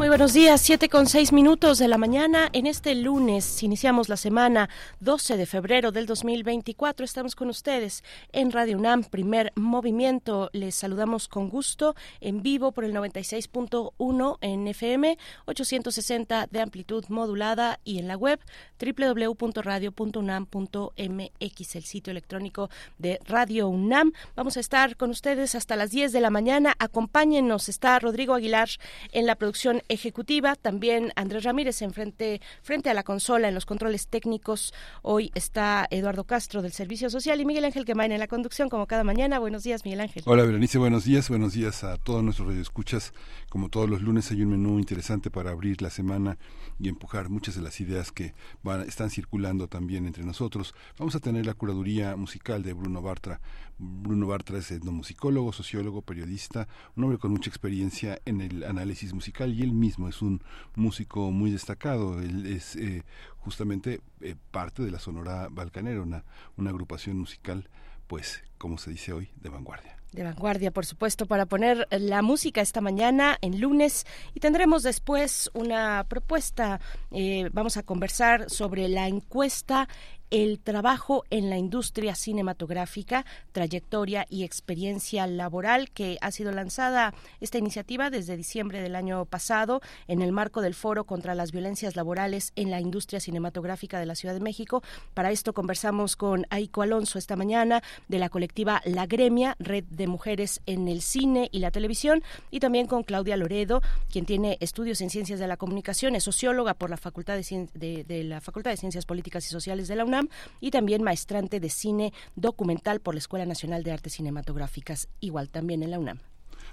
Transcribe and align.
Muy 0.00 0.08
buenos 0.08 0.32
días, 0.32 0.62
siete 0.62 0.88
con 0.88 1.06
seis 1.06 1.30
minutos 1.30 1.76
de 1.76 1.86
la 1.86 1.98
mañana. 1.98 2.48
En 2.54 2.66
este 2.66 2.94
lunes 2.94 3.62
iniciamos 3.62 4.08
la 4.08 4.16
semana 4.16 4.70
12 5.00 5.36
de 5.36 5.44
febrero 5.44 5.92
del 5.92 6.06
2024. 6.06 7.04
Estamos 7.04 7.36
con 7.36 7.50
ustedes 7.50 8.02
en 8.32 8.50
Radio 8.50 8.78
UNAM, 8.78 9.04
primer 9.04 9.52
movimiento. 9.56 10.48
Les 10.54 10.74
saludamos 10.74 11.28
con 11.28 11.50
gusto 11.50 11.96
en 12.22 12.42
vivo 12.42 12.72
por 12.72 12.86
el 12.86 12.94
96.1 12.94 14.38
en 14.40 14.68
FM, 14.68 15.18
860 15.44 16.46
de 16.50 16.60
amplitud 16.62 17.04
modulada 17.10 17.78
y 17.84 17.98
en 17.98 18.08
la 18.08 18.16
web 18.16 18.40
www.radio.unam.mx, 18.80 21.76
el 21.76 21.84
sitio 21.84 22.10
electrónico 22.10 22.70
de 22.96 23.20
Radio 23.26 23.68
UNAM. 23.68 24.14
Vamos 24.34 24.56
a 24.56 24.60
estar 24.60 24.96
con 24.96 25.10
ustedes 25.10 25.54
hasta 25.54 25.76
las 25.76 25.90
10 25.90 26.12
de 26.12 26.22
la 26.22 26.30
mañana. 26.30 26.74
Acompáñenos. 26.78 27.68
Está 27.68 27.98
Rodrigo 27.98 28.32
Aguilar 28.32 28.70
en 29.12 29.26
la 29.26 29.34
producción 29.34 29.82
ejecutiva, 29.90 30.54
también 30.54 31.12
Andrés 31.16 31.44
Ramírez 31.44 31.82
en 31.82 31.92
frente, 31.92 32.40
frente 32.62 32.88
a 32.88 32.94
la 32.94 33.02
consola 33.02 33.48
en 33.48 33.54
los 33.54 33.66
controles 33.66 34.06
técnicos. 34.06 34.72
Hoy 35.02 35.32
está 35.34 35.86
Eduardo 35.90 36.24
Castro 36.24 36.62
del 36.62 36.72
Servicio 36.72 37.10
Social 37.10 37.40
y 37.40 37.44
Miguel 37.44 37.64
Ángel 37.64 37.84
Quemain 37.84 38.12
en 38.12 38.20
la 38.20 38.28
conducción, 38.28 38.68
como 38.68 38.86
cada 38.86 39.04
mañana. 39.04 39.38
Buenos 39.38 39.64
días, 39.64 39.84
Miguel 39.84 40.00
Ángel. 40.00 40.22
Hola, 40.26 40.44
Berenice, 40.44 40.78
buenos 40.78 41.04
días. 41.04 41.28
Buenos 41.28 41.52
días 41.52 41.84
a 41.84 41.96
todos 41.98 42.22
nuestros 42.22 42.48
radioescuchas. 42.48 43.12
Como 43.48 43.68
todos 43.68 43.90
los 43.90 44.00
lunes 44.00 44.30
hay 44.30 44.42
un 44.42 44.50
menú 44.50 44.78
interesante 44.78 45.30
para 45.30 45.50
abrir 45.50 45.82
la 45.82 45.90
semana 45.90 46.38
y 46.78 46.88
empujar 46.88 47.28
muchas 47.28 47.56
de 47.56 47.62
las 47.62 47.80
ideas 47.80 48.12
que 48.12 48.34
van, 48.62 48.82
están 48.82 49.10
circulando 49.10 49.66
también 49.66 50.06
entre 50.06 50.24
nosotros. 50.24 50.74
Vamos 50.98 51.14
a 51.16 51.20
tener 51.20 51.46
la 51.46 51.54
curaduría 51.54 52.14
musical 52.16 52.62
de 52.62 52.72
Bruno 52.72 53.02
Bartra. 53.02 53.40
Bruno 53.80 54.26
Bartra 54.26 54.58
es 54.58 54.70
etnomusicólogo, 54.70 55.52
sociólogo, 55.52 56.02
periodista, 56.02 56.68
un 56.96 57.04
hombre 57.04 57.18
con 57.18 57.30
mucha 57.30 57.48
experiencia 57.48 58.20
en 58.26 58.42
el 58.42 58.64
análisis 58.64 59.14
musical 59.14 59.54
y 59.54 59.62
él 59.62 59.72
mismo 59.72 60.08
es 60.08 60.20
un 60.20 60.42
músico 60.76 61.30
muy 61.30 61.50
destacado. 61.50 62.20
Él 62.20 62.44
es 62.46 62.76
eh, 62.76 63.04
justamente 63.38 64.00
eh, 64.20 64.36
parte 64.50 64.82
de 64.82 64.90
la 64.90 64.98
Sonora 64.98 65.48
Balcanera, 65.50 66.02
una, 66.02 66.24
agrupación 66.58 67.18
musical, 67.18 67.68
pues, 68.06 68.44
como 68.58 68.76
se 68.76 68.90
dice 68.90 69.14
hoy, 69.14 69.30
de 69.40 69.48
vanguardia. 69.48 69.96
De 70.12 70.24
vanguardia, 70.24 70.72
por 70.72 70.84
supuesto, 70.84 71.24
para 71.26 71.46
poner 71.46 71.86
la 71.90 72.20
música 72.20 72.60
esta 72.60 72.80
mañana 72.80 73.38
en 73.40 73.60
lunes 73.60 74.06
y 74.34 74.40
tendremos 74.40 74.82
después 74.82 75.48
una 75.54 76.04
propuesta. 76.08 76.80
Eh, 77.12 77.48
vamos 77.52 77.76
a 77.76 77.84
conversar 77.84 78.50
sobre 78.50 78.88
la 78.88 79.06
encuesta 79.06 79.88
el 80.30 80.60
trabajo 80.60 81.24
en 81.30 81.50
la 81.50 81.58
industria 81.58 82.14
cinematográfica, 82.14 83.26
trayectoria 83.52 84.26
y 84.30 84.44
experiencia 84.44 85.26
laboral, 85.26 85.90
que 85.90 86.18
ha 86.20 86.30
sido 86.30 86.52
lanzada 86.52 87.14
esta 87.40 87.58
iniciativa 87.58 88.10
desde 88.10 88.36
diciembre 88.36 88.80
del 88.80 88.94
año 88.94 89.24
pasado 89.24 89.80
en 90.06 90.22
el 90.22 90.32
marco 90.32 90.60
del 90.60 90.74
Foro 90.74 91.04
contra 91.04 91.34
las 91.34 91.50
Violencias 91.50 91.96
Laborales 91.96 92.52
en 92.56 92.70
la 92.70 92.80
Industria 92.80 93.20
Cinematográfica 93.20 93.98
de 93.98 94.06
la 94.06 94.14
Ciudad 94.14 94.34
de 94.34 94.40
México. 94.40 94.82
Para 95.14 95.32
esto 95.32 95.52
conversamos 95.52 96.16
con 96.16 96.46
Aiko 96.50 96.82
Alonso 96.82 97.18
esta 97.18 97.36
mañana 97.36 97.82
de 98.08 98.18
la 98.18 98.28
colectiva 98.28 98.82
La 98.84 99.06
Gremia, 99.06 99.56
Red 99.58 99.84
de 99.90 100.06
Mujeres 100.06 100.60
en 100.66 100.86
el 100.88 101.02
Cine 101.02 101.48
y 101.50 101.58
la 101.58 101.70
Televisión, 101.72 102.22
y 102.50 102.60
también 102.60 102.86
con 102.86 103.02
Claudia 103.02 103.36
Loredo, 103.36 103.82
quien 104.10 104.26
tiene 104.26 104.58
estudios 104.60 105.00
en 105.00 105.10
Ciencias 105.10 105.40
de 105.40 105.48
la 105.48 105.56
Comunicación, 105.56 106.14
es 106.14 106.24
socióloga 106.24 106.74
por 106.74 106.90
la 106.90 106.96
Facultad 106.96 107.36
de, 107.36 108.04
de 108.04 108.24
la 108.24 108.40
Facultad 108.40 108.70
de 108.70 108.76
Ciencias 108.76 109.06
Políticas 109.06 109.44
y 109.46 109.48
Sociales 109.48 109.88
de 109.88 109.96
la 109.96 110.04
UNAM 110.04 110.19
y 110.60 110.70
también 110.70 111.02
maestrante 111.02 111.60
de 111.60 111.70
cine 111.70 112.12
documental 112.36 113.00
por 113.00 113.14
la 113.14 113.18
Escuela 113.20 113.46
Nacional 113.46 113.82
de 113.82 113.92
Artes 113.92 114.14
Cinematográficas, 114.14 115.08
igual 115.20 115.48
también 115.48 115.82
en 115.82 115.90
la 115.90 115.98
UNAM. 115.98 116.18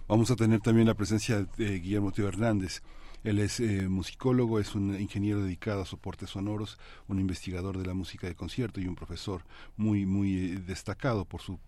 Vamos 0.08 0.32
a 0.32 0.36
tener 0.36 0.62
también 0.62 0.88
la 0.88 0.94
presencia 0.94 1.46
de 1.58 1.80
Guillermo 1.80 2.12
Tío 2.12 2.28
Hernández. 2.28 2.82
Él 3.24 3.40
es 3.40 3.60
eh, 3.60 3.90
musicólogo, 3.90 4.60
es 4.60 4.76
un 4.76 4.98
ingeniero 5.00 5.42
dedicado 5.42 5.82
a 5.82 5.86
soportes 5.86 6.30
sonoros, 6.30 6.78
un 7.08 7.20
investigador 7.20 7.78
de 7.78 7.86
la 7.86 7.94
música 7.94 8.28
de 8.28 8.36
concierto 8.36 8.80
y 8.80 8.88
un 8.88 8.96
profesor 8.96 9.44
muy, 9.76 10.06
muy 10.06 10.52
eh, 10.52 10.60
destacado 10.66 11.26
por 11.26 11.42
su 11.42 11.60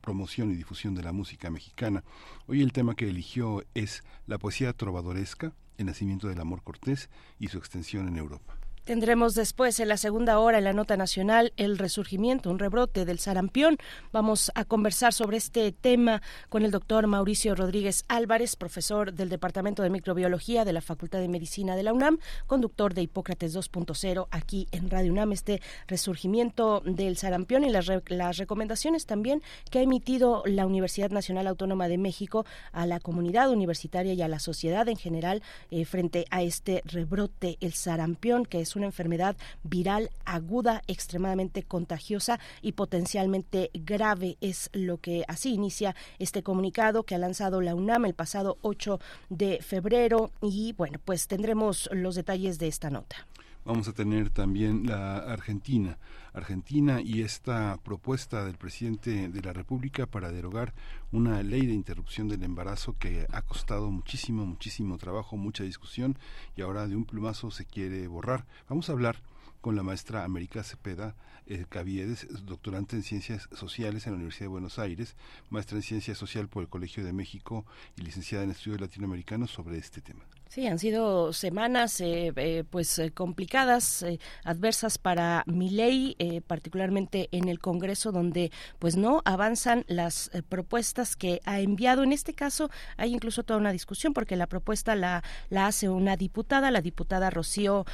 promoción 0.00 0.52
y 0.52 0.54
difusión 0.54 0.94
de 0.94 1.02
la 1.02 1.12
música 1.12 1.50
mexicana. 1.50 2.04
Hoy 2.46 2.62
el 2.62 2.72
tema 2.72 2.94
que 2.94 3.08
eligió 3.08 3.64
es 3.74 4.04
la 4.26 4.38
poesía 4.38 4.72
trovadoresca, 4.74 5.52
el 5.78 5.86
nacimiento 5.86 6.28
del 6.28 6.40
amor 6.40 6.62
cortés 6.62 7.08
y 7.40 7.48
su 7.48 7.58
extensión 7.58 8.06
en 8.06 8.16
Europa. 8.16 8.57
Tendremos 8.88 9.34
después 9.34 9.80
en 9.80 9.88
la 9.88 9.98
segunda 9.98 10.38
hora 10.38 10.56
en 10.56 10.64
la 10.64 10.72
nota 10.72 10.96
nacional 10.96 11.52
el 11.58 11.76
resurgimiento, 11.76 12.50
un 12.50 12.58
rebrote 12.58 13.04
del 13.04 13.18
sarampión. 13.18 13.76
Vamos 14.12 14.50
a 14.54 14.64
conversar 14.64 15.12
sobre 15.12 15.36
este 15.36 15.72
tema 15.72 16.22
con 16.48 16.62
el 16.64 16.70
doctor 16.70 17.06
Mauricio 17.06 17.54
Rodríguez 17.54 18.06
Álvarez, 18.08 18.56
profesor 18.56 19.12
del 19.12 19.28
Departamento 19.28 19.82
de 19.82 19.90
Microbiología 19.90 20.64
de 20.64 20.72
la 20.72 20.80
Facultad 20.80 21.18
de 21.18 21.28
Medicina 21.28 21.76
de 21.76 21.82
la 21.82 21.92
UNAM, 21.92 22.18
conductor 22.46 22.94
de 22.94 23.02
Hipócrates 23.02 23.54
2.0 23.54 24.26
aquí 24.30 24.68
en 24.72 24.88
Radio 24.88 25.12
UNAM. 25.12 25.32
Este 25.32 25.60
resurgimiento 25.86 26.80
del 26.86 27.18
sarampión 27.18 27.64
y 27.64 27.68
las, 27.68 27.90
las 28.06 28.38
recomendaciones 28.38 29.04
también 29.04 29.42
que 29.70 29.80
ha 29.80 29.82
emitido 29.82 30.42
la 30.46 30.64
Universidad 30.64 31.10
Nacional 31.10 31.46
Autónoma 31.46 31.88
de 31.88 31.98
México 31.98 32.46
a 32.72 32.86
la 32.86 33.00
comunidad 33.00 33.50
universitaria 33.50 34.14
y 34.14 34.22
a 34.22 34.28
la 34.28 34.38
sociedad 34.38 34.88
en 34.88 34.96
general 34.96 35.42
eh, 35.70 35.84
frente 35.84 36.24
a 36.30 36.42
este 36.42 36.80
rebrote, 36.86 37.58
el 37.60 37.74
sarampión, 37.74 38.46
que 38.46 38.62
es 38.62 38.77
una 38.78 38.86
enfermedad 38.86 39.36
viral 39.62 40.10
aguda, 40.24 40.82
extremadamente 40.86 41.62
contagiosa 41.62 42.40
y 42.62 42.72
potencialmente 42.72 43.70
grave. 43.74 44.36
Es 44.40 44.70
lo 44.72 44.98
que 44.98 45.24
así 45.28 45.52
inicia 45.52 45.94
este 46.18 46.42
comunicado 46.42 47.02
que 47.02 47.14
ha 47.14 47.18
lanzado 47.18 47.60
la 47.60 47.74
UNAM 47.74 48.06
el 48.06 48.14
pasado 48.14 48.58
8 48.62 49.00
de 49.28 49.60
febrero 49.60 50.30
y 50.40 50.72
bueno, 50.72 50.98
pues 51.04 51.26
tendremos 51.26 51.88
los 51.92 52.14
detalles 52.14 52.58
de 52.58 52.68
esta 52.68 52.90
nota. 52.90 53.26
Vamos 53.68 53.86
a 53.86 53.92
tener 53.92 54.30
también 54.30 54.86
la 54.86 55.18
Argentina. 55.18 55.98
Argentina 56.32 57.02
y 57.02 57.20
esta 57.20 57.76
propuesta 57.84 58.46
del 58.46 58.56
presidente 58.56 59.28
de 59.28 59.42
la 59.42 59.52
República 59.52 60.06
para 60.06 60.32
derogar 60.32 60.72
una 61.12 61.42
ley 61.42 61.66
de 61.66 61.74
interrupción 61.74 62.28
del 62.28 62.42
embarazo 62.44 62.96
que 62.98 63.26
ha 63.30 63.42
costado 63.42 63.90
muchísimo, 63.90 64.46
muchísimo 64.46 64.96
trabajo, 64.96 65.36
mucha 65.36 65.64
discusión 65.64 66.18
y 66.56 66.62
ahora 66.62 66.86
de 66.86 66.96
un 66.96 67.04
plumazo 67.04 67.50
se 67.50 67.66
quiere 67.66 68.06
borrar. 68.06 68.46
Vamos 68.70 68.88
a 68.88 68.92
hablar 68.92 69.20
con 69.60 69.76
la 69.76 69.82
maestra 69.82 70.24
América 70.24 70.62
Cepeda 70.62 71.14
eh, 71.48 71.64
Caviedes, 71.68 72.26
doctorante 72.44 72.96
en 72.96 73.02
Ciencias 73.02 73.48
Sociales 73.52 74.06
en 74.06 74.12
la 74.12 74.16
Universidad 74.16 74.44
de 74.44 74.48
Buenos 74.48 74.78
Aires, 74.78 75.16
maestra 75.50 75.76
en 75.76 75.82
Ciencia 75.82 76.14
Social 76.14 76.48
por 76.48 76.62
el 76.62 76.68
Colegio 76.68 77.04
de 77.04 77.12
México 77.12 77.64
y 77.96 78.02
licenciada 78.02 78.44
en 78.44 78.50
Estudios 78.50 78.80
Latinoamericanos 78.80 79.50
sobre 79.50 79.78
este 79.78 80.00
tema. 80.00 80.24
Sí, 80.48 80.66
han 80.66 80.78
sido 80.78 81.34
semanas 81.34 82.00
eh, 82.00 82.32
eh, 82.36 82.64
pues 82.68 82.98
eh, 82.98 83.10
complicadas, 83.10 84.02
adversas 84.44 84.96
para 84.96 85.44
mi 85.46 85.68
ley, 85.68 86.16
particularmente 86.46 87.28
en 87.32 87.48
el 87.48 87.58
Congreso, 87.58 88.12
donde 88.12 88.50
pues 88.78 88.96
no 88.96 89.20
avanzan 89.26 89.84
las 89.88 90.30
propuestas 90.48 91.16
que 91.16 91.42
ha 91.44 91.60
enviado. 91.60 92.02
En 92.02 92.12
este 92.12 92.32
caso 92.32 92.70
hay 92.96 93.12
incluso 93.12 93.42
toda 93.42 93.60
una 93.60 93.72
discusión 93.72 94.14
porque 94.14 94.36
la 94.36 94.46
propuesta 94.46 94.94
la, 94.94 95.22
la 95.50 95.66
hace 95.66 95.90
una 95.90 96.16
diputada, 96.16 96.70
la 96.70 96.80
diputada 96.80 97.28
Rocío 97.28 97.84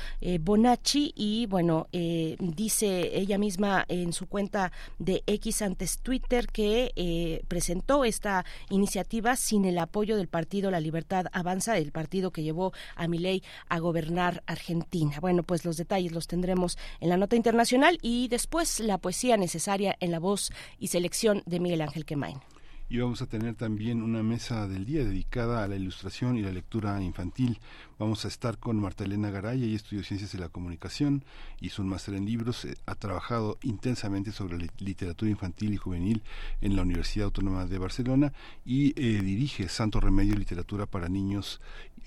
Bonacci, 0.40 1.12
y 1.16 1.46
bueno, 1.46 1.88
dice 1.90 3.18
ella 3.18 3.36
misma 3.44 3.84
en 3.88 4.12
su 4.14 4.26
cuenta 4.26 4.72
de 4.98 5.22
X 5.26 5.60
antes 5.60 5.98
Twitter 5.98 6.46
que 6.46 7.42
presentó 7.46 8.04
esta 8.04 8.44
iniciativa 8.70 9.36
sin 9.36 9.66
el 9.66 9.78
apoyo 9.78 10.16
del 10.16 10.28
partido 10.28 10.70
La 10.70 10.80
Libertad 10.80 11.26
Avanza, 11.32 11.76
el 11.76 11.92
partido 11.92 12.30
que 12.30 12.42
llevó 12.42 12.72
a 12.96 13.06
Milei 13.06 13.42
a 13.68 13.78
gobernar 13.78 14.42
Argentina. 14.46 15.18
Bueno, 15.20 15.42
pues 15.42 15.64
los 15.64 15.76
detalles 15.76 16.12
los 16.12 16.26
tendremos 16.26 16.78
en 17.00 17.10
la 17.10 17.18
nota 17.18 17.36
internacional 17.36 17.98
y 18.00 18.28
después 18.28 18.80
la 18.80 18.98
poesía 18.98 19.36
necesaria 19.36 19.94
en 20.00 20.10
la 20.10 20.20
voz 20.20 20.50
y 20.78 20.86
selección 20.86 21.42
de 21.44 21.60
Miguel 21.60 21.82
Ángel 21.82 22.06
Quemain 22.06 22.40
y 22.88 22.98
vamos 22.98 23.22
a 23.22 23.26
tener 23.26 23.54
también 23.54 24.02
una 24.02 24.22
mesa 24.22 24.68
del 24.68 24.84
día 24.84 25.04
dedicada 25.04 25.64
a 25.64 25.68
la 25.68 25.76
ilustración 25.76 26.36
y 26.36 26.42
la 26.42 26.52
lectura 26.52 27.02
infantil. 27.02 27.58
Vamos 27.96 28.24
a 28.24 28.28
estar 28.28 28.58
con 28.58 28.80
Marta 28.80 29.04
Elena 29.04 29.30
Garay, 29.30 29.62
ella 29.62 29.76
estudió 29.76 30.02
Ciencias 30.02 30.32
de 30.32 30.40
la 30.40 30.48
Comunicación, 30.48 31.24
hizo 31.60 31.80
un 31.80 31.88
máster 31.88 32.14
en 32.14 32.26
libros, 32.26 32.64
eh, 32.64 32.74
ha 32.86 32.96
trabajado 32.96 33.56
intensamente 33.62 34.32
sobre 34.32 34.68
literatura 34.78 35.30
infantil 35.30 35.74
y 35.74 35.76
juvenil 35.76 36.22
en 36.60 36.74
la 36.74 36.82
Universidad 36.82 37.26
Autónoma 37.26 37.66
de 37.66 37.78
Barcelona 37.78 38.32
y 38.64 39.00
eh, 39.00 39.22
dirige 39.22 39.68
Santo 39.68 40.00
Remedio 40.00 40.34
Literatura 40.34 40.86
para 40.86 41.08
Niños 41.08 41.60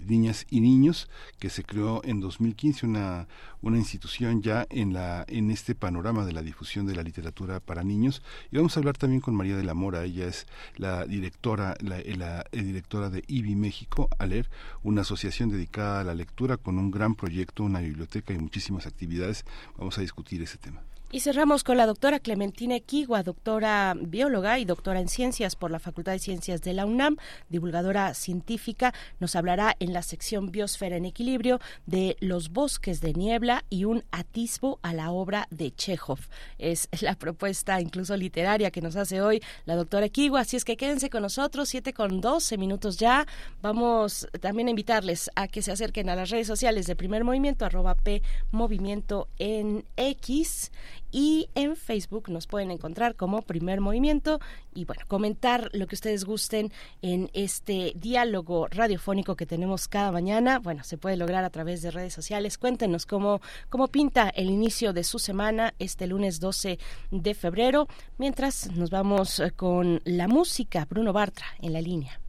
niñas 0.06 0.45
y 0.50 0.62
niños 0.62 1.10
que 1.39 1.50
se 1.50 1.63
creó 1.63 2.01
en 2.04 2.19
2015 2.19 2.86
una 2.86 3.28
una 3.62 3.78
institución 3.78 4.44
ya 4.44 4.68
en 4.69 4.94
la 4.94 5.25
en 5.28 5.50
este 5.50 5.74
panorama 5.74 6.24
de 6.24 6.34
la 6.34 6.44
difusión 6.44 6.86
de 6.86 6.95
la 6.95 7.01
literatura 7.01 7.60
para 7.60 7.84
niños. 7.84 8.22
Y 8.51 8.57
vamos 8.57 8.78
a 8.78 8.80
hablar 8.80 8.98
también 8.98 9.22
con 9.22 9.34
María 9.34 9.57
de 9.57 9.63
la 9.63 9.74
Mora 9.74 10.04
ella 10.04 10.28
es 10.28 10.45
la 10.75 11.06
directora 11.06 11.75
la, 11.81 11.98
la 11.98 12.45
directora 12.51 13.10
de 13.10 13.24
IBI 13.28 13.56
México 13.56 14.10
ALER 14.19 14.50
una 14.84 15.01
asociación 15.01 15.50
dedicada 15.50 15.76
a 15.79 16.03
la 16.03 16.13
lectura 16.13 16.57
con 16.57 16.77
un 16.77 16.91
gran 16.91 17.15
proyecto 17.15 17.63
una 17.63 17.79
biblioteca 17.79 18.33
y 18.33 18.39
muchísimas 18.39 18.88
actividades. 18.88 19.45
Vamos 19.77 19.97
a 19.97 20.01
discutir 20.01 20.41
ese 20.41 20.57
tema 20.57 20.83
y 21.09 21.21
cerramos 21.21 21.63
con 21.63 21.77
la 21.77 21.86
doctora 21.86 22.19
Clementina 22.19 22.75
Equigua, 22.75 23.24
doctora 23.24 23.95
bióloga 23.98 24.59
y 24.59 24.65
doctora 24.65 25.00
en 25.00 25.07
ciencias 25.07 25.56
por 25.56 25.71
la 25.71 25.80
Facultad 25.80 26.12
de 26.12 26.19
Ciencias 26.19 26.62
de 26.62 26.74
la 26.74 26.86
UNAM, 26.86 27.15
divulgadora 27.48 28.13
científica. 28.13 28.94
Nos 29.21 29.38
hablará 29.38 29.75
en 29.80 29.94
la 29.94 30.01
sección 30.01 30.51
Biosfera 30.51 30.98
en 30.98 31.06
Equilibrio 31.06 31.62
de 31.86 32.18
los 32.19 32.50
bosques 32.50 33.00
de 33.00 33.13
niebla 33.13 33.63
y 33.69 33.86
un 33.86 34.04
atisbo 34.12 34.80
a 34.81 34.94
la 34.94 35.12
obra 35.12 35.48
de 35.50 35.71
Chekhov. 35.71 36.19
Es 36.57 36.89
la 37.01 37.15
propuesta 37.15 37.80
incluso 37.80 38.18
literaria 38.18 38.69
que 38.69 38.81
nos 38.81 38.98
hace 38.98 39.21
hoy 39.21 39.42
la 39.65 39.75
doctora 39.75 40.07
Equigua. 40.07 40.42
Así 40.42 40.57
es 40.57 40.65
que 40.65 40.75
quédense 40.75 41.10
con 41.10 41.21
nosotros, 41.21 41.69
siete 41.69 41.94
con 41.94 42.19
12 42.19 42.57
minutos 42.57 42.98
ya. 42.98 43.25
Vamos 43.62 44.27
también 44.42 44.68
a 44.68 44.71
invitarles 44.71 45.31
a 45.36 45.48
que 45.48 45.62
se 45.62 45.71
acerquen 45.71 46.10
a 46.10 46.15
las 46.15 46.31
redes 46.31 46.48
sociales 46.48 46.86
de 46.86 46.98
Primer 46.98 47.24
Movimiento, 47.24 47.63
arroba 47.63 47.95
P 47.95 48.21
Movimiento 48.51 49.30
en 49.39 49.86
X 49.95 50.69
y 51.12 51.50
en 51.56 51.75
Facebook 51.75 52.30
nos 52.30 52.48
pueden 52.48 52.71
encontrar 52.71 53.15
como 53.15 53.42
primer 53.42 53.81
movimiento 53.81 54.39
y 54.74 54.86
bueno, 54.86 55.04
comentar 55.07 55.69
lo 55.74 55.88
que 55.88 55.95
ustedes 55.95 56.25
gusten 56.25 56.71
en 57.01 57.30
este 57.33 57.94
diálogo 57.95 58.68
radiofónico 58.68 59.36
que 59.36 59.45
tenemos 59.45 59.88
cada 59.88 60.12
mañana. 60.12 60.59
Bueno, 60.59 60.83
se 60.83 60.98
puede 60.98 61.18
lograr 61.18 61.44
a 61.44 61.50
través 61.50 61.81
de 61.81 61.92
redes 61.92 62.13
sociales. 62.13 62.57
Cuéntenos 62.57 63.06
cómo, 63.06 63.42
cómo 63.69 63.88
pinta 63.88 64.30
el 64.30 64.50
inicio 64.50 64.94
de 64.94 65.04
su 65.04 65.19
semana 65.19 65.74
este 65.80 66.07
lunes 66.07 66.39
12 66.39 66.80
de 67.12 67.33
febrero. 67.33 67.88
Mientras 68.18 68.71
nos 68.71 68.89
vamos 68.89 69.39
eh, 69.39 69.51
con 69.51 70.01
la 70.06 70.27
música, 70.27 70.86
Bruno 70.89 71.13
Bartra 71.13 71.48
en 71.60 71.74
la 71.74 71.81
línea. 71.81 72.19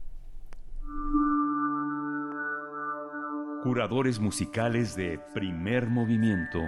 Curadores 3.63 4.19
musicales 4.19 4.95
de 4.95 5.19
primer 5.33 5.89
movimiento. 5.89 6.59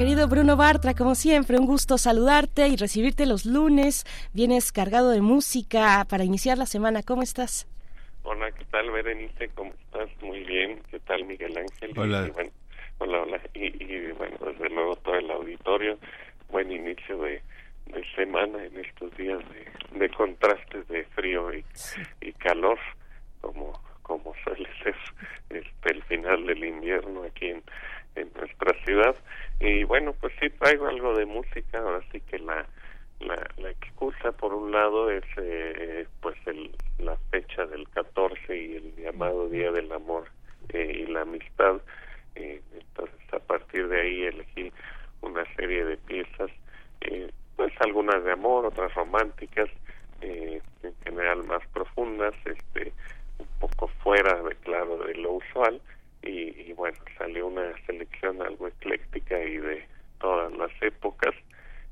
Querido 0.00 0.28
Bruno 0.28 0.56
Bartra, 0.56 0.94
como 0.94 1.14
siempre, 1.14 1.58
un 1.58 1.66
gusto 1.66 1.98
saludarte 1.98 2.68
y 2.68 2.76
recibirte 2.76 3.26
los 3.26 3.44
lunes. 3.44 4.06
Vienes 4.32 4.72
cargado 4.72 5.10
de 5.10 5.20
música 5.20 6.06
para 6.08 6.24
iniciar 6.24 6.56
la 6.56 6.64
semana. 6.64 7.02
¿Cómo 7.02 7.20
estás? 7.20 7.68
Hola, 8.22 8.50
¿qué 8.52 8.64
tal, 8.70 8.90
Berenice? 8.90 9.50
¿Cómo 9.54 9.74
estás? 9.74 10.08
Muy 10.22 10.42
bien. 10.44 10.80
¿Qué 10.90 11.00
tal, 11.00 11.26
Miguel 11.26 11.54
Ángel? 11.54 11.92
Hola. 11.98 12.30
hola, 12.96 13.22
hola. 13.24 13.40
Y, 13.52 14.12
bueno, 14.12 14.38
desde 14.40 14.70
luego 14.70 14.96
todo 14.96 15.16
el 15.16 15.30
auditorio. 15.30 15.98
Buen 16.48 16.72
inicio 16.72 17.18
de, 17.18 17.42
semana 18.16 18.64
en 18.64 18.78
estos 18.78 19.14
días 19.18 19.40
de, 19.92 20.08
contrastes 20.08 20.88
de 20.88 21.04
frío 21.14 21.52
y, 21.52 21.62
y 22.22 22.32
calor, 22.32 22.78
como, 23.42 23.78
como 24.00 24.32
suele 24.44 24.66
ser 24.82 24.96
este, 25.50 25.92
el 25.92 26.02
final 26.04 26.46
del 26.46 26.64
invierno 26.64 27.22
aquí 27.24 27.48
en 27.48 27.62
en 28.20 28.30
nuestra 28.36 28.72
ciudad. 28.84 29.14
Y 29.60 29.84
bueno, 29.84 30.14
pues 30.20 30.32
sí 30.40 30.50
traigo 30.50 30.86
algo 30.86 31.16
de 31.16 31.26
música, 31.26 31.78
ahora 31.78 32.00
sí 32.12 32.20
que 32.20 32.38
la, 32.38 32.66
la, 33.20 33.36
la 33.58 33.70
excusa 33.70 34.32
por 34.32 34.54
un 34.54 34.72
lado 34.72 35.10
es 35.10 35.24
eh, 35.36 36.06
pues 36.20 36.36
el, 36.46 36.70
la 36.98 37.16
fecha 37.30 37.66
del 37.66 37.88
14 37.90 38.56
y 38.56 38.76
el 38.76 38.96
llamado 38.96 39.48
Día 39.48 39.70
del 39.70 39.92
Amor 39.92 40.24
eh, 40.70 41.04
y 41.04 41.06
la 41.10 41.22
Amistad. 41.22 41.80
Eh, 42.34 42.60
entonces 42.72 43.20
a 43.32 43.38
partir 43.38 43.88
de 43.88 44.00
ahí 44.00 44.22
elegí 44.24 44.72
una 45.20 45.44
serie 45.54 45.84
de 45.84 45.96
piezas, 45.96 46.50
eh, 47.02 47.30
pues 47.56 47.72
algunas 47.80 48.24
de 48.24 48.32
amor, 48.32 48.66
otras 48.66 48.94
románticas, 48.94 49.68
en 50.22 50.94
general 51.02 51.44
más 51.44 51.66
profundas, 51.68 52.34
este 52.44 52.92
un 53.38 53.46
poco 53.58 53.88
fuera 54.02 54.42
de 54.42 54.54
claro 54.56 54.98
de 54.98 55.14
lo 55.14 55.32
usual 55.32 55.80
y, 56.22 56.72
bueno, 56.74 56.98
salió 57.18 57.46
una 57.46 57.72
selección 57.86 58.42
algo 58.42 58.68
ecléctica 58.68 59.42
y 59.42 59.56
de 59.58 59.84
todas 60.20 60.52
las 60.56 60.70
épocas 60.82 61.34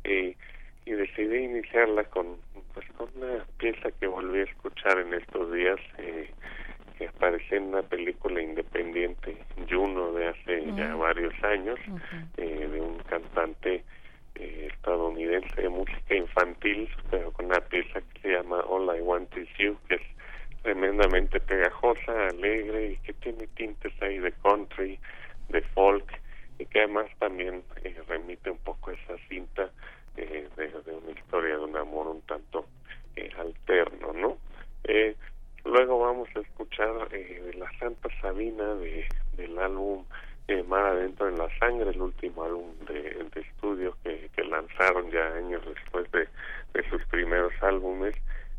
y, 0.04 0.36
y 0.84 0.92
decidí 0.92 1.44
iniciarla 1.44 2.04
con, 2.04 2.36
pues, 2.74 2.86
con 2.96 3.08
una 3.16 3.44
pieza 3.58 3.90
que 3.98 4.06
volví 4.06 4.40
a 4.40 4.44
escuchar 4.44 4.98
en 4.98 5.14
estos 5.14 5.52
días 5.52 5.78
eh, 5.98 6.30
que 6.96 7.08
apareció 7.08 7.56
en 7.56 7.64
una 7.64 7.82
película 7.82 8.42
independiente 8.42 9.36
Juno 9.70 10.12
de 10.12 10.28
hace 10.28 10.64
ya 10.74 10.94
varios 10.96 11.32
años 11.44 11.78
eh, 12.36 12.68
de 12.70 12.80
un 12.80 12.98
cantante 13.00 13.84
eh, 14.34 14.68
estadounidense 14.72 15.62
de 15.62 15.68
música 15.68 16.14
infantil 16.14 16.88
pero 17.10 17.32
con 17.32 17.46
una 17.46 17.60
pieza 17.60 18.00
que 18.00 18.20
se 18.20 18.28
llama 18.32 18.60
All 18.60 18.96
I 18.96 19.00
Want 19.00 19.36
Is 19.36 19.48
You 19.58 19.76
que 19.88 19.96
es 19.96 20.02
tremendamente 20.68 21.40
pegajosa, 21.40 22.28
alegre 22.28 22.92
y 22.92 22.96
que 22.98 23.14
tiene 23.14 23.46
tintes 23.56 23.90
ahí 24.02 24.18
de 24.18 24.32
country, 24.42 25.00
de 25.48 25.62
folk 25.62 26.04
y 26.58 26.66
que 26.66 26.80
además 26.80 27.06
también 27.18 27.62
eh, 27.84 27.96
remite 28.06 28.50
un 28.50 28.58
poco 28.58 28.90
esa 28.90 29.16
cinta 29.30 29.70
eh, 30.18 30.46
de, 30.56 30.94
una 30.94 31.18
historia 31.18 31.56
de 31.56 31.64
un 31.64 31.74
amor 31.74 32.08
un 32.08 32.20
tanto 32.22 32.66
eh, 33.16 33.30
alterno, 33.38 34.12
¿no? 34.12 34.36
luego 35.64 36.00
vamos 36.00 36.28
a 36.36 36.40
escuchar 36.40 37.08
de 37.08 37.54
la 37.56 37.70
Santa 37.78 38.08
Sabina 38.20 38.74
de, 38.74 39.06
del 39.38 39.58
álbum 39.58 40.04
Mar 40.66 40.84
Adentro 40.84 41.28
en 41.28 41.38
la 41.38 41.48
Sangre, 41.58 41.90
el 41.90 42.00
último 42.00 42.44
álbum 42.44 42.72
de, 42.86 43.26
estudio 43.40 43.96
que, 44.02 44.28
lanzaron 44.44 45.10
ya 45.10 45.34
años 45.34 45.62
después 45.64 46.10
de, 46.12 46.28
de 46.74 46.88
sus 46.90 47.02
primeros 47.06 47.52
álbumes 47.62 48.14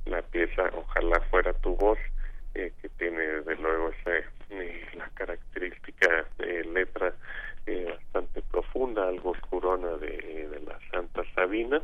la 0.10 0.22
pieza 0.22 0.70
Ojalá 0.74 1.20
fuera 1.30 1.54
tu 1.54 1.76
voz, 1.76 2.00
eh, 2.56 2.72
que 2.82 2.90
tiene 2.90 3.20
desde 3.20 3.56
luego 3.56 3.90
esa, 3.90 4.18
eh, 4.50 4.88
la 4.96 5.08
característica 5.10 6.26
de 6.38 6.64
letra 6.66 7.14
eh, 7.66 7.86
bastante 7.90 8.42
profunda, 8.52 9.08
algo 9.08 9.32
oscurona 9.32 9.98
de, 9.98 10.48
de 10.50 10.60
la 10.62 10.80
Santa 10.92 11.24
Sabina, 11.36 11.82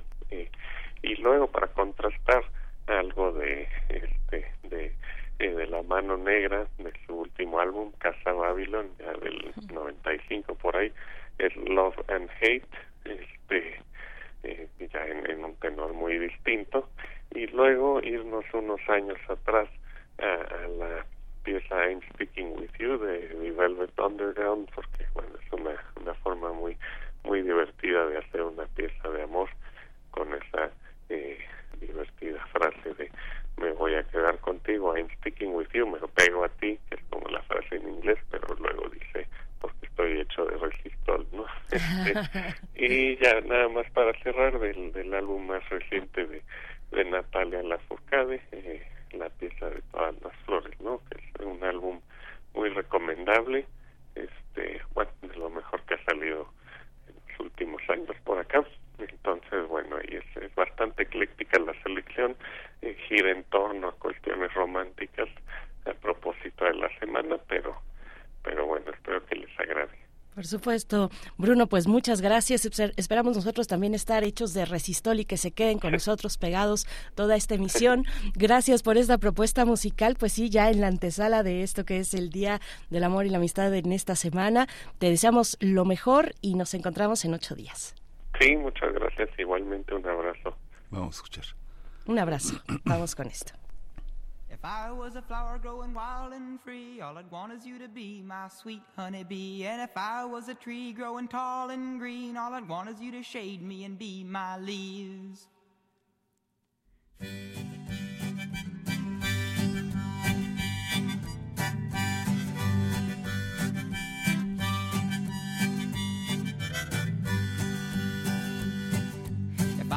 y 1.01 1.15
luego 1.17 1.47
para 1.47 1.67
contrastar 1.67 2.43
algo 2.87 3.31
de 3.33 3.67
este 3.89 4.51
de 4.63 4.91
de 5.37 5.67
la 5.67 5.83
mano 5.83 6.17
negra 6.17 6.65
de 6.77 6.91
su 7.05 7.13
último 7.13 7.59
álbum 7.59 7.91
Casa 7.99 8.31
Babylon 8.31 8.89
ya 8.99 9.11
del 9.13 9.53
95 9.71 10.55
por 10.55 10.75
ahí 10.77 10.91
es 11.37 11.55
Love 11.57 11.97
and 12.07 12.29
Hate 12.41 12.65
este 13.05 13.81
ya 14.93 15.05
en, 15.07 15.43
un 15.43 15.55
tenor 15.55 15.93
muy 15.93 16.17
distinto 16.17 16.89
y 17.31 17.47
luego 17.47 18.01
irnos 18.01 18.45
unos 18.53 18.79
años 18.87 19.17
atrás 19.27 19.69
a, 20.19 20.67
la 20.67 21.05
pieza 21.43 21.89
I'm 21.89 22.01
Speaking 22.13 22.53
With 22.57 22.71
You 22.79 22.97
de, 22.97 23.51
Velvet 23.51 23.99
Underground 23.99 24.69
porque 24.73 25.05
bueno 25.13 25.29
es 25.41 25.53
una, 25.53 25.75
una 26.01 26.13
forma 26.15 26.51
muy 26.51 26.77
muy 27.23 27.41
divertida 27.41 28.05
de 28.07 28.17
hacer 28.17 28.41
una 28.41 28.65
pieza 28.65 29.09
de 29.09 29.23
amor 29.23 29.49
con 30.11 30.33
esa 30.33 30.71
eh, 31.09 31.39
divertida 31.79 32.45
frase 32.47 32.93
de 32.95 33.11
me 33.57 33.71
voy 33.71 33.95
a 33.95 34.03
quedar 34.03 34.37
contigo 34.39 34.95
I'm 34.95 35.09
speaking 35.19 35.53
with 35.53 35.67
you 35.73 35.87
me 35.87 35.99
lo 35.99 36.07
pego 36.07 36.43
a 36.43 36.49
ti 36.49 36.79
que 36.89 36.95
es 36.95 37.03
como 37.09 37.27
la 37.29 37.41
frase 37.43 37.75
en 37.75 37.89
inglés 37.89 38.19
pero 38.31 38.55
luego 38.55 38.89
dice 38.89 39.27
porque 39.59 39.85
estoy 39.85 40.19
hecho 40.19 40.45
de 40.45 40.57
resistol 40.57 41.27
no 41.31 41.45
este, 41.71 42.13
y 42.75 43.17
ya 43.17 43.39
nada 43.41 43.69
más 43.69 43.89
para 43.91 44.13
cerrar 44.21 44.59
del, 44.59 44.91
del 44.91 45.13
álbum 45.13 45.47
más 45.47 45.67
reciente 45.69 46.25
de 46.25 46.41
de 46.91 47.05
Natalia 47.05 47.63
Lafourcade, 47.63 48.41
eh, 48.51 48.87
la 49.13 49.29
pieza 49.29 49.69
de 49.69 49.81
todas 49.91 50.15
las 50.21 50.35
flores, 50.45 50.79
¿no? 50.79 51.01
Que 51.09 51.17
es 51.17 51.45
un 51.45 51.63
álbum 51.63 52.01
muy 52.53 52.69
recomendable, 52.69 53.65
este, 54.15 54.81
bueno, 54.93 55.11
de 55.21 55.35
lo 55.35 55.49
mejor 55.49 55.81
que 55.83 55.95
ha 55.95 56.05
salido 56.05 56.49
en 57.07 57.15
los 57.15 57.39
últimos 57.39 57.81
años 57.89 58.15
por 58.23 58.39
acá. 58.39 58.63
Entonces, 58.97 59.67
bueno, 59.67 59.97
ahí 59.97 60.15
es, 60.15 60.43
es 60.43 60.55
bastante 60.55 61.03
ecléctica 61.03 61.59
la 61.59 61.73
selección, 61.83 62.35
eh, 62.81 62.95
gira 63.07 63.31
en 63.31 63.43
torno 63.45 63.89
a 63.89 63.95
cuestiones 63.95 64.53
románticas 64.53 65.29
a 65.85 65.93
propósito 65.93 66.65
de 66.65 66.75
la 66.75 66.89
semana, 66.99 67.37
pero, 67.47 67.75
pero 68.43 68.65
bueno, 68.65 68.91
espero 68.91 69.25
que 69.25 69.35
les 69.35 69.59
agrade. 69.59 70.04
Por 70.35 70.45
supuesto. 70.45 71.09
Bruno, 71.37 71.67
pues 71.67 71.87
muchas 71.87 72.19
gracias. 72.19 72.65
Esperamos 72.97 73.37
nosotros 73.37 73.67
también 73.67 73.95
estar 73.95 74.25
hechos 74.25 74.53
de 74.53 74.65
resistol 74.65 75.21
y 75.21 75.25
que 75.25 75.37
se 75.37 75.51
queden 75.51 75.79
con 75.79 75.91
nosotros 75.93 76.37
pegados 76.37 76.85
toda 77.15 77.37
esta 77.37 77.55
emisión. 77.55 78.03
Gracias 78.35 78.83
por 78.83 78.97
esta 78.97 79.17
propuesta 79.17 79.63
musical. 79.63 80.17
Pues 80.19 80.33
sí, 80.33 80.49
ya 80.49 80.69
en 80.69 80.81
la 80.81 80.87
antesala 80.87 81.41
de 81.41 81.63
esto 81.63 81.85
que 81.85 81.99
es 81.99 82.13
el 82.13 82.31
Día 82.31 82.59
del 82.89 83.05
Amor 83.05 83.25
y 83.25 83.29
la 83.29 83.37
Amistad 83.37 83.73
en 83.73 83.93
esta 83.93 84.17
semana. 84.17 84.67
Te 84.99 85.09
deseamos 85.09 85.55
lo 85.61 85.85
mejor 85.85 86.33
y 86.41 86.55
nos 86.55 86.73
encontramos 86.73 87.23
en 87.23 87.33
ocho 87.33 87.55
días. 87.55 87.95
Sí, 88.39 88.57
muchas 88.57 88.93
gracias. 88.93 89.29
Igualmente 89.39 89.95
un 89.95 90.05
abrazo. 90.05 90.57
Vamos 90.89 91.15
a 91.15 91.17
escuchar. 91.17 91.45
Un 92.07 92.19
abrazo. 92.19 92.61
Vamos 92.83 93.15
con 93.15 93.27
esto. 93.27 93.53
I 94.65 94.91
was 94.91 95.15
a 95.15 95.21
flower 95.21 95.59
growing 95.59 95.93
wild 95.93 96.33
and 96.33 96.59
free, 96.59 96.99
all 96.99 97.19
I'd 97.19 97.29
want 97.29 97.53
is 97.53 97.67
you 97.67 97.77
to 97.77 97.87
be 97.87 98.23
my 98.25 98.47
sweet 98.47 98.81
honeybee. 98.95 99.63
And 99.63 99.79
if 99.79 99.95
I 99.95 100.25
was 100.25 100.49
a 100.49 100.55
tree 100.55 100.91
growing 100.91 101.27
tall 101.27 101.69
and 101.69 101.99
green, 101.99 102.35
all 102.35 102.51
I'd 102.51 102.67
want 102.67 102.89
is 102.89 102.99
you 102.99 103.11
to 103.11 103.21
shade 103.21 103.61
me 103.61 103.83
and 103.83 103.99
be 103.99 104.23
my 104.23 104.57
leaves. 104.57 105.45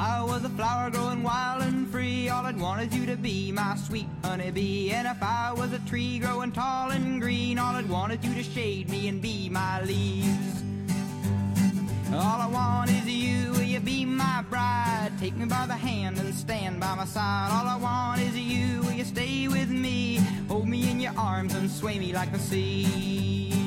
I 0.01 0.23
was 0.23 0.45
a 0.45 0.49
flower 0.51 0.91
growing 0.91 1.25
wild 1.25 1.63
and 1.63 1.91
free, 1.91 2.29
all 2.29 2.47
I'd 2.47 2.57
you 2.95 3.05
to 3.07 3.17
be 3.17 3.51
my 3.51 3.75
sweet 3.75 4.07
honeybee. 4.23 4.93
And 4.93 5.09
if 5.09 5.21
I 5.21 5.53
was 5.53 5.73
a 5.73 5.81
tree 5.81 6.21
growing 6.21 6.53
tall 6.53 6.93
and 6.93 7.21
green, 7.21 7.59
all 7.59 7.75
I'd 7.75 7.89
you 8.23 8.33
to 8.33 8.45
shade 8.45 8.89
me 8.91 9.09
and 9.09 9.21
be 9.21 9.49
my 9.49 9.83
leaves. 9.83 10.63
All 12.13 12.41
I 12.41 12.47
want 12.47 12.91
is 12.91 13.09
you, 13.09 13.51
will 13.51 13.63
you 13.63 13.81
be 13.81 14.05
my 14.05 14.45
bride? 14.49 15.11
Take 15.19 15.35
me 15.35 15.47
by 15.47 15.67
the 15.67 15.75
hand 15.75 16.17
and 16.19 16.33
stand 16.33 16.79
by 16.79 16.95
my 16.95 17.05
side. 17.05 17.51
All 17.51 17.67
I 17.67 17.77
want 17.77 18.21
is 18.21 18.39
you, 18.39 18.83
will 18.83 18.93
you 18.93 19.05
stay 19.05 19.49
with 19.49 19.69
me? 19.69 20.21
Hold 20.47 20.69
me 20.69 20.89
in 20.93 21.01
your 21.01 21.19
arms 21.19 21.57
and 21.57 21.69
sway 21.69 21.99
me 21.99 22.13
like 22.13 22.31
the 22.31 22.39
sea. 22.39 23.58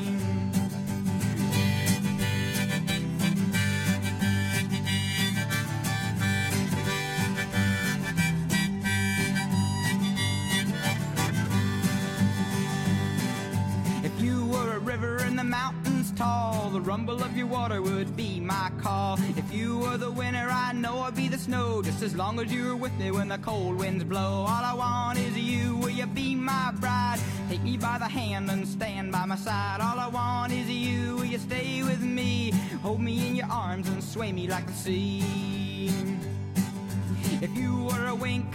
Rumble 16.92 17.22
of 17.24 17.34
your 17.34 17.46
water 17.46 17.80
would 17.80 18.14
be 18.18 18.38
my 18.38 18.70
call. 18.82 19.16
If 19.34 19.50
you 19.50 19.78
were 19.78 19.96
the 19.96 20.10
winter, 20.10 20.46
I 20.50 20.74
know 20.74 20.98
I'd 20.98 21.16
be 21.16 21.26
the 21.26 21.38
snow, 21.38 21.80
just 21.80 22.02
as 22.02 22.14
long 22.14 22.38
as 22.38 22.52
you're 22.52 22.76
with 22.76 22.92
me 22.98 23.10
when 23.10 23.28
the 23.28 23.38
cold 23.38 23.76
winds 23.78 24.04
blow. 24.04 24.44
All 24.46 24.64
I 24.72 24.74
want 24.74 25.18
is 25.18 25.34
you, 25.38 25.76
will 25.76 25.88
you 25.88 26.04
be 26.06 26.34
my 26.34 26.70
bride? 26.82 27.18
Take 27.48 27.62
me 27.62 27.78
by 27.78 27.96
the 27.96 28.10
hand 28.18 28.50
and 28.50 28.68
stand 28.68 29.10
by 29.10 29.24
my 29.24 29.36
side. 29.36 29.80
All 29.80 29.98
I 29.98 30.08
want 30.08 30.52
is 30.52 30.68
you, 30.68 31.16
will 31.16 31.24
you 31.24 31.38
stay 31.38 31.82
with 31.82 32.02
me? 32.02 32.50
Hold 32.82 33.00
me 33.00 33.26
in 33.26 33.36
your 33.36 33.50
arms 33.50 33.88
and 33.88 34.04
sway 34.04 34.30
me 34.30 34.46
like 34.46 34.66
the 34.66 34.74
sea. 34.74 35.22
If 37.40 37.56
you 37.56 37.84
were 37.84 38.08
a 38.08 38.14
wink, 38.14 38.54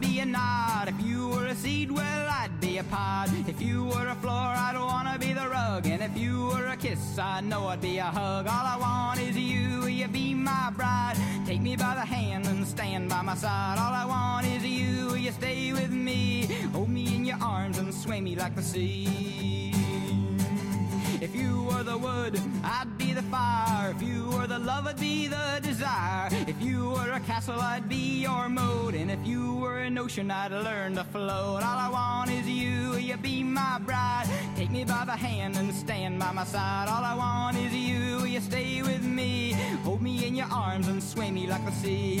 Be 0.00 0.20
a 0.20 0.26
nod. 0.26 0.88
If 0.88 1.00
you 1.06 1.28
were 1.28 1.46
a 1.46 1.54
seed, 1.54 1.90
well, 1.90 2.28
I'd 2.28 2.60
be 2.60 2.78
a 2.78 2.84
pod. 2.84 3.30
If 3.48 3.60
you 3.60 3.84
were 3.84 4.08
a 4.08 4.14
floor, 4.16 4.34
I'd 4.34 4.76
wanna 4.78 5.18
be 5.18 5.32
the 5.32 5.48
rug. 5.48 5.86
And 5.86 6.02
if 6.02 6.16
you 6.16 6.46
were 6.46 6.66
a 6.66 6.76
kiss, 6.76 7.18
I 7.18 7.40
know 7.40 7.66
I'd 7.68 7.80
be 7.80 7.98
a 7.98 8.04
hug. 8.04 8.46
All 8.46 8.66
I 8.66 8.76
want 8.76 9.20
is 9.20 9.36
you, 9.36 9.80
will 9.80 9.88
you 9.88 10.08
be 10.08 10.34
my 10.34 10.70
bride? 10.76 11.16
Take 11.46 11.60
me 11.60 11.76
by 11.76 11.94
the 11.94 12.04
hand 12.04 12.46
and 12.46 12.66
stand 12.66 13.08
by 13.08 13.22
my 13.22 13.34
side. 13.34 13.78
All 13.78 13.92
I 13.92 14.04
want 14.04 14.46
is 14.46 14.64
you, 14.64 15.06
will 15.06 15.16
you 15.16 15.32
stay 15.32 15.72
with 15.72 15.90
me? 15.90 16.46
Hold 16.72 16.88
me 16.88 17.14
in 17.14 17.24
your 17.24 17.38
arms 17.40 17.78
and 17.78 17.92
sway 17.92 18.20
me 18.20 18.34
like 18.34 18.54
the 18.54 18.62
sea. 18.62 19.73
If 21.24 21.34
you 21.34 21.62
were 21.62 21.82
the 21.82 21.96
wood, 21.96 22.38
I'd 22.62 22.98
be 22.98 23.14
the 23.14 23.22
fire. 23.22 23.94
If 23.96 24.02
you 24.02 24.28
were 24.28 24.46
the 24.46 24.58
love, 24.58 24.86
I'd 24.86 25.00
be 25.00 25.26
the 25.26 25.58
desire. 25.62 26.28
If 26.46 26.60
you 26.60 26.90
were 26.90 27.12
a 27.12 27.20
castle, 27.20 27.58
I'd 27.58 27.88
be 27.88 28.20
your 28.20 28.50
moat. 28.50 28.92
And 28.92 29.10
if 29.10 29.26
you 29.26 29.54
were 29.54 29.78
an 29.78 29.96
ocean, 29.96 30.30
I'd 30.30 30.52
learn 30.52 30.96
to 30.96 31.04
float. 31.04 31.62
All 31.62 31.78
I 31.86 31.88
want 31.88 32.30
is 32.30 32.46
you, 32.46 32.96
you 32.96 33.16
be 33.16 33.42
my 33.42 33.78
bride? 33.78 34.26
Take 34.54 34.70
me 34.70 34.84
by 34.84 35.06
the 35.06 35.16
hand 35.16 35.56
and 35.56 35.72
stand 35.72 36.18
by 36.18 36.30
my 36.30 36.44
side. 36.44 36.88
All 36.90 37.02
I 37.02 37.14
want 37.14 37.56
is 37.56 37.72
you, 37.74 38.26
you 38.26 38.40
stay 38.42 38.82
with 38.82 39.02
me? 39.02 39.52
Hold 39.82 40.02
me 40.02 40.26
in 40.26 40.34
your 40.34 40.50
arms 40.52 40.88
and 40.88 41.02
sway 41.02 41.30
me 41.30 41.46
like 41.46 41.64
the 41.64 41.72
sea. 41.72 42.20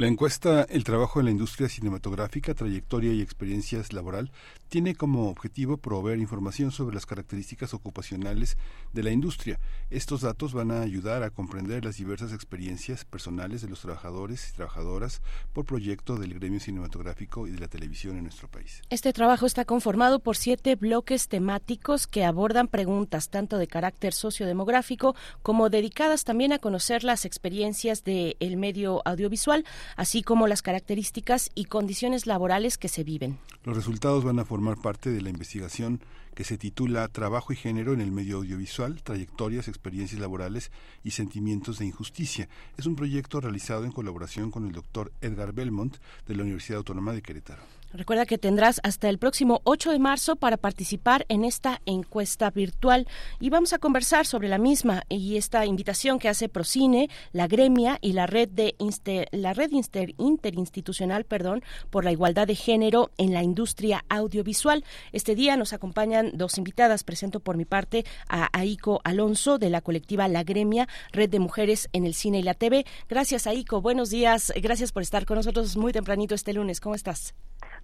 La 0.00 0.06
encuesta 0.06 0.62
El 0.62 0.82
trabajo 0.82 1.20
en 1.20 1.26
la 1.26 1.30
industria 1.30 1.68
cinematográfica, 1.68 2.54
trayectoria 2.54 3.12
y 3.12 3.20
experiencias 3.20 3.92
laboral 3.92 4.32
tiene 4.70 4.94
como 4.94 5.28
objetivo 5.28 5.78
proveer 5.78 6.20
información 6.20 6.70
sobre 6.70 6.94
las 6.94 7.04
características 7.04 7.74
ocupacionales 7.74 8.56
de 8.92 9.02
la 9.02 9.10
industria. 9.10 9.58
Estos 9.90 10.20
datos 10.20 10.52
van 10.52 10.70
a 10.70 10.80
ayudar 10.80 11.24
a 11.24 11.30
comprender 11.30 11.84
las 11.84 11.96
diversas 11.96 12.32
experiencias 12.32 13.04
personales 13.04 13.62
de 13.62 13.68
los 13.68 13.80
trabajadores 13.80 14.48
y 14.48 14.52
trabajadoras 14.52 15.22
por 15.52 15.64
proyecto 15.64 16.16
del 16.16 16.34
gremio 16.34 16.60
cinematográfico 16.60 17.48
y 17.48 17.50
de 17.50 17.58
la 17.58 17.66
televisión 17.66 18.16
en 18.16 18.22
nuestro 18.22 18.48
país. 18.48 18.80
Este 18.90 19.12
trabajo 19.12 19.44
está 19.44 19.64
conformado 19.64 20.20
por 20.20 20.36
siete 20.36 20.76
bloques 20.76 21.26
temáticos 21.26 22.06
que 22.06 22.24
abordan 22.24 22.68
preguntas 22.68 23.28
tanto 23.28 23.58
de 23.58 23.66
carácter 23.66 24.14
sociodemográfico 24.14 25.16
como 25.42 25.68
dedicadas 25.68 26.22
también 26.22 26.52
a 26.52 26.60
conocer 26.60 27.02
las 27.02 27.24
experiencias 27.24 28.04
del 28.04 28.56
medio 28.56 29.02
audiovisual, 29.04 29.64
así 29.96 30.22
como 30.22 30.46
las 30.46 30.62
características 30.62 31.50
y 31.56 31.64
condiciones 31.64 32.28
laborales 32.28 32.78
que 32.78 32.88
se 32.88 33.02
viven. 33.02 33.38
Los 33.64 33.76
resultados 33.76 34.22
van 34.22 34.38
a 34.38 34.44
formar 34.44 34.59
parte 34.76 35.10
de 35.10 35.20
la 35.20 35.30
investigación 35.30 36.00
que 36.34 36.44
se 36.44 36.58
titula 36.58 37.08
Trabajo 37.08 37.52
y 37.52 37.56
género 37.56 37.92
en 37.92 38.00
el 38.00 38.12
medio 38.12 38.38
audiovisual, 38.38 39.02
trayectorias, 39.02 39.68
experiencias 39.68 40.20
laborales 40.20 40.70
y 41.02 41.10
sentimientos 41.10 41.78
de 41.78 41.86
injusticia. 41.86 42.48
Es 42.76 42.86
un 42.86 42.96
proyecto 42.96 43.40
realizado 43.40 43.84
en 43.84 43.92
colaboración 43.92 44.50
con 44.50 44.66
el 44.66 44.72
doctor 44.72 45.12
Edgar 45.20 45.52
Belmont 45.52 45.96
de 46.26 46.36
la 46.36 46.42
Universidad 46.42 46.78
Autónoma 46.78 47.12
de 47.12 47.22
Querétaro. 47.22 47.79
Recuerda 47.92 48.24
que 48.24 48.38
tendrás 48.38 48.80
hasta 48.84 49.08
el 49.08 49.18
próximo 49.18 49.62
8 49.64 49.90
de 49.90 49.98
marzo 49.98 50.36
para 50.36 50.56
participar 50.56 51.26
en 51.28 51.44
esta 51.44 51.80
encuesta 51.86 52.48
virtual 52.50 53.08
y 53.40 53.50
vamos 53.50 53.72
a 53.72 53.78
conversar 53.78 54.26
sobre 54.26 54.48
la 54.48 54.58
misma 54.58 55.02
y 55.08 55.36
esta 55.36 55.66
invitación 55.66 56.20
que 56.20 56.28
hace 56.28 56.48
Procine, 56.48 57.10
la 57.32 57.48
Gremia 57.48 57.98
y 58.00 58.12
la 58.12 58.28
red 58.28 58.48
de 58.48 58.76
inster, 58.78 59.28
la 59.32 59.54
red 59.54 59.72
inter, 59.72 60.14
interinstitucional, 60.18 61.24
perdón, 61.24 61.64
por 61.90 62.04
la 62.04 62.12
igualdad 62.12 62.46
de 62.46 62.54
género 62.54 63.10
en 63.18 63.34
la 63.34 63.42
industria 63.42 64.04
audiovisual. 64.08 64.84
Este 65.10 65.34
día 65.34 65.56
nos 65.56 65.72
acompañan 65.72 66.30
dos 66.34 66.58
invitadas. 66.58 67.02
Presento 67.02 67.40
por 67.40 67.56
mi 67.56 67.64
parte 67.64 68.04
a 68.28 68.50
Aiko 68.52 69.00
Alonso 69.02 69.58
de 69.58 69.68
la 69.68 69.80
colectiva 69.80 70.28
La 70.28 70.44
Gremia, 70.44 70.86
Red 71.10 71.30
de 71.30 71.40
Mujeres 71.40 71.88
en 71.92 72.06
el 72.06 72.14
Cine 72.14 72.38
y 72.38 72.44
la 72.44 72.54
TV. 72.54 72.86
Gracias 73.08 73.48
Aiko, 73.48 73.80
buenos 73.80 74.10
días. 74.10 74.52
Gracias 74.62 74.92
por 74.92 75.02
estar 75.02 75.26
con 75.26 75.38
nosotros 75.38 75.76
muy 75.76 75.92
tempranito 75.92 76.36
este 76.36 76.52
lunes. 76.52 76.80
¿Cómo 76.80 76.94
estás? 76.94 77.34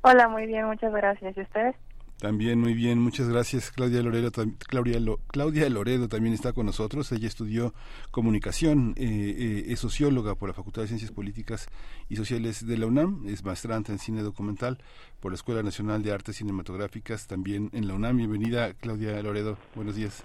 Hola, 0.02 0.28
muy 0.28 0.46
bien, 0.46 0.66
muchas 0.66 0.92
gracias. 0.92 1.36
¿Y 1.36 1.40
ustedes? 1.40 1.74
También 2.18 2.58
muy 2.58 2.72
bien, 2.72 2.98
muchas 2.98 3.28
gracias. 3.28 3.70
Claudia 3.70 4.02
Loredo, 4.02 4.30
Claudia, 4.68 4.98
Lo, 5.00 5.18
Claudia 5.26 5.68
Loredo 5.68 6.08
también 6.08 6.32
está 6.32 6.54
con 6.54 6.64
nosotros. 6.64 7.12
Ella 7.12 7.28
estudió 7.28 7.74
comunicación, 8.10 8.94
eh, 8.96 9.04
eh, 9.04 9.64
es 9.68 9.80
socióloga 9.80 10.34
por 10.34 10.48
la 10.48 10.54
Facultad 10.54 10.82
de 10.82 10.88
Ciencias 10.88 11.12
Políticas 11.12 11.68
y 12.08 12.16
Sociales 12.16 12.66
de 12.66 12.78
la 12.78 12.86
UNAM, 12.86 13.26
es 13.28 13.44
maestrante 13.44 13.92
en 13.92 13.98
cine 13.98 14.22
documental 14.22 14.78
por 15.20 15.32
la 15.32 15.36
Escuela 15.36 15.62
Nacional 15.62 16.02
de 16.02 16.12
Artes 16.12 16.36
Cinematográficas, 16.36 17.26
también 17.26 17.68
en 17.74 17.86
la 17.86 17.92
UNAM. 17.92 18.16
Bienvenida, 18.16 18.72
Claudia 18.72 19.20
Loredo. 19.22 19.58
Buenos 19.74 19.94
días. 19.94 20.24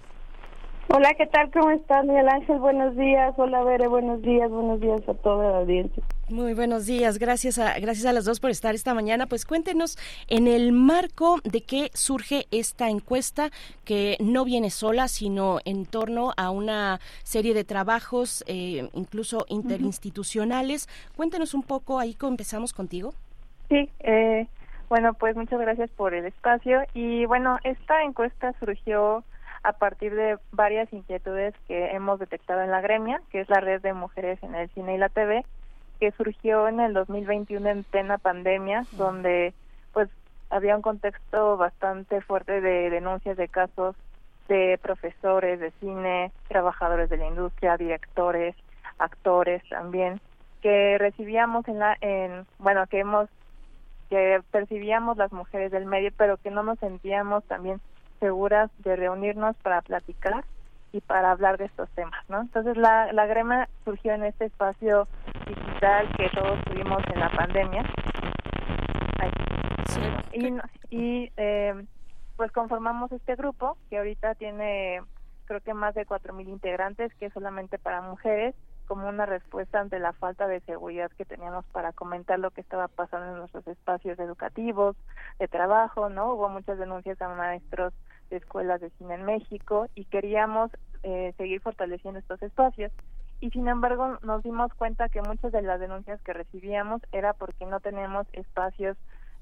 Hola, 0.88 1.14
¿qué 1.14 1.26
tal? 1.26 1.50
¿Cómo 1.52 1.70
estás, 1.70 2.04
Miguel 2.04 2.28
Ángel? 2.28 2.58
Buenos 2.58 2.96
días. 2.96 3.32
Hola, 3.36 3.62
Bere, 3.62 3.86
buenos 3.86 4.20
días. 4.22 4.50
Buenos 4.50 4.80
días 4.80 5.00
a 5.08 5.14
toda 5.14 5.50
la 5.50 5.58
audiencia. 5.58 6.02
Muy 6.28 6.54
buenos 6.54 6.86
días, 6.86 7.18
gracias 7.18 7.58
a, 7.58 7.78
gracias 7.78 8.06
a 8.06 8.12
las 8.12 8.24
dos 8.24 8.40
por 8.40 8.50
estar 8.50 8.74
esta 8.74 8.94
mañana. 8.94 9.26
Pues 9.26 9.44
cuéntenos 9.44 9.98
en 10.28 10.46
el 10.46 10.72
marco 10.72 11.40
de 11.44 11.62
qué 11.62 11.90
surge 11.92 12.46
esta 12.50 12.88
encuesta 12.88 13.50
que 13.84 14.16
no 14.18 14.44
viene 14.44 14.70
sola, 14.70 15.08
sino 15.08 15.58
en 15.66 15.84
torno 15.84 16.32
a 16.36 16.50
una 16.50 17.00
serie 17.22 17.52
de 17.52 17.64
trabajos, 17.64 18.44
eh, 18.46 18.88
incluso 18.94 19.44
interinstitucionales. 19.48 20.88
Cuéntenos 21.16 21.52
un 21.54 21.62
poco, 21.62 21.98
ahí 21.98 22.16
empezamos 22.22 22.72
contigo. 22.72 23.12
Sí, 23.68 23.90
eh, 24.00 24.46
bueno, 24.88 25.14
pues 25.14 25.36
muchas 25.36 25.60
gracias 25.60 25.90
por 25.90 26.14
el 26.14 26.24
espacio. 26.24 26.82
Y 26.94 27.26
bueno, 27.26 27.58
esta 27.64 28.02
encuesta 28.04 28.54
surgió 28.58 29.22
a 29.62 29.72
partir 29.72 30.14
de 30.14 30.38
varias 30.50 30.92
inquietudes 30.92 31.54
que 31.68 31.92
hemos 31.92 32.18
detectado 32.18 32.62
en 32.62 32.70
la 32.70 32.80
gremia, 32.80 33.20
que 33.30 33.40
es 33.40 33.48
la 33.48 33.60
red 33.60 33.80
de 33.80 33.92
mujeres 33.92 34.42
en 34.42 34.54
el 34.54 34.68
cine 34.70 34.94
y 34.94 34.98
la 34.98 35.08
TV, 35.08 35.44
que 36.00 36.10
surgió 36.12 36.66
en 36.66 36.80
el 36.80 36.94
2021 36.94 37.68
en 37.68 37.84
plena 37.84 38.18
pandemia, 38.18 38.84
donde 38.92 39.54
pues 39.92 40.08
había 40.50 40.74
un 40.74 40.82
contexto 40.82 41.56
bastante 41.56 42.20
fuerte 42.20 42.60
de 42.60 42.90
denuncias 42.90 43.36
de 43.36 43.48
casos 43.48 43.94
de 44.48 44.78
profesores 44.82 45.60
de 45.60 45.70
cine, 45.80 46.32
trabajadores 46.48 47.08
de 47.08 47.18
la 47.18 47.28
industria, 47.28 47.76
directores, 47.76 48.56
actores 48.98 49.62
también, 49.68 50.20
que 50.60 50.98
recibíamos 50.98 51.66
en 51.68 51.78
la, 51.78 51.96
en, 52.00 52.46
bueno, 52.58 52.86
que 52.88 52.98
hemos, 52.98 53.28
que 54.10 54.42
percibíamos 54.50 55.16
las 55.16 55.32
mujeres 55.32 55.70
del 55.70 55.86
medio, 55.86 56.10
pero 56.16 56.36
que 56.36 56.50
no 56.50 56.64
nos 56.64 56.78
sentíamos 56.80 57.44
también 57.44 57.80
seguras 58.22 58.70
de 58.78 58.94
reunirnos 58.94 59.56
para 59.64 59.82
platicar 59.82 60.44
y 60.92 61.00
para 61.00 61.32
hablar 61.32 61.58
de 61.58 61.64
estos 61.64 61.90
temas, 61.90 62.22
¿no? 62.28 62.40
Entonces 62.40 62.76
la, 62.76 63.12
la 63.12 63.26
grema 63.26 63.68
surgió 63.84 64.12
en 64.12 64.22
este 64.24 64.44
espacio 64.44 65.08
digital 65.44 66.08
que 66.16 66.28
todos 66.28 66.62
tuvimos 66.64 67.02
en 67.12 67.18
la 67.18 67.30
pandemia. 67.30 67.84
Y, 70.32 70.56
y 70.90 71.32
eh, 71.36 71.84
pues 72.36 72.52
conformamos 72.52 73.10
este 73.10 73.34
grupo 73.34 73.76
que 73.90 73.98
ahorita 73.98 74.36
tiene 74.36 75.02
creo 75.46 75.60
que 75.60 75.74
más 75.74 75.94
de 75.94 76.06
cuatro 76.06 76.32
mil 76.32 76.48
integrantes 76.48 77.12
que 77.14 77.26
es 77.26 77.32
solamente 77.32 77.76
para 77.78 78.02
mujeres 78.02 78.54
como 78.86 79.08
una 79.08 79.26
respuesta 79.26 79.80
ante 79.80 79.98
la 79.98 80.12
falta 80.12 80.46
de 80.46 80.60
seguridad 80.60 81.10
que 81.16 81.24
teníamos 81.24 81.64
para 81.72 81.92
comentar 81.92 82.38
lo 82.38 82.50
que 82.50 82.60
estaba 82.60 82.88
pasando 82.88 83.32
en 83.32 83.38
nuestros 83.38 83.66
espacios 83.66 84.18
educativos, 84.18 84.96
de 85.38 85.48
trabajo, 85.48 86.08
¿no? 86.08 86.34
Hubo 86.34 86.48
muchas 86.48 86.78
denuncias 86.78 87.20
a 87.22 87.28
maestros 87.28 87.94
escuelas 88.32 88.80
de 88.80 88.90
cine 88.90 89.14
en 89.14 89.24
México 89.24 89.88
y 89.94 90.04
queríamos 90.06 90.70
eh, 91.02 91.34
seguir 91.36 91.60
fortaleciendo 91.60 92.18
estos 92.18 92.42
espacios. 92.42 92.92
Y 93.40 93.50
sin 93.50 93.68
embargo 93.68 94.18
nos 94.22 94.42
dimos 94.42 94.72
cuenta 94.74 95.08
que 95.08 95.20
muchas 95.22 95.52
de 95.52 95.62
las 95.62 95.80
denuncias 95.80 96.20
que 96.22 96.32
recibíamos 96.32 97.02
era 97.12 97.32
porque 97.32 97.66
no 97.66 97.80
tenemos 97.80 98.26
espacios 98.32 98.96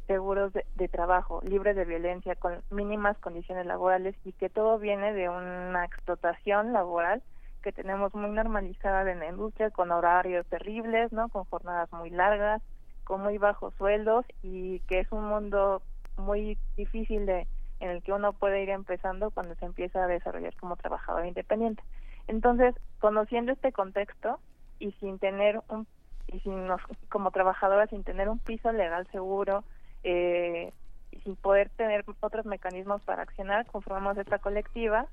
seguros 0.07 0.53
de, 0.53 0.65
de, 0.75 0.89
trabajo, 0.89 1.41
libres 1.45 1.77
de 1.77 1.85
violencia, 1.85 2.35
con 2.35 2.63
mínimas 2.71 3.17
condiciones 3.19 3.67
laborales 3.67 4.17
y 4.25 4.33
que 4.33 4.49
todo 4.49 4.79
viene 4.79 5.13
de 5.13 5.29
una 5.29 5.85
explotación 5.85 6.73
laboral 6.73 7.23
que 7.63 7.73
tenemos 7.73 8.15
muy 8.15 8.31
normalizada 8.31 9.11
en 9.11 9.21
la 9.21 9.29
industria, 9.29 9.71
con 9.71 9.91
horarios 9.91 10.47
terribles, 10.47 11.13
¿no? 11.13 11.29
Con 11.29 11.45
jornadas 11.45 11.93
muy 11.93 12.11
largas, 12.11 12.63
con 13.05 13.23
muy 13.23 13.39
bajos 13.39 13.75
sueldos 13.75 14.25
y 14.43 14.81
que 14.81 15.01
es 15.01 15.13
un 15.13 15.25
mundo 15.25 15.83
muy 16.17 16.59
difícil 16.77 17.27
de 17.27 17.47
en 17.81 17.91
el 17.91 18.03
que 18.03 18.13
uno 18.13 18.33
puede 18.33 18.63
ir 18.63 18.71
empezando 18.71 19.31
cuando 19.31 19.55
se 19.57 19.65
empieza 19.65 20.05
a 20.05 20.07
desarrollar 20.07 20.55
como 20.57 20.77
trabajador 20.77 21.27
independiente. 21.27 21.83
Entonces, 22.29 22.75
conociendo 23.01 23.53
este 23.53 23.73
contexto 23.73 24.39
y 24.79 24.93
sin 24.93 25.19
tener 25.19 25.61
un 25.69 25.87
y 26.33 26.41
sin 26.41 26.69
como 27.09 27.31
trabajadora 27.31 27.87
sin 27.89 28.05
tener 28.05 28.29
un 28.29 28.39
piso 28.39 28.71
legal 28.73 29.07
seguro 29.11 29.65
eh, 30.05 30.73
y 31.11 31.21
sin 31.21 31.35
poder 31.37 31.71
tener 31.71 32.05
otros 32.21 32.47
mecanismos 32.47 33.03
para 33.03 33.23
accionar, 33.23 33.67
conformamos 33.67 34.17
esta 34.17 34.39
colectiva 34.39 35.07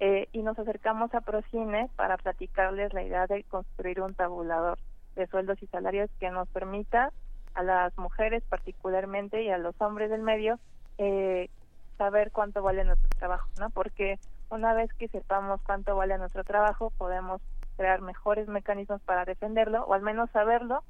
eh, 0.00 0.28
y 0.32 0.42
nos 0.42 0.58
acercamos 0.58 1.14
a 1.14 1.20
Procine 1.20 1.90
para 1.96 2.16
platicarles 2.16 2.92
la 2.94 3.02
idea 3.02 3.26
de 3.26 3.44
construir 3.44 4.00
un 4.00 4.14
tabulador 4.14 4.78
de 5.16 5.26
sueldos 5.26 5.62
y 5.62 5.66
salarios 5.66 6.10
que 6.18 6.30
nos 6.30 6.48
permita 6.48 7.12
a 7.54 7.62
las 7.62 7.96
mujeres 7.98 8.42
particularmente 8.48 9.42
y 9.42 9.50
a 9.50 9.58
los 9.58 9.80
hombres 9.80 10.10
del 10.10 10.22
medio 10.22 10.58
eh, 10.98 11.48
saber 11.96 12.30
cuánto 12.32 12.62
vale 12.62 12.84
nuestro 12.84 13.08
trabajo, 13.18 13.48
¿no? 13.58 13.70
Porque 13.70 14.18
una 14.50 14.74
vez 14.74 14.92
que 14.94 15.08
sepamos 15.08 15.60
cuánto 15.62 15.96
vale 15.96 16.18
nuestro 16.18 16.44
trabajo, 16.44 16.90
podemos 16.96 17.40
crear 17.76 18.00
mejores 18.00 18.48
mecanismos 18.48 19.00
para 19.02 19.24
defenderlo, 19.24 19.84
o 19.84 19.94
al 19.94 20.02
menos 20.02 20.30
saberlo, 20.30 20.84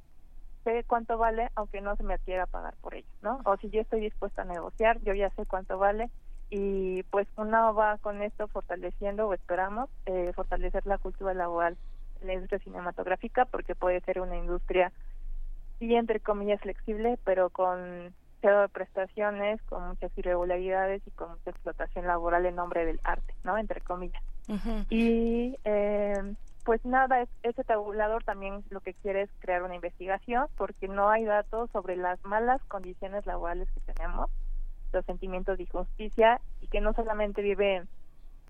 sé 0.64 0.85
cuánto 0.87 1.18
vale, 1.18 1.50
aunque 1.55 1.81
no 1.81 1.96
se 1.96 2.02
me 2.02 2.18
quiera 2.18 2.46
pagar 2.46 2.74
por 2.81 2.94
ello, 2.94 3.09
¿no? 3.22 3.40
O 3.44 3.57
si 3.57 3.70
yo 3.70 3.81
estoy 3.81 4.00
dispuesta 4.00 4.42
a 4.42 4.46
negociar, 4.46 5.00
yo 5.02 5.14
ya 5.14 5.31
sé 5.31 5.46
cuánto 5.46 5.79
vale, 5.79 6.11
y 6.50 7.02
pues 7.05 7.26
uno 7.37 7.74
va 7.74 7.98
con 7.98 8.22
esto 8.22 8.48
fortaleciendo, 8.48 9.29
o 9.29 9.35
esperamos, 9.35 9.88
eh, 10.07 10.33
fortalecer 10.35 10.87
la 10.87 10.98
cultura 10.98 11.35
laboral 11.35 11.76
la 12.24 12.35
industria 12.35 12.59
cinematográfica, 12.61 13.44
porque 13.44 13.74
puede 13.74 14.00
ser 14.00 14.20
una 14.20 14.37
industria, 14.37 14.92
sí, 15.79 15.94
entre 15.94 16.20
comillas, 16.20 16.61
flexible, 16.61 17.18
pero 17.24 17.50
con 17.50 18.14
de 18.50 18.68
prestaciones 18.68 19.62
con 19.62 19.88
muchas 19.88 20.16
irregularidades 20.16 21.02
y 21.07 21.11
con 21.12 21.30
mucha 21.30 21.50
explotación 21.50 22.07
laboral 22.07 22.46
en 22.46 22.57
nombre 22.57 22.85
del 22.85 23.00
arte, 23.04 23.35
¿no? 23.44 23.57
Entre 23.59 23.80
comillas. 23.80 24.22
Y 24.90 25.57
eh, 25.64 26.35
pues 26.64 26.85
nada, 26.85 27.26
ese 27.42 27.64
tabulador 27.64 28.24
también 28.24 28.62
lo 28.70 28.80
que 28.80 28.94
quiere 28.94 29.22
es 29.22 29.30
crear 29.38 29.62
una 29.62 29.74
investigación 29.74 30.46
porque 30.57 30.88
no 30.88 31.09
hay 31.09 31.24
datos 31.24 31.70
sobre 31.70 31.96
las 31.96 32.22
malas 32.24 32.62
condiciones 32.64 33.24
laborales 33.26 33.68
que 33.72 33.92
tenemos, 33.92 34.30
los 34.92 35.04
sentimientos 35.07 35.57
de 35.57 35.64
injusticia 35.64 36.40
y 36.61 36.68
que 36.68 36.80
no 36.80 36.92
solamente 36.92 37.42
viven 37.42 37.88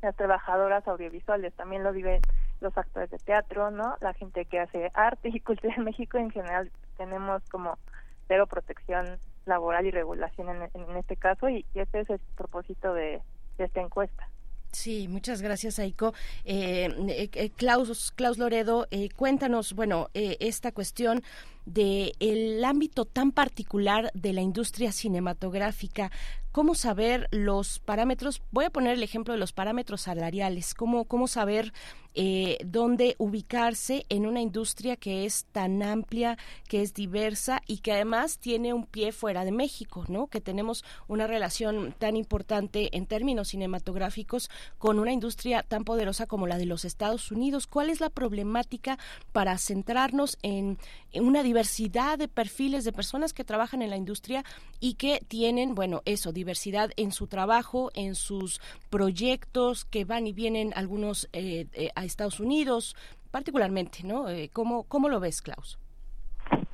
las 0.03 0.17
trabajadoras 0.17 0.87
audiovisuales, 0.87 1.55
también 1.55 1.83
lo 1.83 1.93
viven 1.93 2.21
los 2.61 2.77
actores 2.77 3.11
de 3.11 3.19
teatro, 3.19 3.71
¿no? 3.71 3.97
La 4.01 4.13
gente 4.15 4.45
que 4.45 4.61
hace 4.61 4.91
arte 4.95 5.31
y 5.31 5.41
cultura 5.41 5.75
en 5.77 5.85
México 5.85 6.19
en 6.19 6.31
general 6.31 6.71
tenemos 6.97 7.43
como 7.51 7.79
cero 8.27 8.47
protección 8.47 9.19
laboral 9.47 9.87
y 9.87 9.91
regulación 9.91 10.49
en, 10.49 10.97
este 10.97 11.17
caso 11.17 11.49
y, 11.49 11.65
ese 11.75 12.01
es 12.01 12.11
el 12.11 12.21
propósito 12.37 12.95
de, 12.95 13.21
esta 13.59 13.81
encuesta. 13.81 14.29
Sí, 14.73 15.07
muchas 15.07 15.41
gracias, 15.41 15.79
Aiko. 15.79 16.13
Eh, 16.45 16.89
eh, 17.09 17.31
eh 17.33 17.51
Klaus, 17.51 18.11
Klaus 18.11 18.39
Loredo, 18.39 18.89
eh, 18.91 19.09
cuéntanos, 19.15 19.75
bueno, 19.75 20.09
esta 20.15 20.73
cuestión 20.73 21.23
de 21.67 22.13
el 22.21 22.65
ámbito 22.65 23.05
tan 23.05 23.33
particular 23.33 24.11
de 24.15 24.33
la 24.33 24.43
industria 24.43 24.93
cinematográfica. 24.93 26.11
¿Cómo 26.53 26.75
saber 26.77 27.27
los 27.33 27.81
parámetros? 27.81 28.41
Voy 28.53 28.67
a 28.67 28.71
poner 28.71 28.93
el 28.93 29.03
ejemplo 29.03 29.35
de 29.35 29.41
los 29.41 29.53
parámetros 29.53 30.03
salariales. 30.03 30.75
¿Cómo, 30.75 31.05
cómo 31.07 31.27
saber 31.27 31.73
eh, 32.17 32.59
dónde 32.65 33.17
ubicarse 33.19 34.07
en 34.09 34.27
una 34.27 34.41
industria 34.41 34.95
que 34.95 35.25
es 35.25 35.47
tan 35.47 35.83
amplia, 35.83 36.39
que 36.69 36.81
es 36.81 36.95
diversa 36.95 37.61
y 37.67 37.79
que 37.79 37.91
además 37.91 38.39
tiene 38.39 38.73
un 38.73 38.87
pie 38.87 39.11
fuera 39.11 39.45
de 39.45 39.51
México, 39.51 40.05
¿no? 40.07 40.29
Que 40.29 40.41
tenemos 40.41 40.85
una 41.09 41.27
relación 41.27 41.93
tan 41.99 42.17
importante 42.17 42.97
en 42.97 43.07
términos 43.07 43.49
cinematográficos 43.49 44.49
con 44.79 45.01
una 45.01 45.13
industria 45.13 45.65
tan 45.65 45.83
poderosa 45.83 46.27
como 46.27 46.47
la 46.47 46.57
de 46.57 46.67
los 46.67 46.85
Estados 46.85 47.33
Unidos. 47.33 47.67
¿Cuál 47.67 47.91
es 47.91 48.01
la 48.01 48.11
problemática 48.11 48.97
para 49.33 49.59
centrarnos 49.59 50.39
en, 50.43 50.79
una 51.15 51.43
diversidad 51.43 51.54
de 51.55 52.29
perfiles 52.29 52.85
de 52.85 52.93
personas 52.93 53.33
que 53.33 53.45
trabajan 53.45 53.81
en 53.81 53.91
la 53.91 53.97
industria 53.97 54.43
y 54.81 54.95
que 54.95 55.21
tienen, 55.29 55.75
bueno, 55.75 56.03
eso, 56.05 56.33
diversidad 56.33 56.91
en 56.97 57.13
su 57.13 57.27
trabajo, 57.27 57.91
en 57.95 58.15
sus 58.15 58.61
proyectos, 58.91 59.85
que 59.85 60.05
van 60.05 60.27
y 60.27 60.33
vienen 60.33 60.73
algunos 60.75 61.29
eh, 61.33 61.67
eh, 61.73 61.91
Estados 61.97 62.41
Unidos, 62.41 62.97
particularmente, 63.31 64.01
¿no? 64.05 64.29
Eh, 64.29 64.51
¿cómo, 64.53 64.83
¿Cómo 64.85 65.09
lo 65.09 65.21
ves, 65.21 65.43
Klaus? 65.43 65.79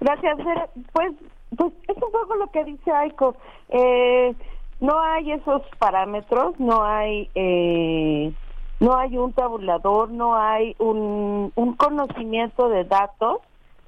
Gracias. 0.01 0.39
Pues, 0.93 1.13
pues 1.57 1.73
es 1.87 1.97
un 1.97 2.13
poco 2.13 2.35
lo 2.37 2.51
que 2.51 2.65
dice 2.65 2.91
Aiko. 2.91 3.37
Eh, 3.69 4.35
no 4.81 4.99
hay 4.99 5.33
esos 5.33 5.63
parámetros, 5.79 6.59
no 6.59 6.83
hay 6.83 7.31
eh, 7.35 8.33
no 8.81 8.97
hay 8.97 9.19
un 9.19 9.35
tabulador, 9.35 10.11
no 10.11 10.35
hay 10.35 10.75
un 10.79 11.75
conocimiento 11.77 12.71
de 12.71 12.85
datos 12.85 13.41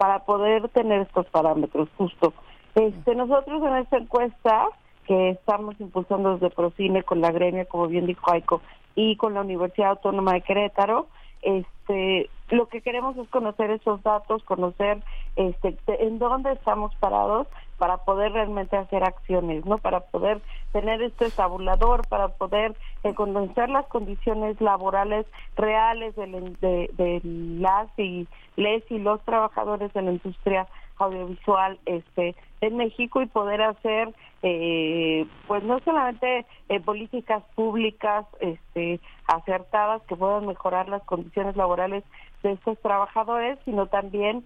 para 0.03 0.19
poder 0.25 0.69
tener 0.71 1.03
estos 1.03 1.27
parámetros 1.27 1.89
justo. 1.97 2.35
Este, 2.75 3.15
nosotros 3.15 3.63
en 3.63 3.77
esta 3.77 3.99
encuesta 3.99 4.67
que 5.07 5.31
estamos 5.31 5.81
impulsando 5.81 6.33
desde 6.33 6.51
Procine 6.51 7.05
con 7.05 7.21
la 7.21 7.31
gremia, 7.31 7.67
como 7.67 7.87
bien 7.87 8.07
dijo 8.07 8.33
Aiko, 8.33 8.63
y 8.97 9.15
con 9.15 9.35
la 9.35 9.43
Universidad 9.43 9.91
Autónoma 9.91 10.33
de 10.33 10.41
Querétaro, 10.41 11.07
este 11.43 12.29
lo 12.51 12.67
que 12.67 12.81
queremos 12.81 13.17
es 13.17 13.29
conocer 13.29 13.71
esos 13.71 14.03
datos, 14.03 14.43
conocer 14.43 15.01
este 15.37 15.79
en 15.87 16.19
dónde 16.19 16.51
estamos 16.51 16.93
parados 16.97 17.47
para 17.83 17.97
poder 17.97 18.31
realmente 18.31 18.77
hacer 18.77 19.03
acciones, 19.03 19.67
¿no? 19.67 19.77
Para 19.77 19.99
poder 19.99 20.41
tener 20.71 21.03
este 21.03 21.33
tabulador, 21.33 22.07
para 22.07 22.29
poder 22.29 22.77
eh, 23.03 23.13
conocer 23.13 23.71
las 23.71 23.87
condiciones 23.87 24.61
laborales 24.61 25.27
reales 25.57 26.15
de, 26.15 27.21
las 27.25 27.89
y 27.99 28.29
les 28.55 28.89
y 28.89 29.01
los 29.01 29.21
trabajadores 29.23 29.93
de 29.95 30.03
la 30.03 30.13
industria 30.13 30.69
audiovisual 30.99 31.81
este 31.87 32.37
en 32.61 32.77
México 32.77 33.21
y 33.21 33.27
poder 33.27 33.61
hacer 33.63 34.15
eh, 34.45 35.27
pues 35.49 35.65
no 35.65 35.81
solamente 35.81 36.47
eh, 36.69 36.79
políticas 36.79 37.43
públicas 37.57 38.27
este 38.39 39.01
acertadas 39.27 40.03
que 40.03 40.15
puedan 40.15 40.47
mejorar 40.47 40.89
las 40.89 41.03
condiciones 41.03 41.57
laborales 41.57 42.05
de 42.45 42.53
estos 42.53 42.79
trabajadores 42.81 43.59
sino 43.65 43.87
también 43.87 44.45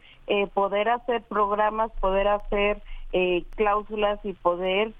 poder 0.54 0.88
hacer 0.88 1.22
programas 1.22 1.92
poder 2.00 2.28
hacer 2.28 2.80
cláusulas 3.56 4.18
y 4.24 4.32
poder 4.32 4.92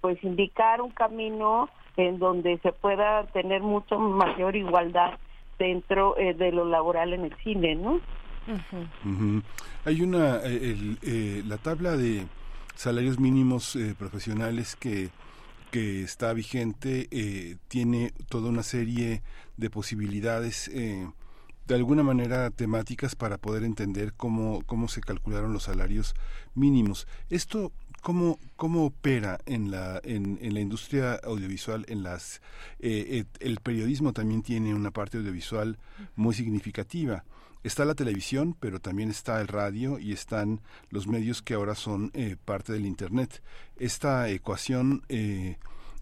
pues 0.00 0.22
indicar 0.22 0.80
un 0.80 0.90
camino 0.90 1.68
en 1.96 2.18
donde 2.18 2.58
se 2.58 2.72
pueda 2.72 3.24
tener 3.28 3.62
mucho 3.62 3.98
mayor 3.98 4.56
igualdad 4.56 5.18
dentro 5.58 6.14
de 6.16 6.52
lo 6.52 6.64
laboral 6.64 7.12
en 7.12 7.24
el 7.24 7.36
cine 7.42 7.74
no 7.74 8.00
hay 9.84 10.02
una, 10.02 10.40
eh, 10.44 10.96
eh, 11.02 11.42
la 11.46 11.58
tabla 11.58 11.96
de 11.96 12.26
salarios 12.74 13.18
mínimos 13.18 13.76
eh, 13.76 13.94
profesionales 13.98 14.76
que, 14.76 15.10
que 15.70 16.02
está 16.02 16.32
vigente 16.32 17.08
tiene 17.68 18.12
toda 18.28 18.48
una 18.48 18.62
serie 18.62 19.22
de 19.56 19.70
posibilidades 19.70 20.70
de 21.66 21.74
alguna 21.74 22.02
manera 22.02 22.50
temáticas 22.50 23.14
para 23.14 23.38
poder 23.38 23.64
entender 23.64 24.12
cómo, 24.14 24.62
cómo 24.66 24.88
se 24.88 25.00
calcularon 25.00 25.52
los 25.52 25.64
salarios 25.64 26.14
mínimos. 26.54 27.06
Esto 27.30 27.72
¿Cómo, 28.02 28.38
cómo 28.54 28.84
opera 28.84 29.40
en 29.46 29.72
la, 29.72 30.00
en, 30.04 30.38
en 30.40 30.54
la 30.54 30.60
industria 30.60 31.14
audiovisual? 31.24 31.84
En 31.88 32.04
las, 32.04 32.40
el 32.78 33.58
periodismo 33.60 34.12
también 34.12 34.42
tiene 34.42 34.74
una 34.74 34.92
parte 34.92 35.18
audiovisual 35.18 35.76
muy 36.14 36.32
significativa 36.32 37.24
está 37.66 37.84
la 37.84 37.94
televisión, 37.94 38.56
pero 38.58 38.80
también 38.80 39.10
está 39.10 39.40
el 39.40 39.48
radio 39.48 39.98
y 39.98 40.12
están 40.12 40.60
los 40.90 41.08
medios 41.08 41.42
que 41.42 41.54
ahora 41.54 41.74
son 41.74 42.10
eh, 42.14 42.36
parte 42.44 42.72
del 42.72 42.86
Internet. 42.86 43.42
Esta 43.76 44.28
ecuación, 44.28 45.02
eh, 45.08 45.58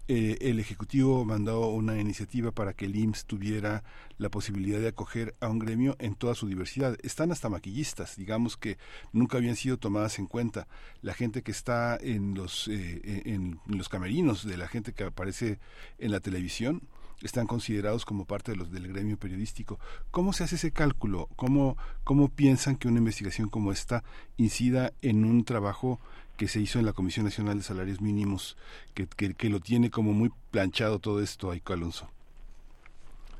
eh, 0.07 0.37
el 0.41 0.59
Ejecutivo 0.59 1.25
mandó 1.25 1.67
una 1.67 1.99
iniciativa 1.99 2.51
para 2.51 2.73
que 2.73 2.85
el 2.85 2.95
IMSS 2.95 3.25
tuviera 3.25 3.83
la 4.17 4.29
posibilidad 4.29 4.79
de 4.79 4.89
acoger 4.89 5.35
a 5.39 5.49
un 5.49 5.59
gremio 5.59 5.95
en 5.99 6.15
toda 6.15 6.35
su 6.35 6.47
diversidad. 6.47 6.97
Están 7.03 7.31
hasta 7.31 7.49
maquillistas, 7.49 8.15
digamos 8.15 8.57
que 8.57 8.77
nunca 9.11 9.37
habían 9.37 9.55
sido 9.55 9.77
tomadas 9.77 10.19
en 10.19 10.27
cuenta. 10.27 10.67
La 11.01 11.13
gente 11.13 11.41
que 11.41 11.51
está 11.51 11.97
en 11.99 12.33
los, 12.35 12.67
en 12.67 13.59
los 13.65 13.89
camerinos 13.89 14.45
de 14.45 14.57
la 14.57 14.67
gente 14.67 14.93
que 14.93 15.05
aparece 15.05 15.59
en 15.97 16.11
la 16.11 16.19
televisión, 16.19 16.81
están 17.21 17.47
considerados 17.47 18.05
como 18.05 18.25
parte 18.25 18.51
de 18.51 18.57
los 18.57 18.71
del 18.71 18.87
gremio 18.87 19.17
periodístico. 19.17 19.79
¿Cómo 20.11 20.33
se 20.33 20.43
hace 20.43 20.55
ese 20.55 20.71
cálculo? 20.71 21.29
¿Cómo, 21.35 21.77
cómo 22.03 22.29
piensan 22.29 22.75
que 22.75 22.87
una 22.87 22.99
investigación 22.99 23.49
como 23.49 23.71
esta 23.71 24.03
incida 24.37 24.93
en 25.01 25.25
un 25.25 25.43
trabajo 25.45 25.99
que 26.37 26.47
se 26.47 26.59
hizo 26.59 26.79
en 26.79 26.85
la 26.85 26.93
Comisión 26.93 27.25
Nacional 27.25 27.57
de 27.57 27.63
Salarios 27.63 28.01
Mínimos, 28.01 28.57
que, 28.93 29.07
que, 29.07 29.49
lo 29.49 29.59
tiene 29.59 29.89
como 29.89 30.13
muy 30.13 30.31
planchado 30.51 30.99
todo 30.99 31.21
esto, 31.21 31.51
Aiko 31.51 31.73
Alonso? 31.73 32.09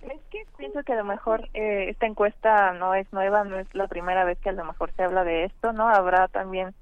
Es 0.01 0.21
que 0.29 0.45
pienso 0.57 0.83
que 0.83 0.93
a 0.93 0.97
lo 0.97 1.05
mejor 1.05 1.49
eh, 1.53 1.89
esta 1.89 2.05
encuesta 2.05 2.73
no 2.73 2.93
es 2.93 3.11
nueva, 3.11 3.43
no 3.43 3.57
es 3.59 3.67
la 3.73 3.87
primera 3.87 4.23
vez 4.23 4.37
que 4.39 4.49
a 4.49 4.53
lo 4.53 4.65
mejor 4.65 4.91
se 4.95 5.03
habla 5.03 5.23
de 5.23 5.45
esto, 5.45 5.73
¿no? 5.73 5.87
Habrá 5.87 6.27
también, 6.27 6.73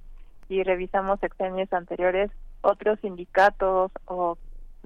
si 0.48 0.62
revisamos 0.64 1.20
sexenios 1.20 1.72
anteriores, 1.72 2.32
otros 2.62 3.00
sindicatos 3.00 3.92
o 4.06 4.38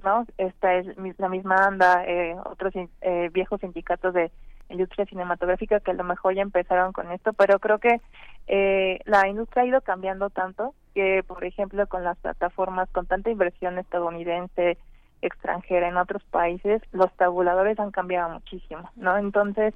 ¿no? 0.04 0.26
Esta 0.36 0.74
es 0.74 0.86
la 1.18 1.28
misma 1.28 1.66
anda, 1.66 2.04
eh, 2.04 2.36
otros 2.44 2.72
eh, 2.74 3.30
viejos 3.32 3.60
sindicatos 3.60 4.14
de 4.14 4.30
industria 4.68 5.06
cinematográfica 5.06 5.80
que 5.80 5.90
a 5.90 5.94
lo 5.94 6.04
mejor 6.04 6.34
ya 6.34 6.42
empezaron 6.42 6.92
con 6.92 7.10
esto, 7.12 7.32
pero 7.32 7.58
creo 7.58 7.78
que 7.78 8.00
eh, 8.46 9.00
la 9.04 9.28
industria 9.28 9.62
ha 9.62 9.66
ido 9.66 9.80
cambiando 9.80 10.30
tanto 10.30 10.74
que, 10.94 11.22
por 11.26 11.44
ejemplo, 11.44 11.86
con 11.86 12.04
las 12.04 12.18
plataformas, 12.18 12.88
con 12.90 13.06
tanta 13.06 13.30
inversión 13.30 13.78
estadounidense, 13.78 14.78
extranjera 15.22 15.88
en 15.88 15.96
otros 15.96 16.22
países, 16.24 16.82
los 16.92 17.12
tabuladores 17.16 17.78
han 17.78 17.90
cambiado 17.90 18.28
muchísimo, 18.30 18.90
¿no? 18.96 19.16
Entonces, 19.16 19.74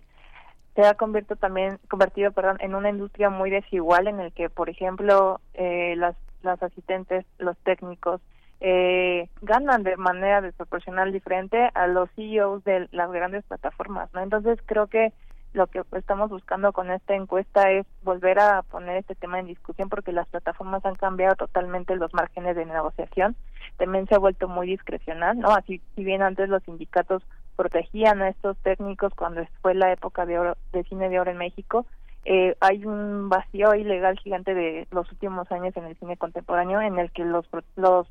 se 0.74 0.82
ha 0.82 0.94
convertido 0.94 1.36
también 1.36 1.78
convertido 1.88 2.32
perdón 2.32 2.56
en 2.60 2.74
una 2.74 2.90
industria 2.90 3.30
muy 3.30 3.50
desigual 3.50 4.08
en 4.08 4.20
el 4.20 4.32
que 4.32 4.48
por 4.48 4.70
ejemplo 4.70 5.40
eh, 5.54 5.94
las 5.96 6.16
las 6.42 6.62
asistentes 6.62 7.26
los 7.38 7.56
técnicos 7.58 8.20
eh, 8.64 9.28
ganan 9.40 9.82
de 9.82 9.96
manera 9.96 10.40
desproporcional 10.40 11.10
diferente 11.10 11.70
a 11.74 11.88
los 11.88 12.08
CEOs 12.12 12.62
de 12.62 12.88
las 12.92 13.10
grandes 13.10 13.44
plataformas, 13.44 14.08
¿no? 14.14 14.20
Entonces 14.20 14.56
creo 14.64 14.86
que 14.86 15.12
lo 15.52 15.66
que 15.66 15.82
estamos 15.96 16.30
buscando 16.30 16.72
con 16.72 16.92
esta 16.92 17.16
encuesta 17.16 17.72
es 17.72 17.84
volver 18.04 18.38
a 18.38 18.62
poner 18.62 18.98
este 18.98 19.16
tema 19.16 19.40
en 19.40 19.46
discusión 19.46 19.88
porque 19.88 20.12
las 20.12 20.28
plataformas 20.28 20.84
han 20.86 20.94
cambiado 20.94 21.34
totalmente 21.34 21.96
los 21.96 22.14
márgenes 22.14 22.54
de 22.54 22.64
negociación, 22.64 23.34
también 23.78 24.06
se 24.06 24.14
ha 24.14 24.20
vuelto 24.20 24.46
muy 24.46 24.68
discrecional, 24.68 25.40
¿no? 25.40 25.50
Así 25.50 25.82
si 25.96 26.04
bien 26.04 26.22
antes 26.22 26.48
los 26.48 26.62
sindicatos 26.62 27.24
protegían 27.56 28.22
a 28.22 28.28
estos 28.28 28.56
técnicos 28.58 29.12
cuando 29.14 29.44
fue 29.60 29.74
la 29.74 29.92
época 29.92 30.24
de 30.24 30.38
oro, 30.38 30.56
de 30.72 30.84
cine 30.84 31.08
de 31.08 31.18
oro 31.18 31.32
en 31.32 31.38
México, 31.38 31.84
eh, 32.24 32.54
hay 32.60 32.86
un 32.86 33.28
vacío 33.28 33.74
ilegal 33.74 34.16
gigante 34.20 34.54
de 34.54 34.86
los 34.92 35.10
últimos 35.10 35.50
años 35.50 35.76
en 35.76 35.84
el 35.84 35.96
cine 35.96 36.16
contemporáneo 36.16 36.80
en 36.80 37.00
el 37.00 37.10
que 37.10 37.24
los 37.24 37.44
los 37.74 38.06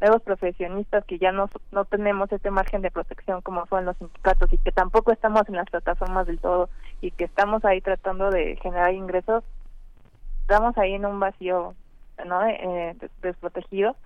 nuevos 0.00 0.22
profesionistas 0.22 1.04
que 1.04 1.18
ya 1.18 1.32
no, 1.32 1.48
no 1.72 1.84
tenemos 1.84 2.30
este 2.32 2.50
margen 2.50 2.82
de 2.82 2.90
protección 2.90 3.40
como 3.42 3.66
son 3.66 3.84
los 3.84 3.96
sindicatos 3.96 4.52
y 4.52 4.58
que 4.58 4.72
tampoco 4.72 5.12
estamos 5.12 5.48
en 5.48 5.56
las 5.56 5.70
plataformas 5.70 6.26
del 6.26 6.38
todo 6.38 6.68
y 7.00 7.10
que 7.10 7.24
estamos 7.24 7.64
ahí 7.64 7.80
tratando 7.80 8.30
de 8.30 8.56
generar 8.56 8.92
ingresos, 8.92 9.44
estamos 10.42 10.76
ahí 10.78 10.94
en 10.94 11.06
un 11.06 11.20
vacío 11.20 11.74
no 12.24 12.46
eh, 12.46 12.96
desprotegido. 13.22 13.96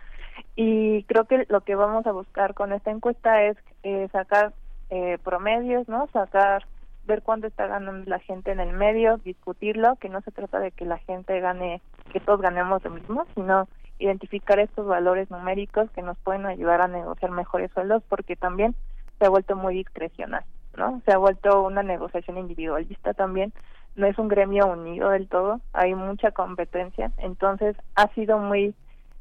Y 0.55 1.03
creo 1.05 1.25
que 1.25 1.47
lo 1.49 1.61
que 1.63 1.75
vamos 1.75 2.07
a 2.07 2.13
buscar 2.13 2.55
con 2.55 2.73
esta 2.73 2.91
encuesta 2.91 3.43
es 3.43 3.57
eh, 3.83 4.09
sacar 4.13 4.53
eh, 4.91 5.19
promedios, 5.23 5.89
no 5.89 6.09
sacar 6.13 6.65
ver 7.07 7.23
cuánto 7.23 7.47
está 7.47 7.67
ganando 7.67 8.09
la 8.09 8.19
gente 8.21 8.53
en 8.53 8.61
el 8.61 8.73
medio, 8.73 9.17
discutirlo, 9.19 9.97
que 9.97 10.09
no 10.09 10.21
se 10.21 10.31
trata 10.31 10.61
de 10.61 10.71
que 10.71 10.85
la 10.85 10.99
gente 10.99 11.41
gane, 11.41 11.81
que 12.13 12.21
todos 12.21 12.41
ganemos 12.41 12.85
lo 12.85 12.91
mismo, 12.91 13.27
sino 13.35 13.67
identificar 13.99 14.59
estos 14.59 14.87
valores 14.87 15.31
numéricos 15.31 15.91
que 15.91 16.03
nos 16.03 16.17
pueden 16.19 16.47
ayudar 16.47 16.81
a 16.81 16.89
negociar 16.89 17.31
mejores 17.31 17.71
sueldos 17.73 18.03
porque 18.09 18.37
también 18.37 18.75
se 19.19 19.27
ha 19.27 19.29
vuelto 19.29 19.57
muy 19.57 19.75
discrecional, 19.75 20.45
¿no? 20.77 21.03
Se 21.05 21.13
ha 21.13 21.19
vuelto 21.19 21.63
una 21.63 21.83
negociación 21.83 22.39
individualista 22.39 23.15
también, 23.15 23.53
no 23.97 24.07
es 24.07 24.17
un 24.19 24.29
gremio 24.29 24.67
unido 24.67 25.11
del 25.11 25.29
todo, 25.29 25.61
hay 25.73 25.95
mucha 25.95 26.31
competencia, 26.31 27.11
entonces 27.19 27.77
ha 27.97 28.07
sido 28.15 28.39
muy, 28.39 28.75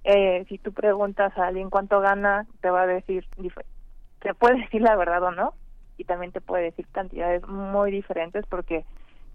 eh, 0.03 0.45
si 0.47 0.59
tú 0.59 0.71
preguntas 0.71 1.35
a 1.37 1.47
alguien 1.47 1.69
cuánto 1.69 1.99
gana, 1.99 2.45
te 2.61 2.69
va 2.69 2.83
a 2.83 2.87
decir, 2.87 3.25
te 4.19 4.33
puede 4.35 4.59
decir 4.61 4.81
la 4.81 4.95
verdad 4.95 5.23
o 5.23 5.31
no, 5.31 5.53
y 5.97 6.03
también 6.03 6.31
te 6.31 6.41
puede 6.41 6.65
decir 6.65 6.85
cantidades 6.91 7.45
muy 7.47 7.89
diferentes 7.89 8.45
porque 8.47 8.85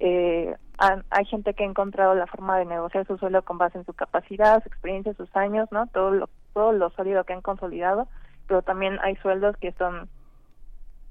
eh, 0.04 0.56
hay 0.78 1.24
gente 1.26 1.54
que 1.54 1.62
ha 1.62 1.66
encontrado 1.66 2.14
la 2.16 2.26
forma 2.26 2.58
de 2.58 2.64
negociar 2.64 3.06
su 3.06 3.16
sueldo 3.16 3.42
con 3.42 3.56
base 3.56 3.78
en 3.78 3.86
su 3.86 3.92
capacidad, 3.92 4.60
su 4.60 4.68
experiencia, 4.68 5.14
sus 5.14 5.34
años, 5.36 5.68
¿no? 5.70 5.86
Todo 5.86 6.10
lo, 6.10 6.28
todo 6.54 6.72
lo 6.72 6.90
sólido 6.90 7.22
que 7.22 7.34
han 7.34 7.40
consolidado, 7.40 8.08
pero 8.48 8.62
también 8.62 8.98
hay 9.02 9.14
sueldos 9.16 9.56
que 9.58 9.70
son 9.72 10.08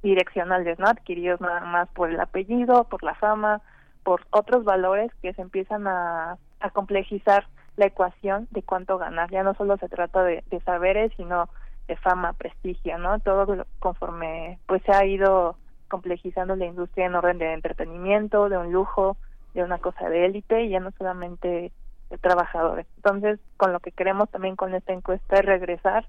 direccionales, 0.03 0.77
¿no? 0.77 0.87
Adquiridos 0.87 1.39
nada 1.39 1.61
más 1.61 1.87
por 1.89 2.09
el 2.09 2.19
apellido, 2.19 2.83
por 2.83 3.01
la 3.01 3.15
fama, 3.15 3.61
por 4.03 4.25
otros 4.31 4.65
valores 4.65 5.09
que 5.21 5.33
se 5.33 5.41
empiezan 5.41 5.87
a, 5.87 6.37
a 6.59 6.69
complejizar 6.71 7.47
la 7.77 7.85
ecuación 7.85 8.49
de 8.51 8.63
cuánto 8.63 8.97
ganar. 8.97 9.31
Ya 9.31 9.43
no 9.43 9.53
solo 9.53 9.77
se 9.77 9.87
trata 9.87 10.21
de, 10.23 10.43
de 10.49 10.59
saberes, 10.61 11.13
sino 11.15 11.47
de 11.87 11.95
fama, 11.95 12.33
prestigio, 12.33 12.97
¿no? 12.97 13.19
Todo 13.19 13.65
conforme 13.79 14.59
pues 14.67 14.83
se 14.83 14.91
ha 14.91 15.05
ido 15.05 15.55
complejizando 15.91 16.55
la 16.55 16.65
industria 16.65 17.05
en 17.05 17.15
orden 17.15 17.37
de 17.37 17.53
entretenimiento, 17.53 18.47
de 18.47 18.57
un 18.57 18.71
lujo, 18.71 19.17
de 19.53 19.63
una 19.63 19.77
cosa 19.77 20.09
de 20.09 20.25
élite 20.25 20.63
y 20.63 20.69
ya 20.69 20.79
no 20.79 20.91
solamente 20.97 21.73
de 22.09 22.17
trabajadores. 22.17 22.87
Entonces, 22.95 23.39
con 23.57 23.73
lo 23.73 23.81
que 23.81 23.91
queremos 23.91 24.29
también 24.29 24.55
con 24.55 24.73
esta 24.73 24.93
encuesta 24.93 25.35
es 25.35 25.45
regresar 25.45 26.07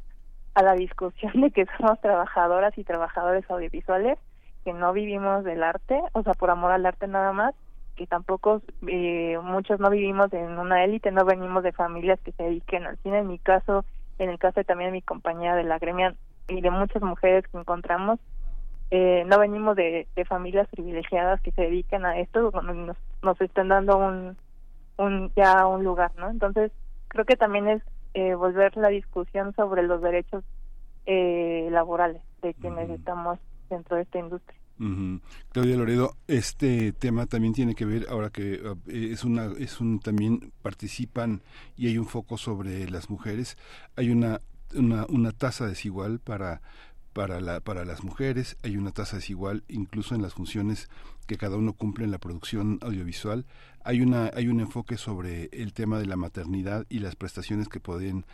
a 0.54 0.62
la 0.62 0.74
discusión 0.74 1.40
de 1.40 1.50
que 1.50 1.66
somos 1.76 2.00
trabajadoras 2.00 2.78
y 2.78 2.84
trabajadores 2.84 3.44
audiovisuales, 3.50 4.18
que 4.64 4.72
no 4.72 4.92
vivimos 4.92 5.42
del 5.42 5.64
arte, 5.64 6.00
o 6.12 6.22
sea, 6.22 6.34
por 6.34 6.50
amor 6.50 6.70
al 6.70 6.86
arte 6.86 7.08
nada 7.08 7.32
más, 7.32 7.54
que 7.96 8.06
tampoco 8.06 8.62
eh, 8.86 9.36
muchos 9.42 9.80
no 9.80 9.90
vivimos 9.90 10.32
en 10.32 10.58
una 10.58 10.84
élite, 10.84 11.10
no 11.10 11.24
venimos 11.24 11.64
de 11.64 11.72
familias 11.72 12.20
que 12.20 12.32
se 12.32 12.44
dediquen 12.44 12.86
al 12.86 12.98
cine. 12.98 13.18
En 13.18 13.26
mi 13.26 13.40
caso, 13.40 13.84
en 14.18 14.30
el 14.30 14.38
caso 14.38 14.60
de 14.60 14.64
también 14.64 14.90
de 14.90 14.98
mi 14.98 15.02
compañera 15.02 15.56
de 15.56 15.64
la 15.64 15.78
gremia 15.78 16.14
y 16.48 16.60
de 16.60 16.70
muchas 16.70 17.02
mujeres 17.02 17.44
que 17.48 17.58
encontramos, 17.58 18.20
eh, 18.94 19.24
no 19.26 19.38
venimos 19.38 19.74
de, 19.74 20.06
familias 20.28 20.68
privilegiadas 20.68 21.40
que 21.40 21.50
se 21.52 21.62
dediquen 21.62 22.04
a 22.04 22.18
esto, 22.18 22.50
nos, 22.50 22.96
nos 23.22 23.40
están 23.40 23.68
dando 23.68 23.96
un, 23.96 24.36
un 24.98 25.32
ya 25.34 25.66
un 25.66 25.82
lugar, 25.82 26.12
¿no? 26.18 26.28
Entonces, 26.28 26.70
creo 27.08 27.24
que 27.24 27.36
también 27.36 27.68
es 27.68 27.82
eh, 28.12 28.34
volver 28.34 28.76
la 28.76 28.88
discusión 28.88 29.54
sobre 29.54 29.82
los 29.82 30.02
derechos 30.02 30.44
eh, 31.06 31.68
laborales 31.70 32.20
de 32.42 32.52
quienes 32.52 32.90
estamos 32.90 33.38
dentro 33.70 33.96
de 33.96 34.02
esta 34.02 34.18
industria. 34.18 34.58
Claudia 35.52 35.76
Loredo, 35.76 36.16
este 36.26 36.92
tema 36.92 37.24
también 37.24 37.54
tiene 37.54 37.74
que 37.74 37.86
ver 37.86 38.06
ahora 38.10 38.28
que 38.28 38.54
eh, 38.54 39.08
es 39.12 39.24
una 39.24 39.46
es 39.58 39.80
un 39.80 40.00
también 40.00 40.52
participan 40.60 41.40
y 41.76 41.86
hay 41.86 41.96
un 41.96 42.04
foco 42.04 42.36
sobre 42.36 42.90
las 42.90 43.08
mujeres. 43.08 43.56
Hay 43.96 44.10
una 44.10 44.42
una, 44.74 45.06
una 45.08 45.32
tasa 45.32 45.66
desigual 45.66 46.18
para 46.18 46.62
para, 47.12 47.40
la, 47.40 47.60
para 47.60 47.84
las 47.84 48.04
mujeres, 48.04 48.56
hay 48.62 48.76
una 48.76 48.92
tasa 48.92 49.16
desigual 49.16 49.64
incluso 49.68 50.14
en 50.14 50.22
las 50.22 50.34
funciones 50.34 50.88
que 51.26 51.36
cada 51.36 51.56
uno 51.56 51.72
cumple 51.72 52.04
en 52.04 52.10
la 52.10 52.18
producción 52.18 52.78
audiovisual. 52.82 53.46
Hay, 53.84 54.00
una, 54.00 54.30
hay 54.34 54.48
un 54.48 54.60
enfoque 54.60 54.96
sobre 54.96 55.48
el 55.52 55.72
tema 55.72 55.98
de 55.98 56.06
la 56.06 56.16
maternidad 56.16 56.86
y 56.88 56.98
las 56.98 57.16
prestaciones 57.16 57.68
que 57.68 57.80
pueden 57.80 58.24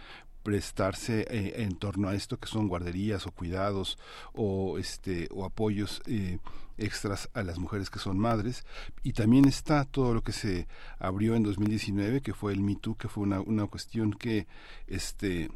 prestarse 0.42 1.26
eh, 1.28 1.62
en 1.62 1.76
torno 1.76 2.08
a 2.08 2.14
esto 2.14 2.38
que 2.38 2.48
son 2.48 2.68
guarderías 2.68 3.26
o 3.26 3.32
cuidados 3.32 3.98
o 4.32 4.78
este 4.78 5.28
o 5.30 5.44
apoyos 5.44 6.00
eh, 6.06 6.38
extras 6.78 7.28
a 7.34 7.42
las 7.42 7.58
mujeres 7.58 7.90
que 7.90 7.98
son 7.98 8.18
madres 8.18 8.64
y 9.02 9.12
también 9.12 9.46
está 9.46 9.84
todo 9.84 10.14
lo 10.14 10.22
que 10.22 10.32
se 10.32 10.66
abrió 10.98 11.34
en 11.34 11.42
2019 11.42 12.22
que 12.22 12.32
fue 12.32 12.52
el 12.52 12.60
Me 12.60 12.76
Too 12.76 12.96
que 12.96 13.08
fue 13.08 13.24
una, 13.24 13.40
una 13.40 13.66
cuestión 13.66 14.12
que 14.12 14.46
este 14.86 15.50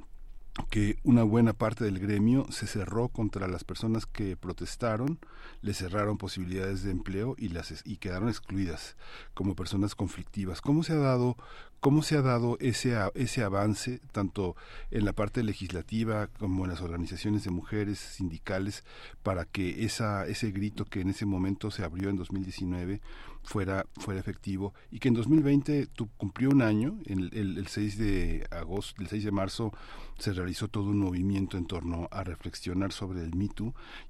que 0.70 0.98
una 1.02 1.22
buena 1.22 1.54
parte 1.54 1.84
del 1.84 1.98
gremio 1.98 2.46
se 2.50 2.66
cerró 2.66 3.08
contra 3.08 3.48
las 3.48 3.64
personas 3.64 4.04
que 4.06 4.36
protestaron, 4.36 5.18
le 5.62 5.72
cerraron 5.72 6.18
posibilidades 6.18 6.82
de 6.82 6.90
empleo 6.90 7.34
y 7.38 7.48
las 7.48 7.82
y 7.86 7.96
quedaron 7.96 8.28
excluidas 8.28 8.96
como 9.34 9.54
personas 9.54 9.94
conflictivas. 9.94 10.60
¿Cómo 10.60 10.82
se 10.82 10.92
ha 10.92 10.96
dado 10.96 11.36
cómo 11.82 12.02
se 12.02 12.16
ha 12.16 12.22
dado 12.22 12.58
ese 12.60 12.96
ese 13.16 13.42
avance 13.42 13.98
tanto 14.12 14.54
en 14.92 15.04
la 15.04 15.12
parte 15.12 15.42
legislativa 15.42 16.28
como 16.28 16.64
en 16.64 16.70
las 16.70 16.80
organizaciones 16.80 17.42
de 17.42 17.50
mujeres 17.50 17.98
sindicales 17.98 18.84
para 19.24 19.46
que 19.46 19.84
esa 19.84 20.24
ese 20.28 20.52
grito 20.52 20.84
que 20.84 21.00
en 21.00 21.10
ese 21.10 21.26
momento 21.26 21.72
se 21.72 21.82
abrió 21.82 22.08
en 22.08 22.16
2019 22.16 23.00
fuera, 23.42 23.84
fuera 23.96 24.20
efectivo 24.20 24.74
y 24.92 25.00
que 25.00 25.08
en 25.08 25.14
2020 25.14 25.86
tu, 25.86 26.08
cumplió 26.10 26.50
un 26.50 26.62
año, 26.62 27.00
el, 27.04 27.30
el, 27.34 27.66
6 27.66 27.98
de 27.98 28.46
agosto, 28.52 29.02
el 29.02 29.08
6 29.08 29.24
de 29.24 29.32
marzo 29.32 29.72
se 30.18 30.32
realizó 30.32 30.68
todo 30.68 30.84
un 30.84 31.00
movimiento 31.00 31.56
en 31.56 31.66
torno 31.66 32.06
a 32.12 32.22
reflexionar 32.22 32.92
sobre 32.92 33.22
el 33.22 33.34
Me 33.34 33.48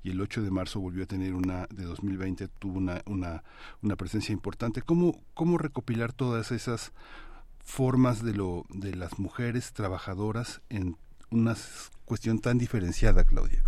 y 0.03 0.11
el 0.11 0.21
8 0.21 0.43
de 0.43 0.51
marzo 0.51 0.79
volvió 0.79 1.05
a 1.05 1.07
tener 1.07 1.35
una, 1.35 1.67
de 1.71 1.85
2020 1.85 2.49
tuvo 2.49 2.77
una, 2.77 3.01
una, 3.07 3.45
una 3.81 3.97
presencia 3.97 4.35
importante. 4.35 4.83
¿Cómo, 4.83 5.23
¿Cómo 5.33 5.57
recopilar 5.57 6.13
todas 6.13 6.53
esas 6.53 6.93
formas 7.62 8.22
de, 8.22 8.35
lo, 8.35 8.64
de 8.70 8.94
las 8.94 9.18
mujeres 9.18 9.72
trabajadoras 9.72 10.61
en 10.68 10.96
una 11.31 11.57
cuestión 12.05 12.38
tan 12.38 12.59
diferenciada, 12.59 13.25
Claudia? 13.25 13.62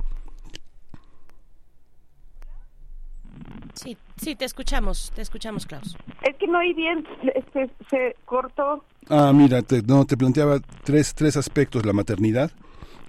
Sí, 3.74 3.96
sí, 4.16 4.36
te 4.36 4.44
escuchamos, 4.44 5.10
te 5.14 5.22
escuchamos, 5.22 5.66
Klaus. 5.66 5.96
Es 6.22 6.36
que 6.36 6.46
no 6.46 6.58
hay 6.58 6.72
bien, 6.72 7.04
se, 7.52 7.70
se 7.90 8.16
cortó. 8.24 8.84
Ah, 9.08 9.32
mira, 9.34 9.62
te, 9.62 9.82
no, 9.82 10.04
te 10.04 10.16
planteaba 10.16 10.60
tres, 10.84 11.14
tres 11.14 11.36
aspectos, 11.36 11.84
la 11.84 11.92
maternidad, 11.92 12.52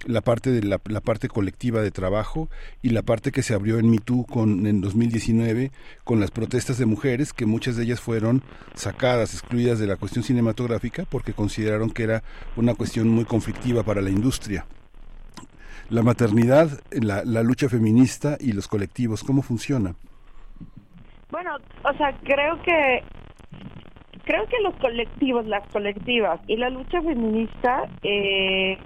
la 0.06 0.20
parte 0.20 0.50
de 0.50 0.62
la, 0.62 0.78
parte 0.78 1.28
colectiva 1.28 1.82
de 1.82 1.90
trabajo 1.90 2.48
y 2.82 2.90
la 2.90 3.02
parte 3.02 3.32
que 3.32 3.42
se 3.42 3.54
abrió 3.54 3.78
en 3.78 3.90
MeToo 3.90 4.24
con 4.24 4.66
en 4.66 4.80
2019 4.80 5.70
con 6.04 6.20
las 6.20 6.30
protestas 6.30 6.78
de 6.78 6.86
mujeres 6.86 7.32
que 7.32 7.46
muchas 7.46 7.76
de 7.76 7.84
ellas 7.84 8.00
fueron 8.00 8.42
sacadas, 8.74 9.34
excluidas 9.34 9.78
de 9.78 9.86
la 9.86 9.96
cuestión 9.96 10.24
cinematográfica 10.24 11.04
porque 11.10 11.32
consideraron 11.32 11.90
que 11.90 12.04
era 12.04 12.22
una 12.56 12.74
cuestión 12.74 13.08
muy 13.08 13.24
conflictiva 13.24 13.82
para 13.82 14.00
la 14.00 14.10
industria. 14.10 14.66
La 15.88 16.02
maternidad, 16.02 16.80
la, 16.90 17.24
la 17.24 17.42
lucha 17.42 17.68
feminista 17.68 18.36
y 18.40 18.52
los 18.52 18.66
colectivos, 18.66 19.22
¿cómo 19.22 19.42
funciona? 19.42 19.94
Bueno, 21.30 21.56
o 21.84 21.96
sea, 21.96 22.16
creo 22.24 22.60
que 22.62 23.02
creo 24.24 24.44
que 24.46 24.60
los 24.62 24.74
colectivos, 24.76 25.46
las 25.46 25.66
colectivas 25.68 26.40
y 26.48 26.56
la 26.56 26.68
lucha 26.68 27.00
feminista, 27.00 27.84
eh, 28.02 28.76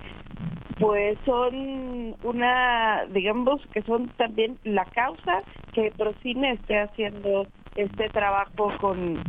pues 0.78 1.18
son 1.26 2.16
una, 2.22 3.04
digamos 3.10 3.60
que 3.72 3.82
son 3.82 4.08
también 4.16 4.58
la 4.64 4.86
causa 4.86 5.42
que 5.74 5.92
Procine 5.96 6.52
esté 6.52 6.80
haciendo 6.80 7.46
este 7.76 8.08
trabajo 8.08 8.72
con, 8.80 9.22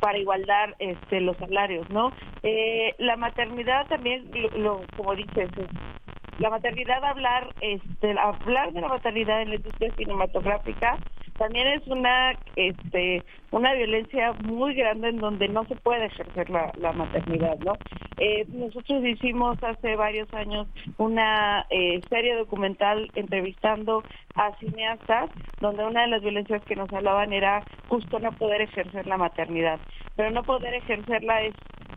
para 0.00 0.18
igualdar 0.18 0.76
este 0.78 1.20
los 1.20 1.36
salarios, 1.38 1.88
¿no? 1.90 2.12
Eh, 2.42 2.94
la 2.98 3.16
maternidad 3.16 3.86
también, 3.88 4.30
lo, 4.56 4.82
como 4.96 5.14
dices, 5.14 5.50
la 6.38 6.50
maternidad 6.50 7.04
hablar, 7.04 7.54
este, 7.60 8.18
hablar 8.18 8.72
de 8.72 8.80
la 8.80 8.88
maternidad 8.88 9.42
en 9.42 9.50
la 9.50 9.56
industria 9.56 9.92
cinematográfica 9.94 10.98
también 11.38 11.66
es 11.66 11.86
una 11.86 12.32
este 12.56 13.22
una 13.50 13.72
violencia 13.74 14.32
muy 14.44 14.74
grande 14.74 15.08
en 15.08 15.16
donde 15.16 15.48
no 15.48 15.64
se 15.64 15.76
puede 15.76 16.06
ejercer 16.06 16.50
la, 16.50 16.92
maternidad 16.92 17.58
no 17.60 17.72
eh, 18.18 18.44
nosotros 18.48 19.02
hicimos 19.04 19.56
hace 19.62 19.96
varios 19.96 20.32
años 20.34 20.68
una 20.98 21.66
eh, 21.70 22.00
serie 22.10 22.36
documental 22.36 23.10
entrevistando 23.14 24.04
a 24.34 24.54
cineastas 24.58 25.30
donde 25.60 25.84
una 25.84 26.02
de 26.02 26.08
las 26.08 26.22
violencias 26.22 26.62
que 26.64 26.76
nos 26.76 26.92
hablaban 26.92 27.32
era 27.32 27.62
justo 27.88 28.18
no 28.18 28.32
poder 28.32 28.62
ejercer 28.62 29.06
la 29.06 29.16
maternidad. 29.16 29.78
Pero 30.16 30.30
no 30.30 30.42
poder 30.42 30.74
ejercerla 30.74 31.42
es 31.42 31.54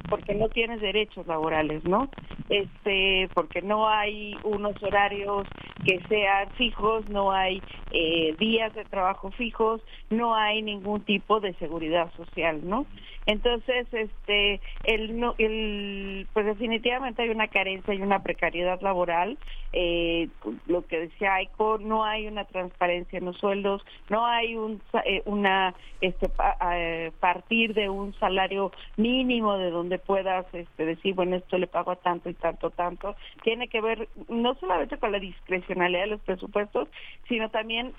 porque 0.10 0.36
no 0.36 0.50
tienes 0.50 0.82
derechos 0.82 1.28
laborales, 1.28 1.84
¿no? 1.86 2.10
Este, 2.50 3.30
porque 3.34 3.62
no 3.62 3.88
hay 3.88 4.36
unos 4.44 4.82
horarios 4.84 5.48
que 5.84 6.00
sean 6.08 6.52
fijos, 6.52 7.08
no 7.10 7.32
hay 7.32 7.62
eh, 7.92 8.36
días 8.40 8.74
de 8.74 8.86
trabajo 8.86 9.32
fijos, 9.32 9.82
no 10.10 10.36
hay 10.36 10.62
ningún 10.62 11.02
tipo 11.02 11.40
de 11.40 11.54
seguridad 11.56 12.12
social, 12.16 12.62
¿no? 12.64 12.86
Entonces, 13.28 13.88
este, 13.92 14.62
el, 14.84 15.24
el, 15.40 16.28
pues 16.34 16.46
definitivamente 16.46 17.24
hay 17.24 17.30
una 17.30 17.48
carencia 17.48 17.94
y 17.94 18.02
una 18.02 18.22
precariedad 18.22 18.80
laboral. 18.82 19.38
Eh, 19.74 20.30
lo 20.68 20.86
que 20.86 21.00
decía 21.00 21.36
Aiko, 21.36 21.80
no 21.80 22.06
hay 22.06 22.28
una 22.28 22.46
transparencia 22.46 23.18
en 23.18 23.26
los 23.26 23.38
sueldos, 23.38 23.84
no 24.10 24.26
hay 24.26 24.56
un, 24.56 24.82
eh, 25.06 25.22
una, 25.26 25.74
este, 26.02 26.30
eh, 26.72 27.12
partir 27.20 27.74
de 27.74 27.90
un 27.90 28.14
salario 28.14 28.72
mínimo 28.96 29.58
de 29.58 29.72
donde 29.72 29.98
puedas, 29.98 30.46
este, 30.54 30.86
decir, 30.86 31.16
bueno, 31.16 31.36
esto 31.36 31.58
le 31.58 31.68
pago 31.68 31.92
a 31.92 31.96
tanto 31.98 32.30
y 32.30 32.36
tanto, 32.36 32.70
tanto. 32.70 33.16
Tiene 33.44 33.68
que 33.68 33.82
ver 33.82 34.08
no 34.30 34.54
solamente 34.56 34.98
con 34.98 35.12
la 35.12 35.20
de 35.68 36.08
los 36.08 36.22
presupuestos, 36.22 36.88
sino 37.28 37.50
también 37.50 37.94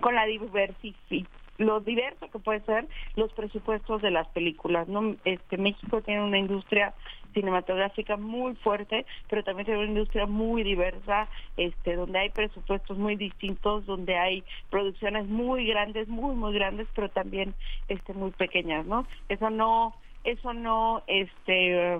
con 0.00 0.14
la 0.14 0.26
diversificación 0.26 1.28
lo 1.58 1.80
diverso 1.80 2.28
que 2.30 2.38
puede 2.38 2.60
ser 2.60 2.86
los 3.16 3.32
presupuestos 3.32 4.02
de 4.02 4.10
las 4.10 4.26
películas. 4.28 4.88
¿no? 4.88 5.16
Este, 5.24 5.56
México 5.56 6.02
tiene 6.02 6.22
una 6.22 6.38
industria 6.38 6.94
cinematográfica 7.32 8.16
muy 8.16 8.54
fuerte, 8.56 9.06
pero 9.28 9.42
también 9.42 9.66
tiene 9.66 9.80
una 9.80 9.90
industria 9.90 10.26
muy 10.26 10.62
diversa, 10.62 11.28
este, 11.56 11.96
donde 11.96 12.18
hay 12.18 12.30
presupuestos 12.30 12.96
muy 12.96 13.16
distintos, 13.16 13.86
donde 13.86 14.16
hay 14.16 14.44
producciones 14.70 15.26
muy 15.26 15.66
grandes, 15.66 16.08
muy 16.08 16.34
muy 16.36 16.52
grandes, 16.54 16.86
pero 16.94 17.08
también 17.08 17.54
este 17.88 18.14
muy 18.14 18.30
pequeñas, 18.30 18.86
¿no? 18.86 19.06
Eso 19.28 19.50
no, 19.50 19.94
eso 20.22 20.54
no, 20.54 21.02
este 21.08 21.98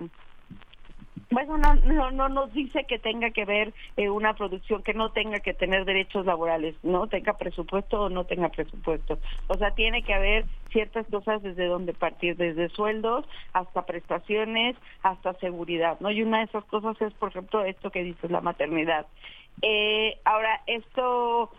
bueno, 1.35 1.59
no, 1.59 1.75
no, 1.75 2.11
no 2.12 2.29
nos 2.29 2.53
dice 2.53 2.85
que 2.85 2.99
tenga 2.99 3.31
que 3.31 3.44
ver 3.44 3.75
eh, 3.97 4.09
una 4.09 4.35
producción 4.35 4.83
que 4.83 4.94
no 4.94 5.11
tenga 5.11 5.40
que 5.40 5.53
tener 5.53 5.85
derechos 5.85 6.25
laborales, 6.25 6.77
no 6.85 7.09
tenga 7.09 7.37
presupuesto 7.37 8.03
o 8.03 8.09
no 8.09 8.25
tenga 8.25 8.49
presupuesto. 8.51 9.18
O 9.49 9.57
sea, 9.57 9.73
tiene 9.73 10.05
que 10.05 10.14
haber 10.14 10.47
ciertas 10.70 11.07
cosas 11.09 11.42
desde 11.42 11.66
donde 11.66 11.92
partir, 11.92 12.37
desde 12.37 12.68
sueldos 12.68 13.27
hasta 13.53 13.85
prestaciones, 13.85 14.77
hasta 15.03 15.35
seguridad, 15.35 15.99
¿no? 16.01 16.11
Y 16.11 16.23
una 16.23 16.38
de 16.38 16.44
esas 16.44 16.64
cosas 16.66 17.01
es, 17.03 17.12
por 17.14 17.31
ejemplo, 17.31 17.64
esto 17.64 17.90
que 17.90 18.05
dices, 18.05 18.31
la 18.31 18.40
maternidad. 18.40 19.07
Eh, 19.62 20.18
ahora, 20.25 20.61
esto 20.66 21.51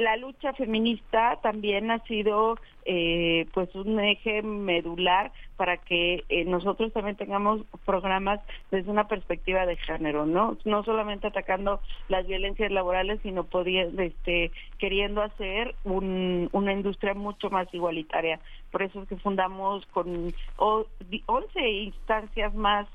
la 0.00 0.16
lucha 0.16 0.52
feminista 0.52 1.38
también 1.42 1.90
ha 1.90 1.98
sido 2.04 2.56
eh, 2.84 3.46
pues 3.52 3.74
un 3.74 3.98
eje 3.98 4.42
medular 4.42 5.32
para 5.56 5.76
que 5.78 6.24
eh, 6.28 6.44
nosotros 6.44 6.92
también 6.92 7.16
tengamos 7.16 7.62
programas 7.84 8.40
desde 8.70 8.90
una 8.90 9.08
perspectiva 9.08 9.66
de 9.66 9.76
género, 9.76 10.26
¿no? 10.26 10.56
No 10.64 10.84
solamente 10.84 11.26
atacando 11.26 11.80
las 12.08 12.26
violencias 12.26 12.70
laborales, 12.70 13.20
sino 13.22 13.44
pudiendo, 13.44 14.02
este, 14.02 14.52
queriendo 14.78 15.22
hacer 15.22 15.74
un, 15.84 16.48
una 16.52 16.72
industria 16.72 17.14
mucho 17.14 17.50
más 17.50 17.72
igualitaria. 17.74 18.40
Por 18.70 18.82
eso 18.82 19.02
es 19.02 19.08
que 19.08 19.16
fundamos 19.16 19.84
con 19.86 20.32
11 20.56 21.68
instancias 21.68 22.54
más 22.54 22.86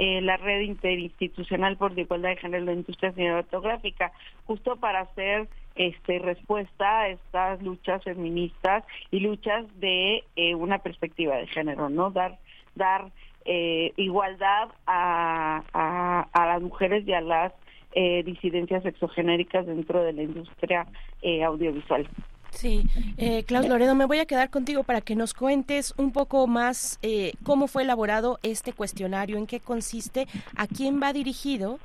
eh, 0.00 0.20
la 0.20 0.36
red 0.36 0.60
interinstitucional 0.60 1.76
por 1.76 1.92
la 1.92 2.02
igualdad 2.02 2.28
de 2.28 2.36
género 2.36 2.58
en 2.58 2.66
la 2.66 2.72
industria 2.72 3.10
cinematográfica, 3.10 4.12
justo 4.46 4.76
para 4.76 5.00
hacer 5.00 5.48
este, 5.78 6.18
respuesta 6.18 7.00
a 7.00 7.08
estas 7.08 7.62
luchas 7.62 8.02
feministas 8.04 8.84
y 9.10 9.20
luchas 9.20 9.64
de 9.80 10.24
eh, 10.36 10.54
una 10.54 10.78
perspectiva 10.78 11.36
de 11.36 11.46
género, 11.46 11.88
¿no? 11.88 12.10
Dar, 12.10 12.38
dar 12.74 13.10
eh, 13.44 13.92
igualdad 13.96 14.68
a, 14.86 15.62
a, 15.72 16.46
las 16.46 16.60
mujeres 16.60 17.06
y 17.06 17.14
a 17.14 17.20
las 17.20 17.52
eh, 17.92 18.22
disidencias 18.22 18.84
exogenéricas 18.84 19.66
dentro 19.66 20.02
de 20.02 20.12
la 20.12 20.22
industria 20.22 20.86
eh, 21.22 21.42
audiovisual. 21.42 22.06
Sí, 22.58 22.82
eh, 23.18 23.44
Klaus 23.44 23.68
Loredo, 23.68 23.94
me 23.94 24.04
voy 24.04 24.18
a 24.18 24.26
quedar 24.26 24.50
contigo 24.50 24.82
para 24.82 25.00
que 25.00 25.14
nos 25.14 25.32
cuentes 25.32 25.94
un 25.96 26.10
poco 26.10 26.48
más 26.48 26.98
eh, 27.02 27.34
cómo 27.44 27.68
fue 27.68 27.84
elaborado 27.84 28.40
este 28.42 28.72
cuestionario, 28.72 29.38
en 29.38 29.46
qué 29.46 29.60
consiste, 29.60 30.26
a 30.56 30.66
quién 30.66 31.00
va 31.00 31.12
dirigido 31.12 31.78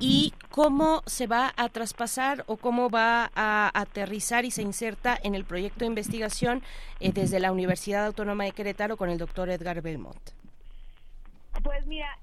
y 0.00 0.34
cómo 0.50 1.02
se 1.06 1.28
va 1.28 1.52
a 1.56 1.68
traspasar 1.68 2.42
o 2.48 2.56
cómo 2.56 2.90
va 2.90 3.30
a 3.36 3.70
aterrizar 3.72 4.44
y 4.44 4.50
se 4.50 4.62
inserta 4.62 5.16
en 5.22 5.36
el 5.36 5.44
proyecto 5.44 5.84
de 5.84 5.86
investigación 5.86 6.60
eh, 6.98 7.12
desde 7.12 7.38
la 7.38 7.52
Universidad 7.52 8.04
Autónoma 8.04 8.46
de 8.46 8.50
Querétaro 8.50 8.96
con 8.96 9.10
el 9.10 9.18
doctor 9.18 9.48
Edgar 9.48 9.80
Belmont. 9.80 10.18
Pues 11.62 11.86
mira, 11.86 12.18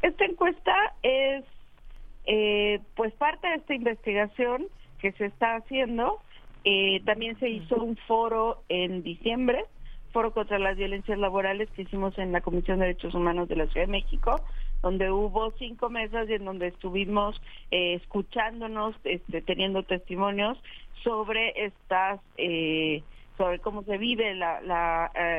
esta 0.00 0.24
encuesta 0.24 0.74
es 1.02 1.44
eh, 2.24 2.80
pues 2.96 3.12
parte 3.12 3.48
de 3.48 3.56
esta 3.56 3.74
investigación 3.74 4.66
que 4.98 5.12
se 5.12 5.26
está 5.26 5.56
haciendo 5.56 6.22
eh, 6.64 7.00
también 7.04 7.38
se 7.38 7.48
hizo 7.48 7.76
un 7.76 7.96
foro 7.96 8.62
en 8.68 9.02
diciembre, 9.02 9.64
foro 10.12 10.32
contra 10.32 10.58
las 10.58 10.76
violencias 10.76 11.18
laborales 11.18 11.68
que 11.70 11.82
hicimos 11.82 12.16
en 12.18 12.32
la 12.32 12.40
Comisión 12.40 12.78
de 12.78 12.86
Derechos 12.86 13.14
Humanos 13.14 13.48
de 13.48 13.56
la 13.56 13.66
Ciudad 13.66 13.86
de 13.86 13.92
México, 13.92 14.40
donde 14.82 15.10
hubo 15.10 15.50
cinco 15.52 15.90
mesas 15.90 16.28
y 16.28 16.34
en 16.34 16.44
donde 16.44 16.68
estuvimos 16.68 17.40
eh, 17.70 17.94
escuchándonos, 17.94 18.94
este, 19.04 19.42
teniendo 19.42 19.82
testimonios 19.82 20.58
sobre 21.02 21.64
estas, 21.64 22.20
eh, 22.36 23.02
sobre 23.36 23.60
cómo 23.60 23.82
se 23.84 23.98
vive 23.98 24.34
la, 24.34 24.60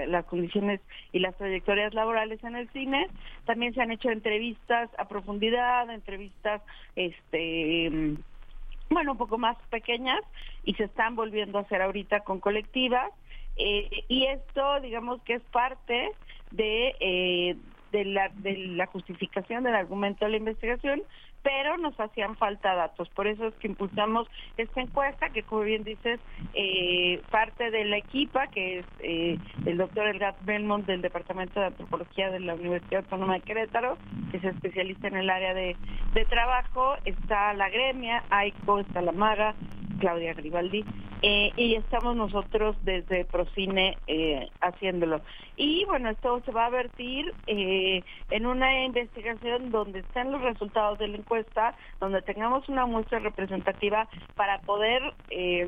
las 0.08 0.25
condiciones 0.25 0.79
y 1.12 1.19
las 1.19 1.36
trayectorias 1.38 1.93
laborales 1.93 2.43
en 2.43 2.55
el 2.55 2.69
cine. 2.69 3.08
También 3.45 3.73
se 3.73 3.82
han 3.82 3.91
hecho 3.91 4.10
entrevistas 4.10 4.89
a 4.97 5.08
profundidad, 5.08 5.89
entrevistas, 5.89 6.62
este 6.95 8.17
bueno, 8.89 9.13
un 9.13 9.17
poco 9.17 9.38
más 9.38 9.58
pequeñas 9.69 10.21
y 10.63 10.73
se 10.75 10.86
están 10.86 11.15
volviendo 11.15 11.58
a 11.58 11.62
hacer 11.62 11.82
ahorita 11.82 12.21
con 12.21 12.39
colectivas. 12.39 13.12
Eh, 13.58 14.06
y 14.08 14.25
esto, 14.25 14.80
digamos 14.82 15.21
que 15.23 15.36
es 15.36 15.43
parte 15.52 16.12
de, 16.52 16.95
eh, 16.99 17.56
de, 17.91 18.06
la, 18.06 18.30
de 18.30 18.58
la 18.58 18.86
justificación 18.88 19.63
del 19.63 19.75
argumento 19.75 20.25
de 20.25 20.32
la 20.32 20.38
investigación, 20.38 21.04
pero 21.43 21.78
nos 21.78 21.97
hacían 21.99 22.36
falta 22.36 22.75
datos. 22.75 23.10
Por 23.10 23.28
eso 23.28 23.47
es 23.47 23.54
que 23.56 23.67
impulsamos 23.67 24.28
esta 24.58 24.82
encuesta, 24.82 25.30
que 25.30 25.43
como 25.43 25.62
bien 25.62 25.84
dices, 25.84 26.19
eh, 26.54 27.21
parte 27.30 27.71
de 27.71 27.86
la 27.86 27.97
equipa, 27.97 28.47
que 28.47 28.80
es 28.80 28.86
eh, 28.99 29.38
el 29.65 29.78
doctor 29.78 30.08
Elgat 30.08 30.36
Belmont 30.43 30.86
del 30.86 31.02
Departamento 31.02 31.60
de 31.60 31.67
Antropología 31.67 32.30
de 32.30 32.39
la 32.39 32.56
Universidad 32.56 33.04
Autónoma 33.04 33.36
de 33.36 33.41
Querétaro, 33.41 33.97
que 34.32 34.38
es 34.38 34.43
especialista 34.43 35.08
en 35.08 35.17
el 35.17 35.30
área 35.30 35.54
de, 35.54 35.75
de 36.13 36.25
trabajo, 36.25 36.95
está 37.06 37.54
la 37.54 37.69
gremia, 37.69 38.23
AICO, 38.30 38.80
está 38.80 39.02
la 39.02 39.12
Maga, 39.12 39.56
Claudia 39.99 40.33
Gribaldi, 40.33 40.83
eh, 41.21 41.51
y 41.55 41.75
estamos 41.75 42.15
nosotros 42.15 42.75
desde 42.83 43.25
Procine 43.25 43.97
eh, 44.07 44.49
haciéndolo. 44.62 45.21
Y 45.57 45.85
bueno, 45.85 46.09
esto 46.09 46.41
se 46.45 46.51
va 46.51 46.65
a 46.65 46.69
vertir 46.69 47.33
eh, 47.45 48.03
en 48.29 48.45
una 48.45 48.85
investigación 48.85 49.71
donde 49.71 49.99
estén 49.99 50.31
los 50.31 50.41
resultados 50.41 50.97
de 50.99 51.09
la 51.09 51.17
encuesta, 51.17 51.75
donde 51.99 52.21
tengamos 52.21 52.67
una 52.69 52.85
muestra 52.85 53.19
representativa 53.19 54.07
para 54.35 54.59
poder 54.62 55.01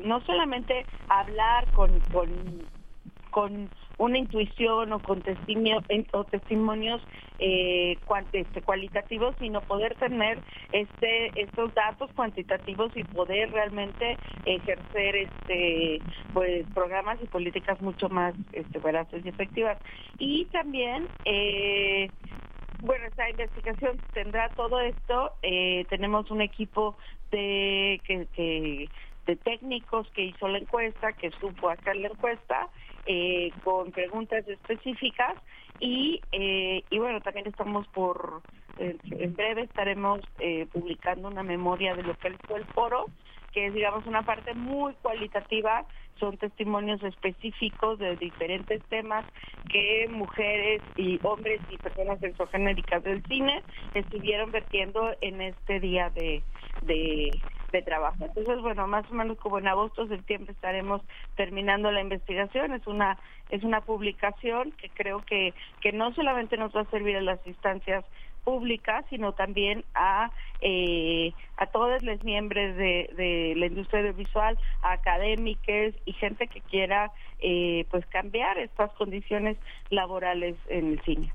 no 0.04 0.20
solamente 0.22 0.86
hablar 1.08 1.68
con, 1.72 2.00
con, 2.10 2.30
con 3.30 3.70
una 3.98 4.18
intuición 4.18 4.92
o 4.92 5.00
con 5.00 5.22
o 6.12 6.24
testimonios 6.24 7.00
eh, 7.38 7.98
este, 8.32 8.62
cualitativos, 8.62 9.34
sino 9.38 9.60
poder 9.62 9.94
tener 9.96 10.38
este 10.72 11.30
estos 11.40 11.74
datos 11.74 12.10
cuantitativos 12.14 12.92
y 12.96 13.04
poder 13.04 13.50
realmente 13.52 14.18
ejercer 14.44 15.16
este 15.16 16.00
pues 16.32 16.66
programas 16.74 17.18
y 17.22 17.26
políticas 17.26 17.80
mucho 17.80 18.08
más 18.08 18.34
este, 18.52 18.78
veraces 18.78 19.24
y 19.24 19.28
efectivas. 19.28 19.78
Y 20.18 20.46
también 20.46 21.06
eh, 21.24 22.10
bueno, 22.82 23.06
esta 23.06 23.30
investigación 23.30 23.98
tendrá 24.12 24.48
todo 24.50 24.80
esto. 24.80 25.32
Eh, 25.42 25.86
tenemos 25.88 26.30
un 26.32 26.40
equipo 26.40 26.96
de 27.30 28.00
que, 28.04 28.88
de 29.26 29.36
técnicos 29.36 30.08
que 30.10 30.24
hizo 30.24 30.48
la 30.48 30.58
encuesta, 30.58 31.12
que 31.12 31.30
supo 31.40 31.68
hacer 31.70 31.96
la 31.96 32.08
encuesta, 32.08 32.68
eh, 33.04 33.52
con 33.62 33.90
preguntas 33.92 34.46
específicas 34.46 35.36
y, 35.78 36.22
eh, 36.32 36.84
y 36.88 36.98
bueno, 36.98 37.20
también 37.20 37.46
estamos 37.48 37.88
por, 37.88 38.42
eh, 38.78 38.96
en 39.10 39.34
breve 39.34 39.62
estaremos 39.62 40.20
publicando 40.72 41.28
una 41.28 41.42
memoria 41.42 41.94
de 41.94 42.02
lo 42.04 42.14
que 42.14 42.36
fue 42.46 42.60
el 42.60 42.66
foro, 42.66 43.06
que 43.52 43.66
es 43.66 43.74
digamos 43.74 44.06
una 44.06 44.22
parte 44.22 44.54
muy 44.54 44.94
cualitativa, 44.94 45.86
son 46.18 46.36
testimonios 46.38 47.02
específicos 47.02 47.98
de 47.98 48.16
diferentes 48.16 48.82
temas 48.88 49.26
que 49.68 50.06
mujeres 50.08 50.82
y 50.96 51.18
hombres 51.22 51.60
y 51.68 51.78
personas 51.78 52.22
exogenéricas 52.22 53.02
del 53.02 53.22
cine 53.24 53.64
estuvieron 53.94 54.52
vertiendo 54.52 55.10
en 55.20 55.40
este 55.40 55.80
día 55.80 56.10
de 56.10 56.44
de 57.72 57.82
trabajo. 57.82 58.24
Entonces, 58.24 58.60
bueno, 58.60 58.86
más 58.86 59.10
o 59.10 59.14
menos 59.14 59.38
como 59.38 59.58
en 59.58 59.66
agosto, 59.66 60.06
septiembre 60.06 60.52
estaremos 60.52 61.02
terminando 61.36 61.90
la 61.90 62.02
investigación. 62.02 62.74
Es 62.74 62.86
una 62.86 63.18
es 63.48 63.64
una 63.64 63.80
publicación 63.82 64.72
que 64.72 64.90
creo 64.90 65.24
que 65.24 65.54
que 65.80 65.92
no 65.92 66.12
solamente 66.14 66.56
nos 66.56 66.74
va 66.74 66.82
a 66.82 66.90
servir 66.90 67.16
a 67.16 67.22
las 67.22 67.44
instancias 67.46 68.04
públicas, 68.44 69.04
sino 69.10 69.32
también 69.32 69.84
a 69.94 70.30
eh, 70.62 71.32
a 71.56 71.66
todos 71.66 72.02
los 72.02 72.22
miembros 72.24 72.76
de, 72.76 73.10
de 73.16 73.54
la 73.56 73.66
industria 73.66 74.00
audiovisual, 74.00 74.58
a 74.82 74.92
académicos 74.92 75.94
y 76.04 76.12
gente 76.12 76.46
que 76.46 76.60
quiera 76.60 77.12
eh, 77.40 77.84
pues 77.90 78.06
cambiar 78.06 78.58
estas 78.58 78.92
condiciones 78.92 79.56
laborales 79.90 80.54
en 80.68 80.92
el 80.92 81.02
cine. 81.02 81.32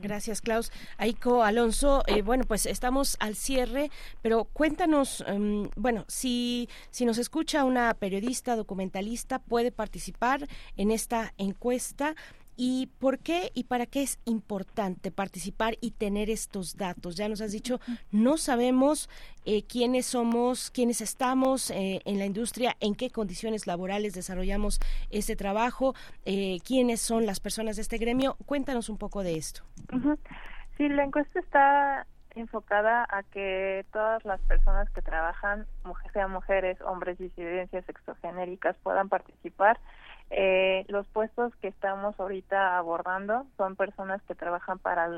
Gracias, 0.00 0.40
Klaus. 0.40 0.72
Aiko 0.96 1.42
Alonso, 1.42 2.02
eh, 2.06 2.22
bueno, 2.22 2.44
pues 2.48 2.64
estamos 2.64 3.18
al 3.20 3.34
cierre, 3.34 3.90
pero 4.22 4.44
cuéntanos, 4.44 5.22
em, 5.26 5.68
bueno, 5.76 6.04
si, 6.08 6.68
si 6.88 7.04
nos 7.04 7.18
escucha 7.18 7.64
una 7.64 7.92
periodista, 7.92 8.56
documentalista, 8.56 9.38
puede 9.38 9.70
participar 9.70 10.40
en 10.78 10.90
esta 10.90 11.34
encuesta. 11.36 12.14
¿Y 12.56 12.88
por 13.00 13.18
qué 13.18 13.50
y 13.54 13.64
para 13.64 13.86
qué 13.86 14.02
es 14.02 14.18
importante 14.24 15.10
participar 15.10 15.74
y 15.80 15.92
tener 15.92 16.30
estos 16.30 16.76
datos? 16.76 17.16
Ya 17.16 17.28
nos 17.28 17.40
has 17.40 17.52
dicho, 17.52 17.80
no 18.12 18.36
sabemos 18.36 19.08
eh, 19.44 19.64
quiénes 19.66 20.06
somos, 20.06 20.70
quiénes 20.70 21.00
estamos 21.00 21.70
eh, 21.70 22.00
en 22.04 22.18
la 22.18 22.26
industria, 22.26 22.76
en 22.80 22.94
qué 22.94 23.10
condiciones 23.10 23.66
laborales 23.66 24.14
desarrollamos 24.14 24.80
este 25.10 25.36
trabajo, 25.36 25.94
eh, 26.24 26.58
quiénes 26.64 27.00
son 27.00 27.26
las 27.26 27.40
personas 27.40 27.76
de 27.76 27.82
este 27.82 27.98
gremio. 27.98 28.36
Cuéntanos 28.46 28.88
un 28.88 28.98
poco 28.98 29.22
de 29.22 29.36
esto. 29.36 29.62
Sí, 30.76 30.88
la 30.88 31.04
encuesta 31.04 31.38
está 31.40 32.06
enfocada 32.34 33.06
a 33.08 33.22
que 33.22 33.84
todas 33.92 34.24
las 34.24 34.40
personas 34.42 34.90
que 34.90 35.02
trabajan, 35.02 35.66
sean 36.12 36.30
mujeres, 36.32 36.80
hombres, 36.82 37.18
disidencias 37.18 37.88
exogenéricas, 37.88 38.76
puedan 38.82 39.08
participar 39.08 39.78
eh, 40.30 40.84
los 40.88 41.06
puestos 41.08 41.54
que 41.56 41.68
estamos 41.68 42.18
ahorita 42.18 42.76
abordando 42.78 43.46
son 43.56 43.76
personas 43.76 44.22
que 44.22 44.34
trabajan 44.34 44.78
para 44.78 45.08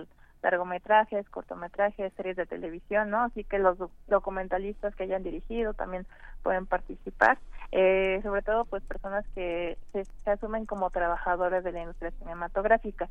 largometrajes, 0.43 1.29
cortometrajes, 1.31 2.13
series 2.15 2.37
de 2.37 2.47
televisión, 2.47 3.11
¿no? 3.11 3.23
Así 3.23 3.45
que 3.45 3.59
los 3.59 3.79
documentalistas 4.07 4.95
que 4.95 5.05
hayan 5.05 5.23
dirigido 5.23 5.75
también 5.75 6.07
pueden 6.43 6.67
participar, 6.67 7.39
eh, 7.73 8.21
sobre 8.23 8.43
todo 8.43 8.65
pues 8.65 8.83
personas 8.85 9.25
que 9.35 9.79
se, 9.93 10.05
asumen 10.31 10.67
como 10.67 10.91
trabajadores 10.91 11.65
de 11.65 11.73
la 11.73 11.81
industria 11.81 12.13
cinematográfica. 12.13 13.09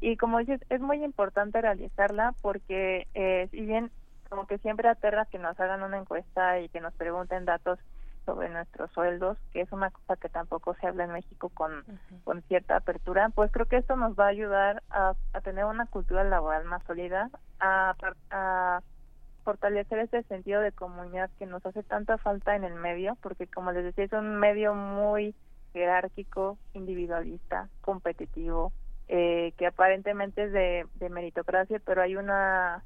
Y 0.00 0.16
como 0.16 0.38
dices, 0.38 0.60
es 0.68 0.80
muy 0.80 1.02
importante 1.02 1.60
realizarla 1.60 2.34
porque 2.42 3.06
eh, 3.14 3.48
si 3.50 3.62
bien 3.62 3.90
como 4.28 4.46
que 4.46 4.58
siempre 4.58 4.88
aterra 4.88 5.26
que 5.26 5.38
nos 5.38 5.58
hagan 5.58 5.82
una 5.82 5.98
encuesta 5.98 6.60
y 6.60 6.68
que 6.68 6.80
nos 6.80 6.92
pregunten 6.94 7.44
datos 7.44 7.78
sobre 8.26 8.50
nuestros 8.50 8.90
sueldos, 8.90 9.38
que 9.52 9.62
es 9.62 9.72
una 9.72 9.90
cosa 9.90 10.16
que 10.16 10.28
tampoco 10.28 10.74
se 10.74 10.86
habla 10.86 11.04
en 11.04 11.12
México 11.12 11.48
con, 11.48 11.84
con 12.24 12.42
cierta 12.42 12.76
apertura, 12.76 13.30
pues 13.30 13.50
creo 13.52 13.66
que 13.66 13.76
esto 13.76 13.96
nos 13.96 14.18
va 14.18 14.26
a 14.26 14.30
ayudar 14.30 14.82
a, 14.90 15.14
tener 15.42 15.64
una 15.64 15.86
cultura 15.86 16.24
laboral 16.24 16.64
más 16.64 16.82
sólida, 16.84 17.30
a, 17.60 17.94
a 18.30 18.82
fortalecer 19.44 20.00
ese 20.00 20.24
sentido 20.24 20.60
de 20.60 20.72
comunidad 20.72 21.30
que 21.38 21.46
nos 21.46 21.64
hace 21.64 21.84
tanta 21.84 22.18
falta 22.18 22.56
en 22.56 22.64
el 22.64 22.74
medio, 22.74 23.16
porque 23.22 23.46
como 23.46 23.70
les 23.70 23.84
decía, 23.84 24.04
es 24.04 24.12
un 24.12 24.36
medio 24.36 24.74
muy 24.74 25.34
jerárquico, 25.72 26.58
individualista, 26.74 27.68
competitivo, 27.80 28.72
eh, 29.08 29.52
que 29.56 29.66
aparentemente 29.68 30.44
es 30.44 30.52
de, 30.52 30.86
de 30.94 31.08
meritocracia, 31.10 31.80
pero 31.84 32.02
hay 32.02 32.16
una 32.16 32.82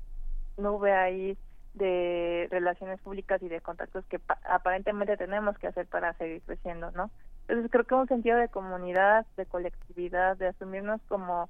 nube 0.58 0.92
ahí 0.92 1.38
de 1.74 2.48
relaciones 2.50 3.00
públicas 3.00 3.40
y 3.42 3.48
de 3.48 3.60
contactos 3.60 4.04
que 4.06 4.20
aparentemente 4.44 5.16
tenemos 5.16 5.56
que 5.58 5.68
hacer 5.68 5.86
para 5.86 6.14
seguir 6.14 6.42
creciendo, 6.42 6.90
¿no? 6.92 7.10
Entonces 7.42 7.70
creo 7.70 7.84
que 7.84 7.94
un 7.94 8.08
sentido 8.08 8.38
de 8.38 8.48
comunidad, 8.48 9.26
de 9.36 9.46
colectividad, 9.46 10.36
de 10.36 10.48
asumirnos 10.48 11.00
como 11.08 11.48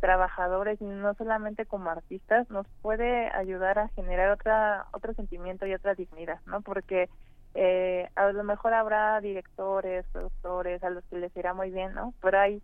trabajadores 0.00 0.80
y 0.80 0.84
no 0.84 1.14
solamente 1.14 1.66
como 1.66 1.90
artistas 1.90 2.48
nos 2.50 2.66
puede 2.82 3.28
ayudar 3.34 3.78
a 3.78 3.88
generar 3.88 4.30
otra 4.30 4.86
otro 4.92 5.12
sentimiento 5.14 5.66
y 5.66 5.74
otra 5.74 5.94
dignidad 5.94 6.38
no 6.46 6.60
porque 6.60 7.08
eh, 7.54 8.08
a 8.14 8.30
lo 8.30 8.44
mejor 8.44 8.74
habrá 8.74 9.20
directores 9.20 10.06
productores 10.12 10.84
a 10.84 10.90
los 10.90 11.04
que 11.06 11.18
les 11.18 11.36
irá 11.36 11.52
muy 11.52 11.70
bien 11.70 11.94
no 11.94 12.14
pero 12.22 12.38
hay 12.38 12.62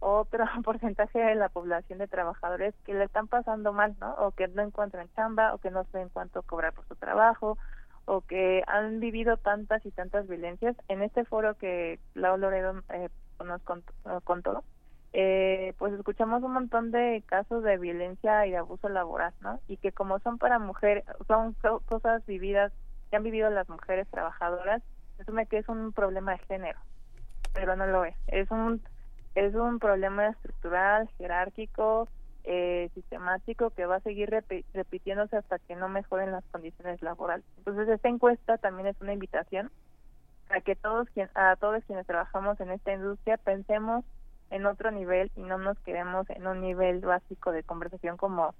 otro 0.00 0.44
porcentaje 0.64 1.18
de 1.18 1.34
la 1.34 1.48
población 1.48 1.98
de 1.98 2.08
trabajadores 2.08 2.74
que 2.84 2.94
le 2.94 3.04
están 3.04 3.28
pasando 3.28 3.72
mal 3.72 3.96
no 4.00 4.14
o 4.14 4.32
que 4.32 4.48
no 4.48 4.62
encuentran 4.62 5.08
chamba 5.14 5.54
o 5.54 5.58
que 5.58 5.70
no 5.70 5.84
saben 5.84 6.08
cuánto 6.10 6.42
cobrar 6.42 6.72
por 6.72 6.86
su 6.86 6.96
trabajo 6.96 7.58
o 8.06 8.20
que 8.20 8.62
han 8.66 9.00
vivido 9.00 9.36
tantas 9.36 9.84
y 9.84 9.90
tantas 9.90 10.28
violencias 10.28 10.76
en 10.88 11.02
este 11.02 11.24
foro 11.24 11.56
que 11.56 11.98
Lau 12.14 12.38
Loredo 12.38 12.82
eh, 12.90 13.08
nos 13.44 13.62
contó, 14.22 14.64
eh, 15.12 15.74
pues 15.78 15.92
escuchamos 15.92 16.42
un 16.42 16.52
montón 16.52 16.90
de 16.90 17.22
casos 17.26 17.64
de 17.64 17.78
violencia 17.78 18.46
y 18.46 18.52
de 18.52 18.58
abuso 18.58 18.88
laboral, 18.88 19.34
¿no? 19.40 19.60
Y 19.66 19.76
que 19.78 19.90
como 19.90 20.18
son 20.20 20.38
para 20.38 20.58
mujeres, 20.58 21.04
son 21.26 21.54
cosas 21.86 22.24
vividas, 22.26 22.72
que 23.10 23.16
han 23.16 23.22
vivido 23.24 23.50
las 23.50 23.68
mujeres 23.68 24.06
trabajadoras, 24.08 24.82
asume 25.20 25.46
que 25.46 25.58
es 25.58 25.68
un 25.68 25.92
problema 25.92 26.32
de 26.32 26.38
género, 26.38 26.78
pero 27.54 27.76
no 27.76 27.86
lo 27.86 28.04
es. 28.04 28.14
Es 28.28 28.50
un 28.50 28.82
es 29.36 29.54
un 29.54 29.78
problema 29.78 30.28
estructural, 30.28 31.08
jerárquico, 31.18 32.08
eh, 32.44 32.88
sistemático 32.94 33.70
que 33.70 33.84
va 33.84 33.96
a 33.96 34.00
seguir 34.00 34.30
repitiéndose 34.72 35.36
hasta 35.36 35.58
que 35.58 35.76
no 35.76 35.90
mejoren 35.90 36.32
las 36.32 36.44
condiciones 36.46 37.02
laborales. 37.02 37.44
Entonces 37.58 37.86
esta 37.88 38.08
encuesta 38.08 38.56
también 38.56 38.88
es 38.88 39.00
una 39.00 39.12
invitación 39.12 39.70
a 40.48 40.60
que 40.62 40.74
todos 40.74 41.08
quien, 41.10 41.28
a 41.34 41.54
todos 41.56 41.84
quienes 41.84 42.06
trabajamos 42.06 42.58
en 42.60 42.70
esta 42.70 42.94
industria 42.94 43.36
pensemos 43.36 44.04
en 44.48 44.64
otro 44.64 44.90
nivel 44.90 45.30
y 45.36 45.42
no 45.42 45.58
nos 45.58 45.78
quedemos 45.80 46.28
en 46.30 46.46
un 46.46 46.62
nivel 46.62 47.00
básico 47.00 47.52
de 47.52 47.62
conversación 47.62 48.16
como 48.16 48.54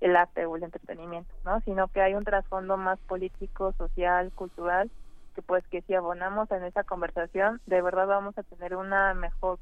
el 0.00 0.16
arte 0.16 0.46
o 0.46 0.56
el 0.56 0.62
entretenimiento, 0.62 1.30
¿no? 1.44 1.60
Sino 1.60 1.88
que 1.88 2.00
hay 2.00 2.14
un 2.14 2.24
trasfondo 2.24 2.78
más 2.78 2.98
político, 3.00 3.72
social, 3.72 4.32
cultural, 4.32 4.90
que 5.34 5.42
pues 5.42 5.66
que 5.68 5.82
si 5.82 5.94
abonamos 5.94 6.50
en 6.52 6.64
esa 6.64 6.84
conversación, 6.84 7.60
de 7.66 7.82
verdad 7.82 8.06
vamos 8.06 8.38
a 8.38 8.42
tener 8.44 8.76
una 8.76 9.12
mejor 9.14 9.58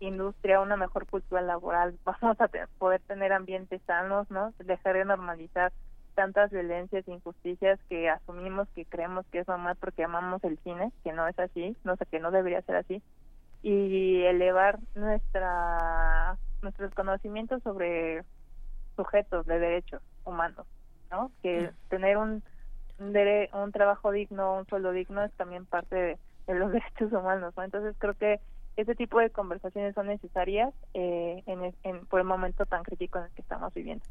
industria, 0.00 0.60
una 0.60 0.76
mejor 0.76 1.06
cultura 1.06 1.42
laboral, 1.42 1.98
vamos 2.04 2.40
a 2.40 2.48
poder 2.78 3.00
tener 3.02 3.32
ambientes 3.32 3.80
sanos, 3.86 4.30
¿no? 4.30 4.52
Dejar 4.58 4.96
de 4.96 5.04
normalizar 5.04 5.72
tantas 6.14 6.50
violencias 6.50 7.06
e 7.06 7.12
injusticias 7.12 7.78
que 7.88 8.10
asumimos 8.10 8.68
que 8.74 8.84
creemos 8.84 9.24
que 9.30 9.38
es 9.38 9.48
normal 9.48 9.76
porque 9.80 10.04
amamos 10.04 10.42
el 10.44 10.58
cine, 10.58 10.92
que 11.04 11.12
no 11.12 11.26
es 11.28 11.38
así, 11.38 11.76
no 11.84 11.96
sé, 11.96 12.04
que 12.06 12.20
no 12.20 12.30
debería 12.30 12.62
ser 12.62 12.76
así, 12.76 13.02
y 13.62 14.22
elevar 14.24 14.78
nuestra 14.94 16.36
nuestros 16.62 16.92
conocimientos 16.94 17.62
sobre 17.62 18.22
sujetos 18.96 19.46
de 19.46 19.58
derechos 19.58 20.02
humanos, 20.24 20.66
¿no? 21.10 21.30
Que 21.42 21.70
tener 21.88 22.18
un 22.18 22.42
un, 23.00 23.16
un 23.52 23.72
trabajo 23.72 24.12
digno, 24.12 24.58
un 24.58 24.66
sueldo 24.66 24.92
digno 24.92 25.24
es 25.24 25.32
también 25.32 25.66
parte 25.66 25.96
de, 25.96 26.18
de 26.46 26.54
los 26.54 26.70
derechos 26.72 27.12
humanos, 27.12 27.54
¿no? 27.56 27.62
Entonces 27.62 27.96
creo 27.98 28.14
que 28.14 28.40
ese 28.80 28.94
tipo 28.94 29.18
de 29.18 29.30
conversaciones 29.30 29.94
son 29.94 30.06
necesarias 30.06 30.72
eh, 30.94 31.42
en, 31.46 32.06
por 32.06 32.20
el 32.20 32.26
momento 32.26 32.66
tan 32.66 32.82
crítico 32.82 33.18
en 33.18 33.24
el 33.24 33.30
que 33.32 33.42
estamos 33.42 33.72
viviendo. 33.74 34.04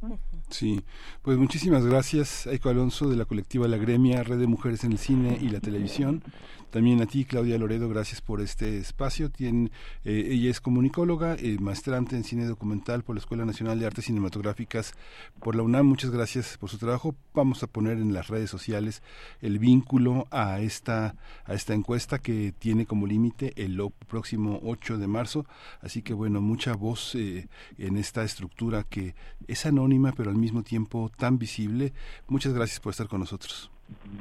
Sí, 0.50 0.82
pues 1.22 1.38
muchísimas 1.38 1.86
gracias, 1.86 2.48
Aiko 2.48 2.70
Alonso, 2.70 3.10
de 3.10 3.18
la 3.18 3.26
colectiva 3.26 3.68
La 3.68 3.78
Gremia, 3.78 4.24
Red 4.24 4.40
de 4.40 4.48
Mujeres 4.48 4.84
en 4.84 4.92
el 4.94 4.98
Cine 4.98 5.38
y 5.42 5.50
la 5.50 5.60
Televisión. 5.60 6.24
También 6.72 7.02
a 7.02 7.08
ti, 7.08 7.26
Claudia 7.26 7.58
Loredo, 7.58 7.90
gracias 7.90 8.22
por 8.22 8.42
este 8.42 8.78
espacio. 8.78 9.32
Tiene, 9.32 9.72
eh, 10.06 10.28
ella 10.30 10.52
es 10.52 10.62
comunicóloga, 10.62 11.36
eh, 11.36 11.58
maestrante 11.60 12.16
en 12.16 12.24
cine 12.24 12.46
documental 12.46 13.04
por 13.04 13.16
la 13.16 13.20
Escuela 13.20 13.44
Nacional 13.44 13.80
de 13.80 13.88
Artes 13.88 14.06
Cinematográficas 14.06 14.94
por 15.40 15.56
la 15.56 15.64
UNAM. 15.64 15.88
Muchas 15.88 16.12
gracias 16.12 16.58
por 16.60 16.70
su 16.70 16.78
trabajo. 16.78 17.16
Vamos 17.34 17.64
a 17.64 17.68
poner 17.68 17.98
en 17.98 18.14
las 18.14 18.28
redes 18.28 18.52
sociales 18.52 19.02
el 19.42 19.58
vínculo 19.58 20.28
a 20.30 20.60
esta, 20.62 21.16
a 21.46 21.54
esta 21.56 21.74
encuesta 21.74 22.20
que 22.20 22.54
tiene 22.58 22.86
como 22.86 23.08
límite 23.08 23.54
el 23.56 23.82
próximo 24.08 24.60
8 24.64 25.00
de 25.00 25.08
marzo. 25.08 25.46
Así 25.82 26.04
que 26.04 26.14
bueno, 26.14 26.40
mucha 26.40 26.76
voz 26.76 27.16
eh, 27.16 27.48
en 27.80 27.98
esta 27.98 28.24
estructura 28.24 28.84
que 28.84 29.16
es 29.48 29.66
anónima 29.66 30.14
pero 30.16 30.30
al 30.30 30.38
mismo 30.38 30.62
tiempo 30.62 31.10
tan 31.18 31.40
visible. 31.40 31.94
Muchas 32.28 32.54
gracias 32.54 32.80
por 32.80 32.92
estar 32.92 33.08
con 33.08 33.22
nosotros. 33.22 33.72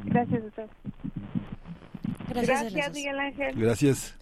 Gracias 0.05 0.43
a 0.59 0.67
Gracias, 2.31 2.93
Miguel 2.93 3.19
Ángel. 3.19 3.55
Gracias. 3.57 4.15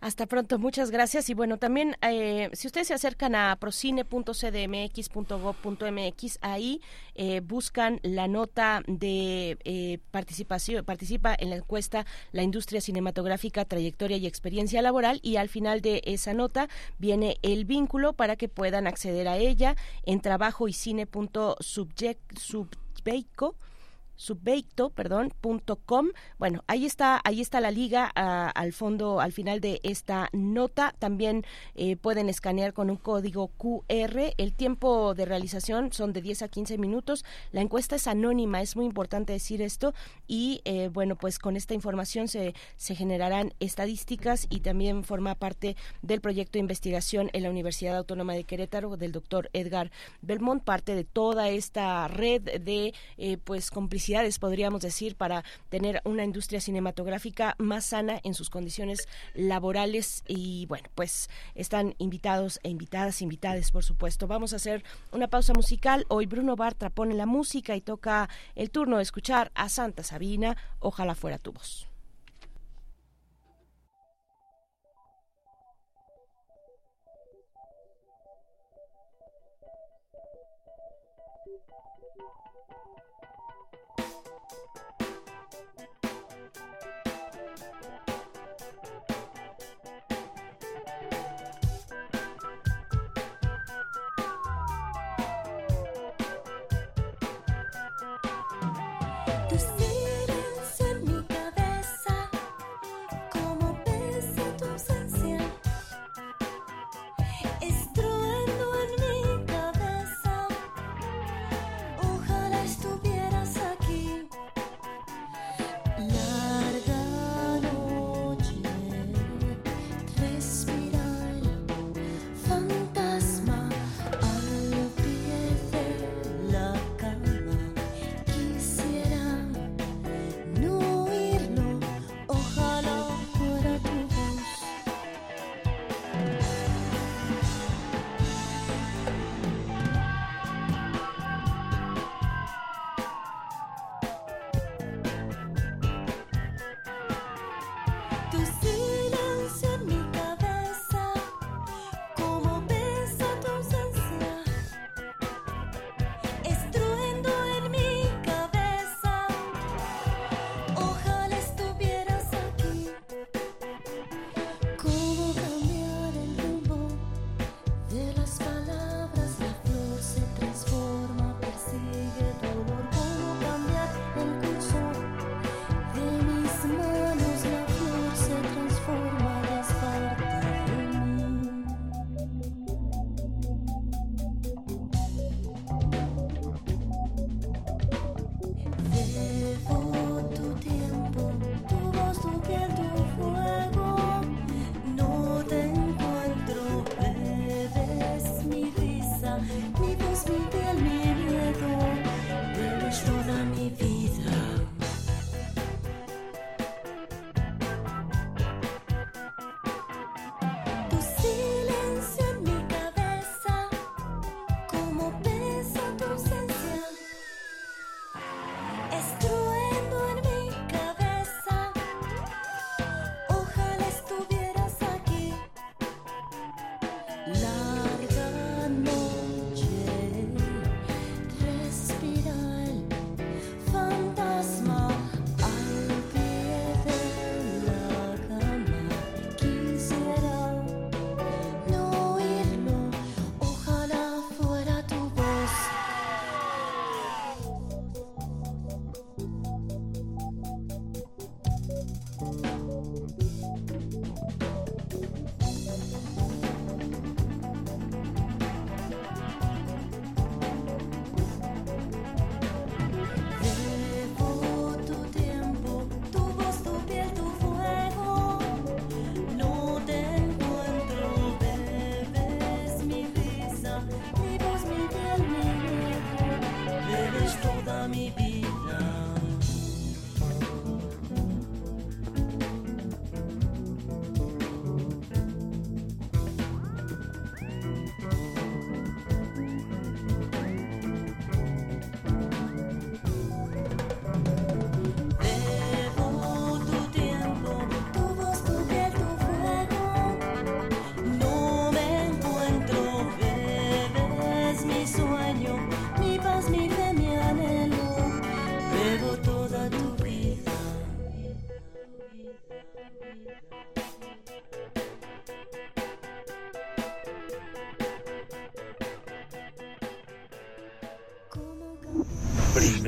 Hasta 0.00 0.26
pronto, 0.26 0.58
muchas 0.58 0.90
gracias. 0.90 1.28
Y 1.28 1.34
bueno, 1.34 1.58
también 1.58 1.94
eh, 2.00 2.48
si 2.54 2.66
ustedes 2.66 2.88
se 2.88 2.94
acercan 2.94 3.34
a 3.34 3.54
procine.cdmx.gov.mx, 3.56 6.38
ahí 6.40 6.80
eh, 7.14 7.40
buscan 7.40 8.00
la 8.02 8.26
nota 8.26 8.82
de 8.86 9.58
eh, 9.64 9.98
participación, 10.10 10.86
participa 10.86 11.36
en 11.38 11.50
la 11.50 11.56
encuesta 11.56 12.06
La 12.32 12.42
industria 12.42 12.80
cinematográfica, 12.80 13.66
trayectoria 13.66 14.16
y 14.16 14.26
experiencia 14.26 14.80
laboral 14.80 15.20
y 15.22 15.36
al 15.36 15.50
final 15.50 15.82
de 15.82 16.00
esa 16.06 16.32
nota 16.32 16.70
viene 16.98 17.36
el 17.42 17.66
vínculo 17.66 18.14
para 18.14 18.36
que 18.36 18.48
puedan 18.48 18.86
acceder 18.86 19.28
a 19.28 19.36
ella 19.36 19.76
en 20.04 20.22
trabajo 20.22 20.66
y 20.66 20.72
subveicto, 24.20 24.90
perdón, 24.90 25.32
punto 25.40 25.76
com. 25.76 26.08
Bueno, 26.38 26.62
ahí 26.66 26.84
está, 26.84 27.22
ahí 27.24 27.40
está 27.40 27.58
la 27.60 27.70
liga 27.70 28.12
ah, 28.14 28.50
al 28.54 28.74
fondo, 28.74 29.18
al 29.20 29.32
final 29.32 29.60
de 29.60 29.80
esta 29.82 30.28
nota. 30.32 30.94
También 30.98 31.44
eh, 31.74 31.96
pueden 31.96 32.28
escanear 32.28 32.74
con 32.74 32.90
un 32.90 32.96
código 32.96 33.48
QR. 33.48 34.34
El 34.36 34.52
tiempo 34.52 35.14
de 35.14 35.24
realización 35.24 35.90
son 35.92 36.12
de 36.12 36.20
10 36.20 36.42
a 36.42 36.48
15 36.48 36.76
minutos. 36.76 37.24
La 37.50 37.62
encuesta 37.62 37.96
es 37.96 38.06
anónima, 38.06 38.60
es 38.60 38.76
muy 38.76 38.84
importante 38.84 39.32
decir 39.32 39.62
esto. 39.62 39.94
Y 40.26 40.60
eh, 40.64 40.90
bueno, 40.92 41.16
pues 41.16 41.38
con 41.38 41.56
esta 41.56 41.72
información 41.72 42.28
se, 42.28 42.54
se 42.76 42.94
generarán 42.94 43.54
estadísticas 43.58 44.46
y 44.50 44.60
también 44.60 45.02
forma 45.02 45.34
parte 45.34 45.76
del 46.02 46.20
proyecto 46.20 46.54
de 46.54 46.60
investigación 46.60 47.30
en 47.32 47.44
la 47.44 47.50
Universidad 47.50 47.96
Autónoma 47.96 48.34
de 48.34 48.44
Querétaro 48.44 48.98
del 48.98 49.12
doctor 49.12 49.48
Edgar 49.54 49.90
Belmont, 50.20 50.62
parte 50.62 50.94
de 50.94 51.04
toda 51.04 51.48
esta 51.48 52.06
red 52.06 52.42
de 52.60 52.92
eh, 53.16 53.38
pues 53.38 53.70
complicidad 53.70 54.09
podríamos 54.38 54.82
decir, 54.82 55.16
para 55.16 55.44
tener 55.68 56.00
una 56.04 56.24
industria 56.24 56.60
cinematográfica 56.60 57.54
más 57.58 57.86
sana 57.86 58.20
en 58.22 58.34
sus 58.34 58.50
condiciones 58.50 59.08
laborales. 59.34 60.22
Y 60.26 60.66
bueno, 60.66 60.88
pues 60.94 61.28
están 61.54 61.94
invitados 61.98 62.60
e 62.62 62.70
invitadas, 62.70 63.22
invitadas, 63.22 63.70
por 63.70 63.84
supuesto. 63.84 64.26
Vamos 64.26 64.52
a 64.52 64.56
hacer 64.56 64.84
una 65.12 65.28
pausa 65.28 65.52
musical. 65.54 66.06
Hoy 66.08 66.26
Bruno 66.26 66.56
Bartra 66.56 66.90
pone 66.90 67.14
la 67.14 67.26
música 67.26 67.76
y 67.76 67.80
toca 67.80 68.28
el 68.54 68.70
turno 68.70 68.96
de 68.96 69.02
escuchar 69.02 69.50
a 69.54 69.68
Santa 69.68 70.02
Sabina. 70.02 70.56
Ojalá 70.80 71.14
fuera 71.14 71.38
tu 71.38 71.52
voz. 71.52 71.89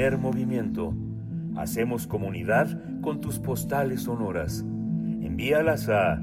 primer 0.03 0.19
movimiento. 0.19 0.93
Hacemos 1.55 2.09
comunidad 2.09 2.67
con 3.03 3.21
tus 3.21 3.39
postales 3.39 4.03
sonoras. 4.03 4.65
Envíalas 5.23 5.89
a 5.89 6.21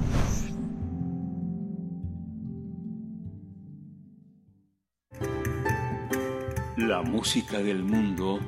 La 6.77 7.03
música 7.03 7.59
del 7.59 7.85
mundo 7.85 8.41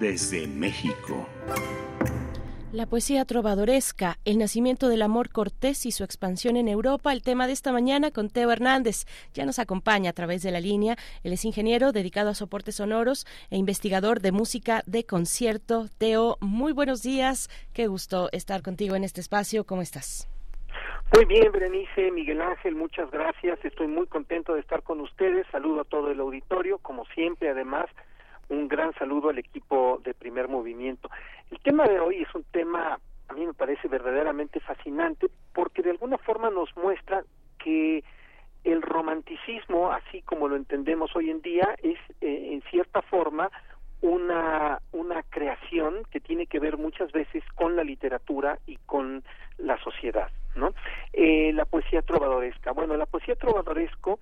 desde 0.00 0.46
México. 0.46 1.17
La 2.78 2.86
poesía 2.86 3.24
trovadoresca, 3.24 4.18
el 4.24 4.38
nacimiento 4.38 4.88
del 4.88 5.02
amor 5.02 5.30
cortés 5.30 5.84
y 5.84 5.90
su 5.90 6.04
expansión 6.04 6.56
en 6.56 6.68
Europa, 6.68 7.12
el 7.12 7.24
tema 7.24 7.48
de 7.48 7.52
esta 7.52 7.72
mañana 7.72 8.12
con 8.12 8.30
Teo 8.30 8.52
Hernández. 8.52 9.04
Ya 9.34 9.44
nos 9.44 9.58
acompaña 9.58 10.10
a 10.10 10.12
través 10.12 10.44
de 10.44 10.52
la 10.52 10.60
línea. 10.60 10.94
Él 11.24 11.32
es 11.32 11.44
ingeniero 11.44 11.90
dedicado 11.90 12.30
a 12.30 12.34
soportes 12.34 12.76
sonoros 12.76 13.26
e 13.50 13.56
investigador 13.56 14.20
de 14.20 14.30
música 14.30 14.84
de 14.86 15.04
concierto. 15.04 15.86
Teo, 15.98 16.36
muy 16.40 16.72
buenos 16.72 17.02
días. 17.02 17.48
Qué 17.74 17.88
gusto 17.88 18.28
estar 18.30 18.62
contigo 18.62 18.94
en 18.94 19.02
este 19.02 19.20
espacio. 19.22 19.64
¿Cómo 19.64 19.82
estás? 19.82 20.28
Muy 21.16 21.24
bien, 21.24 21.50
Berenice, 21.50 22.12
Miguel 22.12 22.40
Ángel, 22.40 22.76
muchas 22.76 23.10
gracias. 23.10 23.58
Estoy 23.64 23.88
muy 23.88 24.06
contento 24.06 24.54
de 24.54 24.60
estar 24.60 24.84
con 24.84 25.00
ustedes. 25.00 25.48
Saludo 25.50 25.80
a 25.80 25.84
todo 25.84 26.12
el 26.12 26.20
auditorio, 26.20 26.78
como 26.78 27.06
siempre, 27.06 27.48
además 27.48 27.86
un 28.48 28.68
gran 28.68 28.94
saludo 28.94 29.28
al 29.28 29.38
equipo 29.38 30.00
de 30.04 30.14
primer 30.14 30.48
movimiento. 30.48 31.10
El 31.50 31.58
tema 31.60 31.86
de 31.86 31.98
hoy 31.98 32.22
es 32.22 32.34
un 32.34 32.44
tema, 32.44 32.98
a 33.28 33.32
mí 33.32 33.46
me 33.46 33.54
parece 33.54 33.88
verdaderamente 33.88 34.60
fascinante, 34.60 35.28
porque 35.54 35.82
de 35.82 35.90
alguna 35.90 36.18
forma 36.18 36.50
nos 36.50 36.74
muestra 36.76 37.24
que 37.58 38.04
el 38.64 38.82
romanticismo, 38.82 39.90
así 39.90 40.22
como 40.22 40.48
lo 40.48 40.56
entendemos 40.56 41.14
hoy 41.16 41.30
en 41.30 41.40
día, 41.40 41.74
es 41.82 41.98
eh, 42.20 42.50
en 42.52 42.62
cierta 42.70 43.02
forma 43.02 43.50
una, 44.00 44.80
una 44.92 45.22
creación 45.24 46.02
que 46.10 46.20
tiene 46.20 46.46
que 46.46 46.60
ver 46.60 46.76
muchas 46.76 47.10
veces 47.12 47.42
con 47.54 47.76
la 47.76 47.84
literatura 47.84 48.58
y 48.66 48.76
con 48.86 49.24
la 49.56 49.78
sociedad. 49.82 50.30
¿no? 50.54 50.74
Eh, 51.12 51.52
la 51.52 51.64
poesía 51.64 52.02
trovadoresca. 52.02 52.72
Bueno, 52.72 52.96
la 52.96 53.06
poesía 53.06 53.36
trovadoresco, 53.36 54.18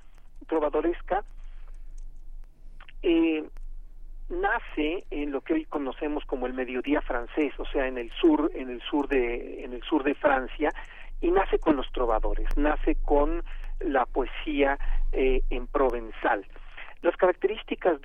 trovadoresca 0.46 1.24
eh, 3.02 3.44
nace 4.28 5.04
en 5.10 5.30
lo 5.30 5.40
que 5.40 5.54
hoy 5.54 5.64
conocemos 5.64 6.24
como 6.24 6.46
el 6.46 6.54
mediodía 6.54 7.00
francés, 7.00 7.52
o 7.58 7.64
sea, 7.66 7.86
en 7.86 7.98
el 7.98 8.10
sur, 8.12 8.50
en 8.54 8.70
el 8.70 8.80
sur 8.82 9.08
de, 9.08 9.64
en 9.64 9.72
el 9.72 9.82
sur 9.82 10.02
de 10.02 10.14
Francia, 10.14 10.72
y 11.20 11.30
nace 11.30 11.58
con 11.58 11.76
los 11.76 11.90
trovadores, 11.92 12.48
nace 12.56 12.96
con 12.96 13.42
la 13.80 14.06
poesía 14.06 14.78
eh, 15.12 15.42
en 15.50 15.66
provenzal. 15.66 16.46
Las 17.02 17.16
características 17.16 18.00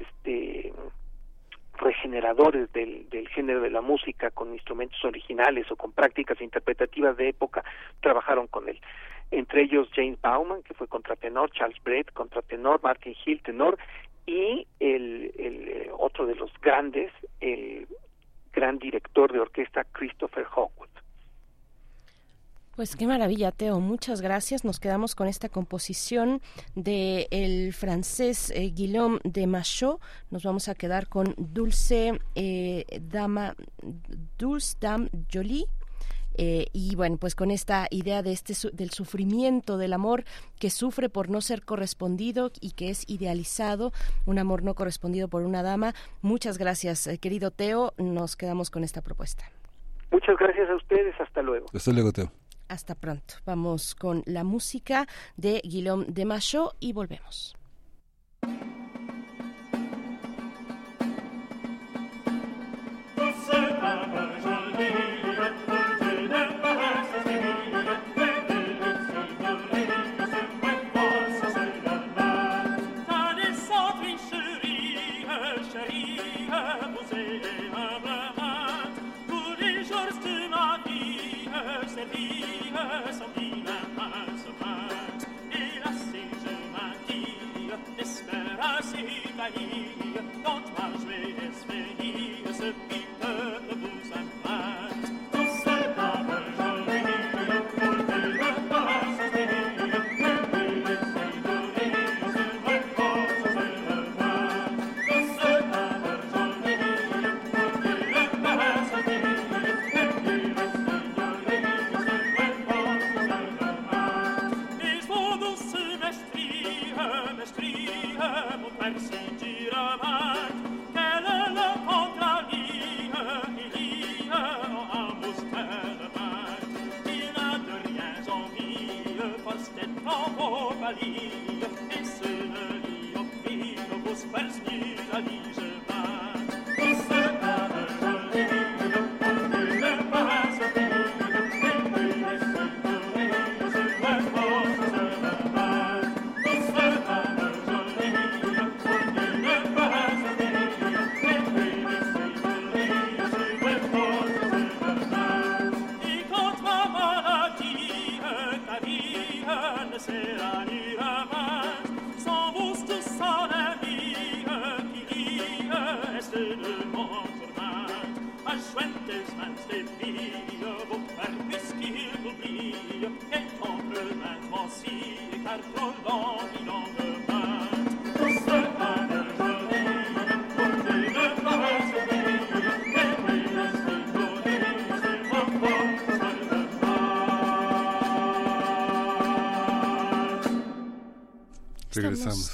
este 0.00 0.72
regeneradores 1.78 2.72
del, 2.72 3.28
género 3.34 3.60
de 3.60 3.70
la 3.70 3.82
música 3.82 4.30
con 4.30 4.54
instrumentos 4.54 5.04
originales 5.04 5.70
o 5.70 5.76
con 5.76 5.92
prácticas 5.92 6.40
interpretativas 6.40 7.18
de 7.18 7.28
época 7.28 7.62
trabajaron 8.00 8.46
con 8.46 8.68
él 8.68 8.80
entre 9.30 9.62
ellos 9.62 9.88
James 9.94 10.20
Bauman, 10.20 10.62
que 10.62 10.74
fue 10.74 10.86
contratenor, 10.86 11.50
Charles 11.50 11.82
Brett, 11.82 12.12
contratenor, 12.12 12.80
Martin 12.82 13.14
Hill, 13.24 13.42
tenor, 13.42 13.78
y 14.26 14.66
el, 14.80 15.90
otro 15.98 16.26
de 16.26 16.34
los 16.34 16.50
grandes, 16.60 17.12
el 17.40 17.86
gran 18.52 18.78
director 18.78 19.32
de 19.32 19.40
orquesta 19.40 19.84
Christopher 19.92 20.44
Hawkwood. 20.44 20.88
Pues 22.76 22.94
qué 22.94 23.06
maravilla, 23.06 23.52
Teo. 23.52 23.80
Muchas 23.80 24.20
gracias. 24.20 24.62
Nos 24.62 24.78
quedamos 24.78 25.14
con 25.14 25.28
esta 25.28 25.48
composición 25.48 26.42
del 26.74 27.72
francés 27.72 28.50
eh, 28.50 28.70
Guillaume 28.70 29.18
de 29.24 29.46
Machot. 29.46 29.98
Nos 30.30 30.42
vamos 30.42 30.68
a 30.68 30.74
quedar 30.74 31.08
con 31.08 31.34
Dulce 31.38 32.20
eh, 32.34 32.84
Dama, 33.00 33.54
Dulce 34.36 34.76
Dame 34.78 35.08
Jolie. 35.32 35.64
Eh, 36.36 36.66
y 36.74 36.94
bueno, 36.96 37.16
pues 37.16 37.34
con 37.34 37.50
esta 37.50 37.86
idea 37.90 38.22
de 38.22 38.32
este 38.32 38.52
su, 38.52 38.68
del 38.70 38.90
sufrimiento, 38.90 39.78
del 39.78 39.94
amor 39.94 40.24
que 40.60 40.68
sufre 40.68 41.08
por 41.08 41.30
no 41.30 41.40
ser 41.40 41.64
correspondido 41.64 42.50
y 42.60 42.72
que 42.72 42.90
es 42.90 43.08
idealizado, 43.08 43.92
un 44.26 44.38
amor 44.38 44.62
no 44.62 44.74
correspondido 44.74 45.28
por 45.28 45.44
una 45.44 45.62
dama. 45.62 45.94
Muchas 46.20 46.58
gracias, 46.58 47.06
eh, 47.06 47.16
querido 47.16 47.50
Teo. 47.50 47.94
Nos 47.96 48.36
quedamos 48.36 48.68
con 48.68 48.84
esta 48.84 49.00
propuesta. 49.00 49.50
Muchas 50.10 50.36
gracias 50.36 50.68
a 50.68 50.76
ustedes. 50.76 51.18
Hasta 51.18 51.40
luego. 51.40 51.68
Hasta 51.72 51.92
luego, 51.92 52.12
Teo. 52.12 52.30
Hasta 52.68 52.94
pronto. 52.94 53.34
Vamos 53.44 53.94
con 53.94 54.22
la 54.26 54.44
música 54.44 55.06
de 55.36 55.60
Guillaume 55.64 56.06
de 56.08 56.24
Macho 56.24 56.74
y 56.80 56.92
volvemos. 56.92 57.56
Украине. 89.48 89.95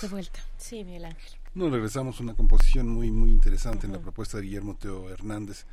De 0.03 0.09
vuelta. 0.09 0.41
Sí, 0.59 0.85
Miguel 0.85 1.07
Ángel. 1.07 1.33
No, 1.55 1.71
regresamos 1.71 2.19
una 2.21 2.35
composición 2.35 2.89
muy 2.89 3.11
muy 3.11 3.31
interesante 3.31 3.87
en 3.87 3.93
la 3.93 4.01
propuesta 4.01 4.39
de 4.39 4.45
Guillermo 4.45 4.77
Teo 4.77 5.09
Hernández 5.11 5.65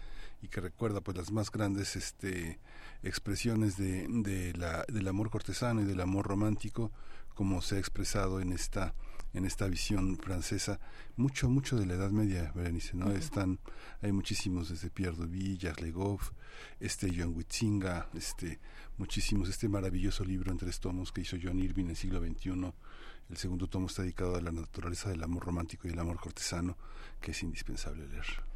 y 0.42 0.48
que 0.48 0.62
recuerda 0.62 1.02
pues 1.02 1.18
las 1.18 1.32
más 1.32 1.52
grandes 1.52 1.96
este 1.96 2.60
expresiones 3.02 3.78
de, 3.78 4.06
de 4.08 4.54
la, 4.54 4.86
del 4.88 5.08
amor 5.08 5.30
cortesano 5.30 5.82
y 5.82 5.86
del 5.86 6.02
amor 6.02 6.28
romántico 6.28 6.92
como 7.34 7.62
se 7.62 7.76
ha 7.76 7.80
expresado 7.80 8.40
en 8.40 8.52
esta 8.52 8.94
en 9.34 9.46
esta 9.46 9.68
visión 9.68 10.18
francesa 10.18 10.80
mucho 11.16 11.50
mucho 11.50 11.78
de 11.78 11.86
la 11.86 11.94
Edad 11.94 12.12
Media 12.12 12.52
Berenice 12.54 12.96
no 12.96 13.12
están 13.12 13.60
hay 14.02 14.12
muchísimos 14.12 14.70
desde 14.70 14.90
Pierre 14.90 15.16
Duby 15.16 15.58
Jacques 15.58 15.84
Legoff 15.84 16.32
este 16.80 17.12
John 17.16 17.34
Witzinga 17.36 18.10
este 18.14 18.60
muchísimos 18.98 19.50
este 19.50 19.70
maravilloso 19.70 20.24
libro 20.24 20.52
en 20.52 20.58
tres 20.58 20.80
tomos 20.80 21.12
que 21.12 21.22
hizo 21.22 21.38
John 21.42 21.60
Irving 21.60 21.86
en 21.86 21.90
el 21.92 21.96
siglo 21.96 22.20
XXI 22.20 22.74
el 23.30 23.38
segundo 23.38 23.68
tomo 23.68 23.88
está 23.88 24.02
dedicado 24.02 24.36
a 24.36 24.42
la 24.42 24.52
naturaleza 24.52 25.10
del 25.10 25.24
amor 25.24 25.46
romántico 25.46 25.88
y 25.88 25.92
el 25.92 26.00
amor 26.00 26.20
cortesano 26.20 26.78
que 27.22 27.32
es 27.32 27.44
indispensable 27.44 28.08
leer 28.08 28.49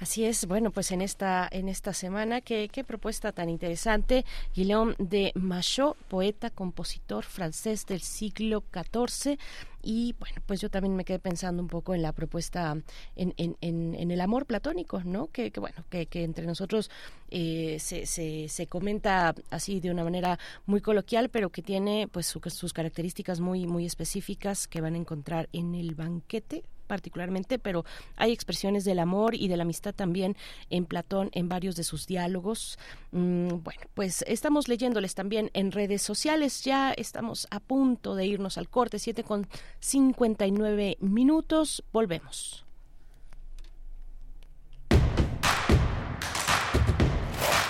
Así 0.00 0.24
es, 0.24 0.46
bueno, 0.46 0.72
pues 0.72 0.90
en 0.90 1.00
esta, 1.00 1.48
en 1.50 1.68
esta 1.68 1.92
semana, 1.92 2.40
qué, 2.40 2.68
qué 2.72 2.82
propuesta 2.82 3.30
tan 3.30 3.48
interesante. 3.48 4.24
Guillaume 4.54 4.96
de 4.98 5.30
Machaut, 5.36 5.96
poeta, 6.08 6.50
compositor 6.50 7.24
francés 7.24 7.86
del 7.86 8.00
siglo 8.00 8.64
XIV. 8.72 9.38
Y 9.80 10.14
bueno, 10.18 10.36
pues 10.46 10.60
yo 10.60 10.70
también 10.70 10.94
me 10.94 11.04
quedé 11.04 11.18
pensando 11.18 11.62
un 11.62 11.68
poco 11.68 11.94
en 11.94 12.02
la 12.02 12.12
propuesta, 12.12 12.76
en, 13.16 13.34
en, 13.36 13.56
en, 13.60 14.10
el 14.10 14.20
amor 14.20 14.46
platónico, 14.46 15.02
¿no? 15.04 15.26
Que, 15.28 15.50
que 15.50 15.60
bueno, 15.60 15.84
que, 15.90 16.06
que, 16.06 16.22
entre 16.22 16.46
nosotros 16.46 16.90
eh, 17.30 17.78
se, 17.80 18.06
se, 18.06 18.48
se, 18.48 18.66
comenta 18.68 19.34
así 19.50 19.80
de 19.80 19.90
una 19.90 20.04
manera 20.04 20.38
muy 20.66 20.80
coloquial, 20.80 21.30
pero 21.30 21.50
que 21.50 21.62
tiene 21.62 22.08
pues 22.10 22.26
sus 22.26 22.72
características 22.72 23.40
muy, 23.40 23.66
muy 23.66 23.86
específicas 23.86 24.68
que 24.68 24.80
van 24.80 24.94
a 24.94 24.98
encontrar 24.98 25.48
en 25.52 25.74
el 25.74 25.94
banquete 25.96 26.64
particularmente, 26.92 27.58
pero 27.58 27.86
hay 28.16 28.32
expresiones 28.32 28.84
del 28.84 28.98
amor 28.98 29.34
y 29.34 29.48
de 29.48 29.56
la 29.56 29.62
amistad 29.62 29.94
también 29.94 30.36
en 30.68 30.84
Platón 30.84 31.30
en 31.32 31.48
varios 31.48 31.74
de 31.74 31.84
sus 31.84 32.06
diálogos. 32.06 32.78
Mm, 33.12 33.62
bueno, 33.62 33.80
pues 33.94 34.22
estamos 34.28 34.68
leyéndoles 34.68 35.14
también 35.14 35.50
en 35.54 35.72
redes 35.72 36.02
sociales, 36.02 36.62
ya 36.64 36.92
estamos 36.92 37.46
a 37.50 37.60
punto 37.60 38.14
de 38.14 38.26
irnos 38.26 38.58
al 38.58 38.68
corte, 38.68 38.98
7 38.98 39.24
con 39.24 39.48
59 39.80 40.98
minutos, 41.00 41.82
volvemos. 41.94 42.66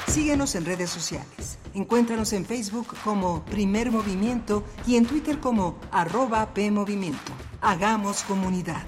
Síguenos 0.09 0.57
en 0.57 0.65
redes 0.65 0.91
sociales. 0.91 1.62
Encuéntranos 1.75 2.33
en 2.33 2.45
Facebook 2.45 2.95
como 3.03 3.45
Primer 3.47 3.91
Movimiento 3.91 4.65
y 4.87 4.97
en 4.97 5.07
Twitter 5.07 5.41
como 5.41 5.79
arroba 5.91 6.53
PMovimiento. 6.53 7.33
Hagamos 7.61 8.23
comunidad. 8.25 8.85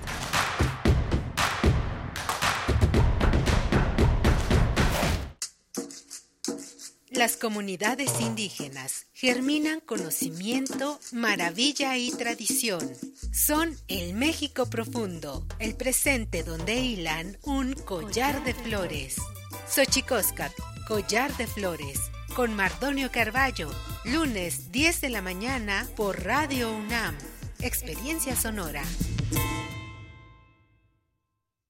Las 7.11 7.37
comunidades 7.37 8.21
indígenas 8.21 9.07
germinan 9.15 9.81
conocimiento, 9.81 10.99
maravilla 11.13 11.97
y 11.97 12.11
tradición. 12.11 12.91
Son 13.33 13.75
el 13.87 14.15
México 14.15 14.67
profundo, 14.67 15.47
el 15.61 15.77
presente 15.77 16.43
donde 16.43 16.75
hilan 16.75 17.39
un 17.45 17.75
collar 17.75 18.43
de 18.45 18.53
flores. 18.53 19.17
Xochicóscat, 19.69 20.53
collar 20.89 21.35
de 21.37 21.47
flores, 21.47 22.01
con 22.35 22.55
Mardonio 22.55 23.11
Carballo, 23.13 23.71
lunes 24.05 24.73
10 24.73 25.01
de 25.01 25.09
la 25.09 25.23
mañana 25.23 25.87
por 25.97 26.25
Radio 26.25 26.73
UNAM. 26.73 27.17
Experiencia 27.61 28.35
sonora. 28.35 28.83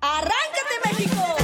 ¡Arráncate, 0.00 0.74
México! 0.84 1.43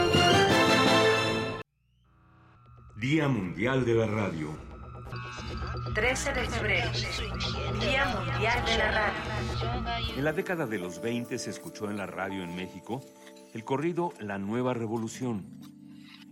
Día 3.01 3.27
Mundial 3.27 3.83
de 3.83 3.95
la 3.95 4.05
Radio. 4.05 4.55
13 5.95 6.33
de 6.33 6.47
febrero, 6.47 6.91
Día 7.81 8.05
Mundial 8.05 8.63
de 8.63 8.77
la 8.77 8.91
Radio. 8.91 10.17
En 10.17 10.23
la 10.23 10.33
década 10.33 10.67
de 10.67 10.77
los 10.77 11.01
20 11.01 11.39
se 11.39 11.49
escuchó 11.49 11.89
en 11.89 11.97
la 11.97 12.05
radio 12.05 12.43
en 12.43 12.55
México 12.55 13.01
el 13.55 13.63
corrido 13.63 14.13
La 14.19 14.37
Nueva 14.37 14.75
Revolución. 14.75 15.47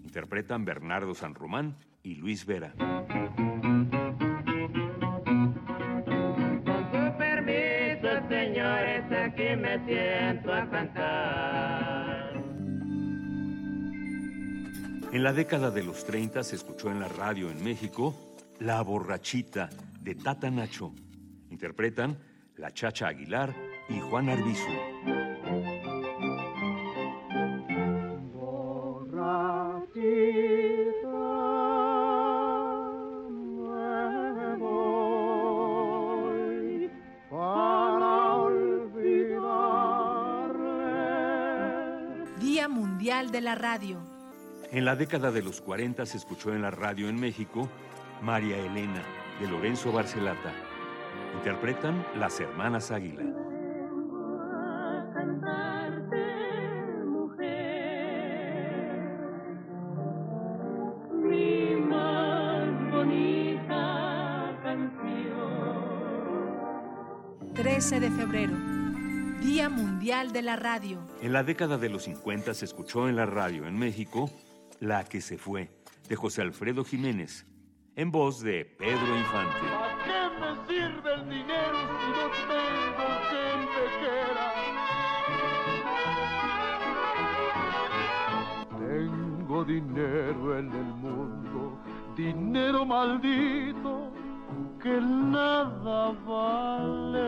Interpretan 0.04 0.64
Bernardo 0.64 1.16
San 1.16 1.34
Román 1.34 1.76
y 2.04 2.14
Luis 2.14 2.46
Vera. 2.46 2.76
Con 2.78 3.08
su 6.92 7.18
permiso, 7.18 8.10
señores, 8.30 9.06
aquí 9.12 9.56
me 9.56 9.84
siento 9.88 10.54
a 10.54 10.70
cantar. 10.70 11.99
En 15.12 15.24
la 15.24 15.34
década 15.34 15.72
de 15.72 15.82
los 15.82 16.06
30 16.06 16.44
se 16.44 16.56
escuchó 16.56 16.92
en 16.92 17.00
la 17.00 17.08
radio 17.08 17.50
en 17.50 17.64
México 17.64 18.14
La 18.60 18.80
Borrachita 18.84 19.68
de 20.00 20.14
Tata 20.14 20.52
Nacho. 20.52 20.94
Interpretan 21.50 22.20
La 22.58 22.72
Chacha 22.72 23.08
Aguilar 23.08 23.56
y 23.90 24.00
Juan 24.00 24.30
Arbizu. 24.30 24.70
Día 42.40 42.68
Mundial 42.68 43.32
de 43.32 43.42
la 43.42 43.56
Radio. 43.56 44.19
En 44.72 44.86
la 44.86 44.96
década 44.96 45.32
de 45.32 45.42
los 45.42 45.62
40 45.62 46.06
se 46.06 46.18
escuchó 46.18 46.54
en 46.54 46.62
la 46.62 46.72
radio 46.72 47.10
en 47.10 47.20
México 47.20 47.70
María 48.22 48.58
Elena 48.58 49.04
de 49.40 49.48
Lorenzo 49.48 49.92
Barcelata. 49.92 50.54
Interpretan 51.38 52.06
las 52.16 52.40
hermanas 52.40 52.92
Águila. 52.92 53.24
de 67.80 68.12
febrero, 68.12 68.54
Día 69.42 69.70
Mundial 69.70 70.32
de 70.32 70.42
la 70.42 70.56
Radio. 70.56 71.00
En 71.22 71.34
la 71.34 71.44
década 71.44 71.78
de 71.78 71.88
los 71.88 72.04
50 72.04 72.54
se 72.54 72.66
escuchó 72.66 73.08
en 73.08 73.16
la 73.16 73.26
radio 73.26 73.66
en 73.66 73.80
México 73.80 74.30
la 74.80 75.04
que 75.04 75.20
se 75.20 75.38
fue, 75.38 75.70
de 76.08 76.16
José 76.16 76.42
Alfredo 76.42 76.86
Jiménez, 76.86 77.46
en 77.98 78.12
voz 78.12 78.42
de 78.42 78.64
Pedro 78.64 79.18
Infante. 79.18 79.58
¿A 79.68 79.98
qué 80.06 80.30
me 80.40 80.56
sirve 80.68 81.14
el 81.16 81.30
dinero 81.30 81.78
si 82.00 82.08
no 82.16 82.30
tengo 82.48 83.08
quien 83.30 83.60
me 83.76 83.86
quiera? 84.00 84.46
Tengo 88.80 89.66
dinero 89.66 90.58
en 90.58 90.72
el 90.72 90.94
mundo, 90.96 91.78
dinero 92.16 92.86
maldito 92.86 94.14
que 94.82 95.02
nada 95.02 96.14
vale. 96.26 97.28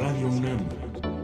Radio 0.00 0.26
UNAM, 0.28 0.58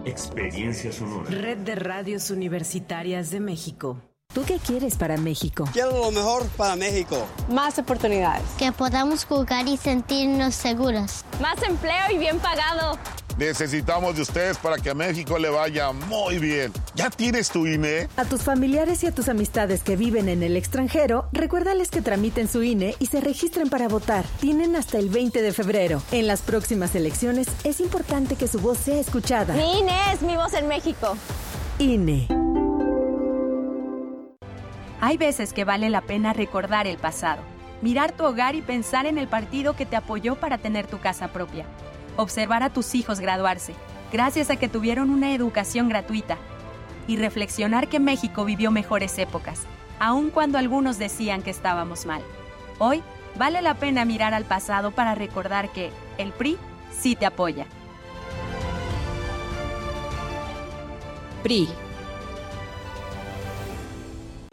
experiencia 0.05 0.93
sonora. 0.93 1.31
Red 1.31 1.59
de 1.59 1.75
Radios 1.75 2.31
Universitarias 2.31 3.31
de 3.31 3.41
México. 3.41 4.01
¿Tú 4.33 4.43
qué 4.45 4.59
quieres 4.59 4.97
para 4.97 5.17
México? 5.17 5.69
Quiero 5.73 5.93
lo 5.93 6.11
mejor 6.11 6.45
para 6.57 6.75
México. 6.75 7.27
Más 7.49 7.79
oportunidades. 7.79 8.43
Que 8.59 8.73
podamos 8.73 9.25
jugar 9.25 9.69
y 9.69 9.77
sentirnos 9.77 10.55
seguros. 10.55 11.25
Más 11.41 11.63
empleo 11.63 12.11
y 12.13 12.19
bien 12.19 12.39
pagado. 12.41 12.99
Necesitamos 13.39 14.15
de 14.15 14.23
ustedes 14.23 14.59
para 14.59 14.77
que 14.77 14.91
a 14.91 14.95
México 14.95 15.39
le 15.39 15.49
vaya 15.49 15.91
muy 15.91 16.39
bien. 16.39 16.73
¿Ya 16.95 17.11
tienes 17.11 17.51
tu 17.51 17.67
INE? 17.67 18.09
A 18.17 18.25
tus 18.25 18.43
familiares 18.43 19.03
y 19.03 19.09
a 19.09 19.13
tus 19.13 19.29
amistades 19.29 19.83
que 19.83 19.97
viven 19.97 20.29
en 20.29 20.45
el 20.45 20.57
extranjero, 20.57 21.29
recuérdales 21.33 21.91
que 21.91 22.01
tramiten 22.01 22.47
su 22.47 22.63
INE 22.63 22.95
y 23.01 23.07
se 23.07 23.21
registren 23.21 23.71
para 23.71 23.89
votar. 23.89 24.25
Tienen 24.41 24.77
hasta 24.77 24.99
el 24.99 25.09
20 25.09 25.43
de 25.43 25.53
febrero. 25.53 26.01
En 26.13 26.29
las 26.29 26.43
próximas 26.43 26.95
elecciones 26.95 27.49
es 27.65 27.81
importante 27.81 28.37
que 28.37 28.47
su 28.47 28.61
voz 28.61 28.79
sea 28.79 29.01
escuchada. 29.01 29.55
Mi 29.55 29.81
INE 29.81 30.13
es 30.13 30.23
mi 30.23 30.37
voz 30.37 30.55
en 30.55 30.69
México. 30.69 31.17
INE. 31.81 32.29
Hay 35.01 35.17
veces 35.17 35.53
que 35.53 35.65
vale 35.65 35.91
la 35.91 36.03
pena 36.03 36.33
recordar 36.33 36.87
el 36.87 36.99
pasado, 36.99 37.43
mirar 37.83 38.13
tu 38.13 38.25
hogar 38.25 38.55
y 38.55 38.63
pensar 38.63 39.07
en 39.07 39.19
el 39.19 39.27
partido 39.27 39.75
que 39.75 39.87
te 39.87 39.97
apoyó 39.97 40.37
para 40.37 40.59
tener 40.59 40.87
tu 40.87 41.01
casa 41.01 41.29
propia 41.29 41.67
observar 42.17 42.63
a 42.63 42.71
tus 42.71 42.95
hijos 42.95 43.21
graduarse, 43.21 43.75
gracias 44.13 44.51
a 44.51 44.57
que 44.57 44.69
tuvieron 44.69 45.11
una 45.11 45.33
educación 45.35 45.89
gratuita, 45.89 46.39
y 47.07 47.17
reflexionar 47.17 47.89
que 47.89 48.01
México 48.01 48.45
vivió 48.45 48.71
mejores 48.71 49.19
épocas, 49.19 49.63
aun 49.99 50.31
cuando 50.31 50.59
algunos 50.59 50.99
decían 50.99 51.43
que 51.43 51.51
estábamos 51.51 52.07
mal. 52.07 52.23
Hoy 52.79 53.03
vale 53.37 53.63
la 53.63 53.75
pena 53.75 54.05
mirar 54.05 54.35
al 54.35 54.45
pasado 54.45 54.91
para 54.91 55.15
recordar 55.15 55.71
que 55.71 55.91
el 56.19 56.33
PRI 56.33 56.57
sí 56.93 57.15
te 57.17 57.27
apoya. 57.27 57.67
PRI 61.43 61.69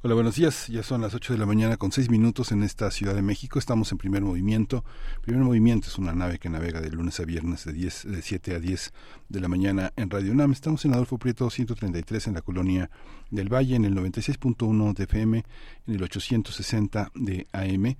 Hola, 0.00 0.14
buenos 0.14 0.36
días. 0.36 0.68
Ya 0.68 0.84
son 0.84 1.00
las 1.00 1.12
8 1.12 1.32
de 1.32 1.40
la 1.40 1.44
mañana 1.44 1.76
con 1.76 1.90
6 1.90 2.08
minutos 2.08 2.52
en 2.52 2.62
esta 2.62 2.88
Ciudad 2.92 3.16
de 3.16 3.22
México. 3.22 3.58
Estamos 3.58 3.90
en 3.90 3.98
primer 3.98 4.22
movimiento. 4.22 4.84
Primer 5.22 5.42
movimiento 5.42 5.88
es 5.88 5.98
una 5.98 6.12
nave 6.12 6.38
que 6.38 6.48
navega 6.48 6.80
de 6.80 6.88
lunes 6.92 7.18
a 7.18 7.24
viernes 7.24 7.64
de, 7.64 7.72
10, 7.72 8.04
de 8.04 8.22
7 8.22 8.54
a 8.54 8.60
10 8.60 8.92
de 9.28 9.40
la 9.40 9.48
mañana 9.48 9.92
en 9.96 10.08
Radio 10.08 10.30
UNAM. 10.30 10.52
Estamos 10.52 10.84
en 10.84 10.94
Adolfo 10.94 11.18
Prieto 11.18 11.50
133 11.50 12.28
en 12.28 12.34
la 12.34 12.42
colonia 12.42 12.90
del 13.32 13.52
Valle, 13.52 13.74
en 13.74 13.86
el 13.86 13.96
96.1 13.96 14.94
de 14.94 15.02
FM, 15.02 15.44
en 15.88 15.94
el 15.94 16.02
860 16.04 17.10
de 17.16 17.48
AM 17.50 17.96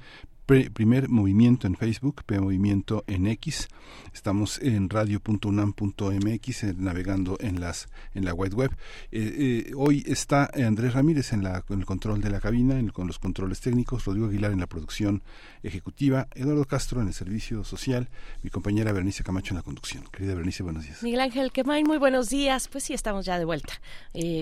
primer 0.49 1.11
movimiento 1.11 1.67
en 1.67 1.77
Facebook, 1.77 2.25
P 2.25 2.41
Movimiento 2.41 3.05
en 3.07 3.27
X. 3.27 3.69
Estamos 4.15 4.59
en 4.61 4.89
radio.unam.mx 4.89 6.65
eh, 6.65 6.75
navegando 6.77 7.37
en 7.41 7.61
las 7.61 7.89
en 8.15 8.25
la 8.25 8.33
web 8.33 8.55
web. 8.55 8.71
Eh, 9.13 9.67
eh, 9.69 9.73
hoy 9.77 10.05
está 10.07 10.51
Andrés 10.55 10.95
Ramírez 10.95 11.35
en, 11.35 11.45
la, 11.45 11.63
el 11.69 11.85
control 11.85 12.23
de 12.23 12.31
la 12.31 12.41
cabina, 12.41 12.81
con 12.93 13.07
los 13.07 13.19
controles 13.19 13.61
técnicos, 13.61 14.07
Rodrigo 14.07 14.29
Aguilar 14.29 14.53
en 14.53 14.61
la 14.61 14.67
producción 14.67 15.23
ejecutiva, 15.63 16.29
Eduardo 16.35 16.65
Castro 16.65 17.03
en 17.03 17.09
el 17.09 17.15
servicio 17.15 17.63
social, 17.63 18.09
mi 18.43 18.49
compañera 18.49 18.93
Bernice 18.93 19.23
Camacho 19.23 19.53
en 19.53 19.59
la 19.59 19.63
conducción. 19.63 20.05
Querida 20.11 20.35
Bernice, 20.35 20.63
buenos 20.63 20.85
días. 20.85 21.03
Miguel 21.03 21.21
Ángel 21.21 21.53
Quemain, 21.53 21.87
muy 21.87 21.99
buenos 21.99 22.31
días. 22.31 22.69
Pues 22.69 22.85
sí, 22.85 22.95
estamos 22.95 23.27
ya 23.27 23.39
de 23.39 23.45
vuelta. 23.45 23.75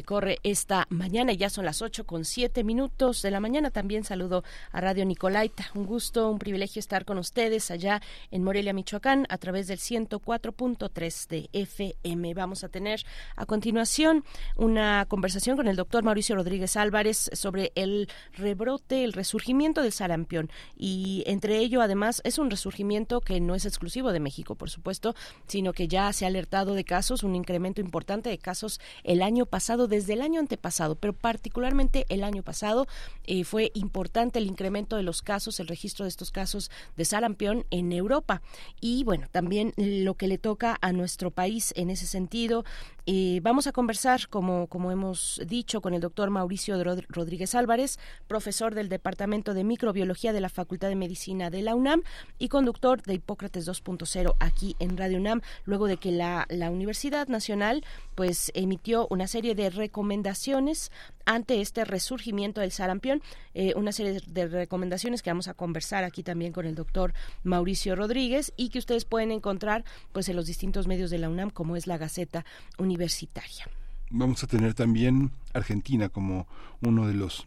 corre 0.04 0.38
esta 0.44 0.86
mañana 0.88 1.32
ya 1.32 1.50
son 1.50 1.64
las 1.64 1.82
8 1.82 2.06
con 2.06 2.24
7 2.24 2.62
minutos 2.62 3.22
de 3.22 3.32
la 3.32 3.40
mañana. 3.40 3.70
También 3.70 4.04
saludo 4.04 4.44
a 4.70 4.80
Radio 4.80 5.04
Nicolaita. 5.04 5.66
Un 5.74 5.84
gusto, 5.84 5.95
un 5.96 6.38
privilegio 6.38 6.78
estar 6.78 7.06
con 7.06 7.16
ustedes 7.16 7.70
allá 7.70 8.02
en 8.30 8.44
Morelia, 8.44 8.74
Michoacán, 8.74 9.24
a 9.30 9.38
través 9.38 9.66
del 9.66 9.78
104.3 9.78 11.26
de 11.28 11.48
FM. 11.54 12.34
Vamos 12.34 12.64
a 12.64 12.68
tener 12.68 13.02
a 13.34 13.46
continuación 13.46 14.22
una 14.56 15.06
conversación 15.08 15.56
con 15.56 15.68
el 15.68 15.76
doctor 15.76 16.04
Mauricio 16.04 16.36
Rodríguez 16.36 16.76
Álvarez 16.76 17.30
sobre 17.32 17.72
el 17.76 18.10
rebrote, 18.34 19.04
el 19.04 19.14
resurgimiento 19.14 19.80
del 19.80 19.92
sarampión. 19.92 20.50
Y 20.76 21.24
entre 21.26 21.58
ello, 21.60 21.80
además, 21.80 22.20
es 22.24 22.38
un 22.38 22.50
resurgimiento 22.50 23.22
que 23.22 23.40
no 23.40 23.54
es 23.54 23.64
exclusivo 23.64 24.12
de 24.12 24.20
México, 24.20 24.54
por 24.54 24.68
supuesto, 24.68 25.14
sino 25.46 25.72
que 25.72 25.88
ya 25.88 26.12
se 26.12 26.26
ha 26.26 26.28
alertado 26.28 26.74
de 26.74 26.84
casos, 26.84 27.22
un 27.22 27.34
incremento 27.34 27.80
importante 27.80 28.28
de 28.28 28.36
casos 28.36 28.80
el 29.02 29.22
año 29.22 29.46
pasado, 29.46 29.88
desde 29.88 30.12
el 30.12 30.20
año 30.20 30.40
antepasado, 30.40 30.96
pero 30.96 31.14
particularmente 31.14 32.04
el 32.10 32.22
año 32.22 32.42
pasado 32.42 32.86
eh, 33.24 33.44
fue 33.44 33.70
importante 33.72 34.38
el 34.38 34.46
incremento 34.46 34.96
de 34.96 35.06
los 35.06 35.22
casos, 35.22 35.58
el 35.58 35.68
de 35.94 36.08
estos 36.08 36.30
casos 36.30 36.70
de 36.96 37.04
sarampión 37.04 37.64
en 37.70 37.92
Europa. 37.92 38.42
Y 38.80 39.04
bueno, 39.04 39.26
también 39.30 39.72
lo 39.76 40.14
que 40.14 40.28
le 40.28 40.38
toca 40.38 40.76
a 40.80 40.92
nuestro 40.92 41.30
país 41.30 41.72
en 41.76 41.90
ese 41.90 42.06
sentido. 42.06 42.64
Eh, 43.08 43.38
vamos 43.42 43.68
a 43.68 43.72
conversar, 43.72 44.28
como, 44.28 44.66
como 44.66 44.90
hemos 44.90 45.40
dicho, 45.46 45.80
con 45.80 45.94
el 45.94 46.00
doctor 46.00 46.28
Mauricio 46.30 46.82
Rodríguez 47.08 47.54
Álvarez, 47.54 47.98
profesor 48.26 48.74
del 48.74 48.88
Departamento 48.88 49.54
de 49.54 49.62
Microbiología 49.62 50.32
de 50.32 50.40
la 50.40 50.48
Facultad 50.48 50.88
de 50.88 50.96
Medicina 50.96 51.48
de 51.48 51.62
la 51.62 51.76
UNAM 51.76 52.02
y 52.38 52.48
conductor 52.48 53.02
de 53.02 53.14
Hipócrates 53.14 53.68
2.0 53.68 54.34
aquí 54.40 54.74
en 54.80 54.96
Radio 54.96 55.18
UNAM, 55.18 55.40
luego 55.64 55.86
de 55.86 55.98
que 55.98 56.10
la, 56.10 56.46
la 56.48 56.70
Universidad 56.70 57.28
Nacional 57.28 57.84
pues 58.16 58.50
emitió 58.54 59.06
una 59.10 59.28
serie 59.28 59.54
de 59.54 59.70
recomendaciones 59.70 60.90
ante 61.26 61.60
este 61.60 61.84
resurgimiento 61.84 62.60
del 62.60 62.72
sarampión, 62.72 63.20
eh, 63.54 63.74
una 63.76 63.92
serie 63.92 64.20
de 64.26 64.46
recomendaciones 64.46 65.22
que 65.22 65.30
vamos 65.30 65.48
a 65.48 65.54
conversar 65.54 66.04
aquí 66.04 66.22
también 66.22 66.52
con 66.52 66.64
el 66.64 66.74
doctor 66.74 67.12
Mauricio 67.44 67.94
Rodríguez 67.96 68.52
y 68.56 68.70
que 68.70 68.78
ustedes 68.78 69.04
pueden 69.04 69.32
encontrar 69.32 69.84
pues 70.12 70.28
en 70.28 70.36
los 70.36 70.46
distintos 70.46 70.86
medios 70.86 71.10
de 71.10 71.18
la 71.18 71.28
UNAM 71.28 71.50
como 71.50 71.76
es 71.76 71.86
la 71.86 71.98
Gaceta 71.98 72.44
Universitaria. 72.78 73.68
Vamos 74.10 74.42
a 74.44 74.46
tener 74.46 74.74
también 74.74 75.32
Argentina 75.52 76.08
como 76.08 76.46
uno 76.80 77.08
de 77.08 77.14
los 77.14 77.46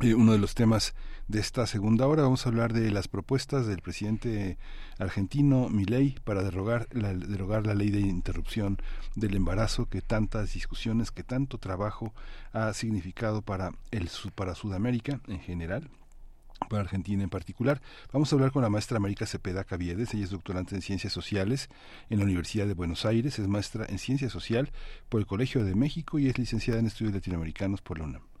eh, 0.00 0.14
uno 0.14 0.32
de 0.32 0.38
los 0.38 0.54
temas 0.54 0.94
de 1.32 1.40
esta 1.40 1.66
segunda 1.66 2.06
hora. 2.06 2.22
Vamos 2.22 2.44
a 2.44 2.50
hablar 2.50 2.74
de 2.74 2.90
las 2.90 3.08
propuestas 3.08 3.66
del 3.66 3.80
presidente 3.80 4.58
argentino 4.98 5.70
Milei 5.70 6.14
para 6.24 6.42
derogar 6.42 6.86
la, 6.92 7.14
derogar 7.14 7.66
la 7.66 7.74
ley 7.74 7.88
de 7.88 8.00
interrupción 8.00 8.78
del 9.16 9.34
embarazo 9.34 9.86
que 9.86 10.02
tantas 10.02 10.52
discusiones, 10.52 11.10
que 11.10 11.24
tanto 11.24 11.56
trabajo 11.56 12.12
ha 12.52 12.72
significado 12.74 13.40
para 13.40 13.72
el 13.90 14.10
para 14.34 14.54
Sudamérica 14.54 15.20
en 15.26 15.40
general 15.40 15.88
para 16.68 16.82
Argentina 16.82 17.24
en 17.24 17.30
particular. 17.30 17.80
Vamos 18.12 18.30
a 18.30 18.36
hablar 18.36 18.52
con 18.52 18.62
la 18.62 18.68
maestra 18.68 18.98
América 18.98 19.26
Cepeda 19.26 19.64
Caviedes, 19.64 20.12
ella 20.12 20.24
es 20.24 20.30
doctorante 20.30 20.74
en 20.74 20.82
Ciencias 20.82 21.14
Sociales 21.14 21.70
en 22.10 22.18
la 22.18 22.24
Universidad 22.24 22.66
de 22.66 22.74
Buenos 22.74 23.06
Aires, 23.06 23.38
es 23.38 23.48
maestra 23.48 23.86
en 23.88 23.98
Ciencia 23.98 24.28
Social 24.28 24.70
por 25.08 25.20
el 25.20 25.26
Colegio 25.26 25.64
de 25.64 25.74
México 25.74 26.18
y 26.18 26.28
es 26.28 26.38
licenciada 26.38 26.78
en 26.78 26.86
Estudios 26.86 27.14
Latinoamericanos 27.14 27.80
por 27.80 27.98
la 27.98 28.04
UNAM. 28.04 28.31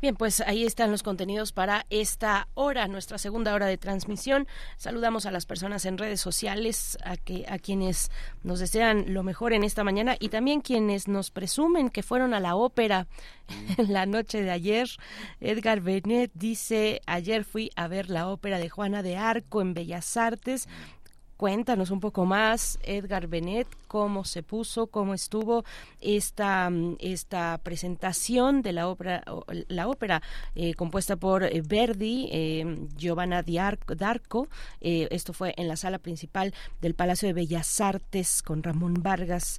Bien, 0.00 0.16
pues 0.16 0.40
ahí 0.40 0.64
están 0.64 0.90
los 0.90 1.02
contenidos 1.02 1.52
para 1.52 1.84
esta 1.90 2.48
hora, 2.54 2.88
nuestra 2.88 3.18
segunda 3.18 3.52
hora 3.52 3.66
de 3.66 3.76
transmisión. 3.76 4.48
Saludamos 4.78 5.26
a 5.26 5.30
las 5.30 5.44
personas 5.44 5.84
en 5.84 5.98
redes 5.98 6.22
sociales, 6.22 6.96
a, 7.04 7.18
que, 7.18 7.44
a 7.46 7.58
quienes 7.58 8.10
nos 8.42 8.60
desean 8.60 9.12
lo 9.12 9.22
mejor 9.22 9.52
en 9.52 9.62
esta 9.62 9.84
mañana 9.84 10.16
y 10.18 10.30
también 10.30 10.62
quienes 10.62 11.06
nos 11.06 11.30
presumen 11.30 11.90
que 11.90 12.02
fueron 12.02 12.32
a 12.32 12.40
la 12.40 12.56
ópera 12.56 13.08
en 13.76 13.92
la 13.92 14.06
noche 14.06 14.42
de 14.42 14.50
ayer. 14.50 14.88
Edgar 15.38 15.82
Benet 15.82 16.30
dice, 16.32 17.02
ayer 17.04 17.44
fui 17.44 17.70
a 17.76 17.86
ver 17.86 18.08
la 18.08 18.28
ópera 18.28 18.58
de 18.58 18.70
Juana 18.70 19.02
de 19.02 19.18
Arco 19.18 19.60
en 19.60 19.74
Bellas 19.74 20.16
Artes. 20.16 20.66
Cuéntanos 21.36 21.90
un 21.90 22.00
poco 22.00 22.24
más, 22.24 22.78
Edgar 22.82 23.26
Benet, 23.26 23.66
cómo 23.90 24.24
se 24.24 24.44
puso, 24.44 24.86
cómo 24.86 25.14
estuvo 25.14 25.64
esta, 26.00 26.70
mm, 26.70 26.98
esta 27.00 27.58
presentación 27.58 28.62
de 28.62 28.72
la 28.72 28.86
ópera, 28.86 29.24
la 29.66 29.88
ópera 29.88 30.22
eh, 30.54 30.74
compuesta 30.74 31.16
por 31.16 31.42
eh, 31.42 31.60
Verdi, 31.60 32.28
eh, 32.30 32.86
Giovanna 32.96 33.42
D'Arco. 33.42 34.46
esto 34.80 35.32
fue 35.32 35.54
en 35.56 35.66
la 35.66 35.74
sala 35.74 35.98
principal 35.98 36.54
del 36.80 36.94
Palacio 36.94 37.26
de 37.26 37.32
Bellas 37.32 37.80
Artes 37.80 38.42
con 38.42 38.62
Ramón 38.62 38.94
Vargas, 38.94 39.58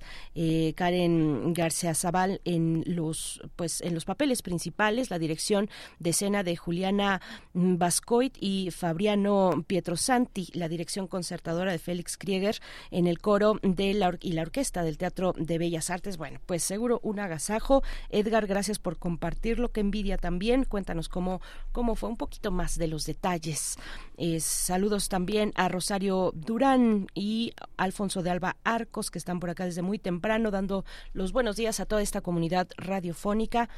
Karen 0.75 1.53
García 1.53 1.93
Zaval 1.93 2.39
en 2.45 2.84
los, 2.86 3.41
pues, 3.57 3.82
en 3.82 3.93
los 3.93 4.05
papeles 4.05 4.41
principales, 4.41 5.09
la 5.09 5.19
dirección 5.19 5.69
de 5.99 6.11
escena 6.11 6.43
de 6.43 6.55
Juliana 6.55 7.21
Bascoit 7.53 8.38
y 8.39 8.71
Fabriano 8.71 9.65
Pietrosanti, 9.67 10.47
la 10.53 10.69
dirección 10.69 11.07
concertadora 11.07 11.73
de 11.73 11.79
Félix 11.79 12.15
Krieger 12.17 12.61
en 12.91 13.07
el 13.07 13.19
coro 13.19 13.59
de 13.61 13.93
la 13.93 14.07
y 14.22 14.34
la 14.34 14.43
orquesta 14.43 14.84
del 14.84 14.97
Teatro 14.97 15.34
de 15.38 15.57
Bellas 15.57 15.89
Artes. 15.89 16.17
Bueno, 16.17 16.39
pues 16.45 16.63
seguro 16.63 16.99
un 17.03 17.19
agasajo. 17.19 17.84
Edgar, 18.09 18.47
gracias 18.47 18.80
por 18.80 18.97
compartirlo. 18.97 19.72
Que 19.72 19.82
envidia 19.82 20.17
también. 20.17 20.63
Cuéntanos 20.65 21.09
cómo, 21.09 21.41
cómo 21.72 21.95
fue 21.95 22.09
un 22.09 22.17
poquito 22.17 22.51
más 22.51 22.78
de 22.78 22.88
los 22.88 23.05
detalles. 23.05 23.78
Eh, 24.17 24.39
saludos 24.39 25.09
también 25.09 25.51
a 25.55 25.67
Rosario 25.69 26.32
Durán 26.36 27.07
y 27.13 27.53
Alfonso 27.78 28.24
de 28.24 28.30
Alba 28.30 28.57
Arcos, 28.63 29.11
que 29.11 29.19
están 29.19 29.39
por 29.39 29.49
acá 29.49 29.65
desde 29.65 29.82
muy 29.82 29.99
temprano, 29.99 30.51
dando 30.51 30.86
los 31.13 31.32
buenos 31.32 31.55
días 31.55 31.80
a 31.80 31.86
toda 31.86 32.01
esta 32.01 32.22
comunidad 32.22 32.67
radiofónica. 32.78 33.69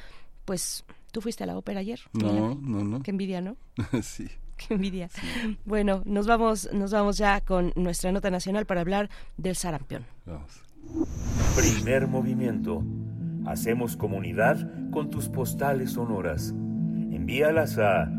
Pues, 0.46 0.84
¿tú 1.12 1.22
fuiste 1.22 1.44
a 1.44 1.48
la 1.48 1.58
ópera 1.58 1.80
ayer? 1.80 2.02
No, 2.14 2.56
no, 2.62 2.84
no. 2.84 3.02
Qué 3.02 3.12
envidia, 3.12 3.42
¿no? 3.42 3.56
sí. 4.04 4.28
Qué 4.68 4.74
envidia. 4.74 5.10
Bueno, 5.66 6.02
nos 6.06 6.28
vamos, 6.28 6.70
nos 6.74 6.92
vamos 6.92 7.18
ya 7.18 7.40
con 7.42 7.72
nuestra 7.76 8.12
nota 8.12 8.30
nacional 8.30 8.66
para 8.66 8.82
hablar 8.82 9.10
del 9.38 9.56
sarampión. 9.56 10.04
Primer 11.56 12.08
movimiento. 12.08 12.84
Hacemos 13.46 13.96
comunidad 13.98 14.70
con 14.92 15.10
tus 15.10 15.28
postales 15.30 15.92
sonoras. 15.92 16.54
Envíalas 17.12 17.78
a 17.78 18.10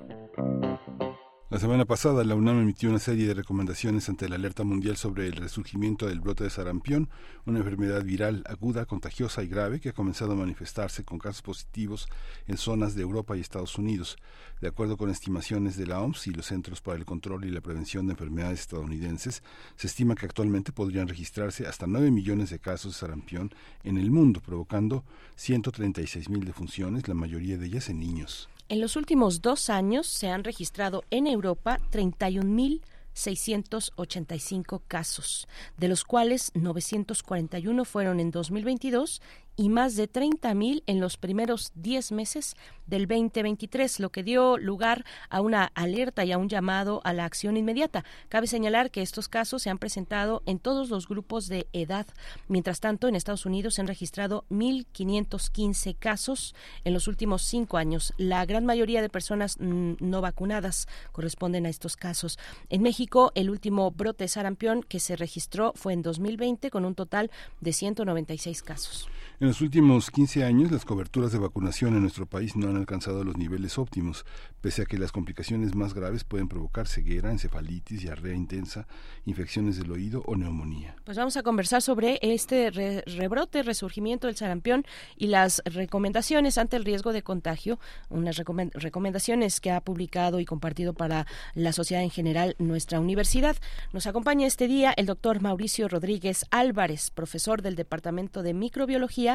la 1.50 1.58
semana 1.58 1.86
pasada, 1.86 2.24
la 2.24 2.34
UNAM 2.34 2.60
emitió 2.60 2.90
una 2.90 2.98
serie 2.98 3.26
de 3.26 3.32
recomendaciones 3.32 4.10
ante 4.10 4.28
la 4.28 4.34
alerta 4.34 4.64
mundial 4.64 4.98
sobre 4.98 5.26
el 5.26 5.32
resurgimiento 5.32 6.06
del 6.06 6.20
brote 6.20 6.44
de 6.44 6.50
sarampión, 6.50 7.08
una 7.46 7.60
enfermedad 7.60 8.04
viral 8.04 8.44
aguda, 8.46 8.84
contagiosa 8.84 9.42
y 9.42 9.48
grave 9.48 9.80
que 9.80 9.88
ha 9.88 9.92
comenzado 9.94 10.32
a 10.32 10.36
manifestarse 10.36 11.04
con 11.04 11.18
casos 11.18 11.40
positivos 11.40 12.06
en 12.48 12.58
zonas 12.58 12.94
de 12.94 13.00
Europa 13.00 13.34
y 13.34 13.40
Estados 13.40 13.78
Unidos. 13.78 14.18
De 14.60 14.68
acuerdo 14.68 14.98
con 14.98 15.08
estimaciones 15.08 15.78
de 15.78 15.86
la 15.86 16.02
OMS 16.02 16.26
y 16.26 16.32
los 16.32 16.44
Centros 16.44 16.82
para 16.82 16.98
el 16.98 17.06
Control 17.06 17.42
y 17.46 17.50
la 17.50 17.62
Prevención 17.62 18.06
de 18.06 18.12
Enfermedades 18.12 18.60
estadounidenses, 18.60 19.42
se 19.76 19.86
estima 19.86 20.16
que 20.16 20.26
actualmente 20.26 20.72
podrían 20.72 21.08
registrarse 21.08 21.66
hasta 21.66 21.86
9 21.86 22.10
millones 22.10 22.50
de 22.50 22.58
casos 22.58 22.92
de 22.92 22.98
sarampión 22.98 23.54
en 23.84 23.96
el 23.96 24.10
mundo, 24.10 24.42
provocando 24.42 25.02
136 25.36 26.28
mil 26.28 26.44
defunciones, 26.44 27.08
la 27.08 27.14
mayoría 27.14 27.56
de 27.56 27.64
ellas 27.64 27.88
en 27.88 28.00
niños. 28.00 28.50
En 28.70 28.82
los 28.82 28.96
últimos 28.96 29.40
dos 29.40 29.70
años 29.70 30.06
se 30.06 30.28
han 30.28 30.44
registrado 30.44 31.02
en 31.10 31.26
Europa 31.26 31.78
31.685 31.90 34.82
casos, 34.86 35.48
de 35.78 35.88
los 35.88 36.04
cuales 36.04 36.50
941 36.52 37.86
fueron 37.86 38.20
en 38.20 38.30
2022 38.30 39.22
y 39.58 39.68
más 39.70 39.96
de 39.96 40.10
30.000 40.10 40.84
en 40.86 41.00
los 41.00 41.16
primeros 41.16 41.72
10 41.74 42.12
meses 42.12 42.54
del 42.86 43.08
2023, 43.08 43.98
lo 43.98 44.10
que 44.10 44.22
dio 44.22 44.56
lugar 44.56 45.04
a 45.30 45.40
una 45.40 45.72
alerta 45.74 46.24
y 46.24 46.30
a 46.30 46.38
un 46.38 46.48
llamado 46.48 47.00
a 47.02 47.12
la 47.12 47.24
acción 47.24 47.56
inmediata. 47.56 48.04
Cabe 48.28 48.46
señalar 48.46 48.92
que 48.92 49.02
estos 49.02 49.28
casos 49.28 49.62
se 49.62 49.68
han 49.68 49.78
presentado 49.78 50.44
en 50.46 50.60
todos 50.60 50.90
los 50.90 51.08
grupos 51.08 51.48
de 51.48 51.66
edad. 51.72 52.06
Mientras 52.46 52.78
tanto, 52.78 53.08
en 53.08 53.16
Estados 53.16 53.46
Unidos 53.46 53.74
se 53.74 53.80
han 53.80 53.88
registrado 53.88 54.44
1.515 54.48 55.96
casos 55.98 56.54
en 56.84 56.94
los 56.94 57.08
últimos 57.08 57.42
cinco 57.42 57.78
años. 57.78 58.14
La 58.16 58.46
gran 58.46 58.64
mayoría 58.64 59.02
de 59.02 59.08
personas 59.08 59.56
mm, 59.58 59.94
no 59.98 60.20
vacunadas 60.20 60.86
corresponden 61.10 61.66
a 61.66 61.68
estos 61.68 61.96
casos. 61.96 62.38
En 62.70 62.82
México, 62.82 63.32
el 63.34 63.50
último 63.50 63.90
brote 63.90 64.22
de 64.22 64.28
sarampión 64.28 64.84
que 64.84 65.00
se 65.00 65.16
registró 65.16 65.72
fue 65.74 65.94
en 65.94 66.02
2020 66.02 66.70
con 66.70 66.84
un 66.84 66.94
total 66.94 67.32
de 67.60 67.72
196 67.72 68.62
casos. 68.62 69.08
En 69.40 69.46
los 69.46 69.60
últimos 69.60 70.10
15 70.10 70.42
años, 70.42 70.72
las 70.72 70.84
coberturas 70.84 71.30
de 71.30 71.38
vacunación 71.38 71.94
en 71.94 72.00
nuestro 72.00 72.26
país 72.26 72.56
no 72.56 72.68
han 72.68 72.76
alcanzado 72.76 73.22
los 73.22 73.36
niveles 73.36 73.78
óptimos, 73.78 74.26
pese 74.60 74.82
a 74.82 74.84
que 74.84 74.98
las 74.98 75.12
complicaciones 75.12 75.76
más 75.76 75.94
graves 75.94 76.24
pueden 76.24 76.48
provocar 76.48 76.88
ceguera, 76.88 77.30
encefalitis, 77.30 78.00
diarrea 78.00 78.34
intensa, 78.34 78.88
infecciones 79.26 79.78
del 79.78 79.92
oído 79.92 80.24
o 80.26 80.34
neumonía. 80.34 80.96
Pues 81.04 81.16
vamos 81.16 81.36
a 81.36 81.44
conversar 81.44 81.82
sobre 81.82 82.18
este 82.20 82.72
rebrote, 83.06 83.62
resurgimiento 83.62 84.26
del 84.26 84.34
sarampión 84.34 84.84
y 85.16 85.28
las 85.28 85.62
recomendaciones 85.66 86.58
ante 86.58 86.74
el 86.74 86.84
riesgo 86.84 87.12
de 87.12 87.22
contagio, 87.22 87.78
unas 88.08 88.38
recomendaciones 88.38 89.60
que 89.60 89.70
ha 89.70 89.80
publicado 89.80 90.40
y 90.40 90.46
compartido 90.46 90.94
para 90.94 91.28
la 91.54 91.72
sociedad 91.72 92.02
en 92.02 92.10
general 92.10 92.56
nuestra 92.58 92.98
universidad. 92.98 93.56
Nos 93.92 94.08
acompaña 94.08 94.48
este 94.48 94.66
día 94.66 94.92
el 94.96 95.06
doctor 95.06 95.40
Mauricio 95.40 95.86
Rodríguez 95.86 96.44
Álvarez, 96.50 97.12
profesor 97.12 97.62
del 97.62 97.76
Departamento 97.76 98.42
de 98.42 98.52
Microbiología 98.52 99.27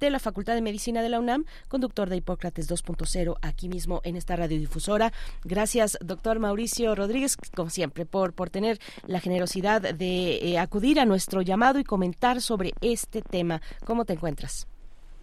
de 0.00 0.10
la 0.10 0.18
Facultad 0.18 0.54
de 0.54 0.62
Medicina 0.62 1.02
de 1.02 1.08
la 1.08 1.18
UNAM, 1.18 1.44
conductor 1.68 2.08
de 2.08 2.16
Hipócrates 2.16 2.70
2.0, 2.70 3.36
aquí 3.42 3.68
mismo 3.68 4.00
en 4.04 4.16
esta 4.16 4.36
radiodifusora. 4.36 5.12
Gracias, 5.44 5.98
doctor 6.00 6.38
Mauricio 6.38 6.94
Rodríguez, 6.94 7.36
como 7.54 7.70
siempre, 7.70 8.06
por, 8.06 8.32
por 8.32 8.50
tener 8.50 8.78
la 9.06 9.20
generosidad 9.20 9.82
de 9.82 10.36
eh, 10.36 10.58
acudir 10.58 11.00
a 11.00 11.04
nuestro 11.04 11.42
llamado 11.42 11.78
y 11.78 11.84
comentar 11.84 12.40
sobre 12.40 12.72
este 12.80 13.22
tema. 13.22 13.60
¿Cómo 13.84 14.04
te 14.04 14.14
encuentras? 14.14 14.66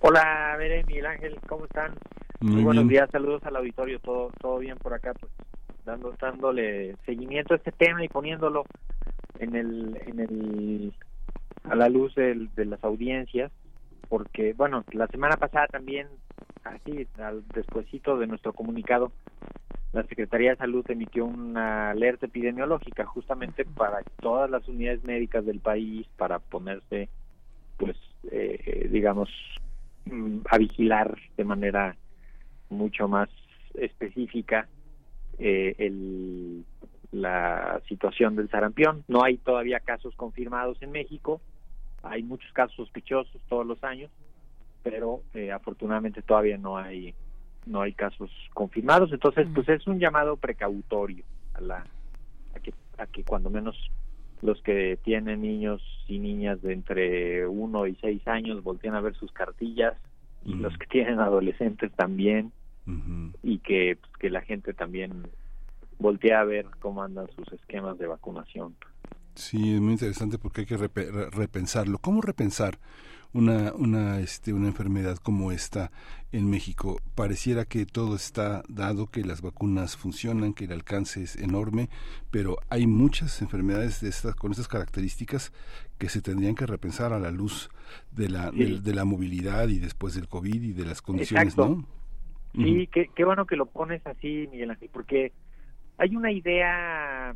Hola, 0.01 0.55
Veré, 0.57 0.83
Miguel 0.83 1.07
Ángel, 1.07 1.37
¿cómo 1.47 1.65
están? 1.65 1.93
Muy, 2.39 2.63
buenos 2.63 2.87
días, 2.87 3.09
saludos 3.11 3.41
al 3.45 3.55
auditorio, 3.55 3.99
todo 3.99 4.29
todo 4.39 4.59
bien 4.59 4.77
por 4.77 4.93
acá, 4.93 5.13
pues 5.19 5.31
dando 5.85 6.13
dándole 6.21 6.95
seguimiento 7.05 7.55
a 7.55 7.57
este 7.57 7.71
tema 7.71 8.03
y 8.03 8.07
poniéndolo 8.07 8.63
en 9.39 9.55
el 9.55 9.99
en 10.05 10.19
el 10.19 10.93
a 11.63 11.75
la 11.75 11.89
luz 11.89 12.13
de 12.13 12.65
las 12.65 12.83
audiencias 12.83 13.51
porque, 14.09 14.53
bueno, 14.53 14.85
la 14.91 15.07
semana 15.07 15.37
pasada 15.37 15.67
también, 15.67 16.07
así, 16.63 17.07
al 17.17 17.43
despuesito 17.51 18.17
de 18.17 18.27
nuestro 18.27 18.53
comunicado, 18.53 19.11
la 19.93 20.03
Secretaría 20.03 20.51
de 20.51 20.57
Salud 20.57 20.85
emitió 20.89 21.25
una 21.25 21.91
alerta 21.91 22.25
epidemiológica 22.25 23.05
justamente 23.05 23.65
para 23.65 24.03
todas 24.19 24.49
las 24.49 24.67
unidades 24.67 25.03
médicas 25.03 25.45
del 25.45 25.59
país, 25.59 26.07
para 26.17 26.39
ponerse, 26.39 27.09
pues, 27.77 27.95
eh, 28.31 28.89
digamos, 28.91 29.29
mm, 30.05 30.39
a 30.49 30.57
vigilar 30.57 31.17
de 31.37 31.43
manera 31.45 31.95
mucho 32.69 33.07
más 33.07 33.29
específica 33.75 34.67
eh, 35.39 35.75
el, 35.77 36.65
la 37.11 37.81
situación 37.87 38.35
del 38.35 38.49
sarampión. 38.49 39.03
No 39.07 39.23
hay 39.23 39.37
todavía 39.37 39.79
casos 39.79 40.15
confirmados 40.15 40.81
en 40.81 40.91
México, 40.91 41.41
hay 42.09 42.23
muchos 42.23 42.51
casos 42.53 42.75
sospechosos 42.75 43.41
todos 43.47 43.65
los 43.65 43.83
años, 43.83 44.11
pero 44.83 45.21
eh, 45.33 45.51
afortunadamente 45.51 46.21
todavía 46.21 46.57
no 46.57 46.77
hay 46.77 47.13
no 47.65 47.81
hay 47.81 47.93
casos 47.93 48.31
confirmados, 48.53 49.11
entonces 49.11 49.47
pues 49.53 49.67
es 49.67 49.85
un 49.87 49.99
llamado 49.99 50.37
precautorio 50.37 51.25
a 51.53 51.61
la 51.61 51.85
a 52.55 52.59
que 52.59 52.73
a 52.97 53.05
que 53.07 53.23
cuando 53.23 53.49
menos 53.49 53.75
los 54.41 54.61
que 54.61 54.97
tienen 55.03 55.41
niños 55.41 55.81
y 56.07 56.19
niñas 56.19 56.61
de 56.61 56.73
entre 56.73 57.47
uno 57.47 57.87
y 57.87 57.95
seis 57.95 58.25
años 58.27 58.63
volteen 58.63 58.93
a 58.93 59.01
ver 59.01 59.15
sus 59.15 59.31
cartillas 59.31 59.95
y 60.45 60.53
los 60.53 60.77
que 60.77 60.85
tienen 60.85 61.19
adolescentes 61.19 61.91
también 61.93 62.51
y 63.43 63.59
que 63.59 63.97
pues, 63.99 64.11
que 64.17 64.29
la 64.29 64.41
gente 64.41 64.73
también 64.73 65.29
voltee 65.99 66.33
a 66.33 66.43
ver 66.43 66.67
cómo 66.79 67.03
andan 67.03 67.27
sus 67.35 67.51
esquemas 67.51 67.97
de 67.97 68.07
vacunación. 68.07 68.75
Sí, 69.37 69.75
es 69.75 69.79
muy 69.79 69.93
interesante 69.93 70.37
porque 70.37 70.61
hay 70.61 70.67
que 70.67 70.77
repensarlo. 70.77 71.99
¿Cómo 71.99 72.21
repensar 72.21 72.79
una, 73.33 73.73
una, 73.73 74.19
este, 74.19 74.53
una 74.53 74.67
enfermedad 74.67 75.17
como 75.17 75.51
esta 75.51 75.91
en 76.31 76.49
México. 76.49 76.99
Pareciera 77.15 77.65
que 77.65 77.85
todo 77.85 78.15
está 78.15 78.63
dado, 78.67 79.07
que 79.07 79.23
las 79.23 79.41
vacunas 79.41 79.95
funcionan, 79.95 80.53
que 80.53 80.65
el 80.65 80.71
alcance 80.71 81.23
es 81.23 81.35
enorme, 81.35 81.89
pero 82.31 82.57
hay 82.69 82.87
muchas 82.87 83.41
enfermedades 83.41 84.01
de 84.01 84.09
estas, 84.09 84.35
con 84.35 84.51
estas 84.51 84.67
características 84.67 85.53
que 85.97 86.09
se 86.09 86.21
tendrían 86.21 86.55
que 86.55 86.65
repensar 86.65 87.13
a 87.13 87.19
la 87.19 87.31
luz 87.31 87.69
de 88.11 88.29
la, 88.29 88.51
de, 88.51 88.93
la 88.93 89.05
movilidad 89.05 89.67
y 89.69 89.79
después 89.79 90.15
del 90.15 90.27
COVID 90.27 90.61
y 90.61 90.73
de 90.73 90.85
las 90.85 91.01
condiciones, 91.01 91.57
¿no? 91.57 91.85
Sí, 92.55 92.89
qué, 92.91 93.09
qué 93.15 93.23
bueno 93.23 93.45
que 93.45 93.55
lo 93.55 93.67
pones 93.67 94.05
así, 94.07 94.47
Miguel 94.51 94.71
Ángel, 94.71 94.89
porque 94.91 95.31
hay 95.97 96.15
una 96.15 96.31
idea 96.31 97.35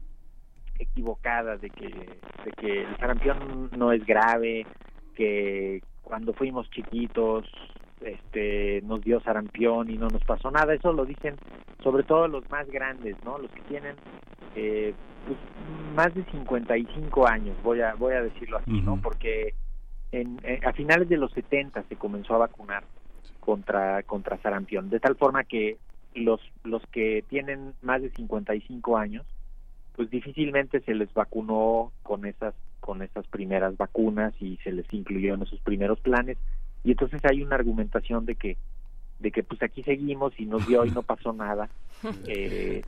equivocada 0.81 1.57
de 1.57 1.69
que, 1.69 1.87
de 1.87 2.51
que 2.57 2.81
el 2.83 2.97
sarampión 2.97 3.69
no 3.77 3.91
es 3.91 4.05
grave, 4.05 4.65
que 5.15 5.81
cuando 6.01 6.33
fuimos 6.33 6.69
chiquitos 6.71 7.45
este 8.01 8.81
nos 8.81 9.01
dio 9.01 9.21
sarampión 9.21 9.89
y 9.89 9.97
no 9.97 10.07
nos 10.07 10.23
pasó 10.23 10.49
nada. 10.51 10.73
Eso 10.73 10.91
lo 10.91 11.05
dicen 11.05 11.35
sobre 11.83 12.03
todo 12.03 12.27
los 12.27 12.49
más 12.49 12.67
grandes 12.69 13.15
no 13.23 13.37
los 13.37 13.51
que 13.51 13.61
tienen 13.61 13.95
eh, 14.55 14.93
pues, 15.25 15.37
más 15.95 16.13
de 16.13 16.23
55 16.25 17.27
años 17.27 17.57
voy 17.63 17.81
a 17.81 17.93
voy 17.95 18.13
a 18.13 18.21
decirlo 18.21 18.57
así 18.57 18.81
no 18.81 18.99
porque 19.01 19.53
en, 20.11 20.39
eh, 20.43 20.59
a 20.65 20.73
finales 20.73 21.09
de 21.09 21.17
los 21.17 21.31
70 21.31 21.83
se 21.83 21.95
comenzó 21.95 22.35
a 22.35 22.39
vacunar 22.39 22.83
contra 23.39 24.03
contra 24.03 24.37
sarampión 24.41 24.89
de 24.89 24.99
tal 24.99 25.15
forma 25.15 25.43
que 25.43 25.77
los 26.13 26.41
los 26.63 26.83
que 26.87 27.23
tienen 27.29 27.73
más 27.81 28.01
de 28.01 28.09
55 28.11 28.97
años 28.97 29.25
pues 29.95 30.09
difícilmente 30.09 30.79
se 30.81 30.93
les 30.93 31.13
vacunó 31.13 31.91
con 32.03 32.25
esas 32.25 32.53
con 32.79 33.01
esas 33.03 33.27
primeras 33.27 33.77
vacunas 33.77 34.33
y 34.41 34.57
se 34.63 34.71
les 34.71 34.91
incluyó 34.91 35.35
en 35.35 35.43
esos 35.43 35.59
primeros 35.61 35.99
planes. 35.99 36.37
Y 36.83 36.91
entonces 36.91 37.23
hay 37.25 37.43
una 37.43 37.55
argumentación 37.55 38.25
de 38.25 38.35
que 38.35 38.57
de 39.19 39.31
que 39.31 39.43
pues 39.43 39.61
aquí 39.61 39.83
seguimos 39.83 40.33
y 40.39 40.47
nos 40.47 40.67
dio 40.67 40.83
y 40.85 40.91
no 40.91 41.03
pasó 41.03 41.33
nada. 41.33 41.69
Eh, 42.27 42.81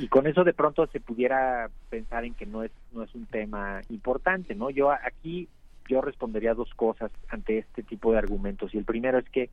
y, 0.00 0.08
con 0.08 0.26
eso 0.26 0.42
de 0.42 0.52
pronto 0.52 0.88
se 0.88 0.98
pudiera 0.98 1.70
pensar 1.90 2.24
en 2.24 2.34
que 2.34 2.44
no 2.44 2.64
es 2.64 2.72
no 2.90 3.04
es 3.04 3.14
un 3.14 3.24
tema 3.26 3.82
importante 3.88 4.56
no 4.56 4.68
yo 4.68 4.90
aquí 4.90 5.48
yo 5.88 6.00
respondería 6.00 6.52
dos 6.52 6.74
cosas 6.74 7.12
ante 7.28 7.58
este 7.58 7.84
tipo 7.84 8.10
de 8.10 8.18
argumentos. 8.18 8.74
Y 8.74 8.78
el 8.78 8.84
primero 8.84 9.18
es 9.18 9.28
que 9.28 9.50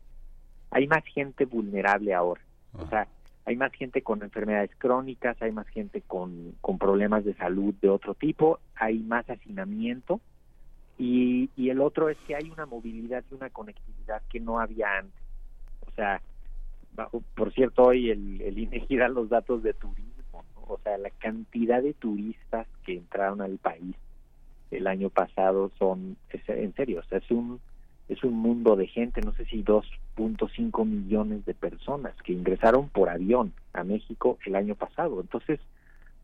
hay 0.72 0.88
más 0.88 1.04
gente 1.06 1.46
vulnerable 1.46 2.14
ahora. 2.16 2.42
O 2.74 2.88
sea 2.88 3.08
hay 3.50 3.56
más 3.56 3.72
gente 3.74 4.04
con 4.04 4.22
enfermedades 4.22 4.70
crónicas, 4.78 5.42
hay 5.42 5.52
más 5.52 5.68
gente 5.70 6.02
con, 6.02 6.54
con 6.62 6.78
problemas 6.78 7.26
de 7.26 7.34
salud 7.34 7.74
de 7.82 7.90
otro 7.90 8.14
tipo, 8.14 8.60
hay 8.76 9.00
más 9.00 9.28
hacinamiento 9.28 10.22
y, 11.00 11.50
y 11.56 11.72
el 11.72 11.82
otro 11.82 12.10
es 12.10 12.18
que 12.28 12.36
hay 12.36 12.48
una 12.52 12.68
movilidad 12.68 13.24
y 13.32 13.34
una 13.34 13.50
conectividad 13.50 14.22
que 14.30 14.40
no 14.40 14.60
había 14.60 15.00
antes. 15.00 15.24
O 15.82 15.92
sea, 15.96 16.22
por 17.34 17.52
cierto, 17.52 17.86
hoy 17.86 18.12
el, 18.12 18.40
el 18.42 18.60
INEGI 18.60 18.98
da 18.98 19.08
los 19.08 19.30
datos 19.30 19.64
de 19.64 19.74
turismo, 19.74 20.46
o 20.68 20.78
sea, 20.84 21.00
la 21.00 21.10
cantidad 21.10 21.82
de 21.82 21.96
turistas 21.96 22.68
que 22.86 22.98
entraron 22.98 23.42
al 23.42 23.58
país 23.58 23.96
el 24.70 24.86
año 24.86 25.10
pasado 25.10 25.72
son, 25.80 26.18
en 26.30 26.74
serio, 26.76 27.00
o 27.00 27.04
sea, 27.10 27.18
es 27.18 27.32
un 27.32 27.60
es 28.10 28.23
un 28.23 28.34
mundo 28.34 28.76
de 28.76 28.88
gente, 28.88 29.22
no 29.22 29.34
sé 29.34 29.45
si 29.45 29.64
2.5 29.64 30.86
millones 30.86 31.45
de 31.45 31.53
personas 31.53 32.14
que 32.23 32.34
ingresaron 32.34 32.90
por 32.90 33.07
avión 33.07 33.53
a 33.72 33.84
México 33.84 34.40
el 34.45 34.56
año 34.56 34.76
pasado. 34.76 35.22
Entonces, 35.22 35.60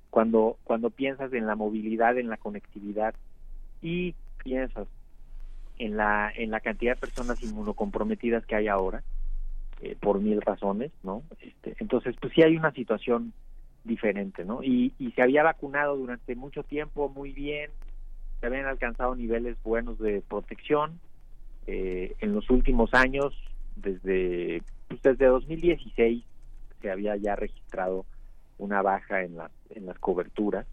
cuando 0.10 0.58
cuando 0.64 0.90
piensas 0.90 1.32
en 1.34 1.46
la 1.46 1.56
movilidad, 1.56 2.18
en 2.18 2.30
la 2.30 2.38
conectividad 2.38 3.14
y 3.82 4.16
piensas 4.44 4.88
en 5.78 5.96
la 5.96 6.32
en 6.36 6.50
la 6.50 6.60
cantidad 6.60 6.96
de 6.96 7.02
personas 7.02 7.42
inmunocomprometidas 7.44 8.46
que 8.46 8.56
hay 8.56 8.68
ahora 8.68 9.04
eh, 9.82 9.96
por 10.00 10.20
mil 10.20 10.42
razones, 10.42 10.92
¿no? 11.04 11.22
Este, 11.40 11.76
entonces, 11.80 12.16
pues 12.20 12.34
sí 12.34 12.42
hay 12.42 12.58
una 12.58 12.72
situación 12.72 13.34
diferente, 13.84 14.44
¿no? 14.44 14.64
Y, 14.64 14.94
y 14.98 15.12
se 15.12 15.22
había 15.22 15.44
vacunado 15.44 15.96
durante 15.98 16.36
mucho 16.36 16.64
tiempo 16.64 17.10
muy 17.10 17.32
bien, 17.32 17.70
se 18.40 18.48
habían 18.48 18.66
alcanzado 18.66 19.16
niveles 19.16 19.58
buenos 19.64 20.00
de 20.00 20.22
protección, 20.28 21.00
eh, 21.68 22.16
en 22.20 22.34
los 22.34 22.50
últimos 22.50 22.94
años, 22.94 23.34
desde, 23.76 24.62
pues 24.88 25.02
desde 25.02 25.26
2016, 25.26 26.24
se 26.82 26.92
había 26.92 27.16
ya 27.16 27.36
registrado 27.36 28.06
una 28.58 28.82
baja 28.82 29.24
en, 29.24 29.38
la, 29.38 29.52
en 29.70 29.86
las 29.86 30.00
coberturas 30.00 30.66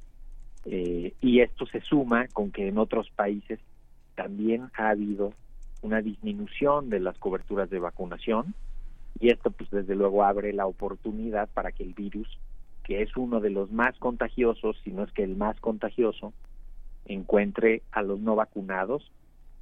eh, 0.65 1.15
y 1.21 1.41
esto 1.41 1.67
se 1.67 1.81
suma 1.81 2.29
con 2.29 2.53
que 2.53 2.69
en 2.69 2.79
otros 2.79 3.11
países 3.11 3.59
también 4.15 4.71
ha 4.75 4.91
habido 4.91 5.33
una 5.81 6.01
disminución 6.01 6.91
de 6.91 7.01
las 7.01 7.19
coberturas 7.19 7.69
de 7.71 7.81
vacunación 7.81 8.55
y 9.19 9.31
esto 9.31 9.51
pues 9.51 9.71
desde 9.71 9.97
luego 9.97 10.23
abre 10.23 10.53
la 10.53 10.67
oportunidad 10.67 11.49
para 11.49 11.73
que 11.73 11.83
el 11.83 11.95
virus 11.95 12.39
que 12.85 13.03
es 13.03 13.17
uno 13.17 13.41
de 13.41 13.51
los 13.51 13.71
más 13.71 13.97
contagiosos, 13.99 14.77
si 14.83 14.91
no 14.91 15.05
es 15.05 15.13
que 15.13 15.23
el 15.23 15.37
más 15.37 15.59
contagioso, 15.61 16.33
encuentre 17.07 17.83
a 17.93 18.03
los 18.03 18.21
no 18.21 18.35
vacunados 18.35 19.11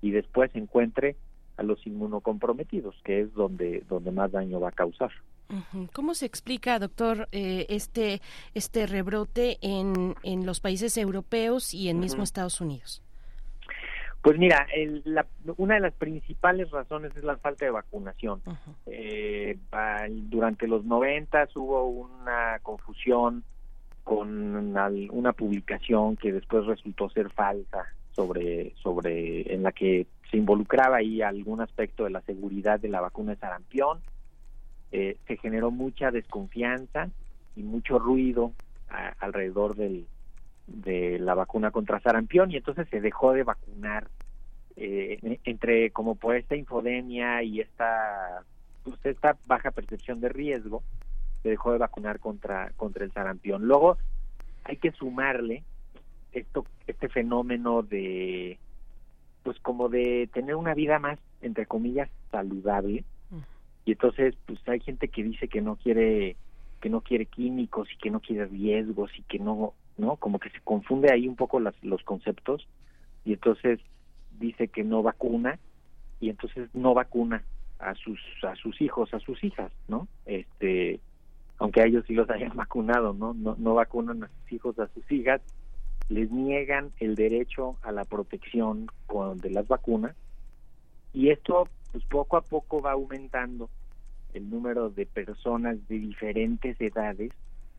y 0.03 0.11
después 0.11 0.51
encuentre 0.55 1.17
a 1.57 1.63
los 1.63 1.87
inmunocomprometidos, 1.87 2.97
que 3.05 3.21
es 3.21 3.35
donde, 3.35 3.85
donde 3.89 4.11
más 4.11 4.33
daño 4.33 4.61
va 4.61 4.71
a 4.71 4.73
causar. 4.73 5.11
¿Cómo 5.93 6.15
se 6.15 6.27
explica, 6.27 6.79
doctor, 6.79 7.29
eh, 7.33 7.67
este, 7.69 8.21
este 8.55 8.87
rebrote 8.87 9.59
en, 9.63 10.15
en 10.23 10.47
los 10.47 10.61
países 10.61 10.97
europeos 10.97 11.75
y 11.75 11.89
en 11.89 11.99
mismo 11.99 12.23
Estados 12.23 12.61
Unidos? 12.61 13.03
Pues 14.23 14.39
mira, 14.39 14.67
una 15.57 15.75
de 15.75 15.81
las 15.81 15.95
principales 15.95 16.71
razones 16.71 17.17
es 17.17 17.25
la 17.25 17.39
falta 17.39 17.65
de 17.65 17.71
vacunación. 17.71 18.43
Eh, 18.87 19.59
durante 20.29 20.69
los 20.69 20.85
90 20.85 21.49
hubo 21.57 21.87
una 21.87 22.59
confusión 22.63 23.43
con 24.05 24.77
una 25.11 25.33
publicación 25.33 26.17
que 26.17 26.33
después 26.33 26.67
resultó 26.67 27.09
ser 27.11 27.31
falsa 27.31 27.87
sobre, 28.13 28.75
sobre 28.77 29.53
en 29.53 29.63
la 29.63 29.73
que 29.73 30.07
se 30.31 30.37
involucraba 30.37 30.99
ahí 30.99 31.23
algún 31.23 31.61
aspecto 31.61 32.05
de 32.05 32.11
la 32.11 32.21
seguridad 32.23 32.79
de 32.81 32.89
la 32.89 33.01
vacuna 33.01 33.33
de 33.33 33.39
sarampión. 33.39 34.01
Eh, 34.93 35.17
se 35.27 35.37
generó 35.37 35.71
mucha 35.71 36.11
desconfianza 36.11 37.09
y 37.57 37.63
mucho 37.63 37.99
ruido 37.99 38.53
alrededor 39.21 39.77
del, 39.77 40.07
de 40.67 41.19
la 41.19 41.35
vacuna 41.35 41.71
contra 41.71 42.01
sarampión 42.01 42.51
y 42.51 42.57
entonces 42.57 42.89
se 42.91 43.01
dejó 43.01 43.33
de 43.33 43.43
vacunar 43.43 44.09
eh, 44.77 45.39
entre 45.45 45.91
como 45.91 46.15
por 46.15 46.37
esta 46.37 46.57
infodemia 46.57 47.43
y 47.43 47.61
esta 47.61 48.45
pues, 48.85 48.99
esta 49.05 49.37
baja 49.47 49.71
percepción 49.71 50.21
de 50.21 50.29
riesgo 50.29 50.83
se 51.43 51.51
dejó 51.51 51.73
de 51.73 51.79
vacunar 51.79 52.21
contra 52.21 52.71
contra 52.77 53.05
el 53.05 53.13
sarampión 53.13 53.63
luego 53.67 53.99
hay 54.65 54.77
que 54.77 54.93
sumarle 54.93 55.65
esto 56.33 56.65
este 56.87 57.09
fenómeno 57.09 57.83
de 57.83 58.59
pues 59.43 59.59
como 59.61 59.89
de 59.89 60.29
tener 60.33 60.55
una 60.57 60.75
vida 60.75 60.99
más 60.99 61.19
entre 61.43 61.67
comillas 61.67 62.11
saludable. 62.31 63.05
Y 63.87 63.93
entonces 63.93 64.35
pues 64.47 64.61
hay 64.69 64.81
gente 64.81 65.09
que 65.09 65.23
dice 65.23 65.49
que 65.49 65.61
no 65.61 65.77
quiere 65.77 66.37
que 66.81 66.91
no 66.91 67.01
quiere 67.01 67.27
químicos 67.27 67.89
y 67.93 67.97
que 67.97 68.11
no 68.11 68.21
quiere 68.21 68.47
riesgos 68.47 69.11
y 69.19 69.23
que 69.23 69.39
no 69.39 69.75
no 69.97 70.17
como 70.17 70.39
que 70.39 70.51
se 70.51 70.61
confunde 70.61 71.13
ahí 71.13 71.27
un 71.27 71.37
poco 71.37 71.61
las, 71.61 71.75
los 71.83 72.03
conceptos. 72.03 72.69
Y 73.25 73.33
entonces 73.33 73.81
dice 74.39 74.69
que 74.69 74.85
no 74.85 75.03
vacuna 75.03 75.59
y 76.21 76.29
entonces 76.31 76.69
no 76.75 76.95
vacuna 76.95 77.43
a 77.79 77.95
sus 77.95 78.21
a 78.43 78.55
sus 78.57 78.81
hijos 78.81 79.13
a 79.15 79.21
sus 79.21 79.43
hijas 79.43 79.73
no 79.89 80.07
este 80.27 81.01
aunque 81.59 81.81
a 81.81 81.87
ellos 81.87 82.05
sí 82.07 82.15
los 82.15 82.29
hayan 82.31 82.55
vacunado 82.57 83.15
no 83.15 83.35
no, 83.35 83.57
no 83.59 83.75
vacunan 83.75 84.25
a 84.25 84.29
sus 84.29 84.53
hijos 84.53 84.79
a 84.79 84.89
sus 84.89 85.11
hijas 85.11 85.41
les 86.11 86.31
niegan 86.31 86.91
el 86.99 87.15
derecho 87.15 87.77
a 87.83 87.93
la 87.93 88.05
protección 88.05 88.89
con, 89.07 89.39
de 89.39 89.51
las 89.51 89.67
vacunas 89.67 90.15
y 91.15 91.31
esto 91.31 91.69
pues 91.93 92.05
poco 92.05 92.37
a 92.37 92.43
poco 92.43 92.83
va 92.83 92.93
aumentando 92.93 93.71
el 94.35 94.51
número 94.51 94.91
de 94.91 95.07
personas 95.07 95.77
de 95.89 95.99
diferentes 95.99 96.81
edades 96.81 97.33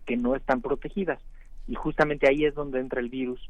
que 0.06 0.18
no 0.18 0.36
están 0.36 0.62
protegidas 0.62 1.20
y 1.68 1.76
justamente 1.76 2.28
ahí 2.28 2.46
es 2.46 2.56
donde 2.56 2.80
entra 2.80 3.02
el 3.02 3.10
virus 3.10 3.50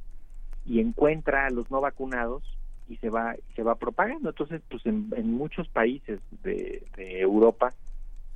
y 0.65 0.79
encuentra 0.79 1.45
a 1.45 1.51
los 1.51 1.71
no 1.71 1.79
vacunados 1.79 2.43
y 2.89 2.97
se 2.97 3.09
va 3.09 3.35
se 3.55 3.63
va 3.63 3.75
propagando 3.75 4.29
entonces 4.29 4.61
pues 4.69 4.85
en, 4.85 5.31
muchos 5.31 5.67
países 5.69 6.19
de, 6.43 6.83
Europa 6.97 7.73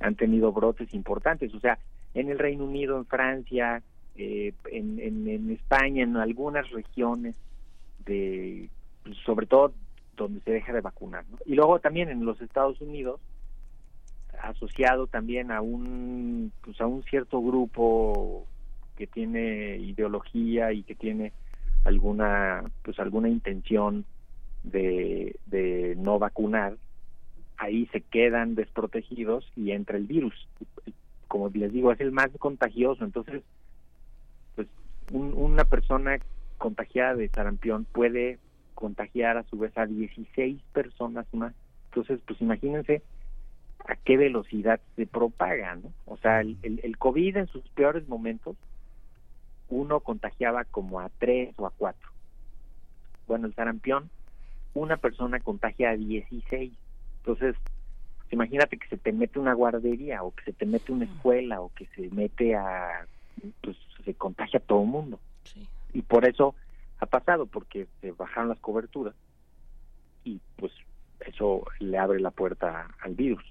han 0.00 0.14
tenido 0.14 0.52
brotes 0.52 0.92
importantes. 0.94 1.54
O 1.54 1.60
sea, 1.60 1.78
en 2.14 2.30
el 2.30 2.38
Reino 2.38 2.64
Unido, 2.64 2.96
en 2.96 3.06
Francia, 3.06 3.82
eh, 4.18 4.52
en, 4.70 4.98
en, 5.00 5.50
España, 5.50 6.02
en 6.02 6.16
algunas 6.16 6.70
regiones, 6.70 7.36
de 8.04 8.68
pues, 9.02 9.16
sobre 9.24 9.46
todo 9.46 9.72
donde 10.16 10.40
se 10.40 10.52
deja 10.52 10.72
de 10.72 10.80
vacunar. 10.80 11.24
Y 11.44 11.54
luego 11.54 11.78
también 11.80 12.08
en 12.08 12.24
los 12.24 12.40
Estados 12.40 12.80
Unidos, 12.80 13.20
asociado 14.42 15.06
también 15.06 15.50
a 15.50 15.60
un, 15.60 16.52
pues, 16.62 16.80
a 16.80 16.86
un 16.86 17.02
cierto 17.04 17.40
grupo 17.42 18.46
que 18.96 19.06
tiene 19.06 19.76
ideología 19.76 20.72
y 20.72 20.82
que 20.82 20.94
tiene 20.94 21.32
alguna 21.84 22.64
pues 22.82 22.98
alguna 22.98 23.28
intención 23.28 24.04
de, 24.64 25.36
de 25.46 25.94
no 25.96 26.18
vacunar 26.18 26.76
ahí 27.58 27.86
se 27.92 28.00
quedan 28.00 28.54
desprotegidos 28.54 29.50
y 29.54 29.70
entra 29.70 29.96
el 29.96 30.06
virus 30.06 30.48
como 31.28 31.48
les 31.50 31.72
digo 31.72 31.92
es 31.92 32.00
el 32.00 32.10
más 32.10 32.30
contagioso 32.38 33.04
entonces 33.04 33.42
pues 35.06 35.32
una 35.34 35.64
persona 35.64 36.18
contagiada 36.58 37.14
de 37.14 37.28
sarampión 37.28 37.84
puede 37.84 38.38
contagiar 38.74 39.36
a 39.36 39.44
su 39.44 39.58
vez 39.58 39.76
a 39.76 39.86
16 39.86 40.60
personas 40.72 41.26
más 41.32 41.54
entonces 41.90 42.20
pues 42.26 42.40
imagínense 42.40 43.02
a 43.86 43.96
qué 43.96 44.16
velocidad 44.16 44.80
se 44.96 45.06
propaga 45.06 45.76
¿no? 45.76 45.92
o 46.06 46.16
sea 46.18 46.40
el, 46.40 46.56
el, 46.62 46.80
el 46.82 46.98
COVID 46.98 47.36
en 47.36 47.46
sus 47.46 47.66
peores 47.70 48.06
momentos 48.08 48.56
uno 49.68 50.00
contagiaba 50.00 50.64
como 50.64 51.00
a 51.00 51.10
tres 51.18 51.54
o 51.58 51.66
a 51.66 51.70
cuatro. 51.70 52.08
Bueno, 53.26 53.46
el 53.46 53.54
sarampión, 53.54 54.10
una 54.74 54.96
persona 54.96 55.40
contagia 55.40 55.90
a 55.90 55.96
16. 55.96 56.72
Entonces, 57.18 57.56
imagínate 58.30 58.76
que 58.76 58.88
se 58.88 58.96
te 58.96 59.12
mete 59.12 59.38
una 59.38 59.54
guardería 59.54 60.22
o 60.22 60.32
que 60.32 60.44
se 60.44 60.52
te 60.52 60.66
mete 60.66 60.92
una 60.92 61.06
escuela 61.06 61.60
o 61.60 61.72
que 61.74 61.86
se 61.96 62.08
mete 62.10 62.54
a, 62.54 63.06
pues 63.62 63.76
se 64.06 64.14
contagia 64.14 64.58
a 64.58 64.62
todo 64.62 64.80
el 64.80 64.88
mundo. 64.88 65.20
Y 65.92 66.00
por 66.00 66.26
eso 66.26 66.54
ha 66.98 67.06
pasado, 67.06 67.44
porque 67.44 67.86
se 68.00 68.12
bajaron 68.12 68.48
las 68.48 68.58
coberturas 68.60 69.14
y 70.24 70.40
pues 70.56 70.72
eso 71.20 71.64
le 71.80 71.98
abre 71.98 72.20
la 72.20 72.30
puerta 72.30 72.88
al 73.00 73.14
virus. 73.14 73.44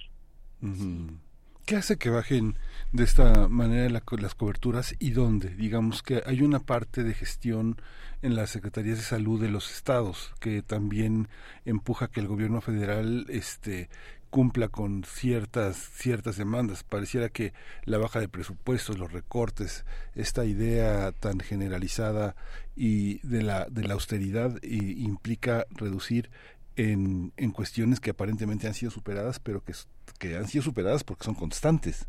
¿Qué 1.66 1.76
hace 1.76 1.98
que 1.98 2.10
bajen 2.10 2.58
de 2.92 3.04
esta 3.04 3.48
manera 3.48 3.90
las 3.90 4.36
coberturas 4.36 4.96
y 5.00 5.12
dónde? 5.12 5.50
Digamos 5.50 6.02
que 6.02 6.24
hay 6.26 6.42
una 6.42 6.60
parte 6.60 7.04
de 7.04 7.14
gestión 7.14 7.78
en 8.22 8.36
las 8.36 8.52
secretarías 8.52 8.98
de 8.98 9.04
salud 9.04 9.42
de 9.42 9.50
los 9.50 9.72
estados 9.72 10.34
que 10.40 10.62
también 10.62 11.28
empuja 11.66 12.08
que 12.08 12.20
el 12.20 12.28
gobierno 12.28 12.62
federal 12.62 13.26
este 13.30 13.90
cumpla 14.30 14.68
con 14.68 15.04
ciertas 15.04 15.78
ciertas 15.78 16.38
demandas. 16.38 16.84
Pareciera 16.84 17.30
que 17.30 17.54
la 17.84 17.98
baja 17.98 18.20
de 18.20 18.28
presupuestos, 18.28 18.98
los 18.98 19.12
recortes, 19.12 19.86
esta 20.14 20.46
idea 20.46 21.12
tan 21.12 21.40
generalizada 21.40 22.36
y 22.76 23.20
de 23.28 23.44
la 23.44 23.66
de 23.70 23.84
la 23.84 23.94
austeridad 23.94 24.62
implica 24.64 25.66
reducir 25.72 26.30
en, 26.76 27.32
en 27.38 27.52
cuestiones 27.52 28.00
que 28.00 28.12
aparentemente 28.12 28.68
han 28.68 28.74
sido 28.74 28.92
superadas, 28.92 29.40
pero 29.40 29.64
que, 29.64 29.74
que 30.20 30.36
han 30.36 30.48
sido 30.48 30.64
superadas 30.64 31.04
porque 31.04 31.24
son 31.24 31.36
constantes, 31.36 32.08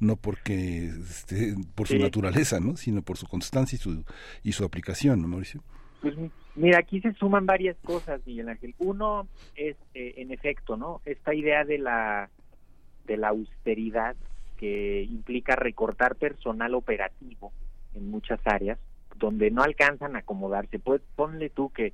no 0.00 0.16
porque 0.16 0.86
este, 0.86 1.54
por 1.74 1.88
su 1.88 1.98
naturaleza, 1.98 2.60
¿no? 2.60 2.76
sino 2.76 3.02
por 3.02 3.18
su 3.18 3.26
constancia 3.26 3.76
y 3.76 3.78
su, 3.78 4.04
y 4.42 4.52
su 4.52 4.64
aplicación, 4.64 5.20
¿no, 5.20 5.28
Mauricio? 5.28 5.62
Pues 6.00 6.14
mira, 6.56 6.78
aquí 6.78 7.00
se 7.00 7.12
suman 7.14 7.46
varias 7.46 7.76
cosas, 7.84 8.20
Miguel 8.26 8.48
Ángel. 8.48 8.74
Uno 8.78 9.28
es, 9.54 9.76
eh, 9.94 10.14
en 10.16 10.32
efecto, 10.32 10.76
¿no? 10.76 11.00
Esta 11.04 11.34
idea 11.34 11.64
de 11.64 11.78
la, 11.78 12.28
de 13.06 13.16
la 13.16 13.28
austeridad 13.28 14.16
que 14.58 15.02
implica 15.02 15.54
recortar 15.54 16.16
personal 16.16 16.74
operativo 16.74 17.52
en 17.94 18.10
muchas 18.10 18.40
áreas 18.44 18.78
donde 19.16 19.50
no 19.50 19.62
alcanzan 19.62 20.16
a 20.16 20.20
acomodarse. 20.20 20.78
Pues, 20.78 21.02
ponle 21.14 21.50
tú 21.50 21.70
que 21.70 21.92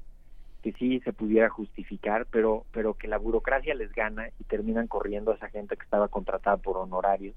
que 0.62 0.72
sí 0.72 1.01
se 1.01 1.12
pudiera 1.12 1.48
justificar, 1.51 2.26
pero, 2.30 2.64
pero 2.72 2.94
que 2.94 3.09
la 3.09 3.18
burocracia 3.18 3.74
les 3.74 3.93
gana 3.93 4.28
y 4.39 4.44
terminan 4.44 4.86
corriendo 4.86 5.32
a 5.32 5.34
esa 5.34 5.48
gente 5.48 5.76
que 5.76 5.82
estaba 5.82 6.09
contratada 6.09 6.56
por 6.56 6.76
honorarios 6.76 7.34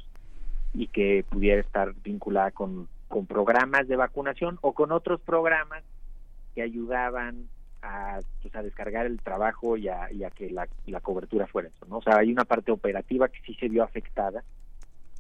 y 0.74 0.88
que 0.88 1.26
pudiera 1.28 1.60
estar 1.60 1.94
vinculada 2.04 2.52
con, 2.52 2.88
con 3.08 3.26
programas 3.26 3.88
de 3.88 3.96
vacunación 3.96 4.60
o 4.62 4.74
con 4.74 4.92
otros 4.92 5.20
programas 5.22 5.84
que 6.56 6.62
ayudaban 6.62 7.50
a, 7.82 8.20
pues, 8.42 8.56
a 8.56 8.64
descargar 8.64 9.06
el 9.06 9.22
trabajo 9.22 9.78
y 9.78 9.90
a, 9.90 10.10
que 10.34 10.50
la, 10.50 10.68
la, 10.88 11.02
cobertura 11.02 11.46
fuera 11.46 11.68
eso, 11.68 11.86
¿no? 11.86 11.98
O 11.98 12.02
sea, 12.02 12.18
hay 12.18 12.32
una 12.32 12.46
parte 12.46 12.72
operativa 12.72 13.28
que 13.28 13.42
sí 13.46 13.54
se 13.56 13.68
vio 13.68 13.84
afectada 13.84 14.44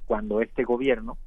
cuando 0.05 0.41
este 0.41 0.63
gobierno 0.63 1.17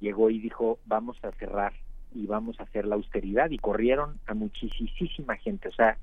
llegó 0.00 0.30
y 0.30 0.38
dijo, 0.38 0.78
vamos 0.86 1.18
a 1.22 1.32
cerrar 1.32 1.72
y 2.14 2.26
vamos 2.26 2.58
a 2.60 2.62
hacer 2.62 2.86
la 2.86 2.94
austeridad 2.94 3.50
y 3.50 3.58
corrieron 3.58 4.18
a 4.26 4.34
muchísima 4.34 5.36
gente, 5.36 5.68
o 5.68 5.72
sea, 5.72 5.98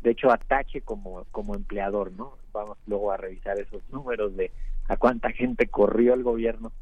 de 0.00 0.10
hecho 0.12 0.30
atache 0.30 0.80
como 0.80 1.26
como 1.30 1.54
empleador 1.54 2.12
no 2.12 2.38
vamos 2.52 2.78
luego 2.86 3.12
a 3.12 3.18
revisar 3.18 3.60
esos 3.60 3.86
números 3.90 4.34
de 4.34 4.50
a 4.88 4.96
cuánta 4.96 5.30
gente 5.30 5.66
corrió 5.66 6.14
el 6.14 6.22
gobierno 6.22 6.72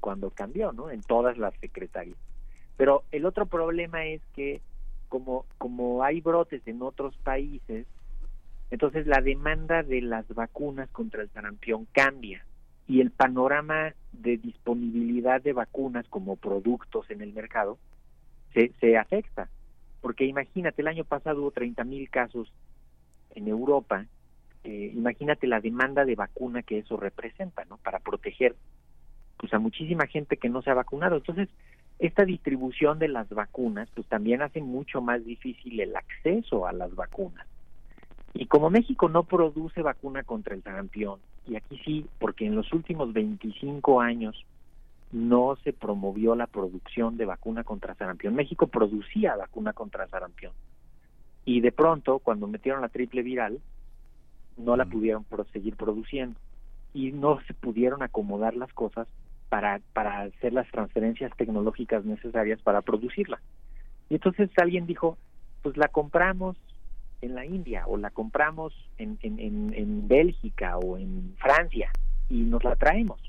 cuando 0.00 0.30
cambió 0.30 0.72
no 0.72 0.90
en 0.90 1.02
todas 1.02 1.38
las 1.38 1.54
secretarías. 1.60 2.18
Pero 2.76 3.04
el 3.10 3.24
otro 3.24 3.46
problema 3.46 4.04
es 4.04 4.20
que 4.34 4.60
como 5.08 5.44
como 5.58 6.02
hay 6.04 6.20
brotes 6.20 6.62
en 6.66 6.82
otros 6.82 7.16
países 7.18 7.86
entonces 8.70 9.06
la 9.06 9.20
demanda 9.20 9.82
de 9.82 10.02
las 10.02 10.26
vacunas 10.28 10.90
contra 10.90 11.22
el 11.22 11.30
sarampión 11.30 11.86
cambia 11.92 12.44
y 12.86 13.00
el 13.00 13.10
panorama 13.10 13.94
de 14.12 14.36
disponibilidad 14.38 15.42
de 15.42 15.52
vacunas 15.52 16.06
como 16.08 16.36
productos 16.36 17.10
en 17.10 17.22
el 17.22 17.32
mercado 17.32 17.78
se, 18.52 18.72
se 18.80 18.96
afecta 18.96 19.48
porque 20.00 20.24
imagínate, 20.24 20.82
el 20.82 20.88
año 20.88 21.04
pasado 21.04 21.42
hubo 21.42 21.50
30 21.50 21.84
mil 21.84 22.08
casos 22.10 22.52
en 23.34 23.48
Europa, 23.48 24.06
eh, 24.64 24.92
imagínate 24.94 25.46
la 25.46 25.60
demanda 25.60 26.04
de 26.04 26.14
vacuna 26.14 26.62
que 26.62 26.78
eso 26.78 26.96
representa, 26.96 27.64
¿no? 27.64 27.78
Para 27.78 27.98
proteger 27.98 28.54
pues 29.36 29.52
a 29.54 29.58
muchísima 29.58 30.06
gente 30.06 30.36
que 30.36 30.48
no 30.48 30.62
se 30.62 30.70
ha 30.70 30.74
vacunado. 30.74 31.16
Entonces, 31.16 31.48
esta 31.98 32.24
distribución 32.24 32.98
de 32.98 33.08
las 33.08 33.28
vacunas 33.28 33.88
pues 33.94 34.06
también 34.06 34.42
hace 34.42 34.60
mucho 34.60 35.00
más 35.00 35.24
difícil 35.24 35.80
el 35.80 35.96
acceso 35.96 36.66
a 36.66 36.72
las 36.72 36.94
vacunas. 36.94 37.46
Y 38.34 38.46
como 38.46 38.70
México 38.70 39.08
no 39.08 39.24
produce 39.24 39.82
vacuna 39.82 40.22
contra 40.22 40.54
el 40.54 40.62
sarampión, 40.62 41.18
y 41.46 41.56
aquí 41.56 41.80
sí, 41.84 42.06
porque 42.18 42.46
en 42.46 42.54
los 42.54 42.72
últimos 42.72 43.12
25 43.12 44.00
años 44.00 44.44
no 45.10 45.56
se 45.64 45.72
promovió 45.72 46.34
la 46.34 46.46
producción 46.46 47.16
de 47.16 47.24
vacuna 47.24 47.64
contra 47.64 47.94
sarampión. 47.94 48.34
México 48.34 48.66
producía 48.66 49.34
vacuna 49.36 49.72
contra 49.72 50.06
sarampión. 50.08 50.52
Y 51.46 51.62
de 51.62 51.72
pronto, 51.72 52.18
cuando 52.18 52.46
metieron 52.46 52.82
la 52.82 52.90
triple 52.90 53.22
viral, 53.22 53.58
no 54.58 54.76
la 54.76 54.84
pudieron 54.84 55.24
seguir 55.52 55.76
produciendo. 55.76 56.38
Y 56.92 57.12
no 57.12 57.40
se 57.46 57.54
pudieron 57.54 58.02
acomodar 58.02 58.54
las 58.54 58.72
cosas 58.74 59.08
para, 59.48 59.80
para 59.92 60.22
hacer 60.22 60.52
las 60.52 60.70
transferencias 60.70 61.32
tecnológicas 61.36 62.04
necesarias 62.04 62.60
para 62.62 62.82
producirla. 62.82 63.40
Y 64.10 64.14
entonces 64.14 64.50
alguien 64.56 64.86
dijo, 64.86 65.18
pues 65.62 65.76
la 65.76 65.88
compramos 65.88 66.56
en 67.20 67.34
la 67.34 67.44
India 67.44 67.84
o 67.86 67.96
la 67.96 68.10
compramos 68.10 68.72
en, 68.98 69.18
en, 69.22 69.38
en, 69.38 69.74
en 69.74 70.08
Bélgica 70.08 70.78
o 70.78 70.96
en 70.96 71.34
Francia 71.38 71.90
y 72.28 72.42
nos 72.42 72.62
la 72.64 72.76
traemos 72.76 73.20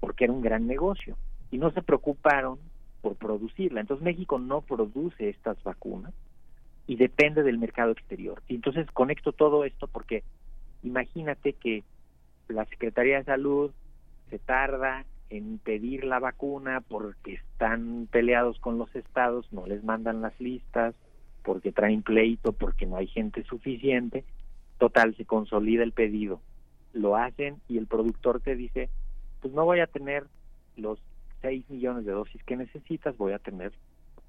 porque 0.00 0.24
era 0.24 0.32
un 0.32 0.42
gran 0.42 0.66
negocio 0.66 1.16
y 1.50 1.56
no 1.56 1.70
se 1.70 1.80
preocuparon 1.80 2.58
por 3.00 3.16
producirla. 3.16 3.80
Entonces 3.80 4.04
México 4.04 4.38
no 4.38 4.60
produce 4.60 5.30
estas 5.30 5.62
vacunas 5.62 6.12
y 6.86 6.96
depende 6.96 7.42
del 7.42 7.58
mercado 7.58 7.92
exterior. 7.92 8.42
Y 8.48 8.56
entonces 8.56 8.86
conecto 8.90 9.32
todo 9.32 9.64
esto 9.64 9.86
porque 9.88 10.22
imagínate 10.82 11.54
que 11.54 11.84
la 12.48 12.66
Secretaría 12.66 13.18
de 13.18 13.24
Salud 13.24 13.70
se 14.34 14.40
tarda 14.40 15.04
en 15.30 15.58
pedir 15.58 16.02
la 16.02 16.18
vacuna 16.18 16.80
porque 16.80 17.34
están 17.34 18.08
peleados 18.10 18.58
con 18.58 18.78
los 18.78 18.92
estados, 18.96 19.46
no 19.52 19.64
les 19.64 19.84
mandan 19.84 20.22
las 20.22 20.38
listas, 20.40 20.96
porque 21.44 21.70
traen 21.70 22.02
pleito, 22.02 22.52
porque 22.52 22.84
no 22.84 22.96
hay 22.96 23.06
gente 23.06 23.44
suficiente. 23.44 24.24
Total, 24.78 25.14
se 25.14 25.24
consolida 25.24 25.84
el 25.84 25.92
pedido. 25.92 26.40
Lo 26.92 27.14
hacen 27.14 27.60
y 27.68 27.78
el 27.78 27.86
productor 27.86 28.40
te 28.40 28.56
dice, 28.56 28.90
pues 29.40 29.54
no 29.54 29.64
voy 29.64 29.78
a 29.78 29.86
tener 29.86 30.24
los 30.76 30.98
6 31.42 31.70
millones 31.70 32.04
de 32.06 32.10
dosis 32.10 32.42
que 32.42 32.56
necesitas, 32.56 33.16
voy 33.16 33.34
a 33.34 33.38
tener 33.38 33.70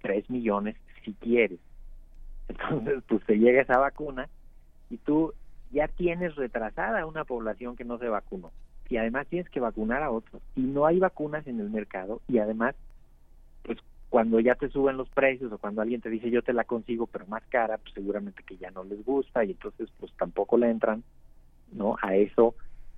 3 0.03 0.29
millones 0.29 0.75
si 1.03 1.13
quieres. 1.13 1.59
Entonces, 2.47 3.01
pues 3.07 3.25
te 3.25 3.39
llega 3.39 3.63
esa 3.63 3.79
vacuna 3.79 4.29
y 4.91 4.97
tú 4.97 5.33
ya 5.71 5.87
tienes 5.87 6.35
retrasada 6.35 7.07
una 7.07 7.23
población 7.23 7.75
que 7.75 7.85
no 7.85 7.97
se 7.97 8.07
vacunó 8.07 8.51
y 8.89 8.97
además 8.97 9.27
tienes 9.27 9.49
que 9.49 9.59
vacunar 9.59 10.03
a 10.03 10.11
otros. 10.11 10.41
Y 10.55 10.61
no 10.61 10.85
hay 10.85 10.99
vacunas 10.99 11.45
en 11.47 11.59
el 11.59 11.69
mercado 11.69 12.21
y 12.27 12.37
además 12.37 12.75
pues 13.63 13.79
cuando 14.09 14.39
ya 14.39 14.55
te 14.55 14.69
suben 14.69 14.97
los 14.97 15.09
precios 15.09 15.51
o 15.51 15.57
cuando 15.57 15.81
alguien 15.81 16.01
te 16.01 16.09
dice 16.09 16.29
yo 16.29 16.41
te 16.41 16.53
la 16.53 16.63
consigo 16.63 17.07
pero 17.07 17.25
más 17.25 17.43
cara 17.49 17.77
pues 17.77 17.93
seguramente 17.93 18.43
que 18.43 18.57
ya 18.57 18.71
no 18.71 18.83
les 18.83 19.03
gusta 19.03 19.43
y 19.43 19.51
entonces 19.51 19.89
pues 19.99 20.11
tampoco 20.17 20.57
le 20.57 20.69
entran 20.69 21.03
no 21.71 21.97
a 22.01 22.15
eso 22.15 22.55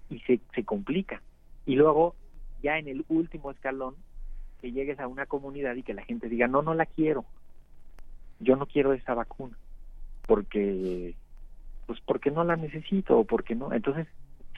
y 0.09 0.19
se, 0.19 0.39
se 0.53 0.64
complica. 0.64 1.22
Y 1.65 1.76
luego, 1.76 2.15
ya 2.61 2.77
en 2.77 2.88
el 2.88 3.05
último 3.09 3.51
escalón, 3.51 3.95
que 4.61 4.72
llegues 4.72 4.99
a 4.99 5.07
una 5.07 5.26
comunidad 5.26 5.76
y 5.76 5.84
que 5.84 5.93
la 5.93 6.03
gente 6.03 6.30
diga, 6.30 6.47
no, 6.47 6.61
no 6.61 6.73
la 6.73 6.85
quiero, 6.85 7.26
yo 8.39 8.55
no 8.55 8.65
quiero 8.65 8.93
esa 8.93 9.14
vacuna, 9.14 9.57
porque, 10.26 11.15
pues 11.85 11.99
porque 12.05 12.31
no 12.31 12.43
la 12.43 12.55
necesito 12.55 13.19
o 13.19 13.26
porque 13.26 13.55
no. 13.55 13.73
Entonces, 13.73 14.07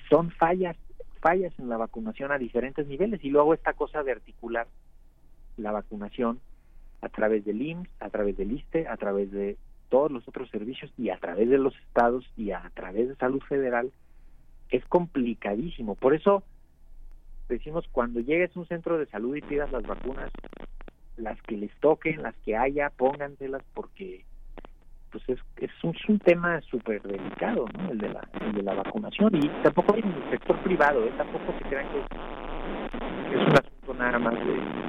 son 0.09 0.31
fallas, 0.31 0.77
fallas 1.19 1.53
en 1.59 1.69
la 1.69 1.77
vacunación 1.77 2.31
a 2.31 2.37
diferentes 2.37 2.87
niveles 2.87 3.23
y 3.23 3.29
luego 3.29 3.53
esta 3.53 3.73
cosa 3.73 4.03
de 4.03 4.13
articular 4.13 4.67
la 5.57 5.71
vacunación 5.71 6.39
a 7.01 7.09
través 7.09 7.45
del 7.45 7.61
IMSS, 7.61 7.89
a 7.99 8.09
través 8.09 8.37
del 8.37 8.51
ISTE, 8.51 8.87
a 8.87 8.97
través 8.97 9.31
de 9.31 9.57
todos 9.89 10.11
los 10.11 10.27
otros 10.27 10.49
servicios 10.49 10.91
y 10.97 11.09
a 11.09 11.17
través 11.17 11.49
de 11.49 11.57
los 11.57 11.75
estados 11.77 12.25
y 12.37 12.51
a 12.51 12.71
través 12.73 13.09
de 13.09 13.15
salud 13.15 13.41
federal 13.41 13.91
es 14.69 14.85
complicadísimo. 14.85 15.95
Por 15.95 16.13
eso 16.13 16.43
decimos 17.47 17.87
cuando 17.91 18.19
llegues 18.19 18.55
a 18.55 18.59
un 18.59 18.67
centro 18.67 18.97
de 18.97 19.07
salud 19.07 19.35
y 19.35 19.41
pidas 19.41 19.71
las 19.71 19.83
vacunas, 19.83 20.31
las 21.17 21.41
que 21.41 21.57
les 21.57 21.75
toquen, 21.79 22.21
las 22.21 22.35
que 22.37 22.55
haya, 22.55 22.91
pónganselas 22.91 23.63
porque 23.73 24.23
pues 25.11 25.23
es, 25.27 25.39
es, 25.57 25.71
un, 25.83 26.19
tema 26.19 26.59
súper 26.61 27.01
delicado, 27.01 27.65
¿no? 27.77 27.91
El 27.91 27.97
de, 27.97 28.63
la, 28.63 28.73
vacunación 28.73 29.35
y 29.35 29.47
tampoco 29.63 29.95
en 29.95 30.05
el 30.05 30.29
sector 30.31 30.57
privado, 30.59 31.03
¿eh? 31.05 31.11
tampoco 31.17 31.53
se 31.57 31.69
crean 31.69 31.85
que 31.91 31.99
es, 31.99 33.47
un 33.47 33.53
asunto 33.53 33.93
nada 33.97 34.19
más 34.19 34.33
de, 34.33 34.88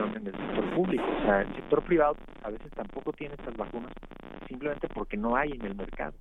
vacunación 0.00 0.16
en 0.16 0.26
el 0.26 0.32
sector 0.32 0.74
público, 0.74 1.04
o 1.04 1.22
sea, 1.22 1.42
el 1.42 1.54
sector 1.54 1.82
privado 1.84 2.16
a 2.42 2.50
veces 2.50 2.70
tampoco 2.72 3.12
tiene 3.12 3.34
estas 3.34 3.56
vacunas 3.56 3.92
simplemente 4.50 4.88
porque 4.88 5.16
no 5.16 5.36
hay 5.36 5.52
en 5.52 5.64
el 5.64 5.74
mercado. 5.76 6.12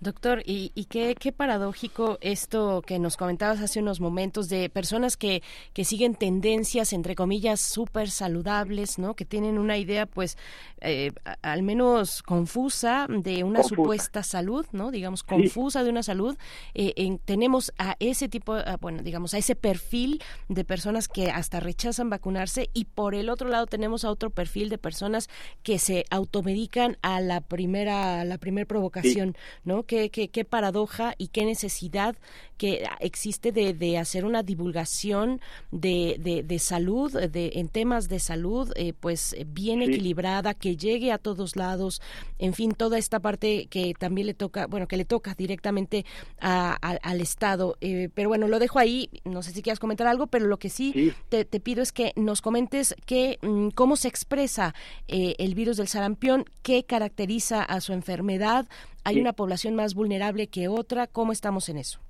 Doctor, 0.00 0.42
y, 0.46 0.72
y 0.74 0.86
qué, 0.86 1.14
qué, 1.14 1.30
paradójico 1.30 2.16
esto 2.22 2.82
que 2.82 2.98
nos 2.98 3.18
comentabas 3.18 3.60
hace 3.60 3.80
unos 3.80 4.00
momentos 4.00 4.48
de 4.48 4.70
personas 4.70 5.18
que, 5.18 5.42
que 5.74 5.84
siguen 5.84 6.14
tendencias, 6.14 6.94
entre 6.94 7.14
comillas, 7.14 7.60
súper 7.60 8.08
saludables, 8.08 8.98
¿no? 8.98 9.14
Que 9.14 9.26
tienen 9.26 9.58
una 9.58 9.76
idea, 9.76 10.06
pues, 10.06 10.38
eh, 10.80 11.12
al 11.42 11.62
menos 11.62 12.22
confusa 12.22 13.06
de 13.08 13.44
una 13.44 13.62
supuesta 13.62 14.22
salud, 14.22 14.64
¿no? 14.72 14.90
Digamos, 14.90 15.22
confusa 15.22 15.84
de 15.84 15.90
una 15.90 16.02
salud. 16.02 16.36
Eh, 16.74 16.94
en, 16.96 17.18
tenemos 17.18 17.72
a 17.78 17.96
ese 18.00 18.28
tipo, 18.28 18.56
bueno, 18.80 19.02
digamos, 19.02 19.34
a 19.34 19.38
ese 19.38 19.54
perfil 19.54 20.22
de 20.48 20.64
personas 20.64 21.08
que 21.08 21.30
hasta 21.30 21.60
rechazan 21.60 22.08
vacunarse 22.08 22.67
y 22.72 22.84
por 22.84 23.14
el 23.14 23.28
otro 23.28 23.48
lado 23.48 23.66
tenemos 23.66 24.04
a 24.04 24.10
otro 24.10 24.30
perfil 24.30 24.68
de 24.68 24.78
personas 24.78 25.28
que 25.62 25.78
se 25.78 26.04
automedican 26.10 26.98
a 27.02 27.20
la 27.20 27.40
primera 27.40 28.24
la 28.24 28.38
primera 28.38 28.66
provocación, 28.66 29.36
¿no? 29.64 29.84
Qué, 29.84 30.10
qué, 30.10 30.28
qué, 30.28 30.44
paradoja 30.44 31.14
y 31.18 31.28
qué 31.28 31.44
necesidad 31.44 32.16
que 32.56 32.84
existe 33.00 33.52
de, 33.52 33.72
de 33.72 33.98
hacer 33.98 34.24
una 34.24 34.42
divulgación 34.42 35.40
de, 35.70 36.16
de, 36.18 36.42
de, 36.42 36.58
salud, 36.58 37.12
de, 37.12 37.52
en 37.54 37.68
temas 37.68 38.08
de 38.08 38.18
salud, 38.18 38.72
eh, 38.74 38.92
pues 38.98 39.36
bien 39.46 39.80
equilibrada, 39.80 40.54
que 40.54 40.76
llegue 40.76 41.12
a 41.12 41.18
todos 41.18 41.56
lados, 41.56 42.02
en 42.38 42.54
fin, 42.54 42.72
toda 42.72 42.98
esta 42.98 43.20
parte 43.20 43.66
que 43.70 43.94
también 43.98 44.26
le 44.26 44.34
toca, 44.34 44.66
bueno, 44.66 44.88
que 44.88 44.96
le 44.96 45.04
toca 45.04 45.34
directamente 45.34 46.04
a, 46.40 46.74
al 46.74 47.20
Estado. 47.20 47.76
Eh, 47.80 48.08
pero 48.14 48.28
bueno, 48.28 48.48
lo 48.48 48.58
dejo 48.58 48.78
ahí, 48.80 49.08
no 49.24 49.42
sé 49.42 49.52
si 49.52 49.62
quieras 49.62 49.78
comentar 49.78 50.06
algo, 50.06 50.26
pero 50.26 50.46
lo 50.46 50.58
que 50.58 50.68
sí, 50.68 51.12
Te, 51.28 51.44
te, 51.44 51.60
pido 51.60 51.82
es 51.82 51.92
que 51.92 52.12
nos 52.16 52.42
comentes 52.42 52.57
que, 52.66 53.38
mm, 53.42 53.68
cómo 53.68 53.96
se 53.96 54.08
expresa 54.08 54.74
eh, 55.06 55.34
el 55.38 55.54
virus 55.54 55.76
del 55.76 55.88
sarampión, 55.88 56.44
qué 56.62 56.84
caracteriza 56.84 57.62
a 57.62 57.80
su 57.80 57.92
enfermedad, 57.92 58.66
hay 59.04 59.20
una 59.20 59.32
población 59.32 59.74
más 59.74 59.94
vulnerable 59.94 60.48
que 60.48 60.68
otra, 60.68 61.06
¿cómo 61.06 61.32
estamos 61.32 61.68
en 61.68 61.78
eso? 61.78 62.00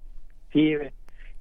Sí, 0.52 0.74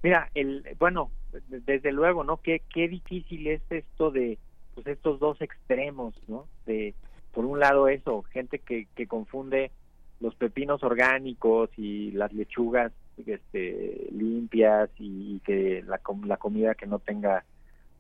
mira, 0.04 0.30
el, 0.36 0.64
bueno, 0.78 1.12
desde 1.48 1.92
luego, 1.92 2.24
¿no? 2.24 2.38
Qué, 2.38 2.62
qué 2.74 2.88
difícil 2.88 3.48
es 3.48 3.62
esto 3.70 4.12
de, 4.12 4.38
pues 4.76 4.88
estos 4.88 5.20
dos 5.20 5.42
extremos, 5.42 6.14
¿no? 6.28 6.46
De, 6.66 6.94
por 7.34 7.46
un 7.46 7.60
lado 7.60 7.88
eso, 7.88 8.24
gente 8.32 8.60
que, 8.60 8.88
que 8.96 9.08
confunde 9.08 9.72
los 10.20 10.36
pepinos 10.36 10.84
orgánicos 10.84 11.70
y 11.78 12.12
las 12.12 12.34
lechugas 12.34 12.92
este, 13.26 14.08
limpias 14.12 14.90
y, 14.98 15.40
que 15.40 15.84
la, 15.86 16.00
la 16.26 16.38
comida 16.38 16.76
que 16.76 16.86
no 16.86 17.00
tenga 17.00 17.44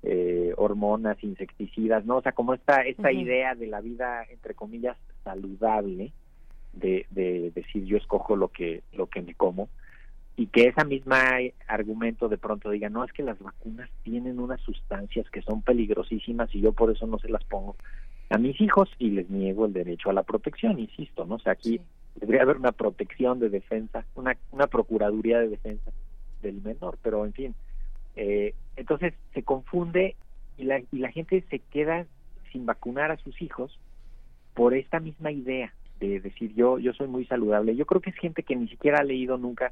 eh, 0.03 0.53
hormonas, 0.57 1.21
insecticidas, 1.23 2.05
¿no? 2.05 2.17
O 2.17 2.21
sea, 2.21 2.31
como 2.31 2.53
esta, 2.53 2.81
esta 2.81 3.11
idea 3.11 3.55
de 3.55 3.67
la 3.67 3.81
vida, 3.81 4.23
entre 4.29 4.53
comillas, 4.53 4.97
saludable, 5.23 6.11
de, 6.73 7.05
de 7.09 7.51
decir 7.55 7.85
yo 7.85 7.97
escojo 7.97 8.35
lo 8.35 8.49
que, 8.49 8.83
lo 8.93 9.07
que 9.07 9.21
me 9.21 9.33
como, 9.33 9.69
y 10.35 10.47
que 10.47 10.65
esa 10.65 10.85
misma 10.85 11.37
argumento 11.67 12.29
de 12.29 12.37
pronto 12.37 12.69
diga, 12.69 12.89
no, 12.89 13.03
es 13.03 13.11
que 13.11 13.23
las 13.23 13.39
vacunas 13.39 13.89
tienen 14.03 14.39
unas 14.39 14.61
sustancias 14.61 15.27
que 15.31 15.41
son 15.41 15.63
peligrosísimas 15.63 16.53
y 16.53 16.61
yo 16.61 16.73
por 16.73 16.91
eso 16.91 17.07
no 17.07 17.17
se 17.17 17.29
las 17.29 17.43
pongo 17.43 17.75
a 18.29 18.37
mis 18.37 18.59
hijos 18.61 18.89
y 18.99 19.09
les 19.09 19.29
niego 19.29 19.65
el 19.65 19.73
derecho 19.73 20.09
a 20.09 20.13
la 20.13 20.23
protección, 20.23 20.79
insisto, 20.79 21.25
¿no? 21.25 21.35
O 21.35 21.39
sea, 21.39 21.53
aquí 21.53 21.81
debería 22.15 22.43
haber 22.43 22.57
una 22.57 22.71
protección 22.71 23.39
de 23.39 23.49
defensa, 23.49 24.05
una, 24.15 24.37
una 24.51 24.67
procuraduría 24.67 25.39
de 25.39 25.49
defensa 25.49 25.91
del 26.41 26.61
menor, 26.61 26.99
pero 27.01 27.25
en 27.25 27.33
fin, 27.33 27.55
eh, 28.17 28.53
entonces 28.75 29.13
se 29.33 29.43
confunde 29.43 30.15
y 30.57 30.63
la, 30.63 30.79
y 30.79 30.97
la 30.97 31.11
gente 31.11 31.43
se 31.49 31.59
queda 31.59 32.05
sin 32.51 32.65
vacunar 32.65 33.11
a 33.11 33.17
sus 33.17 33.41
hijos 33.41 33.79
por 34.53 34.73
esta 34.73 34.99
misma 34.99 35.31
idea 35.31 35.73
de 35.99 36.19
decir 36.19 36.53
yo 36.55 36.79
yo 36.79 36.93
soy 36.93 37.07
muy 37.07 37.25
saludable. 37.25 37.75
Yo 37.75 37.85
creo 37.85 38.01
que 38.01 38.09
es 38.09 38.17
gente 38.17 38.43
que 38.43 38.55
ni 38.55 38.67
siquiera 38.67 38.99
ha 38.99 39.03
leído 39.03 39.37
nunca 39.37 39.71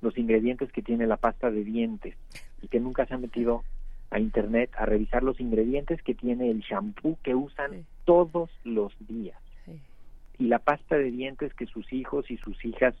los 0.00 0.16
ingredientes 0.16 0.72
que 0.72 0.82
tiene 0.82 1.06
la 1.06 1.16
pasta 1.16 1.50
de 1.50 1.64
dientes 1.64 2.14
y 2.62 2.68
que 2.68 2.80
nunca 2.80 3.06
se 3.06 3.14
ha 3.14 3.18
metido 3.18 3.64
a 4.10 4.18
internet 4.18 4.70
a 4.76 4.86
revisar 4.86 5.22
los 5.22 5.40
ingredientes 5.40 6.02
que 6.02 6.14
tiene 6.14 6.50
el 6.50 6.60
shampoo 6.60 7.18
que 7.22 7.34
usan 7.34 7.84
todos 8.04 8.50
los 8.64 8.92
días 9.06 9.38
y 10.40 10.46
la 10.46 10.58
pasta 10.58 10.96
de 10.96 11.10
dientes 11.10 11.52
que 11.54 11.66
sus 11.66 11.92
hijos 11.92 12.30
y 12.30 12.38
sus 12.38 12.64
hijas 12.64 12.94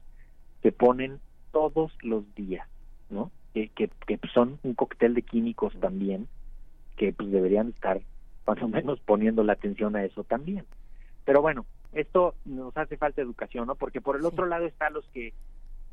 se 0.62 0.72
ponen 0.72 1.20
todos 1.52 1.90
los 2.02 2.22
días, 2.34 2.68
¿no? 3.08 3.32
Que, 3.54 3.68
que, 3.68 3.90
son 4.32 4.58
un 4.62 4.74
cóctel 4.74 5.14
de 5.14 5.22
químicos 5.22 5.74
también 5.80 6.28
que 6.96 7.12
pues 7.12 7.30
deberían 7.32 7.70
estar 7.70 8.00
más 8.46 8.62
o 8.62 8.68
menos 8.68 9.00
poniendo 9.00 9.42
la 9.42 9.54
atención 9.54 9.96
a 9.96 10.04
eso 10.04 10.22
también. 10.22 10.64
Pero 11.24 11.42
bueno, 11.42 11.66
esto 11.92 12.34
nos 12.44 12.76
hace 12.76 12.96
falta 12.96 13.22
educación, 13.22 13.66
¿no? 13.66 13.74
Porque 13.74 14.00
por 14.00 14.16
el 14.16 14.24
otro 14.24 14.46
lado 14.46 14.66
están 14.66 14.92
los 14.92 15.06
que 15.08 15.32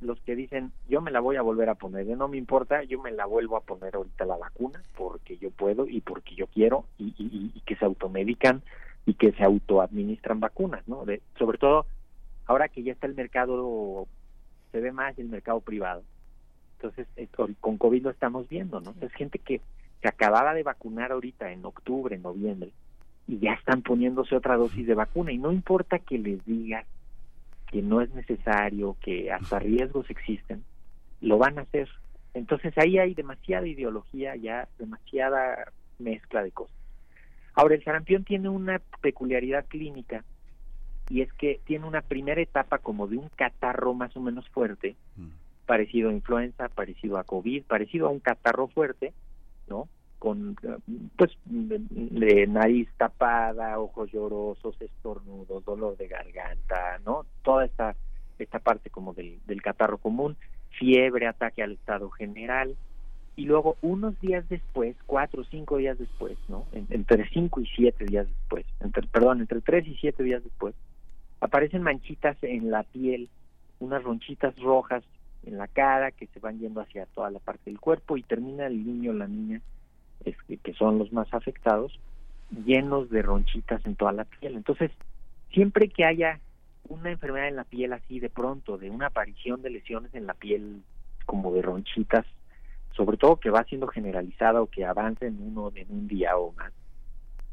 los 0.02 0.20
que 0.22 0.36
dicen, 0.36 0.72
yo 0.88 1.02
me 1.02 1.12
la 1.12 1.20
voy 1.20 1.38
a 1.38 1.42
volver 1.42 1.70
a 1.70 1.76
poner, 1.76 2.06
no 2.06 2.28
me 2.28 2.38
importa, 2.38 2.84
yo 2.84 3.02
me 3.02 3.12
la 3.12 3.26
vuelvo 3.26 3.58
a 3.58 3.62
poner 3.62 3.96
ahorita 3.96 4.26
la 4.26 4.38
vacuna 4.38 4.82
porque 4.96 5.38
yo 5.38 5.50
puedo 5.50 5.88
y 5.88 6.02
porque 6.02 6.36
yo 6.36 6.48
quiero 6.48 6.86
y, 7.00 7.16
y, 7.18 7.60
que 7.62 7.76
se 7.76 7.86
automedican 7.86 8.62
y 9.06 9.16
que 9.16 9.32
se 9.32 9.44
autoadministran 9.44 10.40
vacunas, 10.40 10.88
¿no? 10.88 11.04
De, 11.06 11.22
sobre 11.40 11.58
todo 11.58 11.88
ahora 12.46 12.70
que 12.70 12.84
ya 12.84 12.92
está 12.92 13.08
el 13.08 13.16
mercado, 13.16 14.08
se 14.72 14.80
ve 14.80 14.92
más 14.92 15.18
el 15.18 15.30
mercado 15.30 15.62
privado. 15.62 16.04
Entonces, 16.78 17.08
eh, 17.16 17.28
con 17.60 17.78
COVID 17.78 18.04
lo 18.04 18.10
estamos 18.12 18.48
viendo, 18.50 18.80
¿no? 18.80 18.94
Es 19.02 19.12
gente 19.14 19.40
que 19.40 19.62
se 20.02 20.08
acababa 20.08 20.54
de 20.54 20.64
vacunar 20.64 21.12
ahorita 21.12 21.52
en 21.52 21.66
octubre, 21.66 22.18
noviembre, 22.18 22.72
y 23.28 23.40
ya 23.40 23.54
están 23.54 23.82
poniéndose 23.82 24.36
otra 24.36 24.56
dosis 24.56 24.88
de 24.88 24.94
vacuna 24.94 25.32
y 25.32 25.38
no 25.38 25.52
importa 25.52 26.00
que 26.00 26.18
les 26.18 26.44
digas 26.46 26.86
que 27.70 27.82
no 27.82 28.02
es 28.02 28.14
necesario, 28.14 28.96
que 29.02 29.32
hasta 29.32 29.60
riesgos 29.60 30.10
existen, 30.10 30.64
lo 31.20 31.38
van 31.38 31.60
a 31.60 31.64
hacer. 31.64 31.90
Entonces 32.34 32.78
ahí 32.78 32.98
hay 32.98 33.14
demasiada 33.14 33.68
ideología, 33.68 34.36
ya 34.36 34.68
demasiada 34.78 35.72
mezcla 36.00 36.44
de 36.44 36.52
cosas. 36.52 36.76
Ahora, 37.54 37.76
el 37.76 37.84
sarampión 37.84 38.24
tiene 38.24 38.50
una 38.50 38.80
peculiaridad 39.02 39.66
clínica 39.68 40.24
y 41.10 41.22
es 41.22 41.34
que 41.34 41.60
tiene 41.66 41.88
una 41.88 42.02
primera 42.02 42.40
etapa 42.40 42.78
como 42.78 43.08
de 43.08 43.18
un 43.18 43.30
catarro 43.30 43.94
más 43.94 44.16
o 44.16 44.22
menos 44.22 44.48
fuerte. 44.50 44.96
Parecido 45.68 46.10
a 46.10 46.14
influenza, 46.14 46.70
parecido 46.70 47.20
a 47.20 47.24
COVID, 47.24 47.64
parecido 47.66 48.08
a 48.08 48.10
un 48.10 48.20
catarro 48.20 48.68
fuerte, 48.68 49.14
¿no? 49.68 49.88
con 50.18 50.56
pues 51.16 51.32
de 51.46 52.48
nariz 52.48 52.90
tapada, 52.98 53.80
ojos 53.80 54.12
llorosos, 54.12 54.82
estornudos, 54.82 55.64
dolor 55.64 55.96
de 55.98 56.08
garganta, 56.08 57.00
¿no? 57.06 57.26
Toda 57.44 57.66
esta 57.66 57.96
esta 58.40 58.60
parte 58.60 58.90
como 58.90 59.14
del, 59.14 59.40
del 59.46 59.62
catarro 59.62 59.98
común, 59.98 60.38
fiebre, 60.78 61.28
ataque 61.28 61.64
al 61.64 61.74
estado 61.74 62.10
general 62.10 62.76
y 63.36 63.46
luego 63.46 63.78
unos 63.82 64.20
días 64.20 64.48
después, 64.50 64.96
cuatro 65.06 65.42
o 65.42 65.46
cinco 65.46 65.78
días 65.78 65.98
después, 65.98 66.38
¿no? 66.48 66.66
entre 66.72 67.28
cinco 67.30 67.62
y 67.62 67.68
siete 67.68 68.06
días 68.06 68.28
después, 68.28 68.66
entre, 68.80 69.08
perdón, 69.08 69.42
entre 69.42 69.62
tres 69.62 69.88
y 69.88 69.96
siete 69.96 70.24
días 70.24 70.44
después, 70.44 70.76
aparecen 71.40 71.84
manchitas 71.84 72.38
en 72.42 72.72
la 72.72 72.84
piel, 72.84 73.30
unas 73.80 74.04
ronchitas 74.04 74.58
rojas 74.60 75.04
en 75.48 75.58
la 75.58 75.68
cara 75.68 76.12
que 76.12 76.28
se 76.28 76.40
van 76.40 76.60
yendo 76.60 76.82
hacia 76.82 77.06
toda 77.08 77.32
la 77.32 77.40
parte 77.40 77.70
del 77.70 77.80
cuerpo 77.80 78.18
y 78.18 78.24
termina 78.24 78.68
el 78.68 78.86
niño 78.86 79.12
o 79.12 79.16
la 79.16 79.28
niña 79.28 79.62
que 80.64 80.74
son 80.74 81.00
los 81.00 81.14
más 81.14 81.34
afectados, 81.34 82.00
llenos 82.66 83.10
de 83.10 83.22
ronchitas 83.22 83.86
en 83.86 83.96
toda 83.96 84.12
la 84.12 84.26
piel. 84.26 84.56
Entonces, 84.56 84.92
siempre 85.52 85.88
que 85.88 86.04
haya 86.04 86.40
una 86.90 87.12
enfermedad 87.12 87.48
en 87.48 87.56
la 87.56 87.64
piel 87.64 87.94
así 87.94 88.20
de 88.20 88.30
pronto, 88.30 88.78
de 88.78 88.90
una 88.90 89.08
aparición 89.08 89.62
de 89.62 89.70
lesiones 89.70 90.14
en 90.14 90.28
la 90.28 90.34
piel 90.34 90.82
como 91.26 91.54
de 91.54 91.62
ronchitas 91.62 92.26
sobre 92.98 93.18
todo 93.18 93.38
que 93.38 93.52
va 93.52 93.64
siendo 93.64 93.88
generalizada 93.88 94.62
o 94.62 94.68
que 94.68 94.84
avanza 94.84 95.28
en 95.28 95.40
uno 95.40 95.72
en 95.76 95.88
un 95.92 96.08
día 96.08 96.36
o 96.36 96.52
más, 96.54 96.74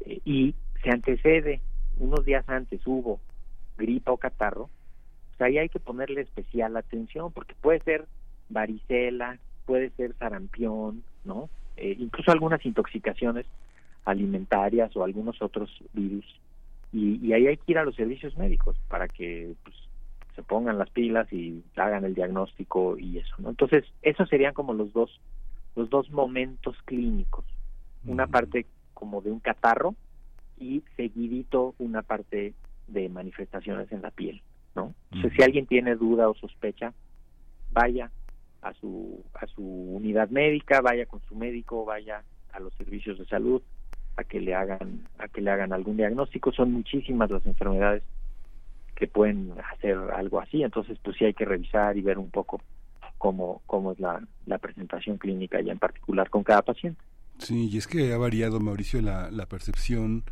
eh, 0.01 0.19
y 0.25 0.55
se 0.83 0.89
antecede, 0.89 1.61
unos 1.97 2.25
días 2.25 2.43
antes 2.49 2.81
hubo 2.85 3.19
gripa 3.77 4.11
o 4.11 4.17
catarro, 4.17 4.69
ahí 5.39 5.57
hay 5.57 5.69
que 5.69 5.79
ponerle 5.79 6.21
especial 6.21 6.77
atención, 6.77 7.31
porque 7.31 7.55
puede 7.61 7.79
ser 7.81 8.05
varicela, 8.49 9.37
puede 9.65 9.89
ser 9.91 10.13
sarampión, 10.17 11.03
¿no? 11.23 11.49
Eh, 11.77 11.95
incluso 11.99 12.31
algunas 12.31 12.65
intoxicaciones 12.65 13.45
alimentarias 14.05 14.95
o 14.95 15.03
algunos 15.03 15.41
otros 15.41 15.69
virus. 15.93 16.25
Y, 16.93 17.33
ahí 17.33 17.47
hay 17.47 17.57
que 17.57 17.73
ir 17.73 17.77
a 17.77 17.83
los 17.83 17.95
servicios 17.95 18.37
médicos 18.37 18.77
para 18.87 19.07
que 19.09 19.53
pues, 19.63 19.75
se 20.35 20.43
pongan 20.43 20.77
las 20.77 20.89
pilas 20.89 21.31
y 21.33 21.61
hagan 21.75 22.05
el 22.05 22.15
diagnóstico 22.15 22.97
y 22.97 23.17
eso, 23.17 23.35
¿no? 23.39 23.49
Entonces, 23.49 23.83
esos 24.01 24.29
serían 24.29 24.53
como 24.53 24.73
los 24.73 24.93
dos 24.93 25.19
los 25.75 25.89
dos 25.89 26.09
momentos 26.09 26.77
clínicos. 26.85 27.43
Una 28.05 28.27
parte 28.27 28.65
como 28.93 29.21
de 29.21 29.31
un 29.31 29.39
catarro 29.39 29.95
y 30.57 30.83
seguidito 30.95 31.75
una 31.79 32.01
parte 32.01 32.53
de 32.87 33.09
manifestaciones 33.09 33.91
en 33.91 34.01
la 34.01 34.11
piel, 34.11 34.41
¿no? 34.75 34.93
Entonces, 35.11 35.33
si 35.37 35.43
alguien 35.43 35.65
tiene 35.65 35.95
duda 35.95 36.29
o 36.29 36.35
sospecha, 36.35 36.93
vaya 37.71 38.11
a 38.61 38.73
su 38.73 39.23
a 39.33 39.45
su 39.47 39.61
unidad 39.61 40.29
médica, 40.29 40.81
vaya 40.81 41.05
con 41.05 41.21
su 41.27 41.35
médico, 41.35 41.85
vaya 41.85 42.23
a 42.51 42.59
los 42.59 42.73
servicios 42.75 43.17
de 43.19 43.25
salud 43.25 43.61
a 44.17 44.23
que 44.23 44.39
le 44.39 44.55
hagan 44.55 45.07
a 45.17 45.27
que 45.27 45.41
le 45.41 45.51
hagan 45.51 45.73
algún 45.73 45.97
diagnóstico. 45.97 46.51
Son 46.51 46.71
muchísimas 46.71 47.29
las 47.29 47.45
enfermedades 47.45 48.03
que 48.95 49.07
pueden 49.07 49.53
hacer 49.73 49.97
algo 50.15 50.39
así, 50.39 50.63
entonces 50.63 50.97
pues 51.03 51.17
sí 51.17 51.25
hay 51.25 51.33
que 51.33 51.45
revisar 51.45 51.97
y 51.97 52.01
ver 52.01 52.17
un 52.17 52.29
poco 52.29 52.61
cómo 53.17 53.61
cómo 53.65 53.91
es 53.91 53.99
la, 53.99 54.21
la 54.45 54.57
presentación 54.57 55.17
clínica 55.17 55.61
ya 55.61 55.73
en 55.73 55.79
particular 55.79 56.29
con 56.29 56.43
cada 56.43 56.61
paciente. 56.61 57.01
Sí, 57.37 57.69
y 57.69 57.77
es 57.77 57.87
que 57.87 58.13
ha 58.13 58.17
variado, 58.17 58.61
Mauricio, 58.61 59.01
la, 59.01 59.29
la 59.29 59.45
percepción 59.45 60.23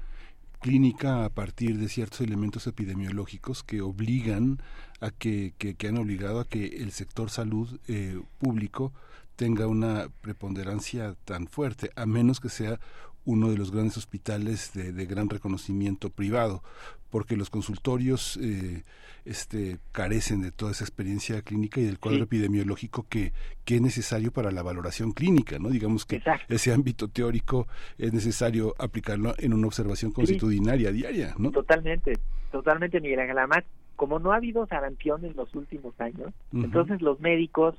clínica 0.63 1.25
a 1.25 1.29
partir 1.29 1.77
de 1.77 1.89
ciertos 1.89 2.21
elementos 2.21 2.67
epidemiológicos 2.67 3.63
que 3.63 3.81
obligan 3.81 4.63
a 5.01 5.11
que, 5.11 5.53
que, 5.57 5.87
han 5.89 5.97
obligado 5.97 6.39
a 6.39 6.47
que 6.47 6.65
el 6.77 6.93
sector 6.93 7.29
salud 7.29 7.81
eh, 7.89 8.17
público 8.39 8.93
tenga 9.35 9.67
una 9.67 10.07
preponderancia 10.21 11.17
tan 11.25 11.47
fuerte, 11.47 11.91
a 11.97 12.05
menos 12.05 12.39
que 12.39 12.47
sea 12.47 12.79
uno 13.25 13.49
de 13.51 13.57
los 13.57 13.71
grandes 13.71 13.97
hospitales 13.97 14.71
de, 14.73 14.93
de 14.93 15.05
gran 15.05 15.29
reconocimiento 15.29 16.09
privado, 16.09 16.63
porque 17.09 17.35
los 17.35 17.49
consultorios 17.49 18.39
eh, 18.41 18.83
este, 19.25 19.79
carecen 19.91 20.41
de 20.41 20.51
toda 20.51 20.71
esa 20.71 20.83
experiencia 20.83 21.41
clínica 21.41 21.79
y 21.79 21.85
del 21.85 21.99
cuadro 21.99 22.23
epidemiológico 22.23 23.05
que, 23.09 23.31
que 23.63 23.75
es 23.75 23.81
necesario 23.81 24.31
para 24.31 24.51
la 24.51 24.63
valoración 24.63 25.11
clínica, 25.11 25.59
¿no? 25.59 25.69
Digamos 25.69 26.05
que 26.05 26.21
ese 26.49 26.73
ámbito 26.73 27.07
teórico 27.07 27.67
es 27.97 28.13
necesario 28.13 28.75
aplicarlo 28.77 29.33
en 29.37 29.53
una 29.53 29.67
observación 29.67 30.11
constitucionaria 30.11 30.91
diaria, 30.91 31.35
¿no? 31.37 31.51
Totalmente, 31.51 32.13
totalmente, 32.51 32.99
Miguel 32.99 33.19
Ángel. 33.21 33.37
Además, 33.37 33.63
como 33.95 34.19
no 34.19 34.33
ha 34.33 34.37
habido 34.37 34.65
sarampión 34.67 35.23
en 35.23 35.35
los 35.35 35.53
últimos 35.55 35.99
años, 36.01 36.33
entonces 36.51 37.01
los 37.01 37.19
médicos, 37.19 37.75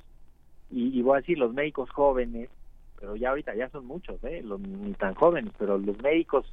y, 0.71 1.03
voy 1.03 1.16
a 1.16 1.21
decir 1.21 1.39
los 1.39 1.53
médicos 1.53 1.91
jóvenes, 1.91 2.49
pero 2.99 3.16
ya 3.16 3.31
ahorita 3.31 3.55
ya 3.55 3.69
son 3.69 3.87
muchos, 3.87 4.23
¿eh? 4.25 4.41
Los, 4.43 4.61
ni 4.61 4.93
tan 4.95 5.15
jóvenes, 5.15 5.53
pero 5.59 5.77
los 5.77 6.01
médicos 6.01 6.47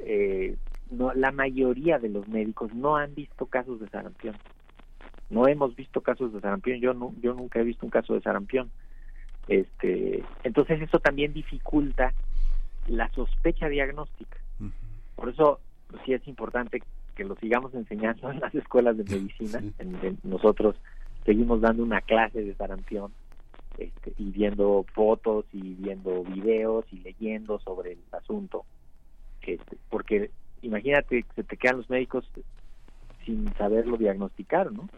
eh, 0.00 0.56
no, 0.90 1.12
la 1.14 1.32
mayoría 1.32 1.98
de 1.98 2.08
los 2.08 2.28
médicos 2.28 2.72
no 2.74 2.96
han 2.96 3.14
visto 3.14 3.46
casos 3.46 3.80
de 3.80 3.88
sarampión. 3.88 4.36
No 5.30 5.46
hemos 5.46 5.76
visto 5.76 6.00
casos 6.00 6.32
de 6.32 6.40
sarampión. 6.40 6.80
Yo 6.80 6.94
no, 6.94 7.14
yo 7.20 7.34
nunca 7.34 7.60
he 7.60 7.64
visto 7.64 7.84
un 7.84 7.90
caso 7.90 8.14
de 8.14 8.20
sarampión. 8.20 8.70
Este, 9.48 10.22
entonces 10.42 10.80
eso 10.80 10.98
también 10.98 11.32
dificulta 11.32 12.12
la 12.86 13.10
sospecha 13.12 13.68
diagnóstica. 13.68 14.38
Por 15.16 15.30
eso 15.30 15.60
pues, 15.88 16.02
sí 16.04 16.12
es 16.12 16.26
importante 16.28 16.82
que 17.14 17.24
lo 17.24 17.34
sigamos 17.36 17.74
enseñando 17.74 18.30
en 18.30 18.40
las 18.40 18.54
escuelas 18.54 18.96
de 18.96 19.04
medicina. 19.04 19.62
nosotros 20.22 20.76
seguimos 21.24 21.60
dando 21.60 21.82
una 21.82 22.00
clase 22.00 22.42
de 22.42 22.54
sarampión 22.54 23.12
este, 23.76 24.12
y 24.18 24.30
viendo 24.30 24.84
fotos 24.94 25.44
y 25.52 25.74
viendo 25.74 26.24
videos 26.24 26.84
y 26.92 27.00
leyendo 27.00 27.58
sobre 27.60 27.92
el 27.92 28.00
asunto. 28.12 28.64
Este, 29.42 29.78
porque 29.88 30.30
imagínate 30.62 31.22
que 31.22 31.32
se 31.34 31.44
te 31.44 31.56
quedan 31.56 31.78
los 31.78 31.90
médicos 31.90 32.28
sin 33.24 33.52
saberlo 33.54 33.96
diagnosticar, 33.96 34.72
¿no? 34.72 34.88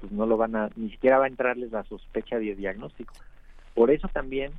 Pues 0.00 0.12
no 0.12 0.26
lo 0.26 0.36
van 0.36 0.54
a, 0.56 0.70
ni 0.76 0.90
siquiera 0.90 1.18
va 1.18 1.24
a 1.24 1.28
entrarles 1.28 1.72
la 1.72 1.84
sospecha 1.84 2.38
de 2.38 2.54
diagnóstico. 2.54 3.14
Por 3.74 3.90
eso 3.90 4.08
también 4.08 4.52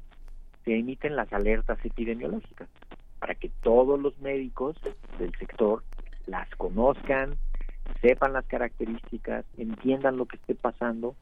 se 0.66 0.78
emiten 0.78 1.16
las 1.16 1.32
alertas 1.34 1.80
epidemiológicas, 1.84 2.68
para 3.20 3.36
que 3.36 3.50
todos 3.62 4.00
los 4.00 4.18
médicos 4.20 4.78
del 5.20 5.34
sector 5.38 5.84
las 6.28 6.50
conozcan, 6.56 7.38
sepan 8.02 8.34
las 8.34 8.46
características, 8.46 9.46
entiendan 9.58 10.18
lo 10.18 10.26
que 10.26 10.38
esté 10.38 10.56
pasando 10.56 11.16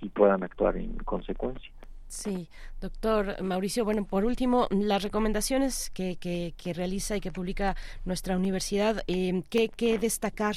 y 0.00 0.08
puedan 0.08 0.42
actuar 0.42 0.76
en 0.76 0.96
consecuencia. 0.98 1.70
Sí, 2.12 2.46
doctor 2.78 3.42
Mauricio. 3.42 3.86
Bueno, 3.86 4.04
por 4.04 4.26
último, 4.26 4.68
las 4.70 5.02
recomendaciones 5.02 5.88
que, 5.94 6.18
que, 6.18 6.72
realiza 6.74 7.16
y 7.16 7.22
que 7.22 7.32
publica 7.32 7.74
nuestra 8.04 8.36
universidad, 8.36 9.02
eh, 9.06 9.42
¿qué, 9.48 9.98
destacar 9.98 10.54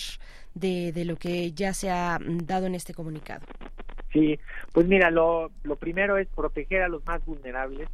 de, 0.53 0.91
de, 0.91 1.05
lo 1.05 1.15
que 1.15 1.53
ya 1.53 1.73
se 1.73 1.89
ha 1.89 2.19
dado 2.43 2.65
en 2.65 2.75
este 2.75 2.93
comunicado? 2.93 3.45
Sí, 4.11 4.37
pues 4.73 4.85
mira, 4.85 5.09
lo, 5.11 5.49
lo 5.63 5.77
primero 5.77 6.17
es 6.17 6.27
proteger 6.27 6.81
a 6.81 6.89
los 6.89 7.05
más 7.05 7.25
vulnerables, 7.25 7.87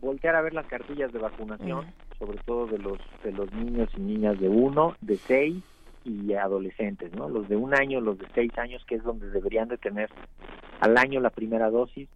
voltear 0.00 0.34
a 0.34 0.42
ver 0.42 0.52
las 0.52 0.66
cartillas 0.66 1.12
de 1.12 1.20
vacunación, 1.20 1.86
sobre 2.18 2.38
todo 2.38 2.66
de 2.66 2.78
los, 2.78 2.98
de 3.22 3.30
los 3.30 3.52
niños 3.52 3.88
y 3.96 4.00
niñas 4.00 4.40
de 4.40 4.48
uno, 4.48 4.96
de 5.00 5.16
seis 5.16 5.62
y 6.04 6.32
adolescentes, 6.32 7.12
¿no? 7.14 7.28
Los 7.28 7.48
de 7.48 7.54
un 7.54 7.72
año, 7.72 8.00
los 8.00 8.18
de 8.18 8.26
seis 8.34 8.50
años, 8.58 8.84
que 8.84 8.96
es 8.96 9.04
donde 9.04 9.30
deberían 9.30 9.68
de 9.68 9.78
tener 9.78 10.10
al 10.80 10.98
año 10.98 11.20
la 11.20 11.30
primera 11.30 11.70
dosis 11.70 12.08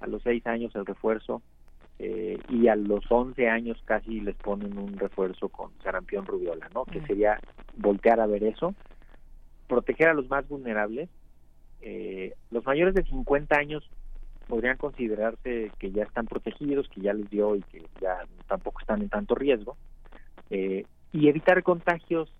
a 0.00 0.06
los 0.06 0.22
seis 0.22 0.46
años 0.46 0.74
el 0.74 0.86
refuerzo 0.86 1.42
eh, 1.98 2.38
y 2.50 2.68
a 2.68 2.76
los 2.76 3.04
11 3.08 3.48
años 3.48 3.80
casi 3.84 4.20
les 4.20 4.36
ponen 4.36 4.76
un 4.78 4.98
refuerzo 4.98 5.48
con 5.48 5.70
sarampión 5.82 6.26
rubiola, 6.26 6.68
¿no? 6.74 6.84
Que 6.84 7.00
sería 7.02 7.40
voltear 7.76 8.20
a 8.20 8.26
ver 8.26 8.44
eso, 8.44 8.74
proteger 9.66 10.08
a 10.08 10.14
los 10.14 10.28
más 10.28 10.46
vulnerables. 10.46 11.08
Eh, 11.80 12.34
los 12.50 12.64
mayores 12.66 12.94
de 12.94 13.04
50 13.04 13.56
años 13.56 13.88
podrían 14.46 14.76
considerarse 14.76 15.72
que 15.78 15.90
ya 15.90 16.04
están 16.04 16.26
protegidos, 16.26 16.88
que 16.88 17.00
ya 17.00 17.14
les 17.14 17.30
dio 17.30 17.56
y 17.56 17.62
que 17.62 17.82
ya 18.00 18.18
tampoco 18.46 18.80
están 18.80 19.00
en 19.02 19.08
tanto 19.08 19.34
riesgo. 19.34 19.76
Eh, 20.50 20.84
y 21.12 21.28
evitar 21.28 21.62
contagios 21.62 22.30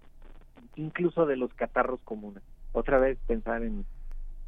incluso 0.76 1.24
de 1.24 1.36
los 1.36 1.52
catarros 1.54 2.00
comunes. 2.02 2.42
Otra 2.72 2.98
vez 2.98 3.18
pensar 3.26 3.62
en 3.62 3.86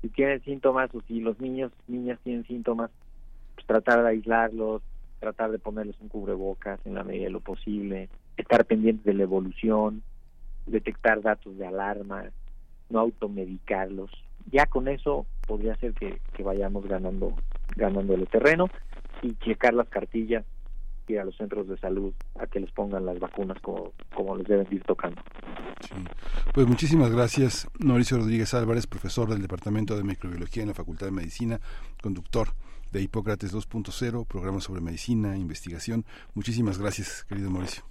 si 0.01 0.09
tienen 0.09 0.43
síntomas 0.43 0.95
o 0.95 1.01
si 1.03 1.21
los 1.21 1.41
niños, 1.41 1.73
niñas 1.87 2.19
tienen 2.23 2.47
síntomas, 2.47 2.91
pues 3.55 3.67
tratar 3.67 4.03
de 4.03 4.11
aislarlos, 4.11 4.83
tratar 5.21 5.51
de 5.51 5.59
ponerles 5.59 5.97
un 6.01 6.09
cubrebocas 6.09 6.79
en 6.85 6.95
la 6.95 7.05
medida 7.05 7.25
de 7.25 7.31
lo 7.31 7.41
posible, 7.41 8.09
estar 8.37 8.65
pendientes 8.65 9.05
de 9.05 9.15
la 9.15 9.25
evolución, 9.25 10.03
detectar 10.67 11.21
datos 11.23 11.57
de 11.59 11.67
alarma, 11.67 12.25
no 12.91 13.01
automedicarlos. 13.01 14.11
Ya 14.51 14.67
con 14.67 14.89
eso 14.89 15.27
podría 15.47 15.77
ser 15.77 15.93
que, 15.95 16.21
que 16.35 16.43
vayamos 16.43 16.87
ganando 16.87 17.35
ganando 17.77 18.15
el 18.15 18.27
terreno 18.29 18.69
y 19.23 19.35
checar 19.37 19.75
las 19.75 19.89
cartillas 19.89 20.45
a 21.17 21.25
los 21.25 21.37
centros 21.37 21.69
de 21.69 21.79
salud 21.79 22.13
a 22.39 22.47
que 22.47 22.61
les 22.61 22.71
pongan 22.73 23.07
las 23.07 23.19
vacunas 23.19 23.59
como, 23.61 23.93
como 24.15 24.37
les 24.37 24.47
deben 24.47 24.67
ir 24.71 24.83
tocando. 24.83 25.23
Pues 26.53 26.67
muchísimas 26.67 27.11
gracias, 27.11 27.69
Mauricio 27.79 28.19
Rodríguez 28.19 28.53
Álvarez, 28.55 28.87
profesor 28.87 29.29
del 29.29 29.41
Departamento 29.41 29.97
de 29.97 30.05
Microbiología 30.05 30.63
en 30.63 30.69
la 30.69 30.75
Facultad 30.75 31.07
de 31.07 31.13
Medicina, 31.13 31.61
conductor 32.03 32.49
de 32.93 33.03
Hipócrates 33.03 33.55
2.0, 33.55 34.27
programa 34.27 34.61
sobre 34.61 34.81
medicina, 34.81 35.37
investigación. 35.37 36.05
Muchísimas 36.35 36.79
gracias, 36.79 37.25
querido 37.25 37.51
Mauricio. 37.51 37.85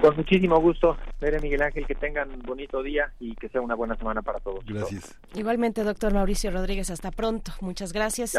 Con 0.00 0.16
muchísimo 0.16 0.58
gusto, 0.60 0.96
Mere 1.20 1.40
Miguel 1.40 1.60
Ángel, 1.60 1.86
que 1.86 1.94
tengan 1.94 2.30
un 2.30 2.40
bonito 2.40 2.82
día 2.82 3.12
y 3.20 3.34
que 3.34 3.50
sea 3.50 3.60
una 3.60 3.74
buena 3.74 3.96
semana 3.96 4.22
para 4.22 4.38
todos. 4.40 4.64
Gracias. 4.64 5.20
Igualmente, 5.34 5.84
doctor 5.84 6.14
Mauricio 6.14 6.50
Rodríguez, 6.50 6.90
hasta 6.90 7.10
pronto. 7.10 7.52
Muchas 7.60 7.92
gracias. 7.92 8.34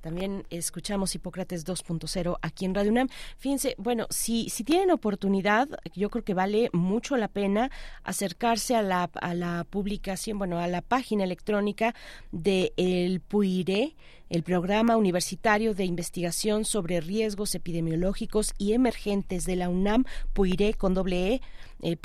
También 0.00 0.44
escuchamos 0.48 1.14
Hipócrates 1.14 1.66
2.0 1.66 2.38
aquí 2.40 2.64
en 2.64 2.74
Radio 2.74 2.90
UNAM. 2.92 3.08
Fíjense, 3.36 3.74
bueno, 3.76 4.06
si, 4.08 4.48
si 4.48 4.64
tienen 4.64 4.90
oportunidad, 4.90 5.68
yo 5.94 6.08
creo 6.08 6.24
que 6.24 6.32
vale 6.32 6.70
mucho 6.72 7.16
la 7.18 7.28
pena 7.28 7.70
acercarse 8.02 8.74
a 8.74 8.82
la, 8.82 9.10
a 9.20 9.34
la 9.34 9.66
publicación, 9.68 10.38
bueno, 10.38 10.58
a 10.58 10.66
la 10.66 10.80
página 10.80 11.24
electrónica 11.24 11.94
de 12.32 12.72
El 12.76 13.20
Puiré 13.20 13.94
el 14.28 14.42
Programa 14.42 14.96
Universitario 14.96 15.74
de 15.74 15.84
Investigación 15.84 16.64
sobre 16.64 17.00
Riesgos 17.00 17.54
Epidemiológicos 17.54 18.54
y 18.58 18.72
Emergentes 18.72 19.44
de 19.44 19.56
la 19.56 19.68
UNAM, 19.68 20.04
PUIRE 20.32 20.74
con 20.74 20.94
doble 20.94 21.34
E, 21.34 21.42
eh, 21.82 21.96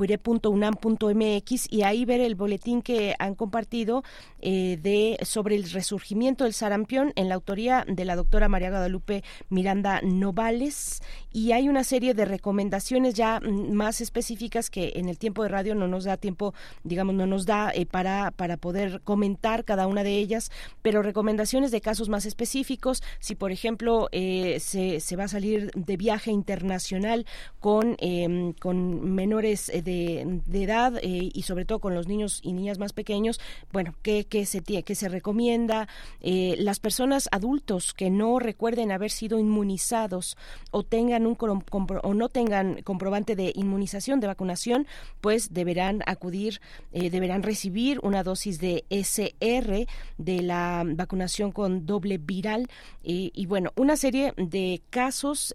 y 1.69 1.81
ahí 1.83 2.05
ver 2.05 2.21
el 2.21 2.35
boletín 2.35 2.81
que 2.81 3.15
han 3.19 3.35
compartido 3.35 4.03
eh, 4.39 4.77
de 4.81 5.17
sobre 5.23 5.55
el 5.55 5.69
resurgimiento 5.69 6.43
del 6.43 6.53
sarampión 6.53 7.13
en 7.15 7.29
la 7.29 7.35
autoría 7.35 7.85
de 7.87 8.05
la 8.05 8.15
doctora 8.15 8.49
María 8.49 8.69
Guadalupe 8.69 9.23
Miranda 9.49 10.01
Novales. 10.01 11.01
Y 11.31 11.51
hay 11.51 11.69
una 11.69 11.83
serie 11.83 12.13
de 12.13 12.25
recomendaciones 12.25 13.13
ya 13.13 13.39
mm, 13.39 13.71
más 13.71 14.01
específicas 14.01 14.69
que 14.69 14.93
en 14.95 15.09
el 15.09 15.17
tiempo 15.17 15.43
de 15.43 15.49
radio 15.49 15.75
no 15.75 15.87
nos 15.87 16.05
da 16.05 16.17
tiempo, 16.17 16.53
digamos, 16.83 17.15
no 17.15 17.25
nos 17.25 17.45
da 17.45 17.71
eh, 17.73 17.85
para, 17.85 18.31
para 18.31 18.57
poder 18.57 19.01
comentar 19.01 19.63
cada 19.63 19.87
una 19.87 20.03
de 20.03 20.17
ellas, 20.17 20.51
pero 20.81 21.03
recomendaciones 21.03 21.71
de 21.71 21.81
casos 21.81 22.09
más 22.09 22.25
específicos, 22.25 23.03
si 23.19 23.35
por 23.35 23.51
ejemplo 23.51 24.09
eh, 24.11 24.59
se, 24.59 24.99
se 24.99 25.15
va 25.15 25.25
a 25.25 25.27
salir 25.27 25.71
de 25.75 25.97
viaje 25.97 26.31
internacional 26.31 27.25
con, 27.59 27.95
em, 27.99 28.53
con 28.53 29.13
menores 29.13 29.60
eh, 29.69 29.81
de, 29.81 30.63
edad 30.63 30.97
eh, 31.01 31.29
y 31.33 31.41
sobre 31.43 31.65
todo 31.65 31.79
con 31.79 31.95
los 31.95 32.07
niños 32.07 32.39
y 32.43 32.53
niñas 32.53 32.77
más 32.77 32.93
pequeños, 32.93 33.39
bueno, 33.71 33.95
¿qué, 34.01 34.25
qué 34.25 34.45
se, 34.45 34.61
qué 34.61 34.95
se 34.95 35.09
recomienda? 35.09 35.87
Eh, 36.21 36.55
las 36.59 36.79
personas 36.79 37.27
adultos 37.31 37.93
que 37.93 38.09
no 38.09 38.39
recuerden 38.39 38.91
haber 38.91 39.11
sido 39.11 39.39
inmunizados 39.39 40.37
o 40.71 40.83
tengan 40.83 41.25
un 41.25 41.37
o 41.39 42.13
no 42.13 42.29
tengan 42.29 42.81
comprobante 42.83 43.35
de 43.35 43.51
inmunización, 43.55 44.19
de 44.19 44.27
vacunación, 44.27 44.87
pues 45.19 45.53
deberán 45.53 46.01
acudir, 46.05 46.61
deberán 46.91 47.43
recibir 47.43 47.99
una 48.03 48.23
dosis 48.23 48.59
de 48.59 48.85
SR 48.89 49.87
de 50.17 50.41
la 50.41 50.83
vacunación 50.85 51.51
con 51.51 51.85
doble 51.85 52.17
viral 52.17 52.67
y, 53.03 53.45
bueno, 53.47 53.71
una 53.75 53.97
serie 53.97 54.33
de 54.37 54.81
casos 54.89 55.53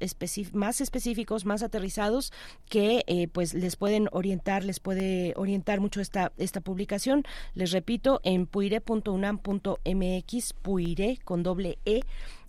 más 0.52 0.80
específicos, 0.80 1.44
más 1.44 1.62
aterrizados 1.62 2.32
que 2.68 3.28
pues 3.32 3.54
les 3.54 3.76
pueden 3.76 3.95
orientar, 4.12 4.64
les 4.64 4.80
puede 4.80 5.32
orientar 5.36 5.80
mucho 5.80 6.00
esta, 6.00 6.32
esta 6.38 6.60
publicación. 6.60 7.24
Les 7.54 7.72
repito, 7.72 8.20
en 8.24 8.46
puire.unam.mx, 8.46 10.52
puire 10.62 11.18
con 11.24 11.42
doble 11.42 11.78
E 11.84 12.00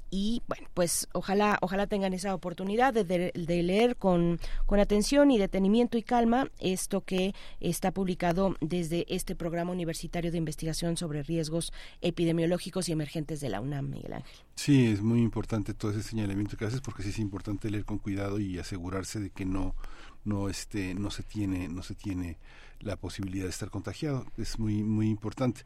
y 0.10 0.42
bueno 0.48 0.68
pues 0.74 1.08
ojalá 1.14 1.58
ojalá 1.62 1.88
tengan 1.88 2.14
esa 2.14 2.34
oportunidad 2.34 2.94
de, 2.94 3.04
de, 3.04 3.64
leer 3.64 3.96
con, 3.96 4.40
con 4.66 4.80
atención 4.80 5.32
y 5.32 5.38
detenimiento 5.38 5.98
y 5.98 6.04
calma 6.04 6.50
esto 6.60 7.02
que 7.02 7.34
está 7.60 7.92
publicado 7.92 8.56
desde 8.62 9.06
este 9.14 9.36
programa 9.36 9.72
universitario 9.72 10.32
de 10.32 10.38
investigación 10.38 10.98
sobre 10.98 11.24
riesgos 11.24 11.74
epidemiológicos 12.02 12.90
y 12.90 12.92
emergentes 12.92 13.40
de 13.42 13.50
la 13.50 13.62
UNAM 13.62 13.90
Miguel 13.90 14.14
Ángel. 14.14 14.38
Sí 14.56 14.88
es 14.88 15.02
muy 15.02 15.22
importante 15.22 15.74
todo 15.74 15.92
ese 15.92 16.04
señalamiento 16.04 16.58
que 16.58 16.66
haces 16.66 16.82
porque 16.82 17.04
sí 17.04 17.10
es 17.10 17.20
importante 17.20 17.70
leer 17.70 17.86
con 17.86 17.98
cuidado 17.98 18.40
y 18.40 18.60
asegurarse 18.60 19.20
de 19.20 19.30
que 19.30 19.46
no 19.46 19.76
no 20.24 20.50
este 20.50 20.94
no 20.94 21.10
se 21.10 21.24
tiene 21.24 21.70
no 21.70 21.84
se 21.84 21.96
tiene 21.96 22.38
la 22.80 22.96
posibilidad 22.96 23.46
de 23.46 23.50
estar 23.50 23.70
contagiado. 23.70 24.26
Es 24.38 24.60
muy 24.60 24.84
muy 24.84 25.10
importante 25.10 25.62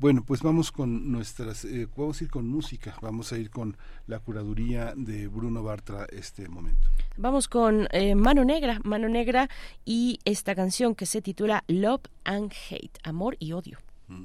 bueno, 0.00 0.24
pues 0.24 0.42
vamos 0.42 0.72
con 0.72 1.12
nuestras, 1.12 1.66
eh, 1.66 1.86
vamos 1.94 2.20
a 2.20 2.24
ir 2.24 2.30
con 2.30 2.48
música, 2.48 2.96
vamos 3.02 3.32
a 3.34 3.38
ir 3.38 3.50
con 3.50 3.76
la 4.06 4.18
curaduría 4.18 4.94
de 4.96 5.28
Bruno 5.28 5.62
Bartra 5.62 6.06
este 6.10 6.48
momento. 6.48 6.88
Vamos 7.18 7.48
con 7.48 7.86
eh, 7.92 8.14
Mano 8.14 8.44
Negra, 8.44 8.80
Mano 8.82 9.10
Negra 9.10 9.50
y 9.84 10.18
esta 10.24 10.54
canción 10.54 10.94
que 10.94 11.04
se 11.04 11.20
titula 11.20 11.64
Love 11.68 12.02
and 12.24 12.50
Hate, 12.70 12.98
Amor 13.04 13.36
y 13.38 13.52
Odio. 13.52 13.78
Mm. 14.08 14.24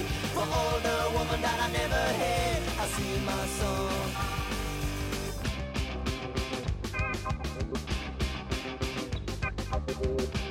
For 0.33 0.39
all 0.39 0.79
the 0.79 0.97
woman 1.17 1.41
that 1.41 1.59
I 1.59 1.71
never 1.71 2.03
had 2.21 2.61
I 2.79 2.85
sing 2.87 3.25
my 3.25 3.45
song 3.59 4.11
Thank 10.03 10.50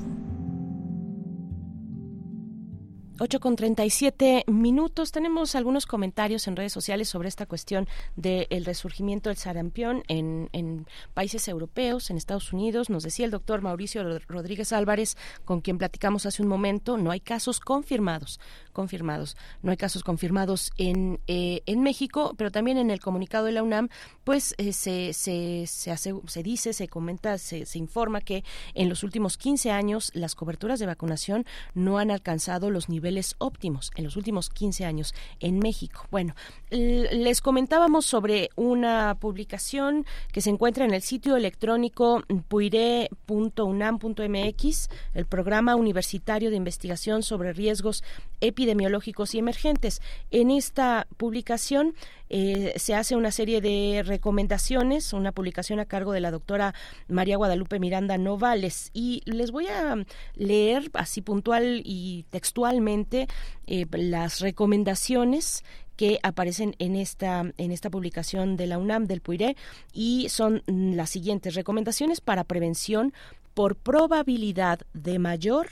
8 3.23 3.39
con 3.39 3.55
37 3.55 4.45
minutos. 4.47 5.11
Tenemos 5.11 5.53
algunos 5.53 5.85
comentarios 5.85 6.47
en 6.47 6.55
redes 6.55 6.73
sociales 6.73 7.07
sobre 7.07 7.29
esta 7.29 7.45
cuestión 7.45 7.87
del 8.15 8.65
resurgimiento 8.65 9.29
del 9.29 9.37
sarampión 9.37 10.01
en, 10.07 10.87
países 11.13 11.47
europeos, 11.47 12.09
en 12.09 12.17
Estados 12.17 12.51
Unidos. 12.51 12.89
Nos 12.89 13.03
decía 13.03 13.25
el 13.25 13.31
doctor 13.31 13.61
Mauricio 13.61 14.01
Rodríguez 14.27 14.73
Álvarez, 14.73 15.17
con 15.45 15.61
quien 15.61 15.77
platicamos 15.77 16.25
hace 16.25 16.41
un 16.41 16.47
momento, 16.47 16.97
no 16.97 17.11
hay 17.11 17.19
casos 17.19 17.59
confirmados, 17.59 18.39
confirmados, 18.73 19.37
no 19.61 19.69
hay 19.69 19.77
casos 19.77 20.03
confirmados 20.03 20.71
en, 20.77 21.19
eh, 21.27 21.61
en 21.67 21.83
México, 21.83 22.33
pero 22.39 22.49
también 22.49 22.79
en 22.79 22.89
el 22.89 23.01
comunicado 23.01 23.45
de 23.45 23.51
la 23.51 23.61
UNAM, 23.61 23.89
pues 24.23 24.55
eh, 24.57 24.73
se, 24.73 25.13
se, 25.13 25.67
se 25.67 26.41
dice, 26.43 26.73
se 26.73 26.87
comenta, 26.87 27.37
se, 27.37 27.67
se 27.67 27.77
informa 27.77 28.21
que 28.21 28.43
en 28.73 28.89
los 28.89 29.03
últimos 29.03 29.37
15 29.37 29.69
años 29.69 30.09
las 30.15 30.33
coberturas 30.33 30.79
de 30.79 30.87
vacunación 30.87 31.45
no 31.75 31.99
han 31.99 32.09
alcanzado 32.09 32.71
los 32.71 32.89
niveles 32.89 33.10
óptimos 33.37 33.91
en 33.95 34.05
los 34.05 34.15
últimos 34.15 34.49
15 34.49 34.85
años 34.85 35.13
en 35.39 35.59
México. 35.59 36.07
Bueno, 36.11 36.33
les 36.69 37.41
comentábamos 37.41 38.05
sobre 38.05 38.49
una 38.55 39.17
publicación 39.19 40.05
que 40.31 40.39
se 40.41 40.49
encuentra 40.49 40.85
en 40.85 40.93
el 40.93 41.01
sitio 41.01 41.35
electrónico 41.35 42.23
puire.unam.mx, 42.47 44.89
el 45.13 45.25
programa 45.25 45.75
universitario 45.75 46.49
de 46.49 46.55
investigación 46.55 47.23
sobre 47.23 47.51
riesgos 47.53 48.03
epidemiológicos 48.39 49.35
y 49.35 49.39
emergentes. 49.39 50.01
En 50.31 50.51
esta 50.51 51.07
publicación 51.17 51.93
eh, 52.33 52.71
se 52.77 52.95
hace 52.95 53.17
una 53.17 53.29
serie 53.29 53.59
de 53.59 54.03
recomendaciones, 54.05 55.11
una 55.11 55.33
publicación 55.33 55.81
a 55.81 55.85
cargo 55.85 56.13
de 56.13 56.21
la 56.21 56.31
doctora 56.31 56.73
María 57.09 57.35
Guadalupe 57.35 57.77
Miranda 57.77 58.17
Novales. 58.17 58.89
Y 58.93 59.21
les 59.25 59.51
voy 59.51 59.67
a 59.67 59.97
leer 60.35 60.89
así 60.93 61.21
puntual 61.21 61.81
y 61.83 62.23
textualmente 62.29 63.27
eh, 63.67 63.85
las 63.91 64.39
recomendaciones 64.39 65.65
que 65.97 66.19
aparecen 66.23 66.73
en 66.79 66.95
esta 66.95 67.51
en 67.57 67.71
esta 67.71 67.89
publicación 67.89 68.55
de 68.55 68.67
la 68.67 68.77
UNAM 68.77 69.07
del 69.07 69.19
PUIRE 69.19 69.57
y 69.91 70.29
son 70.29 70.63
las 70.65 71.09
siguientes 71.09 71.53
recomendaciones 71.53 72.21
para 72.21 72.45
prevención 72.45 73.13
por 73.53 73.75
probabilidad 73.75 74.79
de 74.93 75.19
mayor 75.19 75.67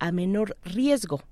a 0.00 0.10
menor 0.10 0.56
riesgo. 0.64 1.22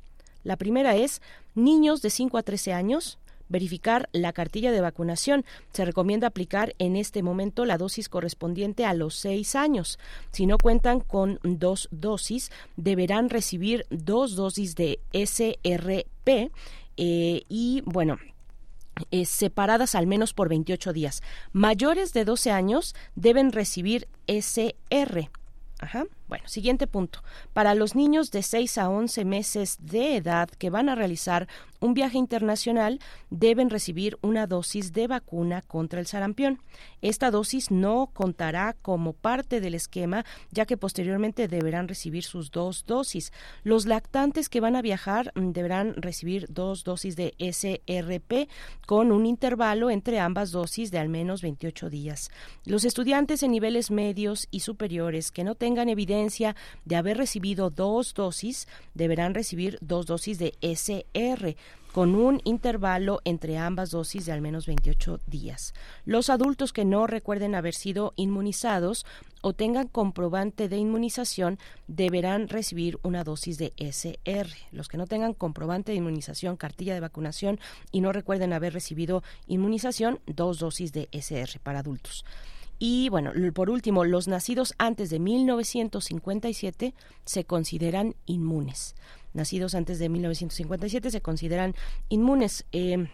La 0.45 0.57
primera 0.57 0.95
es 0.95 1.21
niños 1.57 2.01
de 2.01 2.11
5 2.11 2.39
a 2.39 2.43
13 2.45 2.73
años, 2.73 3.19
verificar 3.49 4.09
la 4.13 4.33
cartilla 4.33 4.73
de 4.73 4.81
vacunación. 4.81 5.45
Se 5.73 5.85
recomienda 5.85 6.29
aplicar 6.29 6.75
en 6.79 6.97
este 6.97 7.23
momento 7.23 7.65
la 7.65 7.79
dosis 7.79 8.09
correspondiente 8.09 8.85
a 8.85 8.95
los 8.95 9.15
seis 9.15 9.55
años. 9.55 9.99
Si 10.31 10.47
no 10.47 10.59
cuentan 10.59 11.01
con 11.01 11.39
dos 11.43 11.89
dosis, 11.91 12.51
deberán 12.77 13.31
recibir 13.31 13.87
dos 13.91 14.37
dosis 14.37 14.75
de 14.75 15.01
SRP 15.13 16.51
eh, 16.97 17.43
y, 17.49 17.83
bueno, 17.85 18.19
eh, 19.11 19.25
separadas 19.25 19.95
al 19.95 20.07
menos 20.07 20.33
por 20.35 20.49
28 20.49 20.93
días. 20.93 21.23
Mayores 21.53 22.13
de 22.13 22.25
12 22.25 22.51
años 22.51 22.95
deben 23.15 23.53
recibir 23.53 24.09
SR. 24.27 25.31
Ajá. 25.79 26.05
Bueno, 26.29 26.47
siguiente 26.47 26.87
punto. 26.87 27.23
Para 27.55 27.75
los 27.75 27.95
niños 27.95 28.31
de 28.31 28.43
6 28.43 28.77
a 28.77 28.91
11 28.91 29.25
meses 29.25 29.79
de 29.81 30.17
edad 30.17 30.51
que 30.51 30.69
van 30.69 30.91
a 30.91 30.95
realizar 30.95 31.49
un 31.81 31.95
viaje 31.95 32.19
internacional, 32.19 32.99
deben 33.31 33.71
recibir 33.71 34.19
una 34.21 34.47
dosis 34.47 34.93
de 34.93 35.07
vacuna 35.07 35.63
contra 35.63 36.01
el 36.01 36.07
sarampión. 36.07 36.61
Esta 37.01 37.31
dosis 37.31 37.71
no 37.71 38.11
contará 38.13 38.77
como 38.83 39.15
parte 39.15 39.61
del 39.61 39.75
esquema, 39.75 40.27
ya 40.51 40.67
que 40.67 40.77
posteriormente 40.77 41.49
deberán 41.49 41.89
recibir 41.89 42.25
sus 42.25 42.51
dos 42.51 42.85
dosis. 42.85 43.33
Los 43.63 43.87
lactantes 43.87 44.51
que 44.51 44.61
van 44.61 44.77
a 44.77 44.83
viajar 44.83 45.33
mm, 45.35 45.53
deberán 45.53 45.95
recibir 45.95 46.47
dos 46.51 46.85
dosis 46.85 47.17
de 47.17 47.35
SRP 47.39 48.51
con 48.87 49.13
un 49.13 49.25
intervalo 49.25 49.89
entre 49.89 50.19
ambas 50.19 50.51
dosis 50.51 50.91
de 50.91 50.99
al 50.99 51.09
menos 51.09 51.41
28 51.41 51.89
días. 51.89 52.31
Los 52.67 52.85
estudiantes 52.85 53.43
en 53.43 53.53
niveles 53.53 53.91
medios 53.91 54.49
y 54.51 54.61
superiores 54.61 55.31
que 55.31 55.45
no 55.45 55.55
tengan 55.55 55.89
evidencia 55.89 56.18
de 56.85 56.97
haber 56.97 57.17
recibido 57.17 57.71
dos 57.71 58.15
dosis, 58.15 58.67
deberán 58.95 59.35
recibir 59.35 59.79
dos 59.81 60.07
dosis 60.07 60.39
de 60.39 60.55
SR 60.61 61.57
con 61.93 62.15
un 62.15 62.41
intervalo 62.45 63.21
entre 63.25 63.57
ambas 63.59 63.91
dosis 63.91 64.27
de 64.27 64.33
al 64.33 64.41
menos 64.41 64.67
28 64.67 65.21
días. 65.27 65.75
Los 66.05 66.31
adultos 66.31 66.73
que 66.73 66.85
no 66.85 67.07
recuerden 67.07 67.55
haber 67.55 67.75
sido 67.75 68.13
inmunizados 68.17 69.07
o 69.41 69.53
tengan 69.53 69.89
comprobante 69.89 70.69
de 70.69 70.77
inmunización 70.77 71.59
deberán 71.87 72.49
recibir 72.49 72.99
una 73.03 73.25
dosis 73.25 73.59
de 73.59 73.73
SR. 73.77 74.51
Los 74.73 74.89
que 74.89 74.99
no 74.99 75.07
tengan 75.07 75.35
comprobante 75.35 75.93
de 75.93 75.99
inmunización, 75.99 76.57
cartilla 76.57 76.95
de 76.95 77.01
vacunación 77.01 77.59
y 77.91 78.01
no 78.01 78.13
recuerden 78.13 78.53
haber 78.53 78.75
recibido 78.75 79.23
inmunización, 79.47 80.21
dos 80.27 80.59
dosis 80.59 80.93
de 80.93 81.09
SR 81.13 81.59
para 81.61 81.81
adultos. 81.81 82.25
Y 82.79 83.09
bueno, 83.09 83.33
por 83.53 83.71
último, 83.71 84.05
los 84.05 84.29
nacidos 84.29 84.75
antes 84.79 85.11
de 85.11 85.19
1957 85.19 86.95
se 87.25 87.45
consideran 87.45 88.15
inmunes. 88.27 88.95
Nacidos 89.35 89.75
antes 89.75 89.99
de 89.99 90.09
1957 90.09 91.11
se 91.11 91.21
consideran 91.21 91.75
inmunes. 92.09 92.65
Eh, 92.73 93.09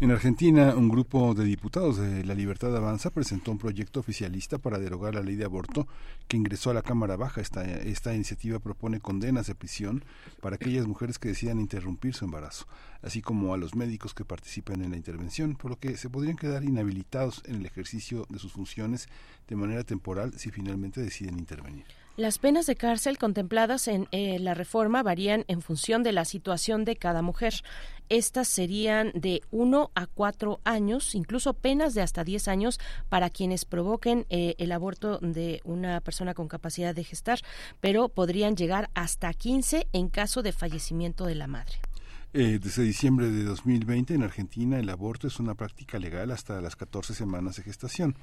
en 0.00 0.10
Argentina, 0.10 0.74
un 0.74 0.88
grupo 0.88 1.34
de 1.34 1.44
diputados 1.44 1.98
de 1.98 2.24
La 2.24 2.34
Libertad 2.34 2.76
Avanza 2.76 3.10
presentó 3.10 3.52
un 3.52 3.58
proyecto 3.58 4.00
oficialista 4.00 4.58
para 4.58 4.78
derogar 4.78 5.14
la 5.14 5.22
ley 5.22 5.36
de 5.36 5.44
aborto 5.44 5.86
que 6.26 6.36
ingresó 6.36 6.70
a 6.70 6.74
la 6.74 6.82
Cámara 6.82 7.16
Baja. 7.16 7.40
Esta, 7.40 7.64
esta 7.64 8.14
iniciativa 8.14 8.58
propone 8.58 9.00
condenas 9.00 9.46
de 9.46 9.54
prisión 9.54 10.04
para 10.40 10.56
aquellas 10.56 10.86
mujeres 10.86 11.18
que 11.18 11.28
decidan 11.28 11.60
interrumpir 11.60 12.14
su 12.14 12.24
embarazo, 12.24 12.66
así 13.02 13.22
como 13.22 13.54
a 13.54 13.56
los 13.56 13.74
médicos 13.74 14.14
que 14.14 14.24
participen 14.24 14.82
en 14.82 14.90
la 14.90 14.96
intervención, 14.96 15.54
por 15.54 15.70
lo 15.70 15.78
que 15.78 15.96
se 15.96 16.10
podrían 16.10 16.36
quedar 16.36 16.64
inhabilitados 16.64 17.42
en 17.46 17.56
el 17.56 17.66
ejercicio 17.66 18.26
de 18.28 18.38
sus 18.38 18.52
funciones 18.52 19.08
de 19.48 19.56
manera 19.56 19.84
temporal 19.84 20.32
si 20.36 20.50
finalmente 20.50 21.00
deciden 21.00 21.38
intervenir. 21.38 21.86
Las 22.16 22.38
penas 22.38 22.66
de 22.66 22.76
cárcel 22.76 23.18
contempladas 23.18 23.88
en 23.88 24.06
eh, 24.12 24.38
la 24.38 24.54
reforma 24.54 25.02
varían 25.02 25.44
en 25.48 25.62
función 25.62 26.04
de 26.04 26.12
la 26.12 26.24
situación 26.24 26.84
de 26.84 26.94
cada 26.94 27.22
mujer. 27.22 27.54
Estas 28.08 28.46
serían 28.46 29.10
de 29.16 29.42
1 29.50 29.90
a 29.96 30.06
4 30.06 30.60
años, 30.62 31.16
incluso 31.16 31.54
penas 31.54 31.92
de 31.92 32.02
hasta 32.02 32.22
10 32.22 32.46
años 32.46 32.78
para 33.08 33.30
quienes 33.30 33.64
provoquen 33.64 34.26
eh, 34.30 34.54
el 34.58 34.70
aborto 34.70 35.18
de 35.22 35.60
una 35.64 36.00
persona 36.02 36.34
con 36.34 36.46
capacidad 36.46 36.94
de 36.94 37.02
gestar, 37.02 37.40
pero 37.80 38.08
podrían 38.08 38.54
llegar 38.54 38.90
hasta 38.94 39.32
15 39.32 39.88
en 39.92 40.08
caso 40.08 40.42
de 40.42 40.52
fallecimiento 40.52 41.26
de 41.26 41.34
la 41.34 41.48
madre. 41.48 41.80
Eh, 42.32 42.60
desde 42.62 42.84
diciembre 42.84 43.30
de 43.30 43.42
2020 43.42 44.14
en 44.14 44.22
Argentina 44.22 44.78
el 44.78 44.88
aborto 44.88 45.26
es 45.26 45.40
una 45.40 45.54
práctica 45.54 45.98
legal 45.98 46.30
hasta 46.30 46.60
las 46.60 46.76
14 46.76 47.12
semanas 47.12 47.56
de 47.56 47.64
gestación. 47.64 48.14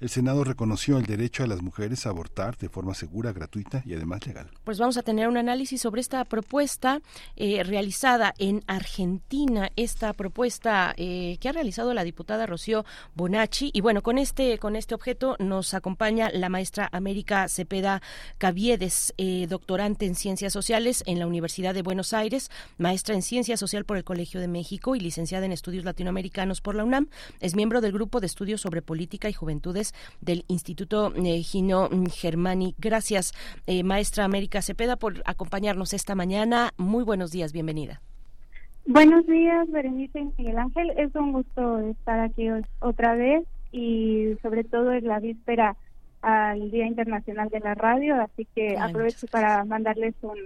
El 0.00 0.08
Senado 0.08 0.44
reconoció 0.44 0.98
el 0.98 1.06
derecho 1.06 1.44
a 1.44 1.46
las 1.46 1.62
mujeres 1.62 2.06
a 2.06 2.10
abortar 2.10 2.56
de 2.58 2.68
forma 2.68 2.94
segura, 2.94 3.32
gratuita 3.32 3.82
y 3.86 3.94
además 3.94 4.26
legal. 4.26 4.50
Pues 4.64 4.78
vamos 4.78 4.96
a 4.96 5.02
tener 5.02 5.28
un 5.28 5.36
análisis 5.36 5.80
sobre 5.80 6.00
esta 6.00 6.24
propuesta 6.24 7.00
eh, 7.36 7.62
realizada 7.62 8.34
en 8.38 8.62
Argentina, 8.66 9.70
esta 9.76 10.12
propuesta 10.12 10.94
eh, 10.96 11.36
que 11.40 11.48
ha 11.48 11.52
realizado 11.52 11.94
la 11.94 12.04
diputada 12.04 12.46
Rocío 12.46 12.84
Bonacci. 13.14 13.70
Y 13.72 13.80
bueno, 13.80 14.02
con 14.02 14.18
este, 14.18 14.58
con 14.58 14.76
este 14.76 14.94
objeto 14.94 15.36
nos 15.38 15.74
acompaña 15.74 16.30
la 16.32 16.48
maestra 16.48 16.88
América 16.92 17.48
Cepeda 17.48 18.02
Caviedes, 18.38 19.14
eh, 19.16 19.46
doctorante 19.48 20.06
en 20.06 20.14
Ciencias 20.14 20.52
Sociales 20.52 21.02
en 21.06 21.18
la 21.18 21.26
Universidad 21.26 21.74
de 21.74 21.82
Buenos 21.82 22.12
Aires, 22.12 22.50
maestra 22.78 23.14
en 23.14 23.22
Ciencia 23.22 23.56
Social 23.56 23.84
por 23.84 23.96
el 23.96 24.04
Colegio 24.04 24.40
de 24.40 24.48
México 24.48 24.96
y 24.96 25.00
licenciada 25.00 25.46
en 25.46 25.52
Estudios 25.52 25.84
Latinoamericanos 25.84 26.60
por 26.60 26.74
la 26.74 26.84
UNAM. 26.84 27.08
Es 27.40 27.54
miembro 27.54 27.80
del 27.80 27.92
Grupo 27.92 28.20
de 28.20 28.26
Estudios 28.26 28.60
sobre 28.60 28.82
Política 28.82 29.28
y 29.28 29.32
Juventudes 29.32 29.83
del 30.20 30.44
Instituto 30.48 31.12
eh, 31.14 31.42
Gino 31.42 31.88
Germani. 32.10 32.74
Gracias, 32.78 33.32
eh, 33.66 33.82
maestra 33.82 34.24
América 34.24 34.62
Cepeda, 34.62 34.96
por 34.96 35.22
acompañarnos 35.26 35.92
esta 35.92 36.14
mañana. 36.14 36.72
Muy 36.76 37.04
buenos 37.04 37.30
días, 37.30 37.52
bienvenida. 37.52 38.00
Buenos 38.86 39.26
días, 39.26 39.70
Berenice 39.70 40.20
y 40.20 40.32
Miguel 40.38 40.58
Ángel. 40.58 40.90
Es 40.96 41.14
un 41.14 41.32
gusto 41.32 41.78
estar 41.80 42.20
aquí 42.20 42.48
otra 42.80 43.14
vez 43.14 43.44
y 43.72 44.36
sobre 44.42 44.62
todo 44.62 44.92
en 44.92 45.06
la 45.06 45.20
víspera 45.20 45.76
al 46.20 46.70
Día 46.70 46.86
Internacional 46.86 47.48
de 47.48 47.60
la 47.60 47.74
Radio, 47.74 48.14
así 48.20 48.46
que 48.54 48.78
aprovecho 48.78 49.26
para 49.26 49.64
mandarles 49.64 50.14
un, 50.22 50.38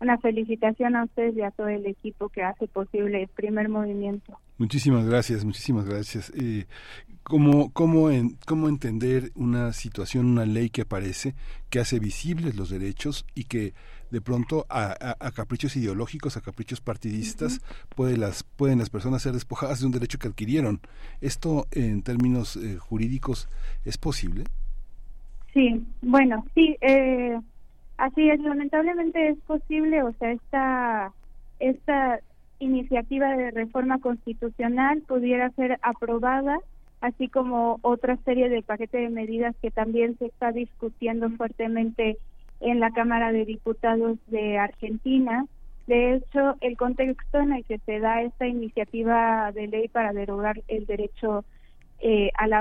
una 0.00 0.18
felicitación 0.18 0.96
a 0.96 1.04
ustedes 1.04 1.36
y 1.36 1.42
a 1.42 1.50
todo 1.52 1.68
el 1.68 1.86
equipo 1.86 2.28
que 2.28 2.42
hace 2.42 2.66
posible 2.66 3.22
el 3.22 3.28
primer 3.28 3.68
movimiento. 3.68 4.38
Muchísimas 4.62 5.04
gracias, 5.04 5.44
muchísimas 5.44 5.86
gracias. 5.86 6.32
Eh, 6.36 6.66
¿cómo, 7.24 7.72
cómo, 7.72 8.12
en, 8.12 8.36
¿Cómo 8.46 8.68
entender 8.68 9.32
una 9.34 9.72
situación, 9.72 10.26
una 10.26 10.46
ley 10.46 10.70
que 10.70 10.82
aparece, 10.82 11.34
que 11.68 11.80
hace 11.80 11.98
visibles 11.98 12.54
los 12.54 12.70
derechos 12.70 13.26
y 13.34 13.44
que 13.44 13.74
de 14.12 14.20
pronto 14.20 14.64
a, 14.68 15.16
caprichos 15.34 15.74
ideológicos, 15.74 16.36
a 16.36 16.42
caprichos 16.42 16.80
partidistas, 16.80 17.60
las, 17.96 18.44
pueden 18.44 18.78
las 18.78 18.88
personas 18.88 19.22
ser 19.22 19.32
despojadas 19.32 19.80
de 19.80 19.86
un 19.86 19.92
derecho 19.92 20.20
que 20.20 20.28
adquirieron? 20.28 20.78
¿Esto 21.20 21.66
en 21.72 22.02
términos 22.02 22.54
eh, 22.54 22.78
jurídicos 22.78 23.48
es 23.84 23.98
posible? 23.98 24.44
Sí, 25.52 25.84
bueno, 26.02 26.46
sí. 26.54 26.76
Eh, 26.80 27.36
Así 27.96 28.30
es, 28.30 28.40
lamentablemente 28.40 29.28
es 29.28 29.38
posible, 29.40 30.02
o 30.02 30.12
sea, 30.14 30.32
esta, 30.32 31.12
esta 31.60 32.20
iniciativa 32.62 33.36
de 33.36 33.50
reforma 33.50 33.98
constitucional 33.98 35.02
pudiera 35.06 35.50
ser 35.50 35.78
aprobada, 35.82 36.58
así 37.00 37.28
como 37.28 37.78
otra 37.82 38.16
serie 38.24 38.48
de 38.48 38.62
paquetes 38.62 39.02
de 39.02 39.14
medidas 39.14 39.56
que 39.60 39.70
también 39.70 40.16
se 40.18 40.26
está 40.26 40.52
discutiendo 40.52 41.28
fuertemente 41.30 42.18
en 42.60 42.80
la 42.80 42.90
Cámara 42.92 43.32
de 43.32 43.44
Diputados 43.44 44.18
de 44.28 44.58
Argentina. 44.58 45.46
De 45.86 46.14
hecho, 46.14 46.56
el 46.60 46.76
contexto 46.76 47.40
en 47.40 47.52
el 47.52 47.64
que 47.64 47.78
se 47.78 47.98
da 47.98 48.22
esta 48.22 48.46
iniciativa 48.46 49.50
de 49.52 49.66
ley 49.66 49.88
para 49.88 50.12
derogar 50.12 50.62
el 50.68 50.86
derecho 50.86 51.44
eh, 51.98 52.30
al, 52.36 52.52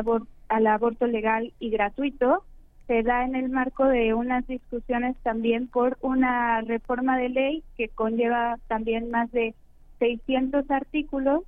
al 0.50 0.68
aborto 0.68 1.06
legal 1.06 1.54
y 1.60 1.70
gratuito 1.70 2.44
se 2.88 3.04
da 3.04 3.24
en 3.24 3.36
el 3.36 3.50
marco 3.50 3.86
de 3.86 4.14
unas 4.14 4.46
discusiones 4.48 5.16
también 5.24 5.68
por 5.68 5.98
una 6.02 6.62
reforma 6.62 7.18
de 7.18 7.30
ley 7.30 7.64
que 7.78 7.88
conlleva 7.90 8.58
también 8.68 9.12
más 9.12 9.32
de 9.32 9.54
600 10.02 10.70
artículos 10.72 11.44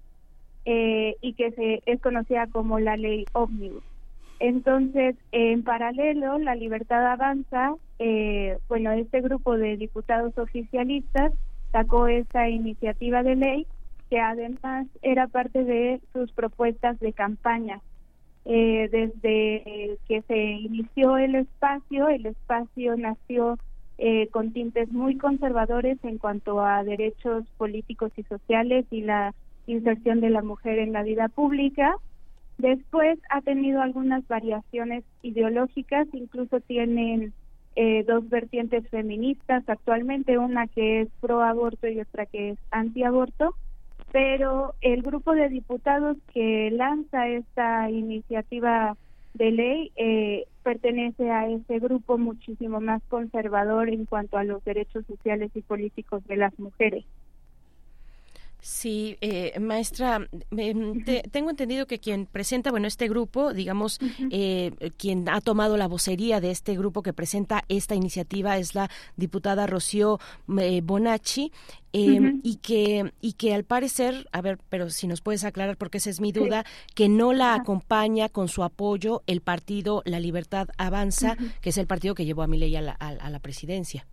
eh, 0.65 1.17
y 1.21 1.33
que 1.33 1.51
se 1.51 1.81
es 1.87 1.99
conocida 2.01 2.45
como 2.47 2.79
la 2.79 2.95
ley 2.95 3.25
ómnibus. 3.33 3.83
Entonces, 4.39 5.15
en 5.31 5.63
paralelo, 5.63 6.37
la 6.37 6.53
Libertad 6.53 7.05
Avanza, 7.11 7.73
eh, 7.97 8.59
bueno, 8.69 8.91
este 8.91 9.21
grupo 9.21 9.57
de 9.57 9.75
diputados 9.77 10.37
oficialistas 10.37 11.33
sacó 11.71 12.07
esta 12.07 12.47
iniciativa 12.47 13.23
de 13.23 13.35
ley 13.35 13.67
que 14.11 14.19
además 14.19 14.85
era 15.01 15.27
parte 15.27 15.63
de 15.63 15.99
sus 16.13 16.31
propuestas 16.31 16.99
de 16.99 17.13
campaña 17.13 17.81
eh, 18.45 18.87
desde 18.91 19.97
que 20.07 20.21
se 20.27 20.37
inició 20.37 21.17
el 21.17 21.33
espacio, 21.35 22.09
el 22.09 22.27
espacio 22.27 22.95
nació 22.97 23.57
eh, 24.05 24.27
con 24.31 24.51
tintes 24.51 24.91
muy 24.91 25.15
conservadores 25.15 25.97
en 26.03 26.17
cuanto 26.17 26.59
a 26.59 26.83
derechos 26.83 27.45
políticos 27.57 28.11
y 28.17 28.23
sociales 28.23 28.85
y 28.91 28.99
la 28.99 29.33
inserción 29.65 30.19
de 30.19 30.29
la 30.29 30.41
mujer 30.41 30.79
en 30.79 30.91
la 30.91 31.03
vida 31.03 31.29
pública. 31.29 31.95
Después 32.57 33.17
ha 33.29 33.39
tenido 33.39 33.81
algunas 33.81 34.27
variaciones 34.27 35.05
ideológicas, 35.21 36.05
incluso 36.11 36.59
tienen 36.59 37.31
eh, 37.77 38.03
dos 38.05 38.27
vertientes 38.27 38.85
feministas 38.89 39.63
actualmente, 39.67 40.37
una 40.37 40.67
que 40.67 41.03
es 41.03 41.07
pro 41.21 41.41
aborto 41.41 41.87
y 41.87 42.01
otra 42.01 42.25
que 42.25 42.49
es 42.49 42.57
anti 42.71 43.03
aborto 43.03 43.55
pero 44.11 44.75
el 44.81 45.01
grupo 45.01 45.33
de 45.33 45.49
diputados 45.49 46.17
que 46.33 46.69
lanza 46.71 47.27
esta 47.29 47.89
iniciativa 47.89 48.95
de 49.33 49.51
ley 49.51 49.91
eh, 49.95 50.45
pertenece 50.63 51.29
a 51.29 51.49
ese 51.49 51.79
grupo 51.79 52.17
muchísimo 52.17 52.79
más 52.79 53.01
conservador 53.09 53.89
en 53.89 54.05
cuanto 54.05 54.37
a 54.37 54.43
los 54.43 54.63
derechos 54.63 55.05
sociales 55.05 55.51
y 55.55 55.61
políticos 55.61 56.25
de 56.27 56.37
las 56.37 56.57
mujeres. 56.59 57.05
Sí, 58.65 59.17
eh, 59.19 59.59
maestra, 59.59 60.25
em, 60.51 61.03
tengo 61.31 61.49
entendido 61.49 61.85
que 61.85 61.99
quien 61.99 62.25
presenta, 62.25 62.71
bueno, 62.71 62.87
este 62.87 63.09
grupo, 63.09 63.51
digamos, 63.51 63.99
eh, 64.31 64.71
quien 64.95 65.27
ha 65.27 65.41
tomado 65.41 65.75
la 65.75 65.89
vocería 65.89 66.39
de 66.39 66.51
este 66.51 66.77
grupo 66.77 67.03
que 67.03 67.11
presenta 67.11 67.65
esta 67.67 67.93
iniciativa 67.93 68.57
es 68.57 68.73
la 68.73 68.89
diputada 69.17 69.67
Rocío 69.67 70.17
eh, 70.59 70.79
Bonacci. 70.81 71.51
Em, 71.91 72.39
y 72.41 72.55
que 72.55 73.13
y 73.21 73.33
que 73.33 73.53
al 73.53 73.65
parecer, 73.65 74.27
a 74.31 74.41
ver, 74.41 74.57
pero 74.69 74.89
si 74.89 75.05
nos 75.05 75.21
puedes 75.21 75.43
aclarar 75.43 75.77
porque 75.77 75.99
esa 75.99 76.09
es 76.09 76.21
mi 76.21 76.31
duda, 76.31 76.65
que 76.95 77.07
no 77.07 77.33
la 77.33 77.53
acompaña 77.53 78.29
con 78.29 78.47
su 78.47 78.63
apoyo 78.63 79.21
el 79.27 79.41
partido 79.41 80.01
La 80.05 80.19
Libertad 80.19 80.69
Avanza, 80.77 81.37
que 81.61 81.69
es 81.69 81.77
el 81.77 81.85
partido 81.85 82.15
que 82.15 82.25
llevó 82.25 82.41
a 82.41 82.47
Milei 82.47 82.75
a 82.77 82.81
la, 82.81 82.93
a 82.93 83.29
la 83.29 83.39
presidencia. 83.39 84.07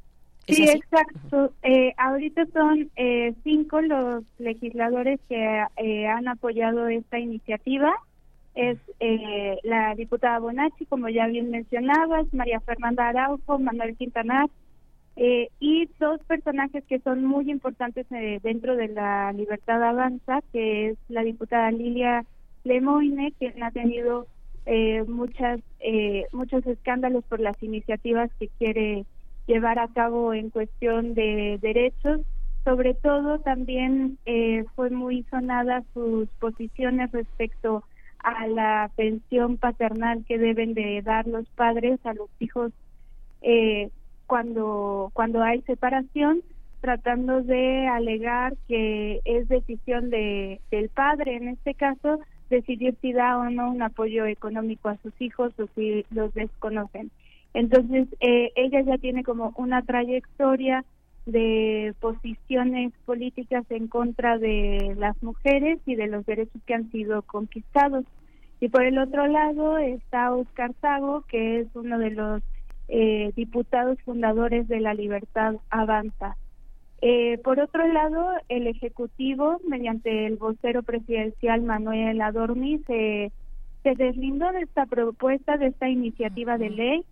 Sí, 0.50 0.64
exacto. 0.68 1.52
Eh, 1.62 1.92
ahorita 1.96 2.46
son 2.52 2.90
eh, 2.96 3.34
cinco 3.44 3.80
los 3.80 4.24
legisladores 4.38 5.20
que 5.28 5.64
eh, 5.76 6.06
han 6.06 6.28
apoyado 6.28 6.88
esta 6.88 7.18
iniciativa. 7.18 7.92
Es 8.54 8.78
eh, 8.98 9.58
la 9.62 9.94
diputada 9.94 10.38
Bonacci, 10.38 10.86
como 10.86 11.08
ya 11.08 11.26
bien 11.28 11.50
mencionabas, 11.50 12.32
María 12.32 12.60
Fernanda 12.60 13.08
Araujo, 13.08 13.58
Manuel 13.58 13.96
Quintanar, 13.96 14.48
y 15.16 15.86
dos 15.98 16.18
personajes 16.24 16.82
que 16.84 16.98
son 17.00 17.26
muy 17.26 17.50
importantes 17.50 18.06
dentro 18.42 18.74
de 18.74 18.88
la 18.88 19.32
Libertad 19.34 19.82
Avanza, 19.82 20.40
que 20.50 20.88
es 20.90 20.98
la 21.10 21.22
diputada 21.22 21.70
Lilia 21.70 22.24
Lemoine, 22.64 23.34
que 23.38 23.52
ha 23.60 23.70
tenido 23.70 24.26
muchas 25.08 25.60
muchos 26.32 26.66
escándalos 26.66 27.22
por 27.24 27.38
las 27.38 27.62
iniciativas 27.62 28.30
que 28.38 28.48
quiere 28.58 29.04
llevar 29.46 29.78
a 29.78 29.88
cabo 29.88 30.32
en 30.34 30.50
cuestión 30.50 31.14
de 31.14 31.58
derechos. 31.60 32.20
Sobre 32.64 32.94
todo 32.94 33.38
también 33.40 34.18
eh, 34.26 34.64
fue 34.76 34.90
muy 34.90 35.24
sonada 35.30 35.82
sus 35.94 36.28
posiciones 36.40 37.10
respecto 37.12 37.84
a 38.22 38.46
la 38.46 38.90
pensión 38.96 39.56
paternal 39.56 40.24
que 40.26 40.38
deben 40.38 40.74
de 40.74 41.00
dar 41.02 41.26
los 41.26 41.48
padres 41.50 41.98
a 42.04 42.12
los 42.12 42.28
hijos 42.38 42.72
eh, 43.42 43.90
cuando 44.26 45.10
cuando 45.14 45.42
hay 45.42 45.62
separación 45.62 46.42
tratando 46.80 47.42
de 47.42 47.86
alegar 47.88 48.54
que 48.68 49.20
es 49.24 49.48
decisión 49.48 50.10
de 50.10 50.60
del 50.70 50.88
padre 50.90 51.36
en 51.36 51.48
este 51.48 51.74
caso 51.74 52.20
decidir 52.50 52.96
si 53.00 53.12
da 53.12 53.38
o 53.38 53.48
no 53.48 53.70
un 53.70 53.82
apoyo 53.82 54.26
económico 54.26 54.88
a 54.88 54.98
sus 54.98 55.18
hijos 55.20 55.58
o 55.58 55.66
si 55.74 56.04
los 56.10 56.34
desconocen 56.34 57.10
entonces, 57.54 58.08
eh, 58.20 58.52
ella 58.54 58.80
ya 58.82 58.98
tiene 58.98 59.24
como 59.24 59.52
una 59.56 59.82
trayectoria 59.82 60.84
de 61.26 61.94
posiciones 62.00 62.92
políticas 63.04 63.64
en 63.70 63.88
contra 63.88 64.38
de 64.38 64.94
las 64.96 65.20
mujeres 65.22 65.78
y 65.86 65.94
de 65.94 66.06
los 66.06 66.24
derechos 66.26 66.60
que 66.66 66.74
han 66.74 66.90
sido 66.90 67.22
conquistados. 67.22 68.04
Y 68.60 68.68
por 68.68 68.84
el 68.84 68.98
otro 68.98 69.26
lado 69.26 69.78
está 69.78 70.32
Oscar 70.32 70.72
Sago, 70.80 71.24
que 71.28 71.60
es 71.60 71.68
uno 71.74 71.98
de 71.98 72.10
los 72.10 72.42
eh, 72.88 73.32
diputados 73.36 73.98
fundadores 74.04 74.68
de 74.68 74.80
la 74.80 74.94
Libertad 74.94 75.56
Avanza. 75.70 76.36
Eh, 77.02 77.38
por 77.42 77.58
otro 77.60 77.86
lado, 77.88 78.32
el 78.48 78.66
Ejecutivo, 78.66 79.60
mediante 79.66 80.26
el 80.26 80.36
vocero 80.36 80.82
presidencial 80.82 81.62
Manuel 81.62 82.20
Adorni, 82.20 82.80
se, 82.86 83.32
se 83.82 83.94
deslindó 83.94 84.52
de 84.52 84.62
esta 84.62 84.84
propuesta, 84.86 85.56
de 85.56 85.68
esta 85.68 85.88
iniciativa 85.88 86.58
de 86.58 86.70
ley, 86.70 87.04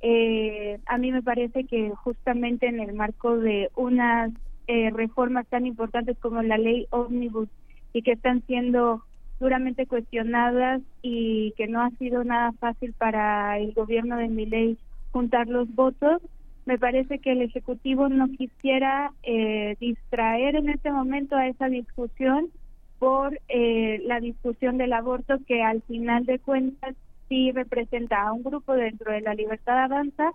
eh, 0.00 0.78
a 0.86 0.98
mí 0.98 1.12
me 1.12 1.22
parece 1.22 1.64
que 1.64 1.90
justamente 1.90 2.66
en 2.66 2.80
el 2.80 2.94
marco 2.94 3.38
de 3.38 3.70
unas 3.76 4.32
eh, 4.66 4.90
reformas 4.90 5.46
tan 5.46 5.66
importantes 5.66 6.18
como 6.18 6.42
la 6.42 6.58
ley 6.58 6.86
ómnibus 6.90 7.48
y 7.92 8.02
que 8.02 8.12
están 8.12 8.42
siendo 8.46 9.02
duramente 9.38 9.86
cuestionadas 9.86 10.82
y 11.02 11.52
que 11.56 11.66
no 11.66 11.82
ha 11.82 11.90
sido 11.90 12.24
nada 12.24 12.52
fácil 12.52 12.92
para 12.94 13.58
el 13.58 13.72
gobierno 13.72 14.16
de 14.16 14.28
Miley 14.28 14.78
juntar 15.12 15.46
los 15.46 15.72
votos. 15.74 16.20
Me 16.64 16.78
parece 16.78 17.20
que 17.20 17.32
el 17.32 17.42
Ejecutivo 17.42 18.08
no 18.08 18.28
quisiera 18.28 19.12
eh, 19.22 19.76
distraer 19.78 20.56
en 20.56 20.68
este 20.68 20.90
momento 20.90 21.36
a 21.36 21.46
esa 21.46 21.68
discusión 21.68 22.50
por 22.98 23.38
eh, 23.48 24.00
la 24.04 24.20
discusión 24.20 24.78
del 24.78 24.92
aborto 24.92 25.38
que 25.46 25.62
al 25.62 25.82
final 25.82 26.24
de 26.26 26.38
cuentas 26.38 26.96
sí 27.28 27.52
representa 27.52 28.22
a 28.22 28.32
un 28.32 28.42
grupo 28.42 28.74
dentro 28.74 29.12
de 29.12 29.20
la 29.20 29.34
libertad 29.34 29.84
avanza, 29.84 30.32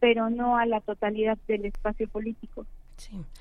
pero 0.00 0.30
no 0.30 0.56
a 0.56 0.66
la 0.66 0.80
totalidad 0.80 1.38
del 1.46 1.66
espacio 1.66 2.08
político. 2.08 2.66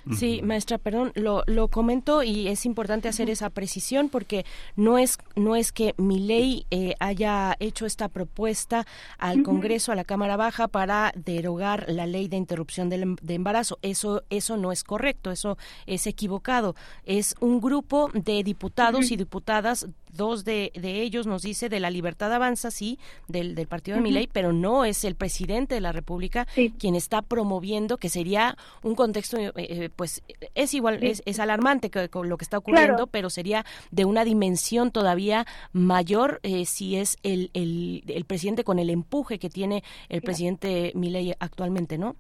Sí. 0.10 0.42
maestra, 0.42 0.78
perdón, 0.78 1.12
lo, 1.16 1.44
lo 1.46 1.68
comento 1.68 2.24
y 2.24 2.48
es 2.48 2.66
importante 2.66 3.08
hacer 3.08 3.30
esa 3.30 3.50
precisión 3.50 4.10
porque 4.10 4.46
no 4.76 4.98
es 4.98 5.20
no 5.36 5.56
es 5.56 5.72
que 5.72 5.94
mi 5.98 6.20
ley 6.20 6.66
eh, 6.72 6.96
haya 7.00 7.56
hecho 7.60 7.86
esta 7.86 8.10
propuesta 8.10 8.88
al 9.20 9.44
Congreso, 9.44 9.92
a 9.92 9.96
la 9.96 10.04
Cámara 10.04 10.36
Baja 10.36 10.68
para 10.68 11.14
derogar 11.16 11.86
la 11.90 12.08
ley 12.08 12.28
de 12.28 12.38
interrupción 12.38 12.90
del, 12.90 13.04
em, 13.04 13.16
de 13.22 13.36
embarazo. 13.36 13.78
Eso 13.82 14.24
eso 14.30 14.58
no 14.58 14.72
es 14.72 14.84
correcto, 14.84 15.32
eso 15.32 15.58
es 15.86 16.08
equivocado. 16.08 16.76
Es 17.04 17.36
un 17.40 17.62
grupo 17.62 18.10
de 18.14 18.44
diputados 18.44 19.12
y 19.12 19.18
diputadas 19.18 19.88
dos 20.14 20.44
de, 20.44 20.72
de, 20.76 21.02
ellos 21.02 21.28
nos 21.28 21.42
dice 21.42 21.70
de 21.70 21.80
la 21.80 21.90
libertad 21.90 22.34
avanza, 22.34 22.72
sí, 22.72 23.00
del, 23.28 23.56
del 23.56 23.68
partido 23.68 23.98
de 23.98 24.04
mi 24.04 24.12
ley, 24.12 24.28
pero 24.32 24.54
no 24.54 24.86
es 24.86 25.04
el 25.04 25.16
presidente 25.16 25.76
de 25.76 25.82
la 25.82 25.92
República 25.92 26.48
quien 26.80 26.96
está 26.96 27.22
promoviendo, 27.22 27.98
que 27.98 28.10
sería 28.10 28.58
un 28.84 28.96
contexto 28.96 29.38
eh, 29.38 29.52
eh, 29.56 29.90
pues 29.96 30.24
es 30.56 30.74
igual, 30.74 31.04
es, 31.04 31.22
es, 31.26 31.40
alarmante 31.40 31.90
que, 31.90 32.10
con 32.10 32.30
lo 32.30 32.38
que 32.38 32.44
está 32.44 32.58
ocurriendo, 32.58 33.08
pero 33.08 33.30
sería 33.30 33.66
de 33.92 34.06
una 34.06 34.24
dimensión 34.24 34.92
todavía 34.92 35.46
mayor 35.74 36.40
eh, 36.44 36.66
si 36.66 36.98
es 36.98 37.18
el, 37.24 37.50
el, 37.54 38.04
el, 38.08 38.26
presidente 38.26 38.64
con 38.64 38.80
el 38.80 38.90
empuje 38.90 39.40
que 39.40 39.50
tiene 39.50 39.84
el 40.10 40.22
presidente 40.22 40.92
Milei 40.96 41.34
actualmente, 41.40 41.98
¿no? 41.98 42.16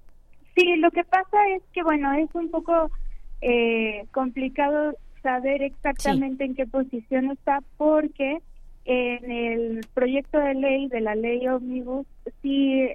Sí, 0.55 0.75
lo 0.77 0.91
que 0.91 1.03
pasa 1.03 1.37
es 1.55 1.63
que, 1.73 1.83
bueno, 1.83 2.11
es 2.13 2.29
un 2.33 2.49
poco 2.49 2.91
complicado 4.11 4.93
saber 5.21 5.61
exactamente 5.61 6.43
en 6.43 6.55
qué 6.55 6.65
posición 6.65 7.31
está 7.31 7.61
porque 7.77 8.39
en 8.85 9.31
el 9.31 9.85
proyecto 9.93 10.39
de 10.39 10.55
ley 10.55 10.87
de 10.87 11.01
la 11.01 11.15
ley 11.15 11.47
Omnibus 11.47 12.07
sí 12.41 12.89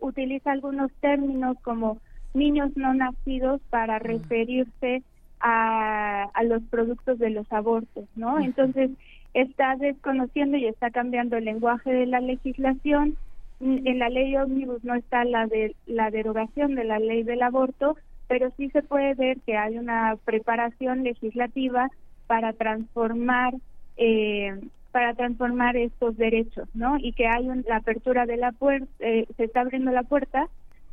utiliza 0.00 0.52
algunos 0.52 0.92
términos 1.00 1.56
como 1.62 1.98
niños 2.34 2.70
no 2.76 2.94
nacidos 2.94 3.60
para 3.70 3.98
referirse 3.98 5.02
a, 5.40 6.24
a 6.34 6.42
los 6.42 6.62
productos 6.64 7.18
de 7.18 7.30
los 7.30 7.50
abortos, 7.52 8.04
¿no? 8.14 8.38
Entonces, 8.38 8.90
está 9.34 9.76
desconociendo 9.76 10.56
y 10.56 10.66
está 10.66 10.90
cambiando 10.90 11.36
el 11.36 11.44
lenguaje 11.44 11.90
de 11.92 12.06
la 12.06 12.20
legislación. 12.20 13.16
En 13.60 13.98
la 13.98 14.08
ley 14.08 14.36
ómnibus 14.36 14.82
no 14.84 14.94
está 14.94 15.24
la 15.24 15.46
de 15.46 15.74
la 15.86 16.10
derogación 16.10 16.74
de 16.74 16.84
la 16.84 16.98
ley 16.98 17.22
del 17.22 17.42
aborto, 17.42 17.96
pero 18.30 18.52
sí 18.56 18.70
se 18.70 18.84
puede 18.84 19.14
ver 19.14 19.40
que 19.40 19.56
hay 19.56 19.76
una 19.76 20.16
preparación 20.24 21.02
legislativa 21.02 21.90
para 22.28 22.52
transformar 22.52 23.54
eh, 23.96 24.56
para 24.92 25.14
transformar 25.14 25.76
estos 25.76 26.16
derechos, 26.16 26.68
¿no? 26.72 26.96
Y 26.96 27.12
que 27.12 27.26
hay 27.26 27.48
la 27.66 27.78
apertura 27.78 28.26
de 28.26 28.36
la 28.36 28.52
puerta, 28.52 28.86
eh, 29.00 29.26
se 29.36 29.44
está 29.44 29.62
abriendo 29.62 29.90
la 29.90 30.04
puerta 30.04 30.48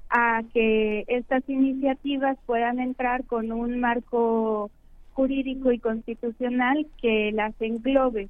a 0.09 0.41
que 0.51 1.05
estas 1.07 1.47
iniciativas 1.47 2.39
puedan 2.47 2.79
entrar 2.79 3.23
con 3.25 3.51
un 3.51 3.79
marco 3.79 4.71
jurídico 5.13 5.71
y 5.71 5.77
constitucional 5.77 6.87
que 6.99 7.31
las 7.33 7.53
englobe 7.61 8.29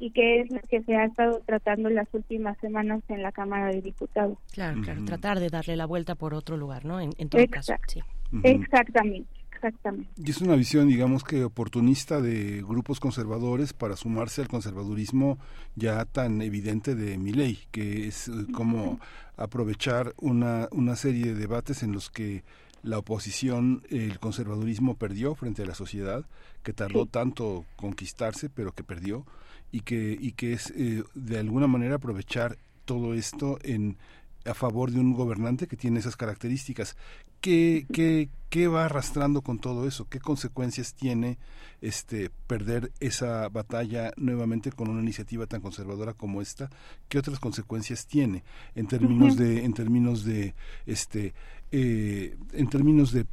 y 0.00 0.10
que 0.10 0.40
es 0.40 0.50
lo 0.50 0.60
que 0.68 0.82
se 0.82 0.96
ha 0.96 1.04
estado 1.04 1.40
tratando 1.46 1.88
en 1.88 1.94
las 1.94 2.08
últimas 2.12 2.58
semanas 2.58 3.02
en 3.08 3.22
la 3.22 3.30
Cámara 3.30 3.68
de 3.68 3.82
Diputados. 3.82 4.36
Claro, 4.52 4.80
claro, 4.82 5.04
tratar 5.04 5.38
de 5.38 5.48
darle 5.48 5.76
la 5.76 5.86
vuelta 5.86 6.16
por 6.16 6.34
otro 6.34 6.56
lugar, 6.56 6.84
¿no? 6.84 6.98
En, 6.98 7.12
todo 7.28 7.46
caso, 7.48 7.74
sí. 7.86 8.00
Exactamente. 8.42 9.28
Exactamente. 9.52 10.10
Y 10.16 10.28
es 10.28 10.40
una 10.40 10.56
visión, 10.56 10.88
digamos 10.88 11.22
que 11.22 11.44
oportunista 11.44 12.20
de 12.20 12.64
grupos 12.66 12.98
conservadores 12.98 13.72
para 13.72 13.94
sumarse 13.94 14.40
al 14.42 14.48
conservadurismo 14.48 15.38
ya 15.76 16.04
tan 16.04 16.42
evidente 16.42 16.96
de 16.96 17.16
mi 17.16 17.32
ley, 17.32 17.60
que 17.70 18.08
es 18.08 18.26
eh, 18.26 18.32
como 18.52 18.98
aprovechar 19.36 20.14
una, 20.18 20.68
una 20.72 20.96
serie 20.96 21.26
de 21.26 21.34
debates 21.34 21.84
en 21.84 21.92
los 21.92 22.10
que 22.10 22.42
la 22.82 22.98
oposición, 22.98 23.82
el 23.90 24.18
conservadurismo 24.18 24.96
perdió 24.96 25.36
frente 25.36 25.62
a 25.62 25.66
la 25.66 25.74
sociedad, 25.74 26.24
que 26.64 26.72
tardó 26.72 27.06
tanto 27.06 27.64
conquistarse, 27.76 28.50
pero 28.50 28.72
que 28.72 28.82
perdió, 28.82 29.24
y 29.70 29.80
que, 29.80 30.16
y 30.20 30.32
que 30.32 30.52
es 30.54 30.72
eh, 30.76 31.04
de 31.14 31.38
alguna 31.38 31.68
manera 31.68 31.96
aprovechar 31.96 32.58
todo 32.84 33.14
esto 33.14 33.58
en 33.62 33.96
a 34.44 34.54
favor 34.54 34.90
de 34.90 35.00
un 35.00 35.12
gobernante 35.14 35.66
que 35.66 35.76
tiene 35.76 36.00
esas 36.00 36.16
características. 36.16 36.96
¿Qué, 37.40 37.86
qué, 37.92 38.28
qué 38.50 38.68
va 38.68 38.84
arrastrando 38.84 39.42
con 39.42 39.58
todo 39.58 39.86
eso? 39.86 40.08
¿Qué 40.08 40.20
consecuencias 40.20 40.94
tiene 40.94 41.38
este 41.80 42.30
perder 42.46 42.92
esa 43.00 43.48
batalla 43.48 44.12
nuevamente 44.16 44.70
con 44.70 44.88
una 44.88 45.02
iniciativa 45.02 45.46
tan 45.46 45.60
conservadora 45.60 46.14
como 46.14 46.40
esta? 46.40 46.70
¿Qué 47.08 47.18
otras 47.18 47.40
consecuencias 47.40 48.06
tiene 48.06 48.44
en 48.74 48.86
términos 48.86 49.36
de 49.36 49.64
en 49.64 49.74
términos 49.74 50.24
de 50.24 50.54
este 50.86 51.34
eh, 51.70 52.36
en 52.52 52.68
términos 52.68 53.12
de 53.12 53.26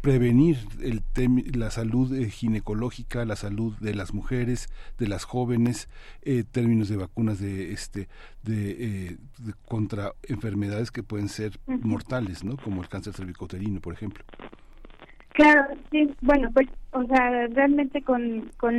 prevenir 0.00 0.58
el 0.80 1.02
la 1.54 1.70
salud 1.70 2.14
eh, 2.14 2.30
ginecológica, 2.30 3.24
la 3.24 3.36
salud 3.36 3.76
de 3.80 3.94
las 3.94 4.14
mujeres, 4.14 4.68
de 4.98 5.08
las 5.08 5.24
jóvenes, 5.24 5.88
eh, 6.22 6.44
términos 6.50 6.88
de 6.88 6.96
vacunas 6.96 7.40
de 7.40 7.72
este 7.72 8.08
de, 8.42 8.76
eh, 8.78 9.16
contra 9.66 10.12
enfermedades 10.28 10.90
que 10.90 11.02
pueden 11.02 11.28
ser 11.28 11.58
mortales, 11.66 12.44
¿no? 12.44 12.56
Como 12.56 12.82
el 12.82 12.88
cáncer 12.88 13.14
cervicouterino, 13.14 13.80
por 13.80 13.94
ejemplo. 13.94 14.24
Claro, 15.30 15.68
sí, 15.90 16.10
bueno, 16.20 16.50
pues, 16.52 16.66
o 16.92 17.04
sea, 17.04 17.46
realmente 17.48 18.02
con, 18.02 18.50
con 18.56 18.74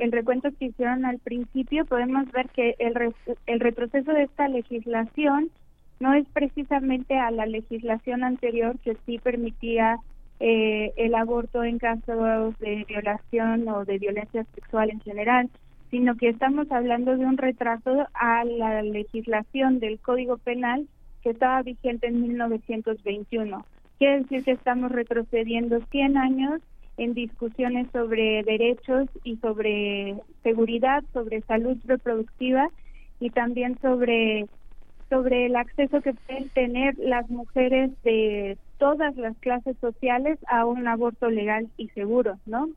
el 0.00 0.12
recuento 0.12 0.48
que 0.58 0.66
hicieron 0.66 1.04
al 1.04 1.18
principio 1.18 1.84
podemos 1.84 2.30
ver 2.32 2.48
que 2.48 2.76
el, 2.78 3.14
el 3.46 3.60
retroceso 3.60 4.12
de 4.12 4.22
esta 4.22 4.48
legislación 4.48 5.50
no 6.00 6.14
es 6.14 6.26
precisamente 6.32 7.18
a 7.18 7.30
la 7.30 7.46
legislación 7.46 8.24
anterior 8.24 8.78
que 8.78 8.96
sí 9.04 9.18
permitía 9.18 9.98
eh, 10.40 10.92
el 10.96 11.14
aborto 11.14 11.64
en 11.64 11.78
casos 11.78 12.58
de 12.58 12.84
violación 12.88 13.68
o 13.68 13.84
de 13.84 13.98
violencia 13.98 14.44
sexual 14.54 14.90
en 14.90 15.00
general, 15.00 15.50
sino 15.90 16.16
que 16.16 16.28
estamos 16.28 16.70
hablando 16.70 17.16
de 17.16 17.24
un 17.24 17.38
retraso 17.38 18.06
a 18.14 18.44
la 18.44 18.82
legislación 18.82 19.80
del 19.80 19.98
Código 19.98 20.38
Penal 20.38 20.86
que 21.22 21.30
estaba 21.30 21.62
vigente 21.62 22.06
en 22.06 22.22
1921. 22.22 23.66
Quiere 23.98 24.20
decir 24.20 24.44
que 24.44 24.52
estamos 24.52 24.92
retrocediendo 24.92 25.80
100 25.90 26.16
años 26.16 26.60
en 26.98 27.14
discusiones 27.14 27.88
sobre 27.92 28.42
derechos 28.42 29.08
y 29.24 29.36
sobre 29.36 30.16
seguridad, 30.42 31.02
sobre 31.12 31.40
salud 31.42 31.76
reproductiva 31.84 32.68
y 33.20 33.30
también 33.30 33.78
sobre 33.80 34.46
sobre 35.08 35.46
el 35.46 35.56
acceso 35.56 36.00
que 36.00 36.14
pueden 36.14 36.48
tener 36.50 36.98
las 36.98 37.28
mujeres 37.30 37.90
de 38.02 38.58
todas 38.78 39.16
las 39.16 39.36
clases 39.38 39.76
sociales 39.80 40.38
a 40.46 40.64
un 40.64 40.86
aborto 40.86 41.30
legal 41.30 41.68
y 41.76 41.88
seguro, 41.88 42.38
¿no? 42.46 42.68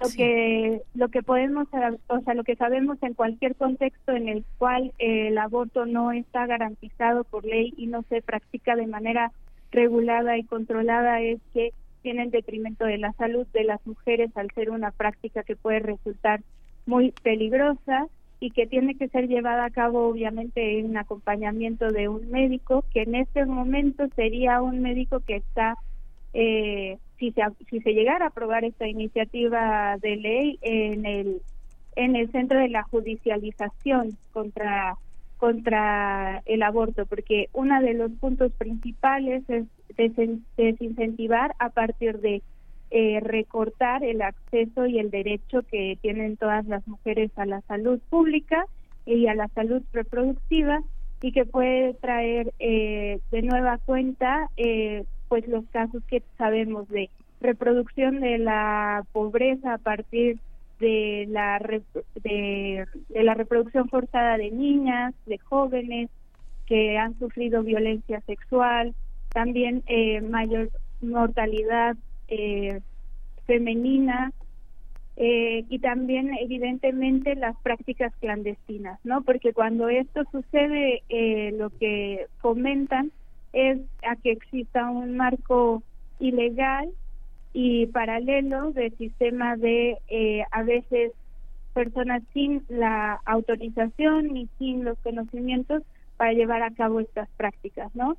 Lo 0.00 0.08
que 0.14 0.82
lo 0.94 1.08
que 1.08 1.22
podemos, 1.22 1.68
o 2.08 2.20
sea, 2.20 2.34
lo 2.34 2.44
que 2.44 2.56
sabemos 2.56 2.98
en 3.02 3.14
cualquier 3.14 3.54
contexto 3.54 4.12
en 4.12 4.28
el 4.28 4.44
cual 4.58 4.92
el 4.98 5.38
aborto 5.38 5.86
no 5.86 6.12
está 6.12 6.46
garantizado 6.46 7.24
por 7.24 7.44
ley 7.44 7.72
y 7.76 7.86
no 7.86 8.02
se 8.08 8.20
practica 8.20 8.74
de 8.74 8.88
manera 8.88 9.30
regulada 9.70 10.36
y 10.36 10.44
controlada 10.44 11.20
es 11.20 11.40
que 11.52 11.72
tiene 12.02 12.24
en 12.24 12.30
detrimento 12.30 12.84
de 12.84 12.98
la 12.98 13.12
salud 13.12 13.46
de 13.54 13.64
las 13.64 13.84
mujeres 13.86 14.36
al 14.36 14.50
ser 14.50 14.70
una 14.70 14.90
práctica 14.90 15.42
que 15.42 15.56
puede 15.56 15.78
resultar 15.78 16.42
muy 16.86 17.12
peligrosa 17.22 18.08
y 18.44 18.50
que 18.50 18.66
tiene 18.66 18.94
que 18.94 19.08
ser 19.08 19.26
llevada 19.26 19.64
a 19.64 19.70
cabo 19.70 20.06
obviamente 20.06 20.78
en 20.78 20.98
acompañamiento 20.98 21.90
de 21.90 22.08
un 22.08 22.30
médico 22.30 22.84
que 22.92 23.00
en 23.00 23.14
este 23.14 23.46
momento 23.46 24.06
sería 24.14 24.60
un 24.60 24.82
médico 24.82 25.20
que 25.20 25.36
está 25.36 25.78
eh, 26.34 26.98
si 27.18 27.32
se 27.32 27.40
si 27.70 27.80
se 27.80 27.94
llegara 27.94 28.26
a 28.26 28.28
aprobar 28.28 28.66
esta 28.66 28.86
iniciativa 28.86 29.96
de 29.96 30.16
ley 30.16 30.58
en 30.60 31.06
el 31.06 31.40
en 31.96 32.16
el 32.16 32.30
centro 32.32 32.58
de 32.58 32.68
la 32.68 32.82
judicialización 32.82 34.18
contra 34.30 34.98
contra 35.38 36.42
el 36.44 36.62
aborto 36.64 37.06
porque 37.06 37.48
uno 37.54 37.80
de 37.80 37.94
los 37.94 38.12
puntos 38.12 38.52
principales 38.52 39.42
es 39.48 39.64
desincentivar 40.56 41.54
a 41.58 41.70
partir 41.70 42.18
de 42.18 42.42
eh, 42.96 43.18
recortar 43.18 44.04
el 44.04 44.22
acceso 44.22 44.86
y 44.86 45.00
el 45.00 45.10
derecho 45.10 45.62
que 45.68 45.98
tienen 46.00 46.36
todas 46.36 46.64
las 46.66 46.86
mujeres 46.86 47.32
a 47.34 47.44
la 47.44 47.60
salud 47.62 47.98
pública 48.08 48.66
y 49.04 49.26
a 49.26 49.34
la 49.34 49.48
salud 49.48 49.82
reproductiva 49.92 50.80
y 51.20 51.32
que 51.32 51.44
puede 51.44 51.94
traer 51.94 52.54
eh, 52.60 53.18
de 53.32 53.42
nueva 53.42 53.78
cuenta 53.78 54.48
eh, 54.56 55.02
pues 55.26 55.44
los 55.48 55.64
casos 55.72 56.04
que 56.06 56.22
sabemos 56.38 56.88
de 56.88 57.10
reproducción 57.40 58.20
de 58.20 58.38
la 58.38 59.04
pobreza 59.10 59.74
a 59.74 59.78
partir 59.78 60.38
de 60.78 61.26
la 61.28 61.58
de, 62.22 62.86
la 63.08 63.34
reproducción 63.34 63.88
forzada 63.88 64.38
de 64.38 64.52
niñas, 64.52 65.14
de 65.26 65.38
jóvenes 65.38 66.10
que 66.66 66.96
han 66.96 67.18
sufrido 67.18 67.64
violencia 67.64 68.20
sexual, 68.20 68.94
también 69.30 69.82
eh, 69.88 70.20
mayor 70.20 70.70
mortalidad 71.02 71.96
eh, 72.28 72.80
femenina 73.46 74.32
eh, 75.16 75.64
y 75.68 75.78
también 75.78 76.34
evidentemente 76.40 77.34
las 77.36 77.56
prácticas 77.62 78.12
clandestinas, 78.20 78.98
¿no? 79.04 79.22
Porque 79.22 79.52
cuando 79.52 79.88
esto 79.88 80.24
sucede, 80.32 81.02
lo 81.52 81.70
que 81.70 82.26
fomentan 82.40 83.12
es 83.52 83.78
a 84.02 84.16
que 84.16 84.32
exista 84.32 84.90
un 84.90 85.16
marco 85.16 85.82
ilegal 86.18 86.90
y 87.52 87.86
paralelo 87.86 88.72
de 88.72 88.90
sistema 88.90 89.56
de 89.56 89.98
eh, 90.08 90.42
a 90.50 90.64
veces 90.64 91.12
personas 91.72 92.22
sin 92.32 92.64
la 92.68 93.20
autorización 93.24 94.26
ni 94.32 94.48
sin 94.58 94.84
los 94.84 94.98
conocimientos 94.98 95.82
para 96.16 96.32
llevar 96.32 96.62
a 96.62 96.72
cabo 96.72 97.00
estas 97.00 97.28
prácticas, 97.36 97.94
¿no? 97.94 98.16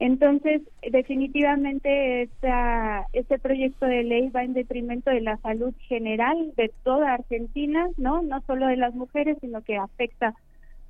Entonces, 0.00 0.62
definitivamente 0.90 2.22
esta, 2.22 3.06
este 3.12 3.38
proyecto 3.38 3.84
de 3.84 4.02
ley 4.02 4.30
va 4.30 4.42
en 4.42 4.54
detrimento 4.54 5.10
de 5.10 5.20
la 5.20 5.36
salud 5.36 5.74
general 5.88 6.54
de 6.56 6.72
toda 6.84 7.12
Argentina, 7.12 7.86
¿no? 7.98 8.22
No 8.22 8.40
solo 8.46 8.66
de 8.66 8.78
las 8.78 8.94
mujeres, 8.94 9.36
sino 9.42 9.60
que 9.60 9.76
afecta 9.76 10.34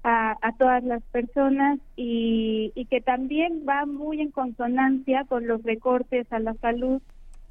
a, 0.05 0.37
a 0.41 0.53
todas 0.53 0.85
las 0.85 1.03
personas 1.11 1.81
y, 1.97 2.71
y 2.77 2.85
que 2.85 3.01
también 3.01 3.65
va 3.69 3.85
muy 3.85 4.21
en 4.21 4.31
consonancia 4.31 5.25
con 5.25 5.49
los 5.49 5.61
recortes 5.65 6.33
a 6.33 6.39
la 6.39 6.55
salud 6.55 7.03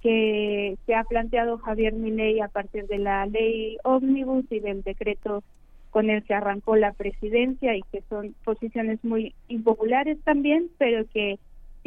que 0.02 0.78
se 0.86 0.96
ha 0.96 1.04
planteado 1.04 1.58
Javier 1.58 1.92
Milei 1.92 2.40
a 2.40 2.48
partir 2.48 2.88
de 2.88 3.00
la 3.00 3.26
ley 3.26 3.78
ómnibus 3.84 4.46
y 4.50 4.62
del 4.62 4.82
decreto 4.82 5.44
con 5.90 6.10
el 6.10 6.24
que 6.24 6.36
arrancó 6.36 6.78
la 6.78 6.94
presidencia 6.94 7.76
y 7.76 7.82
que 7.92 8.02
son 8.10 8.34
posiciones 8.46 9.04
muy 9.04 9.34
impopulares 9.50 10.18
también, 10.24 10.70
pero 10.78 11.04
que 11.12 11.38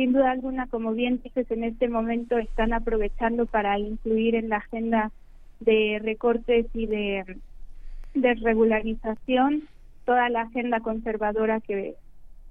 sin 0.02 0.12
duda 0.12 0.32
alguna, 0.32 0.66
como 0.66 0.94
bien 0.94 1.20
dices, 1.22 1.48
en 1.52 1.62
este 1.62 1.88
momento 1.88 2.36
están 2.36 2.72
aprovechando 2.72 3.46
para 3.46 3.78
incluir 3.78 4.34
en 4.34 4.48
la 4.48 4.56
agenda 4.56 5.12
de 5.60 6.00
recortes 6.02 6.66
y 6.74 6.86
de 6.86 7.24
regularización 8.14 9.68
toda 10.04 10.28
la 10.28 10.42
agenda 10.42 10.80
conservadora 10.80 11.60
que 11.60 11.94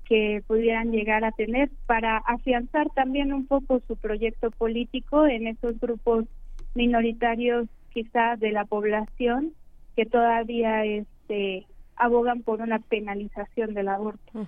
que 0.06 0.42
pudieran 0.48 0.92
llegar 0.92 1.26
a 1.26 1.32
tener 1.34 1.70
para 1.88 2.18
afianzar 2.20 2.90
también 2.96 3.34
un 3.34 3.48
poco 3.48 3.82
su 3.86 3.98
proyecto 3.98 4.50
político 4.52 5.26
en 5.26 5.48
esos 5.48 5.78
grupos 5.80 6.26
minoritarios 6.74 7.68
quizás 7.94 8.40
de 8.40 8.52
la 8.52 8.64
población 8.64 9.54
que 9.98 10.06
todavía 10.06 10.86
este 10.86 11.66
abogan 12.02 12.42
por 12.42 12.62
una 12.62 12.80
penalización 12.80 13.76
del 13.76 13.88
aborto. 13.88 14.48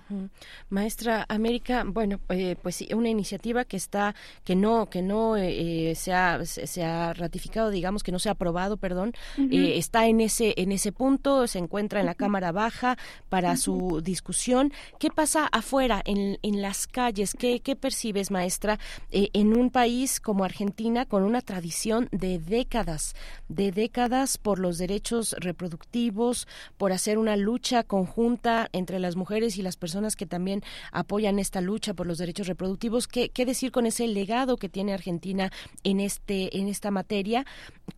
Maestra 0.70 1.24
América, 1.28 1.84
bueno, 1.86 2.18
eh, 2.28 2.56
pues 2.60 2.74
sí, 2.74 2.88
una 2.92 3.08
iniciativa 3.08 3.64
que 3.64 3.76
está, 3.76 4.16
que 4.42 4.56
no, 4.56 4.86
que 4.90 5.02
no 5.02 5.36
eh, 5.36 5.94
se, 5.94 6.12
ha, 6.12 6.44
se, 6.44 6.84
ha, 6.84 7.12
ratificado, 7.12 7.70
digamos, 7.70 8.02
que 8.02 8.10
no 8.10 8.18
se 8.18 8.28
ha 8.28 8.32
aprobado, 8.32 8.76
perdón, 8.76 9.12
eh, 9.38 9.78
está 9.78 10.08
en 10.08 10.20
ese, 10.20 10.54
en 10.56 10.72
ese 10.72 10.90
punto, 10.90 11.46
se 11.46 11.60
encuentra 11.60 12.00
en 12.00 12.06
la 12.06 12.16
Cámara 12.16 12.50
Baja 12.50 12.96
para 13.28 13.56
su 13.56 14.00
discusión. 14.02 14.72
¿Qué 14.98 15.10
pasa 15.10 15.46
afuera, 15.52 16.02
en, 16.04 16.38
en 16.42 16.60
las 16.60 16.88
calles? 16.88 17.34
¿Qué, 17.38 17.60
qué 17.60 17.76
percibes, 17.76 18.32
maestra, 18.32 18.80
en 19.12 19.56
un 19.56 19.70
país 19.70 20.18
como 20.18 20.42
Argentina 20.42 21.06
con 21.06 21.22
una 21.22 21.40
tradición 21.40 22.08
de 22.10 22.40
décadas, 22.40 23.14
de 23.48 23.70
décadas 23.70 24.38
por 24.38 24.58
los 24.58 24.76
derechos 24.76 25.36
reproductivos, 25.38 26.48
por 26.76 26.90
hacer 26.90 27.16
una 27.16 27.36
lucha 27.44 27.84
conjunta 27.84 28.68
entre 28.72 28.98
las 28.98 29.16
mujeres 29.16 29.58
y 29.58 29.62
las 29.62 29.76
personas 29.76 30.16
que 30.16 30.26
también 30.26 30.62
apoyan 30.90 31.38
esta 31.38 31.60
lucha 31.60 31.94
por 31.94 32.06
los 32.06 32.18
derechos 32.18 32.48
reproductivos. 32.48 33.06
¿Qué, 33.06 33.28
qué 33.28 33.44
decir 33.44 33.70
con 33.70 33.86
ese 33.86 34.08
legado 34.08 34.56
que 34.56 34.68
tiene 34.68 34.94
Argentina 34.94 35.50
en 35.84 36.00
este 36.00 36.58
en 36.58 36.68
esta 36.68 36.90
materia? 36.90 37.44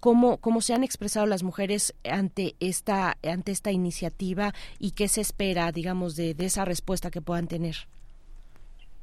¿Cómo, 0.00 0.38
cómo 0.38 0.60
se 0.60 0.74
han 0.74 0.84
expresado 0.84 1.26
las 1.26 1.42
mujeres 1.42 1.94
ante 2.04 2.54
esta 2.60 3.16
ante 3.22 3.52
esta 3.52 3.70
iniciativa 3.70 4.52
y 4.78 4.90
qué 4.90 5.08
se 5.08 5.20
espera, 5.20 5.72
digamos, 5.72 6.16
de, 6.16 6.34
de 6.34 6.46
esa 6.46 6.64
respuesta 6.64 7.10
que 7.10 7.22
puedan 7.22 7.46
tener? 7.46 7.76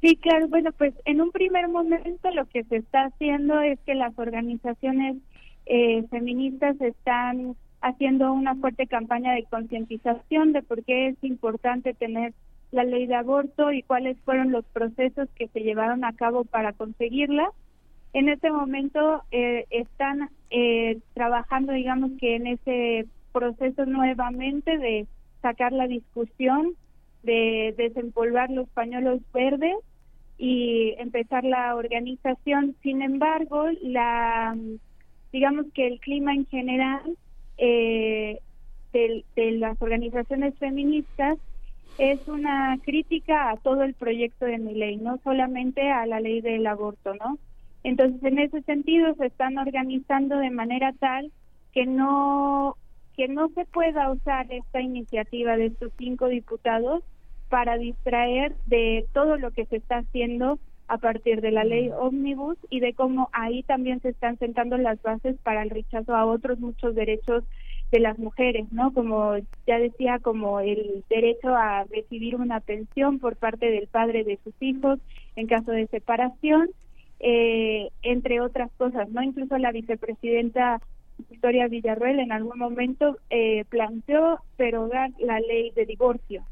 Sí, 0.04 0.16
claro. 0.16 0.48
Bueno, 0.48 0.70
pues 0.72 0.92
en 1.06 1.22
un 1.22 1.30
primer 1.30 1.68
momento 1.68 2.30
lo 2.32 2.44
que 2.46 2.64
se 2.64 2.76
está 2.76 3.06
haciendo 3.06 3.60
es 3.62 3.78
que 3.86 3.94
las 3.94 4.12
organizaciones 4.18 5.16
eh, 5.64 6.04
feministas 6.10 6.78
están 6.80 7.56
haciendo 7.84 8.32
una 8.32 8.54
fuerte 8.54 8.86
campaña 8.86 9.34
de 9.34 9.44
concientización 9.44 10.52
de 10.52 10.62
por 10.62 10.82
qué 10.84 11.08
es 11.08 11.22
importante 11.22 11.92
tener 11.92 12.32
la 12.72 12.82
ley 12.82 13.06
de 13.06 13.14
aborto 13.14 13.72
y 13.72 13.82
cuáles 13.82 14.16
fueron 14.24 14.52
los 14.52 14.64
procesos 14.64 15.28
que 15.36 15.48
se 15.48 15.60
llevaron 15.60 16.02
a 16.02 16.14
cabo 16.14 16.44
para 16.44 16.72
conseguirla. 16.72 17.50
En 18.14 18.30
este 18.30 18.50
momento 18.50 19.22
eh, 19.30 19.66
están 19.68 20.30
eh, 20.50 20.98
trabajando, 21.12 21.72
digamos 21.72 22.12
que 22.18 22.36
en 22.36 22.46
ese 22.46 23.06
proceso 23.32 23.84
nuevamente 23.84 24.78
de 24.78 25.06
sacar 25.42 25.72
la 25.72 25.86
discusión, 25.86 26.72
de 27.22 27.74
desempolvar 27.76 28.50
los 28.50 28.66
pañuelos 28.70 29.20
verdes 29.34 29.76
y 30.38 30.94
empezar 30.96 31.44
la 31.44 31.74
organización. 31.74 32.76
Sin 32.82 33.02
embargo, 33.02 33.66
la 33.82 34.56
digamos 35.32 35.66
que 35.74 35.86
el 35.86 36.00
clima 36.00 36.32
en 36.32 36.46
general 36.46 37.18
eh, 37.58 38.40
de, 38.92 39.24
las 39.52 39.80
organizaciones 39.82 40.54
feministas 40.58 41.38
es 41.98 42.26
una 42.28 42.78
crítica 42.84 43.50
a 43.50 43.56
todo 43.56 43.82
el 43.82 43.94
proyecto 43.94 44.46
de 44.46 44.58
mi 44.58 44.74
ley, 44.74 44.96
no 44.96 45.18
solamente 45.22 45.90
a 45.90 46.06
la 46.06 46.20
ley 46.20 46.40
del 46.40 46.66
aborto, 46.66 47.14
¿no? 47.14 47.38
Entonces, 47.82 48.22
en 48.24 48.38
ese 48.38 48.62
sentido, 48.62 49.14
se 49.14 49.26
están 49.26 49.58
organizando 49.58 50.38
de 50.38 50.50
manera 50.50 50.92
tal 50.98 51.30
que 51.72 51.86
no 51.86 52.76
que 53.16 53.28
no 53.28 53.48
se 53.50 53.64
pueda 53.66 54.10
usar 54.10 54.52
esta 54.52 54.80
iniciativa 54.80 55.56
de 55.56 55.66
estos 55.66 55.92
cinco 55.98 56.26
diputados 56.26 57.04
para 57.48 57.78
distraer 57.78 58.56
de 58.66 59.06
todo 59.12 59.36
lo 59.36 59.52
que 59.52 59.66
se 59.66 59.76
está 59.76 59.98
haciendo 59.98 60.58
a 60.88 60.98
partir 60.98 61.40
de 61.40 61.50
la 61.50 61.64
ley 61.64 61.90
ómnibus 61.90 62.58
y 62.70 62.80
de 62.80 62.94
cómo 62.94 63.30
ahí 63.32 63.62
también 63.62 64.00
se 64.00 64.10
están 64.10 64.38
sentando 64.38 64.76
las 64.76 65.00
bases 65.02 65.36
para 65.42 65.62
el 65.62 65.70
rechazo 65.70 66.14
a 66.14 66.26
otros 66.26 66.58
muchos 66.58 66.94
derechos 66.94 67.44
de 67.90 68.00
las 68.00 68.18
mujeres, 68.18 68.70
¿no? 68.72 68.92
Como 68.92 69.36
ya 69.66 69.78
decía, 69.78 70.18
como 70.18 70.60
el 70.60 71.04
derecho 71.08 71.54
a 71.54 71.84
recibir 71.84 72.36
una 72.36 72.60
pensión 72.60 73.18
por 73.18 73.36
parte 73.36 73.70
del 73.70 73.86
padre 73.86 74.24
de 74.24 74.38
sus 74.42 74.54
hijos 74.60 74.98
en 75.36 75.46
caso 75.46 75.70
de 75.70 75.86
separación, 75.86 76.70
eh, 77.20 77.88
entre 78.02 78.40
otras 78.40 78.70
cosas, 78.76 79.08
¿no? 79.10 79.22
Incluso 79.22 79.56
la 79.58 79.72
vicepresidenta 79.72 80.80
Victoria 81.30 81.68
Villarruel 81.68 82.18
en 82.18 82.32
algún 82.32 82.58
momento 82.58 83.16
eh, 83.30 83.64
planteó 83.68 84.40
derogar 84.58 85.10
la 85.18 85.38
ley 85.40 85.70
de 85.70 85.86
divorcio. 85.86 86.44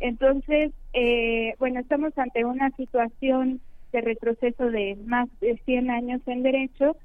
Entonces, 0.00 0.72
eh, 0.92 1.54
bueno, 1.58 1.80
estamos 1.80 2.16
ante 2.18 2.44
una 2.44 2.70
situación 2.70 3.60
de 3.96 4.02
retroceso 4.02 4.70
de 4.70 4.98
más 5.06 5.28
de 5.40 5.56
100 5.64 5.90
años 5.90 6.20
en 6.26 6.42
derecho 6.42 6.96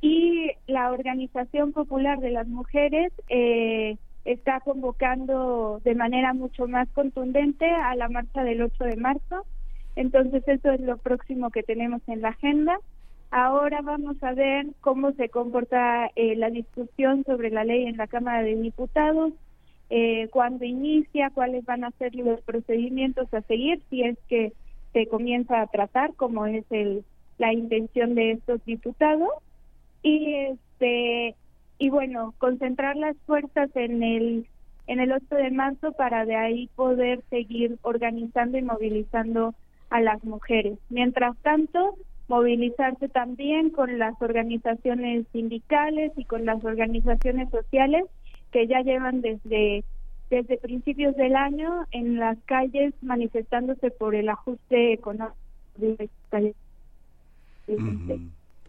y 0.00 0.52
la 0.68 0.92
Organización 0.92 1.72
Popular 1.72 2.20
de 2.20 2.30
las 2.30 2.46
Mujeres 2.46 3.12
eh, 3.28 3.96
está 4.24 4.60
convocando 4.60 5.80
de 5.82 5.96
manera 5.96 6.34
mucho 6.34 6.68
más 6.68 6.88
contundente 6.90 7.68
a 7.68 7.96
la 7.96 8.08
marcha 8.08 8.44
del 8.44 8.62
8 8.62 8.84
de 8.84 8.96
marzo. 8.96 9.44
Entonces 9.96 10.46
eso 10.46 10.70
es 10.70 10.80
lo 10.80 10.98
próximo 10.98 11.50
que 11.50 11.64
tenemos 11.64 12.00
en 12.06 12.22
la 12.22 12.28
agenda. 12.28 12.78
Ahora 13.32 13.80
vamos 13.82 14.22
a 14.22 14.32
ver 14.32 14.66
cómo 14.80 15.12
se 15.12 15.28
comporta 15.28 16.10
eh, 16.14 16.36
la 16.36 16.50
discusión 16.50 17.24
sobre 17.24 17.50
la 17.50 17.64
ley 17.64 17.86
en 17.86 17.96
la 17.96 18.06
Cámara 18.06 18.44
de 18.44 18.54
Diputados, 18.54 19.32
eh, 19.90 20.28
cuándo 20.30 20.64
inicia, 20.64 21.30
cuáles 21.30 21.64
van 21.64 21.82
a 21.82 21.90
ser 21.92 22.14
los 22.14 22.40
procedimientos 22.42 23.32
a 23.34 23.40
seguir, 23.42 23.82
si 23.90 24.04
es 24.04 24.16
que 24.28 24.52
se 24.96 25.06
comienza 25.08 25.60
a 25.60 25.66
tratar, 25.66 26.14
como 26.14 26.46
es 26.46 26.64
el, 26.70 27.04
la 27.36 27.52
intención 27.52 28.14
de 28.14 28.30
estos 28.30 28.64
diputados. 28.64 29.28
Y 30.02 30.34
este 30.34 31.34
y 31.78 31.90
bueno, 31.90 32.32
concentrar 32.38 32.96
las 32.96 33.14
fuerzas 33.26 33.68
en 33.74 34.02
el 34.02 34.46
en 34.86 35.00
el 35.00 35.12
8 35.12 35.34
de 35.34 35.50
marzo 35.50 35.92
para 35.92 36.24
de 36.24 36.36
ahí 36.36 36.70
poder 36.76 37.20
seguir 37.28 37.76
organizando 37.82 38.56
y 38.56 38.62
movilizando 38.62 39.54
a 39.90 40.00
las 40.00 40.24
mujeres. 40.24 40.78
Mientras 40.88 41.36
tanto, 41.42 41.96
movilizarse 42.28 43.10
también 43.10 43.68
con 43.68 43.98
las 43.98 44.14
organizaciones 44.22 45.26
sindicales 45.30 46.12
y 46.16 46.24
con 46.24 46.46
las 46.46 46.64
organizaciones 46.64 47.50
sociales 47.50 48.04
que 48.50 48.66
ya 48.66 48.80
llevan 48.80 49.20
desde 49.20 49.84
desde 50.30 50.58
principios 50.58 51.16
del 51.16 51.36
año 51.36 51.86
en 51.92 52.16
las 52.16 52.38
calles 52.46 52.94
manifestándose 53.02 53.90
por 53.90 54.14
el 54.14 54.28
ajuste 54.28 54.92
económico. 54.92 55.34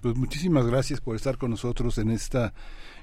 Pues 0.02 0.16
muchísimas 0.16 0.68
gracias 0.68 1.02
por 1.02 1.16
estar 1.16 1.38
con 1.38 1.52
nosotros 1.52 1.98
en 1.98 2.12
esta 2.12 2.54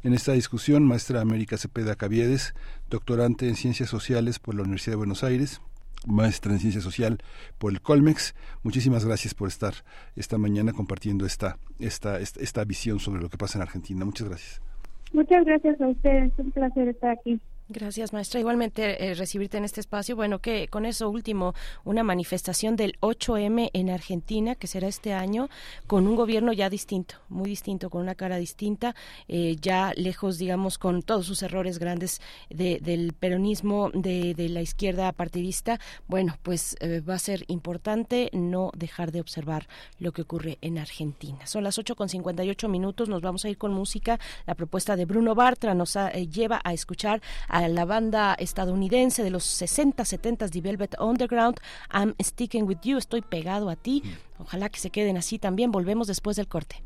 en 0.05 0.13
esta 0.13 0.33
discusión, 0.33 0.87
maestra 0.87 1.21
América 1.21 1.57
Cepeda 1.57 1.97
Caviedes, 1.97 2.55
doctorante 2.91 3.49
en 3.49 3.57
Ciencias 3.57 3.89
Sociales 3.89 4.39
por 4.39 4.55
la 4.55 4.63
Universidad 4.63 4.93
de 4.93 4.99
Buenos 4.99 5.25
Aires, 5.25 5.61
maestra 6.07 6.53
en 6.53 6.59
Ciencia 6.61 6.83
Social 6.83 7.19
por 7.59 7.73
el 7.73 7.81
Colmex. 7.81 8.35
Muchísimas 8.63 9.05
gracias 9.05 9.35
por 9.35 9.49
estar 9.49 9.73
esta 10.15 10.37
mañana 10.39 10.73
compartiendo 10.73 11.25
esta, 11.25 11.57
esta, 11.81 12.21
esta, 12.21 12.41
esta 12.41 12.65
visión 12.65 13.01
sobre 13.01 13.23
lo 13.23 13.31
que 13.31 13.39
pasa 13.39 13.59
en 13.59 13.63
Argentina. 13.63 14.05
Muchas 14.05 14.29
gracias. 14.29 14.61
Muchas 15.13 15.45
gracias 15.45 15.81
a 15.81 15.89
ustedes, 15.89 16.33
un 16.39 16.51
placer 16.51 16.89
estar 16.89 17.11
aquí. 17.11 17.41
Gracias, 17.71 18.13
maestra. 18.13 18.41
Igualmente 18.41 19.11
eh, 19.11 19.15
recibirte 19.15 19.57
en 19.57 19.65
este 19.65 19.81
espacio. 19.81 20.17
Bueno, 20.17 20.39
que 20.39 20.69
con 20.69 20.85
eso 20.85 21.09
último, 21.09 21.55
una 21.83 22.03
manifestación 22.03 22.77
del 22.77 23.01
8M 23.01 23.71
en 23.73 23.89
Argentina, 23.89 24.55
que 24.55 24.67
será 24.67 24.87
este 24.87 25.15
año, 25.15 25.49
con 25.87 26.07
un 26.07 26.15
gobierno 26.15 26.53
ya 26.53 26.69
distinto, 26.69 27.15
muy 27.31 27.49
distinto, 27.49 27.89
con 27.89 28.03
una 28.03 28.17
cara 28.17 28.37
distinta, 28.37 28.95
eh, 29.29 29.57
ya 29.63 29.95
lejos, 29.97 30.37
digamos, 30.37 30.77
con 30.77 31.03
todos 31.03 31.25
sus 31.25 31.43
errores 31.43 31.79
grandes 31.79 32.21
del 32.51 33.15
peronismo, 33.19 33.91
de, 33.95 34.35
la 34.51 34.61
izquierda 34.61 35.11
partidista. 35.13 35.81
Bueno, 36.07 36.37
pues 36.43 36.77
eh, 36.81 37.01
va 37.01 37.15
a 37.15 37.19
ser 37.19 37.45
importante 37.49 38.29
no 38.35 38.73
dejar 38.77 39.11
de 39.11 39.23
observar 39.23 39.69
lo 39.99 40.13
que 40.13 40.21
ocurre 40.21 40.59
en 40.61 40.77
Argentina. 40.77 41.47
Son 41.47 41.65
las 41.65 41.79
8 41.79 41.97
con 41.97 42.11
58 42.11 42.69
minutos, 42.69 43.09
nos 43.09 43.23
vamos 43.23 43.47
a 43.47 43.49
ir 43.49 43.57
con 43.57 43.73
música. 43.73 44.21
La 44.47 44.55
propuesta 44.55 44.97
de 44.97 45.07
Bruno 45.07 45.35
Bartra 45.35 45.75
nos 45.75 45.97
lleva 46.31 46.61
a 46.63 46.75
escuchar 46.75 47.23
a 47.55 47.69
la 47.69 47.85
banda 47.85 48.35
estadounidense 48.35 49.23
de 49.23 49.31
los 49.31 49.45
60, 49.45 50.05
70 50.05 50.49
The 50.49 50.61
Velvet 50.61 50.97
Underground, 50.99 51.61
I'm 51.93 52.17
Sticking 52.21 52.65
With 52.65 52.79
You, 52.83 52.99
estoy 52.99 53.23
pegado 53.23 53.71
a 53.71 53.77
ti. 53.77 54.03
Ojalá 54.41 54.69
que 54.69 54.81
se 54.81 54.91
queden 54.91 55.17
así 55.17 55.39
también. 55.39 55.71
Volvemos 55.71 56.09
después 56.09 56.37
del 56.37 56.49
corte. 56.49 56.83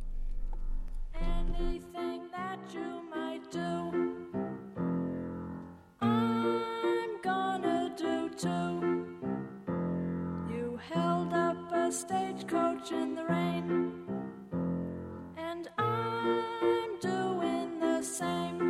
stagecoach 11.91 12.93
in 12.93 13.15
the 13.15 13.25
rain, 13.25 14.05
and 15.39 15.69
I'm 15.79 17.01
doing 17.01 17.81
the 17.81 18.03
same. 18.03 18.68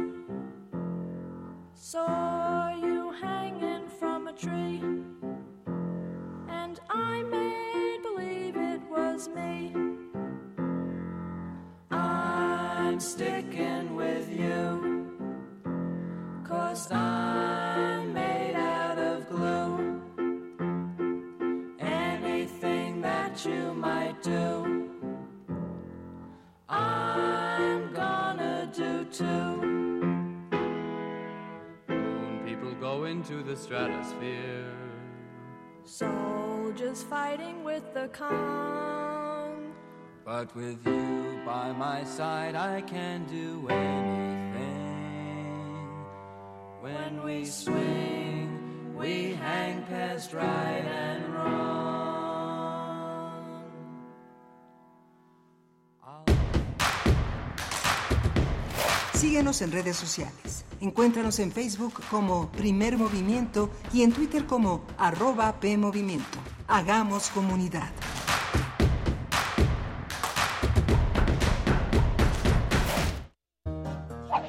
Saw 1.90 2.68
you 2.68 3.12
hanging 3.12 3.88
from 3.98 4.26
a 4.26 4.32
tree, 4.34 4.82
and 6.46 6.78
I 6.90 7.22
made 7.22 8.00
believe 8.02 8.56
it 8.58 8.82
was 8.90 9.30
me. 9.30 9.72
I'm 11.90 13.00
sticking 13.00 13.96
with 13.96 14.28
you, 14.30 15.06
cause 16.44 16.92
I'm 16.92 18.12
made 18.12 18.54
out 18.54 18.98
of 18.98 19.26
glue. 19.30 20.02
Anything 21.80 23.00
that 23.00 23.46
you 23.46 23.72
might 23.72 24.22
do, 24.22 24.90
I'm 26.68 27.94
gonna 27.94 28.70
do 28.74 29.06
too. 29.06 29.57
Go 32.88 33.04
into 33.04 33.42
the 33.42 33.54
stratosphere. 33.54 34.72
Soldiers 35.84 37.02
fighting 37.02 37.62
with 37.62 37.84
the 37.92 38.08
calm. 38.08 39.74
But 40.24 40.54
with 40.56 40.78
you 40.86 41.40
by 41.44 41.72
my 41.72 42.04
side, 42.04 42.54
I 42.54 42.80
can 42.80 43.26
do 43.26 43.68
anything. 43.68 44.68
When 46.80 47.22
we 47.24 47.44
swing, 47.44 48.94
we 48.96 49.34
hang 49.34 49.82
past 49.82 50.32
right 50.32 50.84
and 51.02 51.34
wrong. 51.34 51.77
Síguenos 59.18 59.62
en 59.62 59.72
redes 59.72 59.96
sociales. 59.96 60.64
Encuéntranos 60.80 61.40
en 61.40 61.50
Facebook 61.50 61.94
como 62.08 62.52
Primer 62.52 62.96
Movimiento 62.96 63.68
y 63.92 64.02
en 64.02 64.12
Twitter 64.12 64.46
como 64.46 64.84
arroba 64.96 65.58
PMovimiento. 65.58 66.38
Hagamos 66.68 67.28
comunidad. 67.30 67.90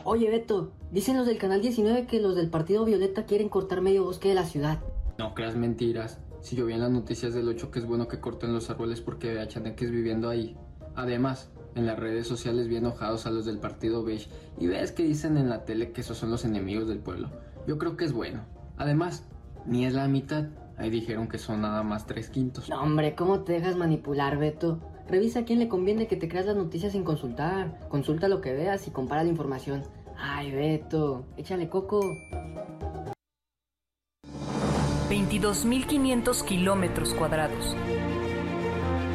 Oye 0.03 0.29
Beto, 0.29 0.71
dicen 0.91 1.17
los 1.17 1.25
del 1.25 1.39
Canal 1.39 1.63
19 1.63 2.05
que 2.05 2.19
los 2.19 2.35
del 2.35 2.51
Partido 2.51 2.85
Violeta 2.85 3.25
quieren 3.25 3.49
cortar 3.49 3.81
medio 3.81 4.03
bosque 4.03 4.29
de 4.29 4.35
la 4.35 4.45
ciudad. 4.45 4.81
No 5.17 5.33
creas 5.33 5.55
mentiras. 5.55 6.19
Si 6.41 6.55
yo 6.55 6.67
vi 6.67 6.73
en 6.73 6.81
las 6.81 6.91
noticias 6.91 7.33
del 7.33 7.47
8 7.47 7.71
que 7.71 7.79
es 7.79 7.87
bueno 7.87 8.07
que 8.07 8.19
corten 8.19 8.53
los 8.53 8.69
árboles 8.69 9.01
porque 9.01 9.33
vea 9.33 9.47
chaneques 9.47 9.89
viviendo 9.89 10.29
ahí. 10.29 10.55
Además, 10.93 11.49
en 11.79 11.87
las 11.87 11.97
redes 11.97 12.27
sociales 12.27 12.67
vi 12.67 12.75
enojados 12.75 13.25
a 13.25 13.31
los 13.31 13.45
del 13.45 13.57
partido 13.57 14.03
beige 14.03 14.29
y 14.59 14.67
ves 14.67 14.91
que 14.91 15.03
dicen 15.03 15.37
en 15.37 15.49
la 15.49 15.65
tele 15.65 15.91
que 15.91 16.01
esos 16.01 16.17
son 16.17 16.29
los 16.29 16.45
enemigos 16.45 16.87
del 16.87 16.99
pueblo. 16.99 17.29
Yo 17.67 17.77
creo 17.77 17.97
que 17.97 18.05
es 18.05 18.13
bueno. 18.13 18.41
Además, 18.77 19.25
ni 19.65 19.85
es 19.85 19.93
la 19.93 20.07
mitad. 20.07 20.45
Ahí 20.77 20.89
dijeron 20.89 21.27
que 21.27 21.37
son 21.37 21.61
nada 21.61 21.83
más 21.83 22.05
tres 22.05 22.29
quintos. 22.29 22.69
No, 22.69 22.81
hombre, 22.81 23.15
¿cómo 23.15 23.41
te 23.41 23.53
dejas 23.53 23.75
manipular, 23.75 24.37
Beto? 24.37 24.79
Revisa 25.09 25.39
a 25.39 25.45
quién 25.45 25.59
le 25.59 25.67
conviene 25.67 26.07
que 26.07 26.15
te 26.15 26.29
creas 26.29 26.45
las 26.45 26.55
noticias 26.55 26.91
sin 26.91 27.03
consultar. 27.03 27.87
Consulta 27.89 28.27
lo 28.27 28.41
que 28.41 28.53
veas 28.53 28.87
y 28.87 28.91
compara 28.91 29.23
la 29.23 29.29
información. 29.29 29.83
Ay, 30.17 30.51
Beto, 30.51 31.25
échale 31.37 31.67
coco. 31.69 32.01
22.500 35.09 36.45
kilómetros 36.45 37.13
cuadrados. 37.13 37.75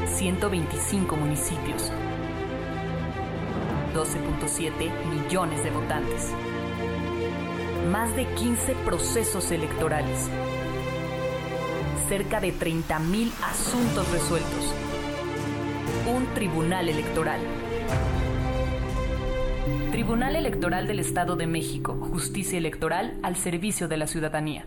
125 0.07 1.17
municipios. 1.17 1.93
12.7 3.95 4.91
millones 5.09 5.63
de 5.63 5.71
votantes. 5.71 6.33
Más 7.93 8.15
de 8.17 8.27
15 8.27 8.75
procesos 8.85 9.53
electorales. 9.53 10.29
Cerca 12.09 12.41
de 12.41 12.53
30.000 12.53 13.31
asuntos 13.45 14.11
resueltos. 14.11 14.75
Un 16.13 16.27
tribunal 16.35 16.89
electoral. 16.89 17.41
Tribunal 19.93 20.35
Electoral 20.35 20.89
del 20.89 20.99
Estado 20.99 21.37
de 21.37 21.47
México. 21.47 21.95
Justicia 21.95 22.59
electoral 22.59 23.17
al 23.23 23.37
servicio 23.37 23.87
de 23.87 23.97
la 23.97 24.09
ciudadanía. 24.09 24.67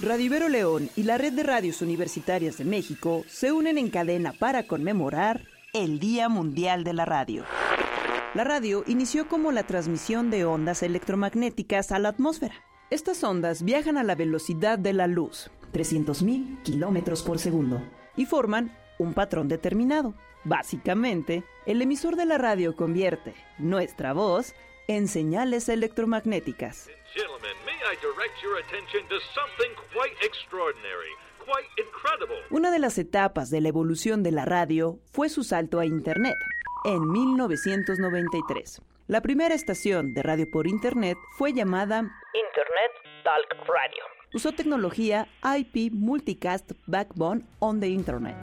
Radio 0.00 0.26
Ibero 0.26 0.48
León 0.48 0.90
y 0.96 1.02
la 1.02 1.18
Red 1.18 1.32
de 1.32 1.42
Radios 1.42 1.82
Universitarias 1.82 2.58
de 2.58 2.64
México 2.64 3.24
se 3.26 3.52
unen 3.52 3.78
en 3.78 3.90
cadena 3.90 4.32
para 4.32 4.62
conmemorar 4.62 5.42
el 5.72 5.98
Día 5.98 6.28
Mundial 6.28 6.84
de 6.84 6.92
la 6.92 7.04
Radio. 7.04 7.44
La 8.34 8.44
radio 8.44 8.84
inició 8.86 9.28
como 9.28 9.52
la 9.52 9.64
transmisión 9.64 10.30
de 10.30 10.44
ondas 10.44 10.82
electromagnéticas 10.82 11.90
a 11.92 11.98
la 11.98 12.10
atmósfera. 12.10 12.54
Estas 12.90 13.24
ondas 13.24 13.62
viajan 13.62 13.98
a 13.98 14.04
la 14.04 14.14
velocidad 14.14 14.78
de 14.78 14.92
la 14.92 15.06
luz, 15.06 15.50
300.000 15.72 16.62
kilómetros 16.62 17.22
por 17.22 17.38
segundo, 17.38 17.82
y 18.16 18.26
forman 18.26 18.76
un 18.98 19.14
patrón 19.14 19.48
determinado, 19.48 20.14
Básicamente, 20.44 21.44
el 21.66 21.82
emisor 21.82 22.16
de 22.16 22.24
la 22.24 22.38
radio 22.38 22.76
convierte 22.76 23.34
nuestra 23.58 24.12
voz 24.12 24.54
en 24.86 25.08
señales 25.08 25.68
electromagnéticas. 25.68 26.88
Una 32.50 32.70
de 32.70 32.78
las 32.78 32.98
etapas 32.98 33.48
de 33.48 33.62
la 33.62 33.68
evolución 33.68 34.22
de 34.22 34.32
la 34.32 34.44
radio 34.44 34.98
fue 35.12 35.30
su 35.30 35.42
salto 35.42 35.80
a 35.80 35.86
Internet 35.86 36.36
en 36.84 37.10
1993. 37.10 38.82
La 39.06 39.22
primera 39.22 39.54
estación 39.54 40.12
de 40.12 40.22
radio 40.22 40.46
por 40.50 40.66
Internet 40.66 41.16
fue 41.38 41.54
llamada 41.54 42.00
Internet 42.00 43.24
Talk 43.24 43.66
Radio. 43.66 44.02
Usó 44.34 44.52
tecnología 44.52 45.26
IP 45.42 45.90
Multicast 45.92 46.72
Backbone 46.86 47.46
on 47.58 47.80
the 47.80 47.88
Internet. 47.88 48.36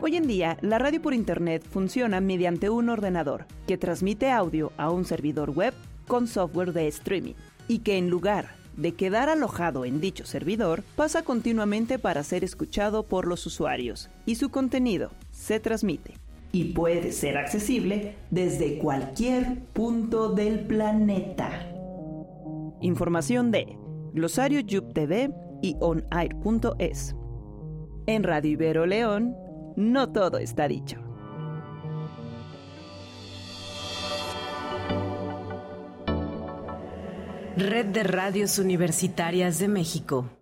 Hoy 0.00 0.16
en 0.16 0.26
día, 0.26 0.56
la 0.62 0.78
radio 0.78 1.02
por 1.02 1.12
Internet 1.12 1.62
funciona 1.70 2.22
mediante 2.22 2.70
un 2.70 2.88
ordenador 2.88 3.44
que 3.66 3.76
transmite 3.76 4.30
audio 4.30 4.72
a 4.78 4.90
un 4.90 5.04
servidor 5.04 5.50
web 5.50 5.74
con 6.08 6.26
software 6.26 6.72
de 6.72 6.88
streaming 6.88 7.34
y 7.68 7.80
que 7.80 7.98
en 7.98 8.08
lugar 8.08 8.61
de 8.76 8.92
quedar 8.94 9.28
alojado 9.28 9.84
en 9.84 10.00
dicho 10.00 10.24
servidor, 10.24 10.82
pasa 10.96 11.22
continuamente 11.22 11.98
para 11.98 12.22
ser 12.22 12.44
escuchado 12.44 13.02
por 13.02 13.26
los 13.26 13.46
usuarios 13.46 14.10
y 14.26 14.36
su 14.36 14.50
contenido 14.50 15.10
se 15.30 15.60
transmite 15.60 16.14
y 16.52 16.64
puede 16.72 17.12
ser 17.12 17.38
accesible 17.38 18.14
desde 18.30 18.78
cualquier 18.78 19.60
punto 19.72 20.28
del 20.28 20.60
planeta. 20.60 21.66
Información 22.80 23.50
de 23.50 23.78
Glosario 24.12 24.60
Yub 24.60 24.92
TV 24.92 25.32
y 25.62 25.76
onair.es. 25.80 27.16
En 28.06 28.22
Radio 28.22 28.50
Ibero 28.50 28.84
León, 28.84 29.34
no 29.76 30.12
todo 30.12 30.38
está 30.38 30.68
dicho. 30.68 31.11
Red 37.56 37.86
de 37.86 38.02
Radios 38.02 38.58
Universitarias 38.58 39.58
de 39.58 39.68
México. 39.68 40.41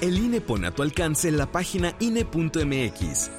El 0.00 0.18
INE 0.18 0.40
pone 0.40 0.66
a 0.66 0.70
tu 0.72 0.82
alcance 0.82 1.30
la 1.30 1.46
página 1.46 1.94
INE.mx. 2.00 3.30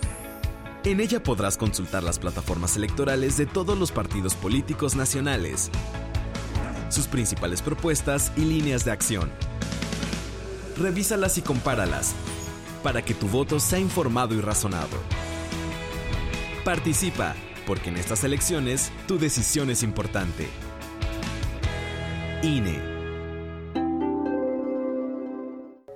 En 0.85 0.99
ella 1.01 1.21
podrás 1.21 1.57
consultar 1.57 2.01
las 2.03 2.17
plataformas 2.17 2.77
electorales 2.77 3.35
de 3.35 3.45
todos 3.45 3.77
los 3.77 3.91
partidos 3.91 4.35
políticos 4.35 4.95
nacionales, 4.95 5.69
sus 6.89 7.07
principales 7.07 7.61
propuestas 7.61 8.31
y 8.37 8.41
líneas 8.41 8.85
de 8.85 8.91
acción. 8.91 9.31
Revísalas 10.77 11.37
y 11.37 11.41
compáralas 11.41 12.15
para 12.81 13.01
que 13.01 13.13
tu 13.13 13.27
voto 13.27 13.59
sea 13.59 13.79
informado 13.79 14.35
y 14.35 14.41
razonado. 14.41 14.97
Participa, 16.63 17.35
porque 17.67 17.89
en 17.89 17.97
estas 17.97 18.23
elecciones 18.23 18.91
tu 19.07 19.19
decisión 19.19 19.69
es 19.69 19.83
importante. 19.83 20.47
INE. 22.41 22.92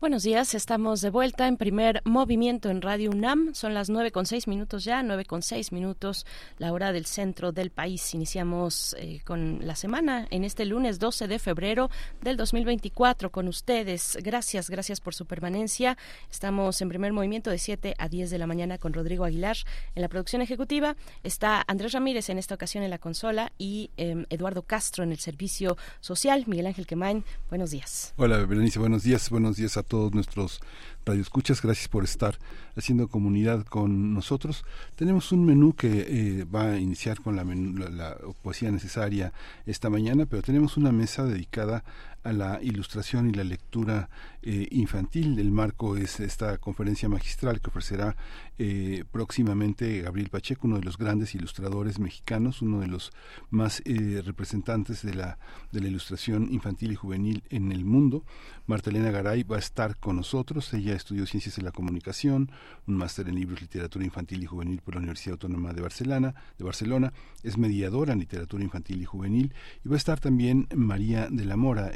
Buenos 0.00 0.22
días, 0.22 0.54
estamos 0.54 1.02
de 1.02 1.10
vuelta 1.10 1.46
en 1.46 1.58
primer 1.58 2.00
movimiento 2.06 2.70
en 2.70 2.80
Radio 2.80 3.10
UNAM. 3.10 3.52
Son 3.52 3.74
las 3.74 3.90
nueve 3.90 4.10
con 4.10 4.24
seis 4.24 4.48
minutos 4.48 4.82
ya, 4.82 5.02
nueve 5.02 5.26
con 5.26 5.42
seis 5.42 5.72
minutos, 5.72 6.24
la 6.56 6.72
hora 6.72 6.90
del 6.90 7.04
centro 7.04 7.52
del 7.52 7.68
país. 7.68 8.14
Iniciamos 8.14 8.96
eh, 8.98 9.20
con 9.26 9.58
la 9.60 9.76
semana 9.76 10.26
en 10.30 10.44
este 10.44 10.64
lunes 10.64 11.00
12 11.00 11.28
de 11.28 11.38
febrero 11.38 11.90
del 12.22 12.38
2024 12.38 13.30
con 13.30 13.46
ustedes. 13.46 14.16
Gracias, 14.22 14.70
gracias 14.70 15.02
por 15.02 15.14
su 15.14 15.26
permanencia. 15.26 15.98
Estamos 16.30 16.80
en 16.80 16.88
primer 16.88 17.12
movimiento 17.12 17.50
de 17.50 17.58
7 17.58 17.94
a 17.98 18.08
10 18.08 18.30
de 18.30 18.38
la 18.38 18.46
mañana 18.46 18.78
con 18.78 18.94
Rodrigo 18.94 19.26
Aguilar 19.26 19.58
en 19.94 20.00
la 20.00 20.08
producción 20.08 20.40
ejecutiva. 20.40 20.96
Está 21.24 21.62
Andrés 21.66 21.92
Ramírez 21.92 22.30
en 22.30 22.38
esta 22.38 22.54
ocasión 22.54 22.82
en 22.82 22.88
la 22.88 22.98
consola 22.98 23.52
y 23.58 23.90
eh, 23.98 24.24
Eduardo 24.30 24.62
Castro 24.62 25.04
en 25.04 25.12
el 25.12 25.18
servicio 25.18 25.76
social. 26.00 26.44
Miguel 26.46 26.68
Ángel 26.68 26.86
Quemain, 26.86 27.22
buenos 27.50 27.70
días. 27.70 28.14
Hola, 28.16 28.38
Berenice, 28.38 28.78
buenos 28.78 29.02
días. 29.02 29.28
Buenos 29.28 29.58
días 29.58 29.76
a 29.76 29.89
todos 29.90 30.14
nuestros 30.14 30.60
radioescuchas. 31.04 31.60
Gracias 31.60 31.88
por 31.88 32.04
estar 32.04 32.38
haciendo 32.76 33.08
comunidad 33.08 33.66
con 33.66 34.14
nosotros. 34.14 34.64
Tenemos 34.94 35.32
un 35.32 35.44
menú 35.44 35.74
que 35.74 36.06
eh, 36.08 36.44
va 36.44 36.72
a 36.72 36.78
iniciar 36.78 37.20
con 37.20 37.34
la, 37.36 37.44
la, 37.44 37.90
la, 37.90 38.16
poesía 38.42 38.70
necesaria 38.70 39.32
esta 39.66 39.90
mañana, 39.90 40.26
pero 40.26 40.42
tenemos 40.42 40.76
una 40.76 40.92
mesa 40.92 41.24
dedicada 41.24 41.82
a 42.22 42.32
la 42.32 42.60
ilustración 42.62 43.28
y 43.28 43.32
la 43.32 43.44
lectura 43.44 44.08
eh, 44.42 44.68
infantil. 44.70 45.38
El 45.38 45.50
marco 45.50 45.96
es 45.96 46.20
esta 46.20 46.58
conferencia 46.58 47.08
magistral 47.08 47.60
que 47.60 47.68
ofrecerá 47.68 48.16
eh, 48.58 49.04
próximamente 49.10 50.02
Gabriel 50.02 50.28
Pacheco, 50.28 50.66
uno 50.66 50.78
de 50.78 50.84
los 50.84 50.98
grandes 50.98 51.34
ilustradores 51.34 51.98
mexicanos, 51.98 52.62
uno 52.62 52.80
de 52.80 52.88
los 52.88 53.12
más 53.50 53.82
eh, 53.84 54.22
representantes 54.24 55.02
de 55.02 55.14
la, 55.14 55.38
de 55.72 55.80
la 55.80 55.88
ilustración 55.88 56.48
infantil 56.52 56.92
y 56.92 56.96
juvenil 56.96 57.42
en 57.50 57.72
el 57.72 57.84
mundo. 57.84 58.24
Marta 58.66 58.90
Elena 58.90 59.10
Garay 59.10 59.42
va 59.42 59.56
a 59.56 59.58
estar 59.58 59.96
con 59.96 60.16
nosotros. 60.16 60.72
Ella 60.74 60.94
estudió 60.94 61.26
Ciencias 61.26 61.56
de 61.56 61.62
la 61.62 61.72
Comunicación, 61.72 62.52
un 62.86 62.96
máster 62.96 63.28
en 63.28 63.34
libros, 63.34 63.60
literatura 63.60 64.04
infantil 64.04 64.42
y 64.42 64.46
juvenil 64.46 64.80
por 64.80 64.94
la 64.94 65.00
Universidad 65.00 65.32
Autónoma 65.32 65.72
de 65.72 65.82
Barcelona, 65.82 66.34
de 66.56 66.64
Barcelona. 66.64 67.12
Es 67.42 67.58
mediadora 67.58 68.12
en 68.12 68.20
literatura 68.20 68.62
infantil 68.62 69.02
y 69.02 69.04
juvenil. 69.04 69.52
Y 69.84 69.88
va 69.88 69.96
a 69.96 69.98
estar 69.98 70.20
también 70.20 70.68
María 70.74 71.28
de 71.30 71.44
la 71.44 71.56
Mora. 71.56 71.90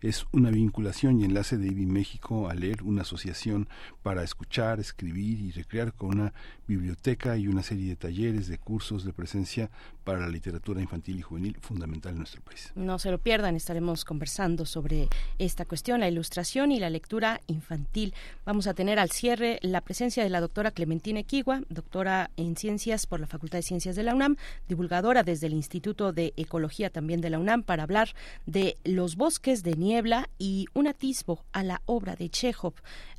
Es 0.00 0.26
una 0.32 0.50
vinculación 0.50 1.20
y 1.20 1.24
enlace 1.24 1.58
de 1.58 1.68
IBI 1.68 1.86
México 1.86 2.48
a 2.48 2.54
leer, 2.54 2.82
una 2.82 3.02
asociación 3.02 3.68
para 4.02 4.22
escuchar, 4.22 4.80
escribir 4.80 5.40
y 5.40 5.50
recrear 5.50 5.92
con 5.92 6.10
una 6.10 6.32
biblioteca 6.66 7.36
y 7.36 7.48
una 7.48 7.62
serie 7.62 7.88
de 7.88 7.96
talleres, 7.96 8.46
de 8.46 8.58
cursos 8.58 9.04
de 9.04 9.12
presencia 9.12 9.70
para 10.04 10.20
la 10.20 10.28
literatura 10.28 10.80
infantil 10.80 11.18
y 11.18 11.22
juvenil 11.22 11.56
fundamental 11.60 12.12
en 12.12 12.18
nuestro 12.18 12.40
país. 12.42 12.72
No 12.74 12.98
se 12.98 13.10
lo 13.10 13.18
pierdan, 13.18 13.56
estaremos 13.56 14.04
conversando 14.04 14.66
sobre 14.66 15.08
esta 15.38 15.64
cuestión, 15.64 16.00
la 16.00 16.08
ilustración 16.08 16.72
y 16.72 16.80
la 16.80 16.90
lectura 16.90 17.40
infantil. 17.46 18.14
Vamos 18.44 18.66
a 18.66 18.74
tener 18.74 18.98
al 18.98 19.10
cierre 19.10 19.58
la 19.62 19.80
presencia 19.80 20.22
de 20.22 20.30
la 20.30 20.40
doctora 20.40 20.70
Clementina 20.70 21.20
Equigua, 21.20 21.62
doctora 21.68 22.30
en 22.36 22.56
ciencias 22.56 23.06
por 23.06 23.20
la 23.20 23.26
Facultad 23.26 23.58
de 23.58 23.62
Ciencias 23.62 23.96
de 23.96 24.02
la 24.02 24.14
UNAM, 24.14 24.36
divulgadora 24.68 25.22
desde 25.22 25.46
el 25.48 25.54
Instituto 25.54 26.12
de 26.12 26.32
Ecología 26.36 26.90
también 26.90 27.20
de 27.20 27.30
la 27.30 27.38
UNAM, 27.38 27.62
para 27.62 27.82
hablar 27.82 28.14
de 28.46 28.76
los 28.84 29.16
de 29.40 29.74
niebla 29.74 30.28
y 30.38 30.66
un 30.74 30.86
atisbo 30.86 31.44
a 31.52 31.62
la 31.62 31.80
obra 31.86 32.14
de 32.14 32.28
Chekhov. 32.28 32.74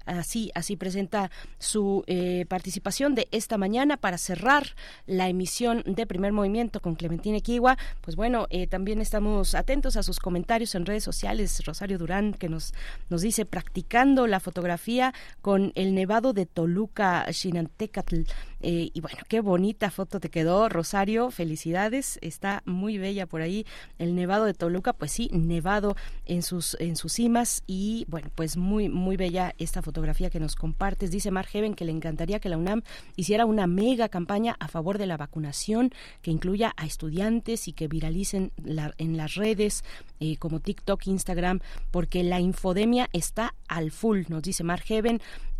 Así, 0.06 0.52
así 0.56 0.76
presenta 0.76 1.30
su 1.60 2.04
eh, 2.08 2.46
participación 2.48 3.16
de 3.16 3.28
esta 3.32 3.58
mañana 3.58 3.98
para 3.98 4.18
cerrar 4.18 4.68
la 5.06 5.30
emisión 5.30 5.84
de 5.86 6.08
Primer 6.08 6.34
Movimiento 6.34 6.82
con 6.82 6.96
Clementina 6.96 7.38
Equigua. 7.38 7.78
Pues 8.02 8.16
bueno, 8.16 8.48
eh, 8.50 8.68
también 8.68 9.00
estamos 9.00 9.56
atentos 9.56 9.98
a 9.98 10.04
sus 10.04 10.20
comentarios 10.20 10.74
en 10.76 10.86
redes 10.86 11.04
sociales. 11.04 11.64
Rosario 11.66 11.98
Durán 11.98 12.34
que 12.34 12.50
nos, 12.50 12.74
nos 13.10 13.22
dice 13.22 13.46
practicando 13.46 14.28
la 14.28 14.40
fotografía 14.40 15.14
con 15.42 15.72
el 15.76 15.94
nevado 15.94 16.34
de 16.34 16.46
Toluca, 16.46 17.26
Xinantecatl. 17.32 18.22
Eh, 18.64 18.92
y 18.94 19.02
bueno, 19.02 19.20
qué 19.28 19.42
bonita 19.42 19.90
foto 19.92 20.20
te 20.20 20.30
quedó, 20.30 20.70
Rosario. 20.70 21.32
Felicidades. 21.32 22.20
Está 22.22 22.64
muy 22.66 22.98
bella 22.98 23.26
por 23.26 23.42
ahí 23.42 23.66
el 23.98 24.16
nevado 24.16 24.46
de 24.46 24.54
Toluca. 24.54 24.94
Pues 24.94 25.12
sí, 25.12 25.30
nevado 25.32 25.96
en 26.26 26.42
sus, 26.42 26.76
en 26.80 26.96
sus 26.96 27.14
cimas. 27.14 27.64
Y 27.68 28.06
bueno, 28.08 28.30
pues 28.36 28.58
muy, 28.58 28.90
muy 28.90 29.18
bella 29.18 29.54
esta 29.58 29.82
fotografía 29.82 29.91
que 30.32 30.40
nos 30.40 30.56
compartes. 30.56 31.12
Dice 31.12 31.32
Mar 31.32 31.48
que 31.52 31.86
le 31.86 31.92
encantaría 31.92 32.40
que 32.40 32.50
la 32.50 32.58
UNAM 32.58 32.82
hiciera 33.16 33.46
una 33.46 33.68
mega 33.68 34.10
campaña 34.10 34.56
a 34.60 34.68
favor 34.68 34.98
de 34.98 35.06
la 35.06 35.18
vacunación 35.18 35.92
que 36.22 36.32
incluya 36.32 36.74
a 36.78 36.86
estudiantes 36.86 37.68
y 37.68 37.74
que 37.74 37.88
viralicen 37.88 38.52
en 38.98 39.18
las 39.18 39.36
redes 39.36 39.84
eh, 40.20 40.38
como 40.38 40.60
TikTok, 40.60 41.08
Instagram, 41.08 41.60
porque 41.92 42.24
la 42.24 42.40
infodemia 42.40 43.10
está 43.14 43.54
al 43.68 43.92
full, 43.92 44.24
nos 44.30 44.42
dice 44.44 44.64
Mar. 44.64 44.82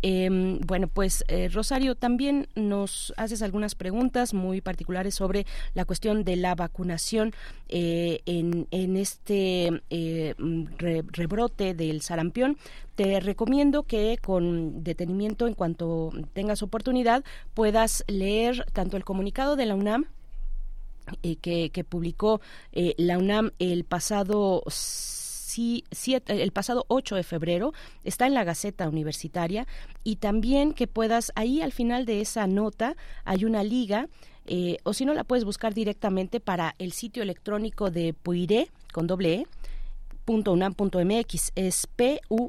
Em, 0.02 0.58
bueno, 0.66 0.88
pues 0.88 1.24
eh, 1.28 1.48
Rosario, 1.48 1.94
también 1.94 2.48
nos 2.56 3.14
haces 3.16 3.40
algunas 3.40 3.76
preguntas 3.76 4.34
muy 4.34 4.60
particulares 4.60 5.14
sobre 5.14 5.46
la 5.74 5.84
cuestión 5.84 6.24
de 6.24 6.34
la 6.34 6.56
vacunación 6.56 7.32
eh, 7.68 8.20
en, 8.26 8.66
en, 8.72 8.96
este 8.96 9.82
eh, 9.90 10.34
rebrote 10.76 11.74
del 11.74 12.02
sarampión. 12.02 12.58
Te 12.94 13.20
recomiendo 13.20 13.84
que 13.84 14.18
con 14.18 14.84
detenimiento, 14.84 15.46
en 15.46 15.54
cuanto 15.54 16.10
tengas 16.32 16.62
oportunidad, 16.62 17.24
puedas 17.54 18.04
leer 18.06 18.66
tanto 18.72 18.96
el 18.96 19.04
comunicado 19.04 19.56
de 19.56 19.66
la 19.66 19.74
UNAM 19.74 20.06
que, 21.40 21.70
que, 21.70 21.84
publicó 21.84 22.40
la 22.72 23.18
UNAM 23.18 23.50
el 23.58 23.84
pasado 23.84 24.62
el 25.58 26.52
pasado 26.52 26.84
8 26.88 27.16
de 27.16 27.22
febrero, 27.22 27.72
está 28.04 28.26
en 28.26 28.34
la 28.34 28.44
Gaceta 28.44 28.88
Universitaria 28.88 29.66
y 30.04 30.16
también 30.16 30.72
que 30.72 30.86
puedas, 30.86 31.32
ahí 31.34 31.60
al 31.60 31.72
final 31.72 32.06
de 32.06 32.20
esa 32.20 32.46
nota 32.46 32.96
hay 33.24 33.44
una 33.44 33.62
liga, 33.62 34.08
eh, 34.46 34.78
o 34.82 34.92
si 34.92 35.04
no 35.04 35.14
la 35.14 35.24
puedes 35.24 35.44
buscar 35.44 35.74
directamente 35.74 36.40
para 36.40 36.74
el 36.78 36.92
sitio 36.92 37.22
electrónico 37.22 37.90
de 37.90 38.14
Puire, 38.14 38.68
con 38.92 39.06
doble 39.06 39.34
e, 39.34 39.46
punto 40.24 40.56
es 41.54 41.86
P-U-I-R-E-E 41.96 42.46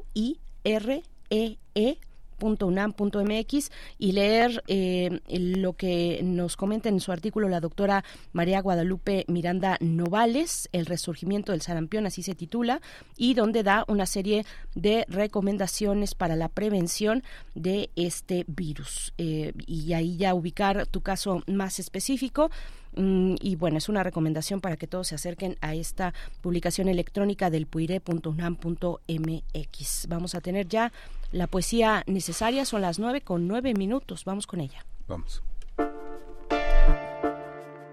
unam.mx 2.42 3.70
y 3.98 4.12
leer 4.12 4.62
eh, 4.66 5.20
lo 5.28 5.74
que 5.74 6.20
nos 6.22 6.56
comenta 6.56 6.88
en 6.88 7.00
su 7.00 7.12
artículo 7.12 7.48
la 7.48 7.60
doctora 7.60 8.04
María 8.32 8.60
Guadalupe 8.60 9.24
Miranda 9.28 9.78
Novales, 9.80 10.68
El 10.72 10.86
resurgimiento 10.86 11.52
del 11.52 11.62
sarampión, 11.62 12.06
así 12.06 12.22
se 12.22 12.34
titula, 12.34 12.80
y 13.16 13.34
donde 13.34 13.62
da 13.62 13.84
una 13.88 14.06
serie 14.06 14.44
de 14.74 15.04
recomendaciones 15.08 16.14
para 16.14 16.36
la 16.36 16.48
prevención 16.48 17.22
de 17.54 17.90
este 17.96 18.44
virus. 18.46 19.14
Eh, 19.18 19.52
y 19.66 19.92
ahí 19.92 20.16
ya 20.16 20.34
ubicar 20.34 20.86
tu 20.86 21.00
caso 21.00 21.42
más 21.46 21.78
específico. 21.78 22.50
Mm, 22.96 23.34
y 23.40 23.56
bueno, 23.56 23.78
es 23.78 23.88
una 23.88 24.04
recomendación 24.04 24.60
para 24.60 24.76
que 24.76 24.86
todos 24.86 25.08
se 25.08 25.16
acerquen 25.16 25.56
a 25.60 25.74
esta 25.74 26.14
publicación 26.40 26.88
electrónica 26.88 27.50
del 27.50 27.66
puire.unam.mx. 27.66 30.06
Vamos 30.08 30.34
a 30.34 30.40
tener 30.40 30.66
ya 30.68 30.90
la 31.32 31.46
poesía 31.46 32.02
necesaria, 32.06 32.64
son 32.64 32.80
las 32.82 32.98
nueve 32.98 33.20
con 33.20 33.46
nueve 33.48 33.74
minutos. 33.74 34.24
Vamos 34.24 34.46
con 34.46 34.60
ella. 34.60 34.86
Vamos. 35.08 35.42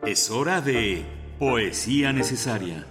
Es 0.06 0.30
hora 0.30 0.62
de 0.62 1.06
poesía 1.40 2.14
necesaria. 2.14 2.88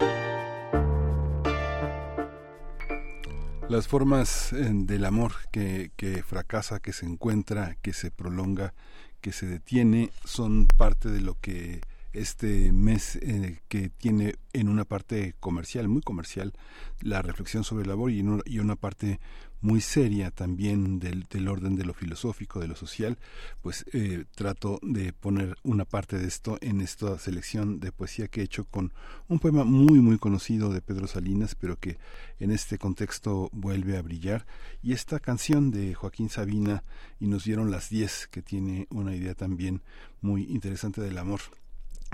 Las 3.69 3.87
formas 3.87 4.53
eh, 4.53 4.69
del 4.73 5.05
amor 5.05 5.32
que, 5.53 5.93
que 5.97 6.24
fracasa, 6.24 6.81
que 6.81 6.93
se 6.93 7.07
encuentra, 7.07 7.77
que 7.82 7.93
se 7.93 8.11
prolonga, 8.11 8.74
que 9.20 9.31
se 9.31 9.47
detiene, 9.47 10.11
son 10.24 10.66
parte 10.66 11.09
de 11.09 11.20
lo 11.20 11.37
que 11.41 11.81
este 12.12 12.73
mes 12.73 13.16
eh, 13.16 13.61
que 13.69 13.89
tiene 13.89 14.37
en 14.53 14.69
una 14.69 14.85
parte 14.85 15.35
comercial, 15.41 15.89
muy 15.89 16.03
comercial, 16.03 16.53
la 17.01 17.23
reflexión 17.23 17.65
sobre 17.65 17.85
el 17.85 17.91
amor 17.91 18.11
y, 18.11 18.20
en 18.20 18.28
una, 18.28 18.43
y 18.45 18.59
una 18.59 18.77
parte 18.77 19.20
muy 19.61 19.81
seria 19.81 20.31
también 20.31 20.99
del, 20.99 21.27
del, 21.31 21.49
orden 21.49 21.77
de 21.77 21.85
lo 21.85 21.93
filosófico, 21.93 22.61
de 22.61 22.69
lo 22.69 22.77
social, 22.77 23.19
pues 23.61 23.85
eh, 23.93 24.24
trato 24.35 24.78
de 24.82 25.12
poner 25.12 25.57
una 25.62 25.85
parte 25.85 26.19
de 26.19 26.27
esto 26.27 26.59
en 26.61 26.81
esta 26.81 27.19
selección 27.19 27.78
de 27.78 27.93
poesía 27.93 28.28
que 28.28 28.41
he 28.41 28.45
hecho 28.45 28.65
con 28.65 28.93
un 29.28 29.39
poema 29.39 29.65
muy 29.65 30.01
muy 30.01 30.19
conocido 30.19 30.73
de 30.73 30.81
Pedro 30.81 31.07
Salinas, 31.07 31.55
pero 31.55 31.78
que 31.78 31.99
en 32.39 32.51
este 32.51 32.78
contexto 32.78 33.51
vuelve 33.53 33.97
a 33.97 34.03
brillar, 34.03 34.47
y 34.82 34.93
esta 34.93 35.20
canción 35.20 35.70
de 35.70 35.95
Joaquín 35.95 36.31
Sabina, 36.31 36.82
y 37.19 37.27
nos 37.27 37.45
dieron 37.45 37.70
las 37.70 37.91
10, 37.91 38.28
que 38.28 38.43
tiene 38.43 38.87
una 38.91 39.15
idea 39.15 39.35
también 39.35 39.82
muy 40.23 40.45
interesante 40.45 41.03
del 41.03 41.19
amor. 41.19 41.41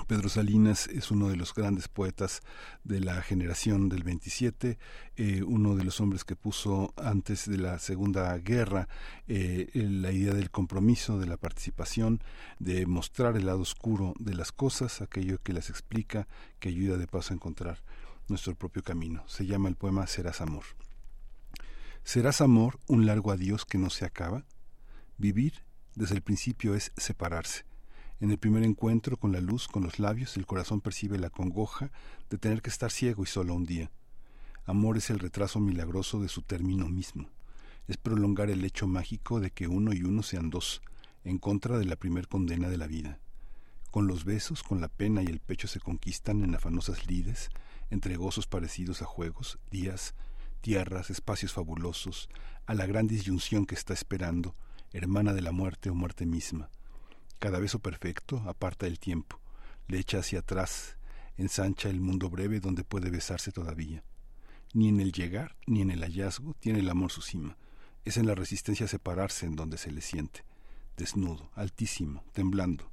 Pedro 0.06 0.28
Salinas 0.28 0.86
es 0.86 1.10
uno 1.10 1.28
de 1.28 1.36
los 1.36 1.52
grandes 1.52 1.88
poetas 1.88 2.42
de 2.84 3.00
la 3.00 3.22
generación 3.22 3.88
del 3.88 4.04
27, 4.04 4.78
eh, 5.16 5.42
uno 5.42 5.74
de 5.74 5.82
los 5.82 6.00
hombres 6.00 6.24
que 6.24 6.36
puso 6.36 6.94
antes 6.96 7.50
de 7.50 7.58
la 7.58 7.80
Segunda 7.80 8.38
Guerra 8.38 8.88
eh, 9.26 9.68
la 9.74 10.12
idea 10.12 10.32
del 10.32 10.52
compromiso, 10.52 11.18
de 11.18 11.26
la 11.26 11.36
participación, 11.36 12.22
de 12.60 12.86
mostrar 12.86 13.36
el 13.36 13.46
lado 13.46 13.60
oscuro 13.60 14.14
de 14.20 14.34
las 14.34 14.52
cosas, 14.52 15.00
aquello 15.00 15.42
que 15.42 15.52
las 15.52 15.70
explica, 15.70 16.28
que 16.60 16.68
ayuda 16.68 16.98
de 16.98 17.08
paso 17.08 17.32
a 17.32 17.36
encontrar 17.36 17.82
nuestro 18.28 18.54
propio 18.54 18.84
camino. 18.84 19.24
Se 19.26 19.44
llama 19.44 19.68
el 19.68 19.74
poema 19.74 20.06
Serás 20.06 20.40
amor. 20.40 20.64
¿Serás 22.04 22.40
amor 22.40 22.78
un 22.86 23.06
largo 23.06 23.32
adiós 23.32 23.64
que 23.64 23.78
no 23.78 23.90
se 23.90 24.04
acaba? 24.04 24.44
Vivir 25.18 25.64
desde 25.96 26.14
el 26.14 26.22
principio 26.22 26.76
es 26.76 26.92
separarse 26.96 27.64
en 28.20 28.30
el 28.30 28.38
primer 28.38 28.62
encuentro 28.62 29.18
con 29.18 29.32
la 29.32 29.40
luz, 29.40 29.68
con 29.68 29.82
los 29.82 29.98
labios, 29.98 30.36
el 30.36 30.46
corazón 30.46 30.80
percibe 30.80 31.18
la 31.18 31.28
congoja 31.28 31.90
de 32.30 32.38
tener 32.38 32.62
que 32.62 32.70
estar 32.70 32.90
ciego 32.90 33.22
y 33.22 33.26
solo 33.26 33.54
un 33.54 33.66
día. 33.66 33.90
Amor 34.64 34.96
es 34.96 35.10
el 35.10 35.18
retraso 35.18 35.60
milagroso 35.60 36.20
de 36.20 36.28
su 36.28 36.42
término 36.42 36.88
mismo. 36.88 37.28
Es 37.86 37.98
prolongar 37.98 38.50
el 38.50 38.64
hecho 38.64 38.88
mágico 38.88 39.38
de 39.38 39.50
que 39.50 39.68
uno 39.68 39.92
y 39.92 40.02
uno 40.02 40.22
sean 40.22 40.50
dos, 40.50 40.80
en 41.24 41.38
contra 41.38 41.78
de 41.78 41.84
la 41.84 41.96
primer 41.96 42.26
condena 42.26 42.68
de 42.68 42.78
la 42.78 42.86
vida. 42.86 43.18
Con 43.90 44.06
los 44.06 44.24
besos, 44.24 44.62
con 44.62 44.80
la 44.80 44.88
pena 44.88 45.22
y 45.22 45.26
el 45.26 45.38
pecho 45.38 45.68
se 45.68 45.80
conquistan 45.80 46.42
en 46.42 46.54
afanosas 46.54 47.06
lides, 47.06 47.50
entre 47.90 48.16
gozos 48.16 48.46
parecidos 48.46 49.02
a 49.02 49.04
juegos, 49.04 49.58
días, 49.70 50.14
tierras, 50.62 51.10
espacios 51.10 51.52
fabulosos, 51.52 52.28
a 52.66 52.74
la 52.74 52.86
gran 52.86 53.06
disyunción 53.06 53.66
que 53.66 53.74
está 53.74 53.92
esperando, 53.92 54.54
hermana 54.92 55.34
de 55.34 55.42
la 55.42 55.52
muerte 55.52 55.90
o 55.90 55.94
muerte 55.94 56.26
misma. 56.26 56.70
Cada 57.38 57.58
beso 57.58 57.78
perfecto 57.80 58.42
aparta 58.46 58.86
el 58.86 58.98
tiempo, 58.98 59.38
le 59.88 59.98
echa 59.98 60.18
hacia 60.18 60.38
atrás, 60.38 60.96
ensancha 61.36 61.90
el 61.90 62.00
mundo 62.00 62.30
breve 62.30 62.60
donde 62.60 62.82
puede 62.82 63.10
besarse 63.10 63.52
todavía. 63.52 64.02
Ni 64.72 64.88
en 64.88 65.00
el 65.00 65.12
llegar 65.12 65.54
ni 65.66 65.82
en 65.82 65.90
el 65.90 66.00
hallazgo 66.00 66.54
tiene 66.54 66.80
el 66.80 66.88
amor 66.90 67.12
su 67.12 67.22
cima. 67.22 67.56
Es 68.04 68.16
en 68.16 68.26
la 68.26 68.34
resistencia 68.34 68.86
a 68.86 68.88
separarse 68.88 69.46
en 69.46 69.56
donde 69.56 69.78
se 69.78 69.90
le 69.90 70.00
siente, 70.00 70.44
desnudo, 70.96 71.50
altísimo, 71.54 72.24
temblando. 72.32 72.90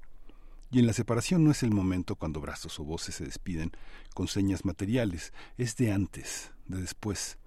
Y 0.72 0.80
en 0.80 0.88
la 0.88 0.94
separación 0.94 1.44
no 1.44 1.52
es 1.52 1.64
el 1.64 1.72
momento 1.72 2.16
cuando 2.16 2.42
brazos 2.42 2.80
o 2.80 2.84
voces 2.84 3.16
se 3.16 3.26
despiden 3.26 3.72
con 4.14 4.28
señas 4.28 4.66
materiales, 4.66 5.32
es 5.58 5.76
de 5.78 5.92
antes, 5.92 6.52
de 6.66 6.82
después. 6.82 7.38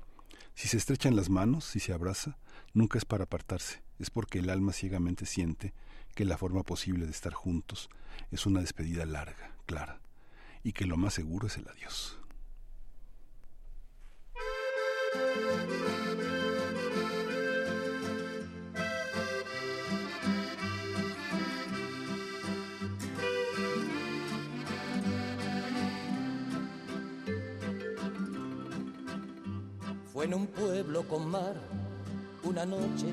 Si 0.54 0.68
se 0.68 0.76
estrechan 0.76 1.16
las 1.16 1.28
manos, 1.28 1.64
si 1.64 1.80
se 1.80 1.92
abraza, 1.92 2.38
nunca 2.72 2.98
es 2.98 3.04
para 3.04 3.24
apartarse, 3.24 3.82
es 3.98 4.10
porque 4.10 4.38
el 4.38 4.48
alma 4.48 4.72
ciegamente 4.72 5.26
siente 5.26 5.74
que 6.16 6.24
la 6.24 6.38
forma 6.38 6.62
posible 6.62 7.04
de 7.04 7.10
estar 7.10 7.34
juntos 7.34 7.90
es 8.30 8.46
una 8.46 8.60
despedida 8.60 9.04
larga, 9.04 9.52
clara, 9.66 10.00
y 10.64 10.72
que 10.72 10.86
lo 10.86 10.96
más 10.96 11.12
seguro 11.12 11.46
es 11.46 11.58
el 11.58 11.68
adiós. 11.68 12.18
Fue 30.14 30.24
en 30.24 30.32
un 30.32 30.46
pueblo 30.46 31.06
con 31.06 31.30
mar, 31.30 31.60
una 32.42 32.64
noche 32.64 33.12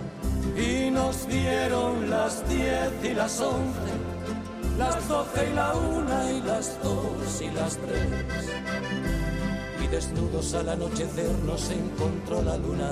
Y 0.57 0.91
nos 0.91 1.27
dieron 1.27 2.09
las 2.09 2.47
diez 2.49 2.91
y 3.03 3.13
las 3.13 3.39
once, 3.39 3.91
las 4.77 5.07
doce 5.07 5.49
y 5.49 5.55
la 5.55 5.73
una 5.73 6.31
y 6.31 6.41
las 6.41 6.81
dos 6.83 7.41
y 7.41 7.49
las 7.51 7.77
tres 7.77 8.51
desnudos 9.91 10.53
al 10.53 10.69
anochecer 10.69 11.29
nos 11.45 11.69
encontró 11.69 12.41
la 12.41 12.55
luna. 12.55 12.91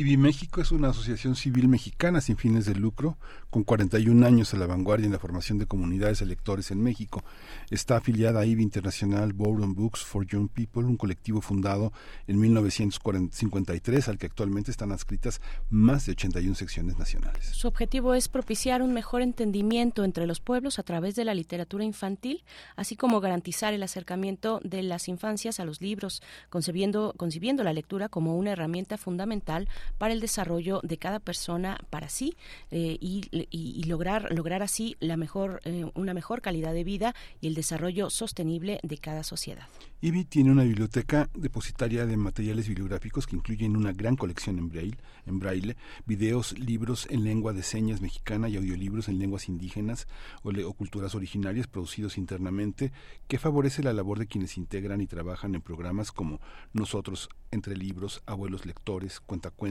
IBI 0.00 0.16
México 0.16 0.62
es 0.62 0.72
una 0.72 0.88
asociación 0.88 1.36
civil 1.36 1.68
mexicana 1.68 2.22
sin 2.22 2.38
fines 2.38 2.64
de 2.64 2.74
lucro, 2.74 3.18
con 3.50 3.64
41 3.64 4.26
años 4.26 4.54
a 4.54 4.56
la 4.56 4.66
vanguardia 4.66 5.04
en 5.04 5.12
la 5.12 5.18
formación 5.18 5.58
de 5.58 5.66
comunidades 5.66 6.22
electores 6.22 6.70
en 6.70 6.82
México. 6.82 7.22
Está 7.68 7.98
afiliada 7.98 8.40
a 8.40 8.46
IBI 8.46 8.62
Internacional 8.62 9.34
Bowden 9.34 9.74
Books 9.74 10.02
for 10.02 10.26
Young 10.26 10.48
People, 10.48 10.84
un 10.84 10.96
colectivo 10.96 11.42
fundado 11.42 11.92
en 12.26 12.40
1953 12.40 14.08
al 14.08 14.16
que 14.16 14.24
actualmente 14.24 14.70
están 14.70 14.90
adscritas 14.90 15.42
más 15.68 16.06
de 16.06 16.12
81 16.12 16.54
secciones 16.54 16.98
nacionales. 16.98 17.48
Su 17.48 17.68
objetivo 17.68 18.14
es 18.14 18.28
propiciar 18.28 18.80
un 18.80 18.94
mejor 18.94 19.20
entendimiento 19.20 20.04
entre 20.04 20.26
los 20.26 20.40
pueblos 20.40 20.78
a 20.78 20.82
través 20.82 21.14
de 21.14 21.26
la 21.26 21.34
literatura 21.34 21.84
infantil, 21.84 22.42
así 22.74 22.96
como 22.96 23.20
garantizar 23.20 23.74
el 23.74 23.82
acercamiento 23.82 24.62
de 24.64 24.82
las 24.82 25.08
infancias 25.08 25.60
a 25.60 25.66
los 25.66 25.82
libros, 25.82 26.22
concebiendo, 26.48 27.12
concibiendo 27.18 27.64
la 27.64 27.74
lectura 27.74 28.08
como 28.08 28.38
una 28.38 28.52
herramienta 28.52 28.96
fundamental 28.96 29.68
para 29.98 30.12
el 30.12 30.20
desarrollo 30.20 30.80
de 30.82 30.98
cada 30.98 31.20
persona 31.20 31.78
para 31.90 32.08
sí 32.08 32.36
eh, 32.70 32.96
y, 33.00 33.84
lograr 33.84 34.32
lograr 34.32 34.62
así 34.62 34.96
la 35.00 35.16
mejor 35.16 35.60
eh, 35.64 35.84
una 35.94 36.14
mejor 36.14 36.42
calidad 36.42 36.72
de 36.72 36.84
vida 36.84 37.14
y 37.40 37.48
el 37.48 37.54
desarrollo 37.54 38.10
sostenible 38.10 38.78
de 38.82 38.98
cada 38.98 39.22
sociedad. 39.22 39.66
IBI 40.02 40.24
tiene 40.24 40.50
una 40.50 40.62
biblioteca 40.62 41.28
depositaria 41.34 42.06
de 42.06 42.16
materiales 42.16 42.68
bibliográficos 42.68 43.26
que 43.26 43.36
incluyen 43.36 43.76
una 43.76 43.92
gran 43.92 44.16
colección 44.16 44.58
en 44.58 44.68
braille, 44.68 44.96
en 45.26 45.38
braille 45.38 45.76
videos, 46.06 46.58
libros 46.58 47.06
en 47.10 47.24
lengua 47.24 47.52
de 47.52 47.62
señas 47.62 48.00
mexicana 48.00 48.48
y 48.48 48.56
audiolibros 48.56 49.08
en 49.08 49.18
lenguas 49.18 49.48
indígenas 49.48 50.08
o, 50.42 50.50
o, 50.50 50.72
culturas 50.72 51.14
originarias 51.14 51.66
producidos 51.66 52.16
internamente, 52.16 52.92
que 53.28 53.38
favorece 53.38 53.82
la 53.82 53.92
labor 53.92 54.18
de 54.18 54.26
quienes 54.26 54.56
integran 54.56 55.00
y 55.00 55.06
trabajan 55.06 55.54
en 55.54 55.60
programas 55.60 56.12
como 56.12 56.40
Nosotros 56.72 57.28
entre 57.50 57.76
libros, 57.76 58.22
abuelos 58.26 58.64
lectores, 58.64 59.20
cuentacuentos 59.20 59.69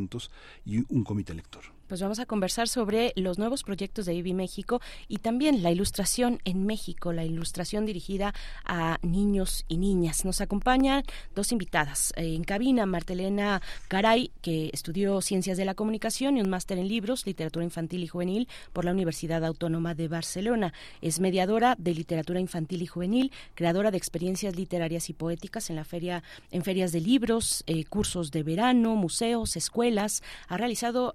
y 0.66 0.80
un 0.96 1.04
comité 1.04 1.34
lector 1.34 1.64
pues 1.90 2.02
vamos 2.02 2.20
a 2.20 2.28
conversar 2.28 2.68
sobre 2.68 3.12
los 3.16 3.40
nuevos 3.40 3.64
proyectos 3.64 4.06
de 4.06 4.14
IBI 4.14 4.36
México 4.36 4.80
y 5.08 5.18
también 5.18 5.64
la 5.64 5.72
ilustración 5.72 6.40
en 6.46 6.68
México, 6.68 7.12
la 7.12 7.26
ilustración 7.26 7.88
dirigida 7.88 8.36
a 8.64 9.00
niños 9.02 9.66
y 9.68 9.78
niñas. 9.78 10.24
Nos 10.24 10.40
acompañan 10.40 11.04
dos 11.36 11.52
invitadas. 11.52 12.14
Eh, 12.16 12.36
en 12.36 12.44
cabina, 12.44 12.86
Martelena 12.86 13.64
Garay, 13.90 14.32
que 14.44 14.70
estudió 14.72 15.20
Ciencias 15.22 15.58
de 15.58 15.66
la 15.66 15.74
Comunicación 15.74 16.38
y 16.38 16.42
un 16.42 16.50
máster 16.50 16.78
en 16.78 16.88
libros, 16.88 17.26
literatura 17.26 17.66
infantil 17.66 18.04
y 18.04 18.08
juvenil 18.08 18.48
por 18.72 18.86
la 18.86 18.92
Universidad 18.92 19.44
Autónoma 19.44 19.96
de 19.96 20.08
Barcelona. 20.08 20.74
Es 21.02 21.20
mediadora 21.20 21.76
de 21.80 21.96
literatura 21.96 22.40
infantil 22.40 22.84
y 22.84 22.88
juvenil, 22.88 23.32
creadora 23.56 23.90
de 23.90 23.98
experiencias 23.98 24.56
literarias 24.56 25.10
y 25.10 25.14
poéticas 25.14 25.72
en 25.72 25.76
la 25.76 25.86
feria, 25.86 26.22
ferias 26.62 26.92
de 26.92 27.02
libros, 27.02 27.64
eh, 27.66 27.84
cursos 27.86 28.30
de 28.30 28.44
verano, 28.44 28.96
museos, 28.96 29.58
escuelas. 29.58 30.22
Ha 30.48 30.58
realizado 30.58 31.14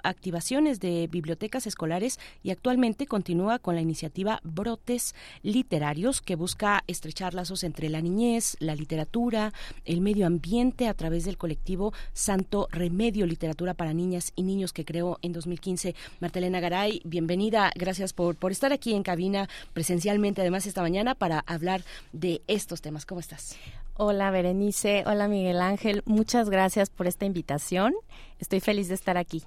de 0.64 1.06
bibliotecas 1.08 1.66
escolares 1.66 2.18
y 2.42 2.50
actualmente 2.50 3.06
continúa 3.06 3.58
con 3.58 3.74
la 3.74 3.82
iniciativa 3.82 4.40
Brotes 4.44 5.14
Literarios 5.42 6.22
que 6.22 6.36
busca 6.36 6.84
estrechar 6.86 7.34
lazos 7.34 7.64
entre 7.64 7.90
la 7.90 8.00
niñez, 8.00 8.56
la 8.60 8.74
literatura, 8.74 9.52
el 9.84 10.00
medio 10.00 10.26
ambiente 10.26 10.88
a 10.88 10.94
través 10.94 11.26
del 11.26 11.36
colectivo 11.36 11.92
Santo 12.14 12.66
Remedio 12.70 13.26
Literatura 13.26 13.74
para 13.74 13.92
Niñas 13.92 14.32
y 14.36 14.42
Niños 14.42 14.72
que 14.72 14.86
creó 14.86 15.18
en 15.20 15.32
2015. 15.32 15.94
Martelena 16.20 16.60
Garay, 16.60 17.02
bienvenida, 17.04 17.70
gracias 17.74 18.14
por, 18.14 18.36
por 18.36 18.50
estar 18.50 18.72
aquí 18.72 18.94
en 18.94 19.02
cabina 19.02 19.48
presencialmente 19.74 20.40
además 20.40 20.66
esta 20.66 20.80
mañana 20.80 21.14
para 21.14 21.40
hablar 21.40 21.82
de 22.12 22.40
estos 22.46 22.80
temas. 22.80 23.04
¿Cómo 23.04 23.20
estás? 23.20 23.56
Hola 23.96 24.30
Berenice, 24.30 25.04
hola 25.06 25.28
Miguel 25.28 25.60
Ángel, 25.60 26.02
muchas 26.06 26.50
gracias 26.50 26.90
por 26.90 27.06
esta 27.06 27.26
invitación. 27.26 27.94
Estoy 28.40 28.60
feliz 28.60 28.88
de 28.88 28.94
estar 28.94 29.16
aquí. 29.16 29.44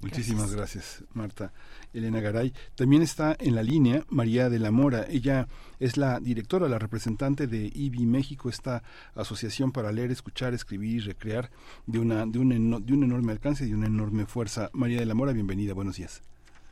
Muchísimas 0.00 0.54
gracias. 0.54 1.04
Marta 1.12 1.52
Elena 1.92 2.20
Garay. 2.20 2.52
También 2.76 3.02
está 3.02 3.36
en 3.38 3.54
la 3.54 3.62
línea 3.62 4.04
María 4.08 4.48
de 4.48 4.58
la 4.60 4.70
Mora. 4.70 5.06
Ella 5.08 5.48
es 5.80 5.96
la 5.96 6.20
directora, 6.20 6.68
la 6.68 6.78
representante 6.78 7.46
de 7.46 7.70
IBI 7.74 8.06
México, 8.06 8.48
esta 8.48 8.82
asociación 9.14 9.72
para 9.72 9.90
leer, 9.90 10.10
escuchar, 10.10 10.54
escribir 10.54 10.96
y 10.96 11.00
recrear 11.00 11.50
de, 11.86 11.98
una, 11.98 12.26
de, 12.26 12.38
un, 12.38 12.86
de 12.86 12.92
un 12.92 13.04
enorme 13.04 13.32
alcance 13.32 13.64
y 13.64 13.70
de 13.70 13.74
una 13.74 13.86
enorme 13.86 14.26
fuerza. 14.26 14.70
María 14.72 15.00
de 15.00 15.06
la 15.06 15.14
Mora, 15.14 15.32
bienvenida. 15.32 15.74
Buenos 15.74 15.96
días. 15.96 16.22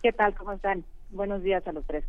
¿Qué 0.03 0.13
tal? 0.13 0.35
¿Cómo 0.35 0.53
están? 0.53 0.85
Buenos 1.11 1.43
días 1.43 1.67
a 1.67 1.73
los 1.73 1.85
tres. 1.85 2.05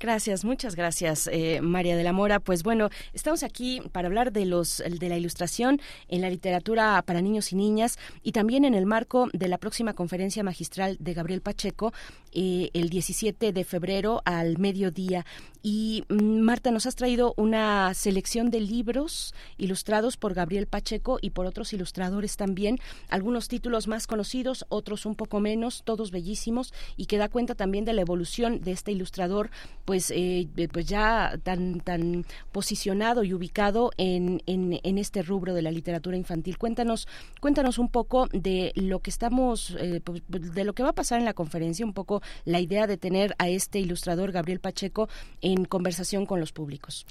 Gracias, 0.00 0.46
muchas 0.46 0.76
gracias, 0.76 1.28
eh, 1.30 1.60
María 1.60 1.94
de 1.94 2.02
la 2.02 2.14
Mora. 2.14 2.40
Pues 2.40 2.62
bueno, 2.62 2.88
estamos 3.12 3.42
aquí 3.42 3.82
para 3.92 4.08
hablar 4.08 4.32
de 4.32 4.46
los 4.46 4.78
de 4.78 5.08
la 5.10 5.18
ilustración 5.18 5.78
en 6.08 6.22
la 6.22 6.30
literatura 6.30 7.02
para 7.02 7.20
niños 7.20 7.52
y 7.52 7.56
niñas 7.56 7.98
y 8.22 8.32
también 8.32 8.64
en 8.64 8.72
el 8.72 8.86
marco 8.86 9.28
de 9.34 9.46
la 9.48 9.58
próxima 9.58 9.92
conferencia 9.92 10.42
magistral 10.42 10.96
de 11.00 11.12
Gabriel 11.12 11.42
Pacheco 11.42 11.92
eh, 12.32 12.70
el 12.74 12.90
17 12.90 13.52
de 13.52 13.64
febrero 13.64 14.22
al 14.24 14.56
mediodía. 14.56 15.26
Y 15.62 16.04
mm, 16.08 16.40
Marta, 16.40 16.70
nos 16.70 16.86
has 16.86 16.94
traído 16.94 17.34
una 17.36 17.92
selección 17.92 18.50
de 18.50 18.60
libros 18.60 19.34
ilustrados 19.58 20.16
por 20.16 20.32
Gabriel 20.32 20.68
Pacheco 20.68 21.18
y 21.20 21.30
por 21.30 21.46
otros 21.46 21.72
ilustradores 21.72 22.36
también. 22.36 22.78
Algunos 23.08 23.48
títulos 23.48 23.88
más 23.88 24.06
conocidos, 24.06 24.64
otros 24.68 25.06
un 25.06 25.16
poco 25.16 25.40
menos, 25.40 25.82
todos 25.84 26.12
bellísimos 26.12 26.72
y 26.96 27.06
que 27.06 27.18
da 27.18 27.28
cuenta 27.28 27.56
también 27.56 27.84
de 27.84 27.94
la 27.94 28.02
evolución 28.02 28.60
de 28.60 28.72
este 28.72 28.92
ilustrador, 28.92 29.50
pues, 29.90 30.12
eh, 30.14 30.46
pues 30.72 30.86
ya 30.86 31.36
tan, 31.42 31.80
tan 31.80 32.24
posicionado 32.52 33.24
y 33.24 33.34
ubicado 33.34 33.90
en, 33.96 34.40
en, 34.46 34.98
este 34.98 35.20
rubro 35.20 35.52
de 35.52 35.62
la 35.62 35.72
literatura 35.72 36.16
infantil. 36.16 36.58
Cuéntanos, 36.58 37.08
cuéntanos 37.40 37.76
un 37.76 37.88
poco 37.88 38.28
de 38.32 38.70
lo 38.76 39.00
que 39.00 39.10
estamos, 39.10 39.76
eh, 39.80 40.00
pues, 40.04 40.22
de 40.28 40.62
lo 40.62 40.74
que 40.74 40.84
va 40.84 40.90
a 40.90 40.94
pasar 40.94 41.18
en 41.18 41.24
la 41.24 41.34
conferencia, 41.34 41.84
un 41.84 41.92
poco 41.92 42.22
la 42.44 42.60
idea 42.60 42.86
de 42.86 42.98
tener 42.98 43.34
a 43.38 43.48
este 43.48 43.80
ilustrador 43.80 44.30
Gabriel 44.30 44.60
Pacheco 44.60 45.08
en 45.40 45.64
conversación 45.64 46.24
con 46.24 46.38
los 46.38 46.52
públicos. 46.52 47.04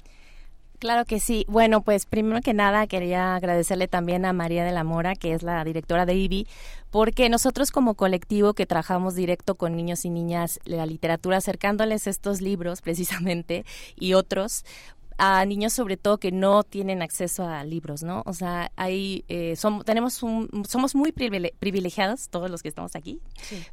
Claro 0.80 1.04
que 1.04 1.20
sí. 1.20 1.44
Bueno, 1.46 1.82
pues 1.82 2.06
primero 2.06 2.40
que 2.40 2.54
nada 2.54 2.86
quería 2.86 3.36
agradecerle 3.36 3.86
también 3.86 4.24
a 4.24 4.32
María 4.32 4.64
de 4.64 4.72
la 4.72 4.82
Mora, 4.82 5.14
que 5.14 5.34
es 5.34 5.42
la 5.42 5.62
directora 5.62 6.06
de 6.06 6.14
IBI, 6.14 6.46
porque 6.90 7.28
nosotros 7.28 7.70
como 7.70 7.96
colectivo 7.96 8.54
que 8.54 8.64
trabajamos 8.64 9.14
directo 9.14 9.56
con 9.56 9.76
niños 9.76 10.06
y 10.06 10.10
niñas 10.10 10.58
la 10.64 10.86
literatura, 10.86 11.36
acercándoles 11.36 12.06
estos 12.06 12.40
libros 12.40 12.80
precisamente 12.82 13.66
y 13.94 14.14
otros, 14.14 14.64
a 15.22 15.44
niños 15.44 15.74
sobre 15.74 15.98
todo 15.98 16.16
que 16.16 16.32
no 16.32 16.62
tienen 16.62 17.02
acceso 17.02 17.46
a 17.46 17.62
libros, 17.62 18.02
¿no? 18.02 18.22
O 18.24 18.32
sea, 18.32 18.72
hay, 18.76 19.26
eh, 19.28 19.54
somos, 19.54 19.84
tenemos 19.84 20.22
un, 20.22 20.48
somos 20.66 20.94
muy 20.94 21.12
privilegiados 21.12 22.30
todos 22.30 22.50
los 22.50 22.62
que 22.62 22.70
estamos 22.70 22.96
aquí, 22.96 23.20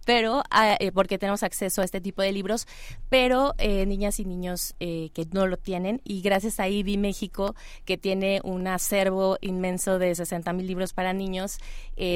pero 0.06 0.44
ah, 0.52 0.76
eh, 0.78 0.92
porque 0.92 1.18
tenemos 1.18 1.44
acceso 1.44 1.82
a 1.82 1.86
este 1.86 2.02
tipo 2.02 2.22
de 2.22 2.34
libros, 2.34 2.68
pero 3.08 3.54
eh, 3.60 3.86
niñas 3.86 4.20
y 4.20 4.26
niños 4.26 4.76
eh, 4.82 5.10
que 5.14 5.26
no 5.32 5.48
lo 5.48 5.56
tienen 5.56 6.02
y 6.04 6.20
gracias 6.20 6.60
a 6.60 6.68
IBI 6.68 6.98
México 6.98 7.56
que 7.86 7.98
tiene 7.98 8.42
un 8.44 8.68
acervo 8.68 9.38
inmenso 9.40 10.00
de 10.00 10.16
60 10.16 10.52
mil 10.52 10.68
libros 10.68 10.92
para 10.92 11.14
niños, 11.14 11.60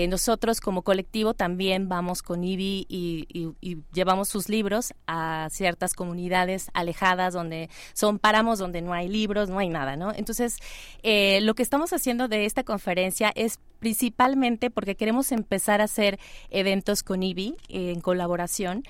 nosotros 0.10 0.60
como 0.60 0.82
colectivo 0.84 1.34
también 1.34 1.88
vamos 1.88 2.22
con 2.22 2.44
IBI 2.44 2.86
y, 2.90 3.26
y, 3.62 3.78
llevamos 3.94 4.28
sus 4.28 4.50
libros 4.50 4.94
a 5.08 5.48
ciertas 5.52 5.94
comunidades 5.94 6.70
alejadas 6.74 7.34
donde 7.34 7.70
son 7.94 8.20
páramos 8.20 8.60
donde 8.60 8.82
no 8.82 8.94
hay 8.94 9.08
libros 9.08 9.21
libros, 9.22 9.50
no 9.50 9.60
hay 9.60 9.70
nada, 9.70 9.96
¿no? 9.96 10.12
Entonces, 10.14 10.58
eh, 11.04 11.40
lo 11.42 11.54
que 11.54 11.64
estamos 11.64 11.94
haciendo 11.94 12.28
de 12.28 12.46
esta 12.46 12.64
conferencia 12.64 13.32
es 13.36 13.60
principalmente 13.80 14.70
porque 14.70 14.96
queremos 14.96 15.32
empezar 15.32 15.82
a 15.82 15.86
hacer 15.86 16.20
eventos 16.50 17.04
con 17.04 17.24
IBI 17.24 17.56
en 17.70 18.02
colaboración 18.02 18.84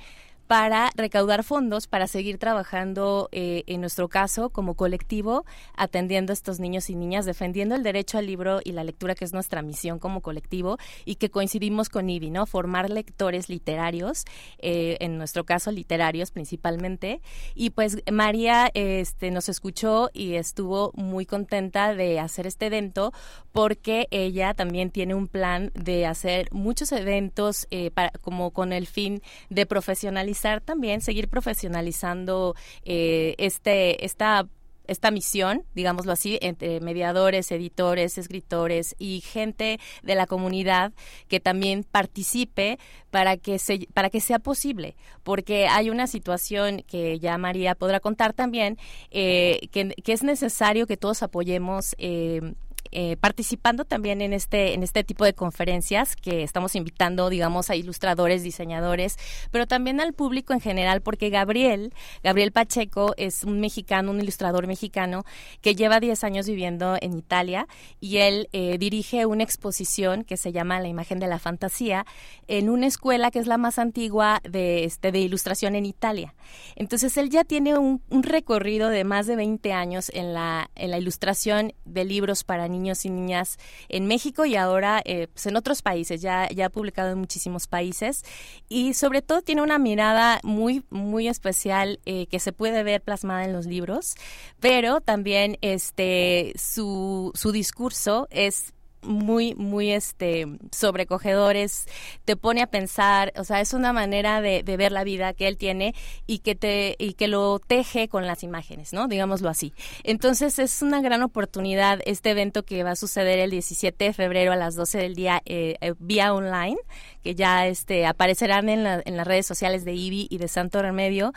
para 0.52 0.91
recaudar 0.98 1.45
fondos 1.45 1.88
para 1.88 2.07
seguir 2.07 2.38
trabajando, 2.38 3.30
eh, 3.32 3.64
en 3.68 3.80
nuestro 3.80 4.10
caso, 4.10 4.49
como 4.49 4.73
colectivo, 4.73 5.45
atendiendo 5.78 6.34
a 6.34 6.36
estos 6.36 6.60
niños 6.60 6.90
y 6.90 6.95
niñas, 6.95 7.26
defendiendo 7.26 7.73
el 7.73 7.84
derecho 7.84 8.18
al 8.18 8.26
libro 8.26 8.60
y 8.61 8.73
la 8.73 8.84
lectura, 8.84 9.15
que 9.15 9.23
es 9.23 9.32
nuestra 9.32 9.61
misión 9.61 9.98
como 9.98 10.19
colectivo, 10.19 10.78
y 11.06 11.15
que 11.15 11.30
coincidimos 11.30 11.88
con 11.88 12.10
IBI, 12.10 12.32
¿no? 12.32 12.45
Formar 12.48 12.90
lectores 12.90 13.48
literarios, 13.48 14.26
eh, 14.57 14.98
en 14.99 15.18
nuestro 15.18 15.45
caso 15.45 15.72
literarios 15.72 16.32
principalmente. 16.32 17.22
Y 17.56 17.69
pues 17.69 18.03
María 18.11 18.72
este, 18.73 19.32
nos 19.32 19.48
escuchó 19.48 20.10
y 20.11 20.34
estuvo 20.34 20.91
muy 20.95 21.26
contenta 21.26 21.95
de 21.95 22.19
hacer 22.19 22.45
este 22.45 22.65
evento 22.65 23.14
porque 23.53 24.10
ella 24.11 24.53
también 24.53 24.91
tiene 24.91 25.15
un 25.15 25.30
plan 25.30 25.72
de 25.76 26.06
hacer 26.06 26.49
muchos 26.52 26.91
eventos 26.91 27.68
eh, 27.72 27.90
para, 27.91 28.11
como 28.22 28.52
con 28.52 28.73
el 28.73 28.86
fin 28.86 29.22
de 29.49 29.65
profesionalizar 29.65 30.40
también, 30.61 31.01
seguir 31.01 31.27
profesionalizando 31.27 32.55
eh, 32.84 33.35
este, 33.38 34.03
esta 34.03 34.47
esta 34.91 35.09
misión, 35.09 35.63
digámoslo 35.73 36.11
así, 36.11 36.38
entre 36.41 36.81
mediadores, 36.81 37.51
editores, 37.51 38.18
escritores 38.18 38.95
y 38.99 39.22
gente 39.22 39.80
de 40.03 40.15
la 40.15 40.27
comunidad 40.27 40.91
que 41.30 41.39
también 41.39 41.85
participe 41.89 42.77
para 43.09 43.38
que 43.38 43.57
se, 43.57 43.88
para 43.93 44.09
que 44.09 44.19
sea 44.19 44.39
posible, 44.39 44.95
porque 45.23 45.68
hay 45.68 45.89
una 45.89 46.07
situación 46.07 46.84
que 46.88 47.19
ya 47.19 47.38
María 47.38 47.73
podrá 47.76 48.01
contar 48.01 48.34
también, 48.34 48.77
eh, 49.11 49.69
que, 49.72 49.89
que, 49.89 50.13
es 50.13 50.23
necesario 50.23 50.88
que 50.88 50.97
todos 50.97 51.23
apoyemos 51.23 51.95
eh, 51.97 52.53
eh, 52.91 53.18
participando 53.18 53.85
también 53.85 54.22
en 54.22 54.34
este, 54.34 54.73
en 54.73 54.84
este 54.84 55.03
tipo 55.03 55.23
de 55.26 55.34
conferencias 55.34 56.15
que 56.15 56.43
estamos 56.43 56.76
invitando, 56.76 57.30
digamos, 57.30 57.69
a 57.69 57.76
ilustradores, 57.76 58.43
diseñadores, 58.43 59.18
pero 59.51 59.65
también 59.68 60.01
al 60.01 60.13
público 60.13 60.53
en 60.53 60.59
general, 60.59 61.01
porque 61.01 61.30
Gabriel, 61.30 61.93
Gabriel 62.23 62.51
Pacheco 62.51 63.13
es 63.18 63.43
un 63.43 63.59
mexicano, 63.61 64.11
un 64.11 64.19
ilustrador 64.19 64.68
mexicano 64.68 65.23
que 65.61 65.76
lleva 65.76 65.99
10 65.99 66.23
años 66.23 66.47
viviendo 66.47 66.97
en 66.99 67.18
Italia 67.18 67.68
y 67.99 68.18
él 68.18 68.49
eh, 68.51 68.77
dirige 68.77 69.26
una 69.26 69.43
exposición 69.43 70.23
que 70.26 70.35
se 70.35 70.51
llama 70.51 70.80
La 70.80 70.88
imagen 70.88 71.19
de 71.19 71.27
la 71.27 71.39
fantasía 71.39 72.05
en 72.47 72.70
una 72.70 72.87
escuela 72.87 73.31
que 73.31 73.39
es 73.39 73.47
la 73.47 73.57
más 73.57 73.79
antigua 73.79 74.41
de, 74.44 74.84
este, 74.84 75.11
de 75.11 75.20
ilustración 75.20 75.76
en 75.76 75.86
Italia. 75.86 76.34
Entonces 76.76 77.15
él 77.18 77.29
ya 77.29 77.44
tiene 77.44 77.78
un, 77.78 78.02
recorrido 78.10 78.89
de 78.89 79.03
más 79.03 79.28
de 79.28 79.36
20 79.36 79.73
años 79.73 80.11
en 80.13 80.34
la, 80.34 80.70
en 80.76 80.91
la 80.91 80.97
ilustración 80.97 81.73
de 81.86 82.05
libros 82.05 82.44
para 82.44 82.68
niños 82.68 82.80
niños 82.81 83.05
y 83.05 83.10
niñas 83.10 83.57
en 83.89 84.07
México 84.07 84.45
y 84.45 84.55
ahora 84.55 85.01
eh, 85.05 85.27
pues 85.31 85.45
en 85.45 85.55
otros 85.55 85.81
países, 85.81 86.21
ya, 86.21 86.49
ya 86.49 86.65
ha 86.65 86.69
publicado 86.69 87.11
en 87.11 87.19
muchísimos 87.19 87.68
países 87.68 88.23
y 88.69 88.93
sobre 88.93 89.21
todo 89.21 89.41
tiene 89.41 89.61
una 89.61 89.77
mirada 89.77 90.39
muy, 90.43 90.84
muy 90.89 91.27
especial 91.27 91.99
eh, 92.05 92.27
que 92.27 92.39
se 92.39 92.51
puede 92.51 92.84
ver 92.84 93.01
plasmada 93.01 93.45
en 93.45 93.53
los 93.53 93.65
libros, 93.65 94.15
pero 94.60 95.01
también 95.01 95.57
este, 95.61 96.53
su, 96.57 97.31
su 97.35 97.51
discurso 97.51 98.27
es 98.31 98.73
muy, 99.04 99.55
muy 99.55 99.91
este, 99.91 100.47
sobrecogedores, 100.71 101.88
te 102.26 102.36
pone 102.36 102.62
a 102.62 102.68
pensar, 102.68 103.34
o 103.38 103.44
sea, 103.44 103.62
es 103.62 103.73
una 103.73 103.94
manera 103.94 104.41
de, 104.41 104.63
ver 104.63 104.91
la 104.91 105.04
vida 105.04 105.34
que 105.34 105.47
él 105.47 105.57
tiene 105.57 105.94
y 106.28 106.39
que, 106.39 106.55
te, 106.55 106.96
y 106.97 107.13
que 107.13 107.28
lo 107.28 107.60
teje 107.60 108.07
con 108.07 108.26
las 108.26 108.44
imágenes, 108.44 108.94
¿no? 108.94 109.07
Digámoslo 109.07 109.49
así. 109.49 109.73
Entonces 110.04 110.60
es 110.60 110.81
una 110.81 111.02
gran 111.02 111.21
oportunidad 111.23 111.99
este 112.05 112.31
evento 112.31 112.63
que 112.63 112.84
va 112.84 112.91
a 112.91 112.96
suceder 112.96 113.39
el 113.39 113.52
17 113.52 114.05
de 114.05 114.13
febrero 114.13 114.52
a 114.54 114.55
las 114.55 114.76
12 114.76 114.97
del 114.97 115.15
día 115.15 115.41
eh, 115.46 115.76
eh, 115.81 115.94
vía 115.99 116.34
online, 116.34 116.78
que 117.23 117.36
ya 117.36 117.68
este, 117.68 118.05
aparecerán 118.05 118.70
en, 118.70 118.86
en 118.86 119.18
las 119.18 119.28
redes 119.28 119.46
sociales 119.46 119.86
de 119.86 119.94
IBI 119.94 120.28
y 120.30 120.38
de 120.38 120.47
Santo 120.47 120.81
Remedio, 120.81 121.34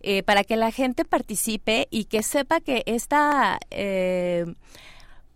eh, 0.00 0.22
para 0.22 0.44
que 0.44 0.56
la 0.56 0.70
gente 0.70 1.04
participe 1.04 1.88
y 1.90 2.04
que 2.04 2.22
sepa 2.22 2.60
que 2.60 2.82
esta 2.86 3.58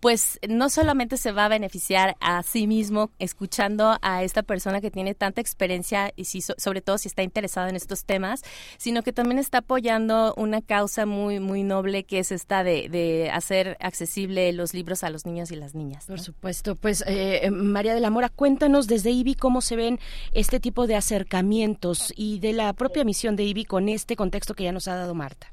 pues 0.01 0.39
no 0.49 0.71
solamente 0.71 1.17
se 1.19 1.33
va 1.33 1.45
a 1.45 1.49
beneficiar 1.49 2.17
a 2.21 2.43
sí 2.43 2.67
mismo 2.67 3.11
escuchando 3.19 3.99
a 4.01 4.25
esta 4.25 4.43
persona 4.43 4.81
que 4.81 4.91
tiene 4.91 5.15
tanta 5.15 5.41
experiencia 5.41 6.13
y 6.17 6.25
si, 6.25 6.41
sobre 6.41 6.81
todo 6.81 6.99
si 6.99 7.09
está 7.09 7.23
interesado 7.23 7.69
en 7.69 7.77
estos 7.77 8.05
temas, 8.05 8.43
sino 8.79 9.03
que 9.03 9.13
también 9.13 9.39
está 9.39 9.59
apoyando 9.59 10.35
una 10.37 10.63
causa 10.63 11.07
muy 11.07 11.39
muy 11.39 11.63
noble 11.63 12.05
que 12.05 12.19
es 12.19 12.33
esta 12.33 12.65
de, 12.65 12.89
de 12.89 13.31
hacer 13.31 13.77
accesible 13.81 14.53
los 14.53 14.75
libros 14.75 15.05
a 15.05 15.11
los 15.11 15.27
niños 15.27 15.51
y 15.51 15.57
las 15.57 15.75
niñas. 15.75 16.07
Por 16.07 16.21
supuesto, 16.21 16.77
pues 16.77 17.05
eh, 17.07 17.51
María 17.51 17.95
de 17.95 18.01
la 18.01 18.11
Mora, 18.11 18.31
cuéntanos 18.31 18.87
desde 18.87 19.11
IBI 19.11 19.35
cómo 19.35 19.61
se 19.61 19.77
ven 19.77 19.99
este 20.33 20.61
tipo 20.61 20.87
de 20.87 20.97
acercamientos 20.97 22.13
y 22.17 22.39
de 22.39 22.55
la 22.55 22.73
propia 22.73 23.05
misión 23.05 23.37
de 23.37 23.45
IBI 23.45 23.65
con 23.67 23.89
este 23.89 24.17
contexto 24.17 24.55
que 24.55 24.65
ya 24.65 24.73
nos 24.73 24.89
ha 24.89 24.95
dado 24.95 25.15
Marta. 25.15 25.53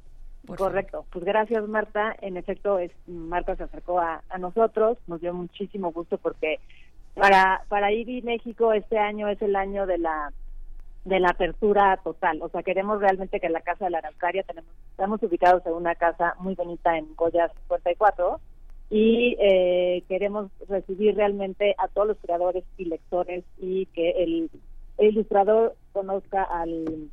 Correcto. 0.56 1.06
Pues 1.12 1.26
gracias, 1.26 1.68
Marta. 1.68 2.16
En 2.22 2.38
efecto, 2.38 2.80
es, 2.80 2.92
Marta 3.08 3.56
se 3.56 3.64
acercó 3.64 4.00
a, 4.00 4.22
nosotros. 4.40 4.98
Nos 5.08 5.22
dio 5.22 5.34
muchísimo 5.34 5.92
gusto 5.92 6.18
porque 6.18 6.60
para 7.16 7.64
para 7.68 7.92
IBI 7.92 8.22
México 8.22 8.74
este 8.74 8.98
año 9.00 9.28
es 9.28 9.42
el 9.42 9.56
año 9.56 9.86
de 9.86 9.98
la 9.98 10.32
de 11.06 11.20
la 11.20 11.30
apertura 11.30 11.98
total. 12.04 12.42
O 12.42 12.50
sea, 12.50 12.64
queremos 12.64 13.00
realmente 13.00 13.40
que 13.40 13.50
la 13.50 13.62
Casa 13.62 13.86
de 13.86 13.92
la 13.92 14.00
Araucaria, 14.00 14.44
tenemos, 14.44 14.70
estamos 14.92 15.22
ubicados 15.24 15.66
en 15.66 15.74
una 15.74 15.96
casa 15.96 16.36
muy 16.40 16.54
bonita 16.56 16.98
en 16.98 17.16
Goya 17.16 17.48
54 17.48 18.40
y 18.90 19.36
eh, 19.40 20.04
queremos 20.08 20.52
recibir 20.68 21.16
realmente 21.16 21.76
a 21.78 21.88
todos 21.88 22.10
los 22.10 22.18
creadores 22.18 22.64
y 22.78 22.86
lectores 22.86 23.44
y 23.58 23.86
que 23.88 24.12
el 24.12 24.50
ilustrador 24.98 25.76
conozca 25.94 26.44
al 26.44 27.10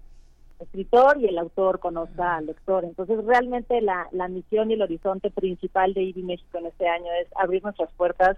escritor 0.65 1.21
y 1.21 1.27
el 1.27 1.39
autor 1.39 1.79
conozca 1.79 2.37
al 2.37 2.47
lector. 2.47 2.85
Entonces, 2.85 3.25
realmente 3.25 3.81
la, 3.81 4.09
la 4.13 4.29
misión 4.29 4.71
y 4.71 4.75
el 4.75 4.83
horizonte 4.83 5.31
principal 5.31 5.95
de 5.95 6.03
IBI 6.03 6.23
México 6.23 6.59
en 6.59 6.67
este 6.67 6.89
año 6.89 7.07
es 7.23 7.29
abrir 7.37 7.63
nuestras 7.63 7.91
puertas. 7.93 8.37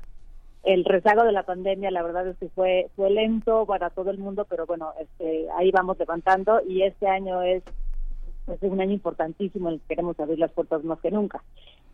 El 0.63 0.85
rezago 0.85 1.25
de 1.25 1.33
la 1.33 1.45
pandemia, 1.45 1.91
la 1.91 2.03
verdad 2.03 2.27
es 2.29 2.37
que 2.39 2.49
fue 2.49 2.91
fue 2.97 3.11
lento 3.11 3.67
para 3.67 3.91
todo 3.91 4.11
el 4.11 4.19
mundo, 4.19 4.47
pero 4.49 4.67
bueno, 4.67 4.93
este, 5.01 5.47
ahí 5.57 5.71
vamos 5.71 5.99
levantando 5.99 6.61
y 6.67 6.83
este 6.83 7.07
año 7.07 7.43
es, 7.43 7.63
es 8.49 8.63
un 8.63 8.81
año 8.81 8.93
importantísimo 8.93 9.69
en 9.69 9.75
el 9.75 9.81
que 9.81 9.89
queremos 9.89 10.19
abrir 10.19 10.41
las 10.41 10.53
puertas 10.53 10.83
más 10.83 10.99
que 11.01 11.11
nunca. 11.11 11.43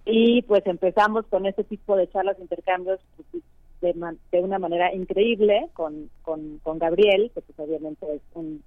Y 0.04 0.42
pues 0.42 0.66
empezamos 0.66 1.26
con 1.26 1.46
este 1.46 1.64
tipo 1.64 1.96
de 1.96 2.08
charlas, 2.08 2.38
intercambios 2.40 2.98
pues, 3.16 3.44
de, 3.82 4.16
de 4.32 4.40
una 4.40 4.58
manera 4.58 4.92
increíble 4.94 5.68
con, 5.74 6.08
con, 6.22 6.58
con 6.62 6.78
Gabriel, 6.78 7.30
que 7.34 7.42
pues 7.42 7.58
obviamente 7.58 8.06
es 8.14 8.22
un 8.34 8.62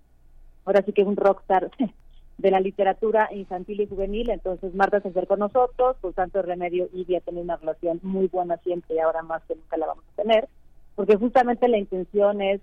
ahora 0.66 0.84
sí 0.84 0.92
que 0.94 1.02
es 1.02 1.08
un 1.08 1.16
rockstar 1.16 1.72
de 2.38 2.52
la 2.52 2.60
literatura 2.60 3.30
infantil 3.32 3.82
y 3.82 3.88
juvenil, 3.88 4.30
entonces 4.30 4.76
Marta 4.76 5.00
se 5.00 5.08
acercó 5.08 5.30
con 5.30 5.40
nosotros, 5.40 5.95
por 6.02 6.14
tanto 6.14 6.42
Remedio 6.42 6.90
y 6.94 7.03
había 7.03 7.22
tenido 7.22 7.44
una 7.44 7.56
relación 7.56 8.00
muy 8.03 8.27
buena 8.27 8.58
siempre 8.58 8.95
y 8.95 9.00
ahora 9.00 9.22
más 9.22 9.42
que 9.44 9.56
nunca 9.56 9.77
la 9.77 9.88
vamos 9.88 10.03
a 10.14 10.22
tener, 10.22 10.50
porque 10.95 11.16
justamente 11.16 11.68
la 11.68 11.77
intención 11.77 12.42
es 12.42 12.60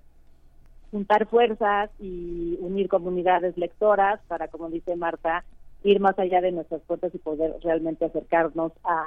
juntar 0.90 1.26
fuerzas 1.26 1.90
y 1.98 2.58
unir 2.60 2.89
comunidades 2.89 3.56
lectoras 3.56 4.20
para, 4.28 4.48
como 4.48 4.68
dice 4.68 4.94
Marta, 4.94 5.42
ir 5.84 6.00
más 6.00 6.18
allá 6.18 6.42
de 6.42 6.52
nuestras 6.52 6.82
puertas 6.82 7.14
y 7.14 7.18
poder 7.18 7.56
realmente 7.62 8.05
acercarnos 8.05 8.72
a 8.84 9.06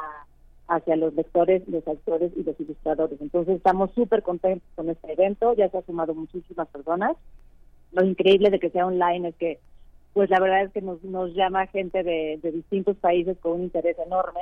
hacia 0.68 0.96
los 0.96 1.14
lectores, 1.14 1.62
los 1.68 1.88
autores 1.88 2.32
y 2.36 2.44
los 2.44 2.60
ilustradores. 2.60 3.22
Entonces 3.22 3.58
estamos 3.58 3.92
súper 3.94 4.24
contentos 4.24 4.68
con 4.76 4.90
este 4.90 5.14
evento, 5.14 5.54
ya 5.54 5.70
se 5.70 5.78
han 5.78 5.86
sumado 5.86 6.16
muchísimas 6.16 6.68
personas 6.70 7.16
lo 7.96 8.06
increíble 8.06 8.50
de 8.50 8.60
que 8.60 8.70
sea 8.70 8.86
online 8.86 9.30
es 9.30 9.36
que 9.36 9.60
pues 10.14 10.30
la 10.30 10.40
verdad 10.40 10.64
es 10.64 10.72
que 10.72 10.82
nos, 10.82 11.04
nos 11.04 11.34
llama 11.34 11.68
gente 11.68 12.02
de, 12.02 12.40
distintos 12.42 12.96
países 12.98 13.38
con 13.40 13.54
un 13.54 13.64
interés 13.64 13.98
enorme 14.00 14.40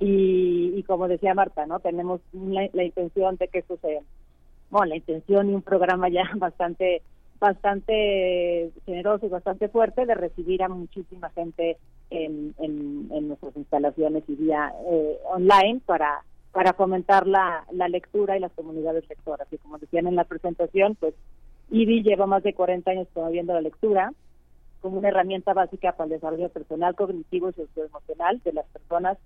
y, 0.00 0.82
como 0.88 1.06
decía 1.06 1.34
Marta, 1.34 1.66
¿no? 1.66 1.78
Tenemos 1.78 2.20
la, 2.32 2.84
intención 2.84 3.36
de 3.36 3.46
que 3.46 3.60
esto 3.60 3.78
sea, 3.80 4.00
bueno, 4.70 4.86
la 4.86 4.96
intención 4.96 5.50
y 5.50 5.54
un 5.54 5.62
programa 5.62 6.08
ya 6.08 6.28
bastante 6.36 7.02
bastante 7.38 8.70
generoso 8.86 9.26
y 9.26 9.28
bastante 9.28 9.68
fuerte 9.68 10.06
de 10.06 10.14
recibir 10.14 10.62
a 10.62 10.68
muchísima 10.68 11.30
gente 11.30 11.76
en, 12.10 12.54
en, 12.58 13.28
nuestras 13.28 13.56
instalaciones 13.56 14.24
y 14.28 14.34
vía 14.34 14.72
eh, 14.90 15.18
online 15.26 15.80
para 15.86 16.22
para 16.50 16.72
fomentar 16.72 17.26
la, 17.26 17.64
la 17.72 17.88
lectura 17.88 18.36
y 18.36 18.40
las 18.40 18.52
comunidades 18.52 19.08
lectoras. 19.08 19.46
Y 19.52 19.58
como 19.58 19.78
decían 19.78 20.06
en 20.06 20.14
la 20.14 20.24
presentación, 20.24 20.94
pues 20.94 21.14
IBI 21.70 22.02
lleva 22.02 22.26
más 22.26 22.42
de 22.42 22.54
40 22.54 22.90
años 22.90 23.08
promoviendo 23.12 23.52
la 23.52 23.60
lectura 23.60 24.12
como 24.80 24.98
una 24.98 25.08
herramienta 25.08 25.54
básica 25.54 25.92
para 25.92 26.04
el 26.04 26.10
desarrollo 26.10 26.50
personal, 26.50 26.94
cognitivo 26.94 27.48
y 27.48 27.54
socioemocional 27.54 28.40
de 28.44 28.52
las 28.52 28.66
personas 28.66 29.16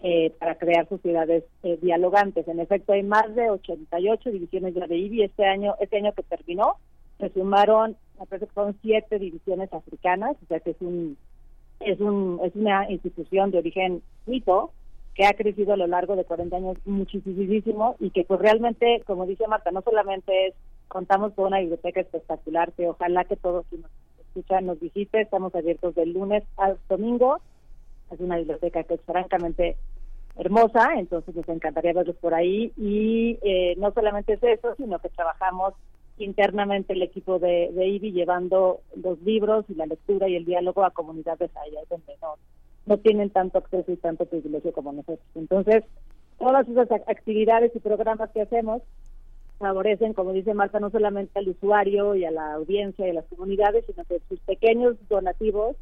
eh, 0.00 0.32
para 0.38 0.56
crear 0.56 0.88
sociedades 0.88 1.44
eh, 1.62 1.78
dialogantes. 1.82 2.48
En 2.48 2.60
efecto, 2.60 2.92
hay 2.92 3.02
más 3.02 3.34
de 3.34 3.50
88 3.50 4.30
divisiones 4.30 4.74
ya 4.74 4.86
de 4.86 4.96
IBI. 4.96 5.24
Este 5.24 5.44
año, 5.44 5.74
este 5.80 5.98
año 5.98 6.12
que 6.12 6.22
terminó, 6.22 6.76
se 7.18 7.28
sumaron, 7.28 7.96
me 8.18 8.26
parece 8.26 8.46
que 8.46 8.54
son 8.54 8.76
siete 8.82 9.18
divisiones 9.18 9.72
africanas, 9.72 10.36
o 10.42 10.46
sea 10.46 10.60
que 10.60 10.70
es 10.70 10.80
un 10.80 11.16
es 11.80 12.00
un 12.00 12.40
es 12.42 12.54
una 12.56 12.90
institución 12.90 13.50
de 13.50 13.58
origen 13.58 14.02
suizo 14.24 14.72
que 15.14 15.26
ha 15.26 15.34
crecido 15.34 15.74
a 15.74 15.76
lo 15.76 15.86
largo 15.86 16.16
de 16.16 16.24
40 16.24 16.56
años 16.56 16.78
muchísimo 16.86 17.96
y 18.00 18.10
que 18.10 18.24
pues 18.24 18.40
realmente, 18.40 19.02
como 19.06 19.26
dice 19.26 19.46
Marta, 19.46 19.70
no 19.70 19.82
solamente 19.82 20.48
es 20.48 20.54
contamos 20.92 21.32
con 21.32 21.46
una 21.46 21.60
biblioteca 21.60 22.02
espectacular 22.02 22.70
que 22.72 22.86
ojalá 22.86 23.24
que 23.24 23.36
todos 23.36 23.64
quienes 23.70 23.90
nos 23.90 24.26
escuchan 24.26 24.66
nos 24.66 24.78
visite. 24.78 25.22
Estamos 25.22 25.54
abiertos 25.54 25.94
del 25.94 26.12
lunes 26.12 26.44
al 26.58 26.78
domingo. 26.86 27.40
Es 28.10 28.20
una 28.20 28.36
biblioteca 28.36 28.84
que 28.84 28.94
es 28.94 29.00
francamente 29.00 29.78
hermosa, 30.36 30.90
entonces 30.96 31.34
nos 31.34 31.48
encantaría 31.48 31.94
verlos 31.94 32.16
por 32.16 32.34
ahí. 32.34 32.74
Y 32.76 33.38
eh, 33.40 33.74
no 33.78 33.90
solamente 33.92 34.34
es 34.34 34.42
eso, 34.42 34.74
sino 34.76 34.98
que 34.98 35.08
trabajamos 35.08 35.72
internamente 36.18 36.92
el 36.92 37.00
equipo 37.00 37.38
de, 37.38 37.70
de 37.72 37.86
IBI 37.86 38.12
llevando 38.12 38.80
los 38.94 39.18
libros 39.22 39.64
y 39.70 39.74
la 39.74 39.86
lectura 39.86 40.28
y 40.28 40.36
el 40.36 40.44
diálogo 40.44 40.84
a 40.84 40.90
comunidades 40.90 41.50
allá 41.56 41.80
donde 41.88 42.12
no, 42.20 42.34
no 42.84 42.98
tienen 42.98 43.30
tanto 43.30 43.56
acceso 43.56 43.90
y 43.90 43.96
tanto 43.96 44.26
privilegio 44.26 44.74
como 44.74 44.92
nosotros. 44.92 45.26
Entonces, 45.36 45.84
todas 46.38 46.68
esas 46.68 46.90
actividades 47.08 47.74
y 47.74 47.78
programas 47.78 48.30
que 48.32 48.42
hacemos 48.42 48.82
favorecen, 49.62 50.12
como 50.12 50.32
dice 50.32 50.52
Marta, 50.54 50.80
no 50.80 50.90
solamente 50.90 51.38
al 51.38 51.48
usuario 51.48 52.14
y 52.14 52.24
a 52.24 52.30
la 52.30 52.54
audiencia 52.54 53.06
y 53.06 53.10
a 53.10 53.14
las 53.14 53.24
comunidades, 53.26 53.84
sino 53.86 54.04
que 54.04 54.20
sus 54.28 54.40
pequeños 54.40 54.96
donativos 55.08 55.76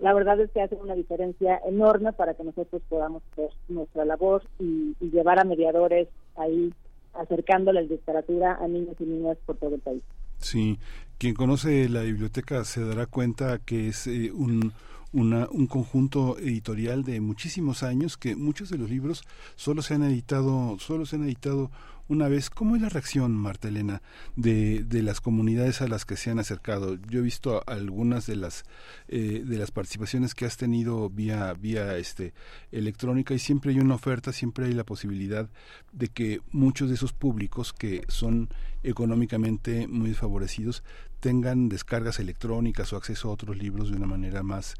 la 0.00 0.14
verdad 0.14 0.40
es 0.40 0.50
que 0.50 0.62
hace 0.62 0.74
una 0.76 0.94
diferencia 0.94 1.60
enorme 1.66 2.12
para 2.12 2.34
que 2.34 2.42
nosotros 2.42 2.80
podamos 2.88 3.22
hacer 3.32 3.50
nuestra 3.68 4.04
labor 4.04 4.42
y, 4.58 4.96
llevar 5.00 5.38
a 5.38 5.44
mediadores 5.44 6.08
ahí 6.36 6.72
acercando 7.12 7.72
la 7.72 7.82
literatura 7.82 8.58
a 8.60 8.66
niños 8.66 8.96
y 8.98 9.04
niñas 9.04 9.36
por 9.44 9.56
todo 9.56 9.74
el 9.74 9.80
país. 9.80 10.02
Sí, 10.38 10.78
quien 11.18 11.34
conoce 11.34 11.88
la 11.88 12.02
biblioteca 12.02 12.64
se 12.64 12.82
dará 12.84 13.06
cuenta 13.06 13.58
que 13.58 13.88
es 13.88 14.06
eh, 14.06 14.32
un, 14.32 14.72
una, 15.12 15.48
un 15.50 15.66
conjunto 15.66 16.38
editorial 16.38 17.04
de 17.04 17.20
muchísimos 17.20 17.82
años 17.82 18.16
que 18.16 18.36
muchos 18.36 18.70
de 18.70 18.78
los 18.78 18.88
libros 18.88 19.24
solo 19.56 19.82
se 19.82 19.94
han 19.94 20.04
editado, 20.04 20.78
solo 20.78 21.04
se 21.04 21.16
han 21.16 21.24
editado 21.24 21.70
una 22.10 22.28
vez. 22.28 22.50
¿Cómo 22.50 22.74
es 22.74 22.82
la 22.82 22.88
reacción, 22.88 23.36
Marta 23.36 23.68
Elena, 23.68 24.02
de, 24.34 24.82
de 24.84 25.02
las 25.02 25.20
comunidades 25.20 25.80
a 25.80 25.88
las 25.88 26.04
que 26.04 26.16
se 26.16 26.30
han 26.30 26.40
acercado? 26.40 26.98
Yo 27.08 27.20
he 27.20 27.22
visto 27.22 27.62
algunas 27.66 28.26
de 28.26 28.36
las 28.36 28.64
eh, 29.08 29.42
de 29.46 29.56
las 29.56 29.70
participaciones 29.70 30.34
que 30.34 30.44
has 30.44 30.56
tenido 30.56 31.08
vía 31.08 31.54
vía 31.54 31.96
este 31.96 32.34
electrónica 32.72 33.32
y 33.32 33.38
siempre 33.38 33.70
hay 33.70 33.78
una 33.78 33.94
oferta, 33.94 34.32
siempre 34.32 34.66
hay 34.66 34.72
la 34.72 34.84
posibilidad 34.84 35.48
de 35.92 36.08
que 36.08 36.40
muchos 36.50 36.88
de 36.88 36.96
esos 36.96 37.12
públicos 37.12 37.72
que 37.72 38.02
son 38.08 38.48
económicamente 38.82 39.86
muy 39.86 40.10
desfavorecidos 40.10 40.82
tengan 41.20 41.68
descargas 41.68 42.18
electrónicas 42.18 42.92
o 42.92 42.96
acceso 42.96 43.28
a 43.28 43.32
otros 43.32 43.56
libros 43.56 43.90
de 43.90 43.96
una 43.96 44.06
manera 44.06 44.42
más 44.42 44.74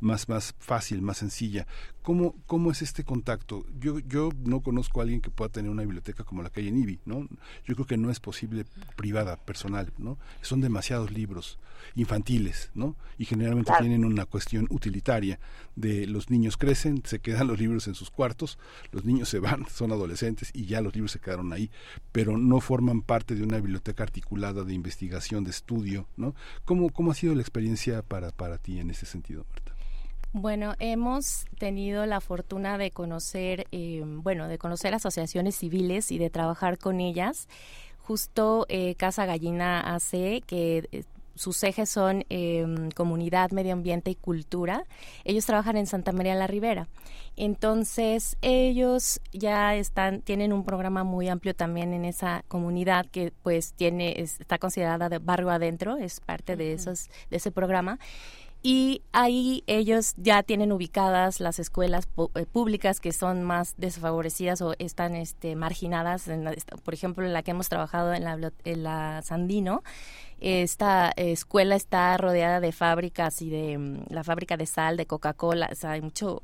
más, 0.00 0.28
más 0.28 0.54
fácil, 0.58 1.02
más 1.02 1.18
sencilla. 1.18 1.66
¿Cómo, 2.02 2.34
¿Cómo 2.46 2.70
es 2.70 2.82
este 2.82 3.04
contacto? 3.04 3.64
Yo, 3.78 3.98
yo 4.00 4.30
no 4.44 4.62
conozco 4.62 5.00
a 5.00 5.02
alguien 5.02 5.20
que 5.20 5.30
pueda 5.30 5.50
tener 5.50 5.70
una 5.70 5.82
biblioteca 5.82 6.24
como 6.24 6.42
la 6.42 6.50
que 6.50 6.60
hay 6.60 6.68
en 6.68 6.78
IBI, 6.78 7.00
¿no? 7.04 7.28
Yo 7.64 7.74
creo 7.74 7.86
que 7.86 7.98
no 7.98 8.10
es 8.10 8.20
posible 8.20 8.64
privada, 8.96 9.36
personal, 9.36 9.92
¿no? 9.98 10.18
Son 10.40 10.60
demasiados 10.60 11.12
libros 11.12 11.58
infantiles, 11.94 12.70
¿no? 12.74 12.96
Y 13.18 13.26
generalmente 13.26 13.72
tienen 13.78 14.04
una 14.04 14.24
cuestión 14.24 14.66
utilitaria 14.70 15.38
de 15.76 16.06
los 16.06 16.30
niños 16.30 16.56
crecen, 16.56 17.02
se 17.04 17.18
quedan 17.18 17.48
los 17.48 17.58
libros 17.58 17.86
en 17.86 17.94
sus 17.94 18.10
cuartos, 18.10 18.58
los 18.92 19.04
niños 19.04 19.28
se 19.28 19.38
van, 19.38 19.66
son 19.70 19.92
adolescentes 19.92 20.50
y 20.54 20.66
ya 20.66 20.80
los 20.80 20.94
libros 20.94 21.12
se 21.12 21.20
quedaron 21.20 21.52
ahí, 21.52 21.70
pero 22.12 22.38
no 22.38 22.60
forman 22.60 23.02
parte 23.02 23.34
de 23.34 23.42
una 23.42 23.56
biblioteca 23.56 24.02
articulada 24.02 24.64
de 24.64 24.72
investigación, 24.72 25.44
de 25.44 25.50
estudio, 25.50 26.08
¿no? 26.16 26.34
¿Cómo, 26.64 26.90
cómo 26.90 27.10
ha 27.10 27.14
sido 27.14 27.34
la 27.34 27.42
experiencia 27.42 28.02
para, 28.02 28.30
para 28.30 28.58
ti 28.58 28.78
en 28.78 28.90
ese 28.90 29.04
sentido, 29.04 29.44
Marta? 29.50 29.79
Bueno, 30.32 30.74
hemos 30.78 31.46
tenido 31.58 32.06
la 32.06 32.20
fortuna 32.20 32.78
de 32.78 32.92
conocer, 32.92 33.66
eh, 33.72 34.02
bueno, 34.04 34.46
de 34.46 34.58
conocer 34.58 34.94
asociaciones 34.94 35.56
civiles 35.56 36.12
y 36.12 36.18
de 36.18 36.30
trabajar 36.30 36.78
con 36.78 37.00
ellas. 37.00 37.48
Justo 37.98 38.64
eh, 38.68 38.94
Casa 38.94 39.26
Gallina 39.26 39.80
AC, 39.80 40.44
que 40.46 40.88
eh, 40.92 41.02
sus 41.34 41.64
ejes 41.64 41.90
son 41.90 42.24
em, 42.28 42.90
comunidad, 42.92 43.50
medio 43.50 43.72
ambiente 43.72 44.12
y 44.12 44.14
cultura. 44.14 44.84
Ellos 45.24 45.46
trabajan 45.46 45.76
en 45.76 45.88
Santa 45.88 46.12
María 46.12 46.36
la 46.36 46.46
Ribera. 46.46 46.86
Entonces, 47.36 48.36
ellos 48.40 49.20
ya 49.32 49.74
están, 49.74 50.20
tienen 50.22 50.52
un 50.52 50.64
programa 50.64 51.02
muy 51.02 51.28
amplio 51.28 51.54
también 51.56 51.92
en 51.92 52.04
esa 52.04 52.44
comunidad 52.46 53.06
que 53.06 53.32
pues 53.42 53.72
tiene, 53.72 54.20
está 54.20 54.58
considerada 54.58 55.08
de 55.08 55.18
barrio 55.18 55.50
adentro, 55.50 55.96
es 55.96 56.20
parte 56.20 56.54
de 56.54 56.74
esos, 56.74 57.08
de 57.30 57.38
ese 57.38 57.50
programa 57.50 57.98
y 58.62 59.02
ahí 59.12 59.64
ellos 59.66 60.14
ya 60.16 60.42
tienen 60.42 60.72
ubicadas 60.72 61.40
las 61.40 61.58
escuelas 61.58 62.08
eh, 62.34 62.46
públicas 62.46 63.00
que 63.00 63.12
son 63.12 63.42
más 63.42 63.74
desfavorecidas 63.78 64.60
o 64.60 64.74
están 64.78 65.14
este, 65.16 65.56
marginadas. 65.56 66.28
por 66.84 66.94
ejemplo, 66.94 67.24
en 67.24 67.32
la 67.32 67.42
que 67.42 67.52
hemos 67.52 67.68
trabajado 67.68 68.12
en 68.12 68.24
la, 68.24 68.52
en 68.64 68.82
la 68.82 69.22
Sandino, 69.22 69.82
esta 70.40 71.12
escuela 71.16 71.74
está 71.76 72.16
rodeada 72.16 72.60
de 72.60 72.72
fábricas 72.72 73.40
y 73.42 73.50
de 73.50 73.78
mm, 73.78 74.04
la 74.10 74.24
fábrica 74.24 74.56
de 74.56 74.66
sal, 74.66 74.96
de 74.96 75.06
Coca-Cola, 75.06 75.68
o 75.72 75.74
sea, 75.74 75.92
hay 75.92 76.02
mucho 76.02 76.42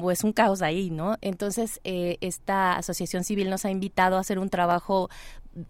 pues 0.00 0.22
un 0.22 0.32
caos 0.32 0.62
ahí, 0.62 0.90
¿no? 0.90 1.16
Entonces, 1.20 1.80
eh, 1.82 2.16
esta 2.20 2.76
asociación 2.76 3.24
civil 3.24 3.50
nos 3.50 3.64
ha 3.64 3.70
invitado 3.70 4.16
a 4.16 4.20
hacer 4.20 4.38
un 4.38 4.48
trabajo 4.48 5.10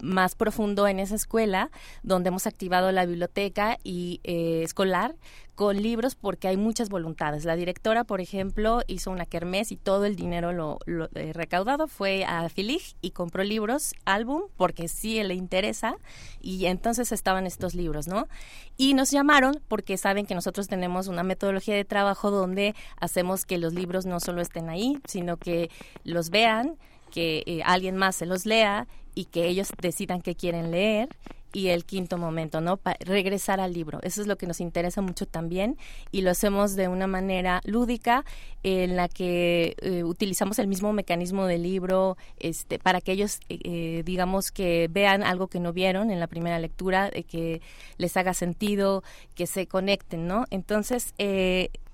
más 0.00 0.34
profundo 0.34 0.86
en 0.86 0.98
esa 0.98 1.14
escuela, 1.14 1.70
donde 2.02 2.28
hemos 2.28 2.46
activado 2.46 2.92
la 2.92 3.06
biblioteca 3.06 3.78
y 3.82 4.20
eh, 4.24 4.62
escolar 4.62 5.14
con 5.54 5.82
libros 5.82 6.14
porque 6.14 6.48
hay 6.48 6.56
muchas 6.56 6.88
voluntades. 6.88 7.44
La 7.44 7.56
directora, 7.56 8.04
por 8.04 8.20
ejemplo, 8.20 8.82
hizo 8.86 9.10
una 9.10 9.26
kermés 9.26 9.70
y 9.70 9.76
todo 9.76 10.06
el 10.06 10.16
dinero 10.16 10.52
lo, 10.52 10.78
eh, 11.14 11.32
recaudado 11.34 11.88
fue 11.88 12.24
a 12.24 12.48
Filig 12.48 12.96
y 13.02 13.10
compró 13.10 13.44
libros, 13.44 13.92
álbum, 14.04 14.42
porque 14.56 14.88
sí 14.88 15.22
le 15.22 15.34
interesa 15.34 15.96
y 16.40 16.66
entonces 16.66 17.12
estaban 17.12 17.46
estos 17.46 17.74
libros, 17.74 18.08
¿no? 18.08 18.28
Y 18.76 18.94
nos 18.94 19.10
llamaron 19.10 19.60
porque 19.68 19.98
saben 19.98 20.26
que 20.26 20.34
nosotros 20.34 20.68
tenemos 20.68 21.06
una 21.06 21.22
metodología 21.22 21.74
de 21.74 21.84
trabajo 21.84 22.30
donde 22.30 22.74
hacemos 22.96 23.44
que 23.44 23.58
los 23.58 23.74
libros 23.74 24.06
no 24.06 24.20
solo 24.20 24.40
estén 24.40 24.70
ahí, 24.70 24.98
sino 25.06 25.36
que 25.36 25.70
los 26.04 26.30
vean, 26.30 26.78
que 27.12 27.44
eh, 27.46 27.62
alguien 27.64 27.96
más 27.96 28.16
se 28.16 28.26
los 28.26 28.46
lea 28.46 28.88
y 29.14 29.26
que 29.26 29.46
ellos 29.46 29.70
decidan 29.80 30.22
qué 30.22 30.34
quieren 30.34 30.70
leer 30.70 31.08
y 31.54 31.68
el 31.68 31.84
quinto 31.84 32.16
momento, 32.16 32.62
¿no? 32.62 32.80
regresar 33.00 33.60
al 33.60 33.74
libro. 33.74 33.98
Eso 34.02 34.22
es 34.22 34.26
lo 34.26 34.36
que 34.36 34.46
nos 34.46 34.58
interesa 34.58 35.02
mucho 35.02 35.26
también 35.26 35.76
y 36.10 36.22
lo 36.22 36.30
hacemos 36.30 36.76
de 36.76 36.88
una 36.88 37.06
manera 37.06 37.60
lúdica 37.64 38.24
en 38.62 38.96
la 38.96 39.08
que 39.08 39.76
eh, 39.82 40.02
utilizamos 40.02 40.58
el 40.58 40.66
mismo 40.66 40.94
mecanismo 40.94 41.44
del 41.44 41.62
libro 41.62 42.16
este, 42.38 42.78
para 42.78 43.02
que 43.02 43.12
ellos, 43.12 43.38
eh, 43.50 44.02
digamos, 44.06 44.50
que 44.50 44.88
vean 44.90 45.22
algo 45.22 45.48
que 45.48 45.60
no 45.60 45.74
vieron 45.74 46.10
en 46.10 46.20
la 46.20 46.26
primera 46.26 46.58
lectura, 46.58 47.10
que 47.10 47.60
les 47.98 48.16
haga 48.16 48.32
sentido, 48.32 49.04
que 49.34 49.46
se 49.46 49.66
conecten, 49.66 50.26
¿no? 50.26 50.46
Entonces, 50.50 51.12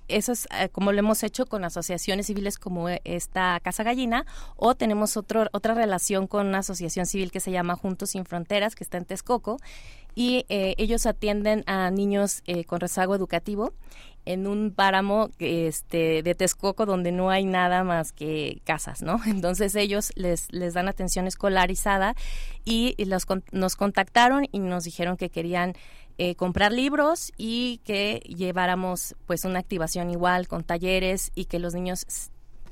eso 0.09 0.31
es 0.31 0.47
eh, 0.59 0.69
como 0.69 0.91
lo 0.91 0.99
hemos 0.99 1.23
hecho 1.23 1.45
con 1.45 1.63
asociaciones 1.63 2.27
civiles 2.27 2.57
como 2.57 2.89
esta 2.89 3.59
Casa 3.61 3.83
Gallina 3.83 4.25
o 4.55 4.75
tenemos 4.75 5.17
otro, 5.17 5.47
otra 5.51 5.73
relación 5.73 6.27
con 6.27 6.47
una 6.47 6.59
asociación 6.59 7.05
civil 7.05 7.31
que 7.31 7.39
se 7.39 7.51
llama 7.51 7.75
Juntos 7.75 8.11
Sin 8.11 8.25
Fronteras 8.25 8.75
que 8.75 8.83
está 8.83 8.97
en 8.97 9.05
Texcoco 9.05 9.57
y 10.15 10.45
eh, 10.49 10.75
ellos 10.77 11.05
atienden 11.05 11.63
a 11.67 11.91
niños 11.91 12.41
eh, 12.45 12.65
con 12.65 12.79
rezago 12.79 13.15
educativo 13.15 13.73
en 14.25 14.47
un 14.47 14.71
páramo 14.71 15.29
este, 15.39 16.21
de 16.23 16.35
Texcoco 16.35 16.85
donde 16.85 17.11
no 17.11 17.29
hay 17.29 17.45
nada 17.45 17.83
más 17.83 18.11
que 18.11 18.61
casas, 18.63 19.01
¿no? 19.01 19.19
Entonces 19.25 19.75
ellos 19.75 20.11
les, 20.15 20.51
les 20.51 20.73
dan 20.73 20.87
atención 20.87 21.25
escolarizada 21.25 22.15
y, 22.65 22.95
los, 23.05 23.25
nos 23.51 23.75
contactaron 23.75 24.45
y 24.51 24.59
nos 24.59 24.83
dijeron 24.83 25.17
que 25.17 25.29
querían 25.29 25.73
eh, 26.21 26.35
comprar 26.35 26.73
libros 26.73 27.31
y 27.37 27.77
que 27.85 28.21
lleváramos 28.27 29.15
pues 29.25 29.45
una 29.45 29.59
activación 29.59 30.11
igual 30.11 30.49
con 30.49 30.65
talleres 30.65 31.31
y 31.33 31.45
que 31.45 31.59
los 31.59 31.73
niños 31.73 32.05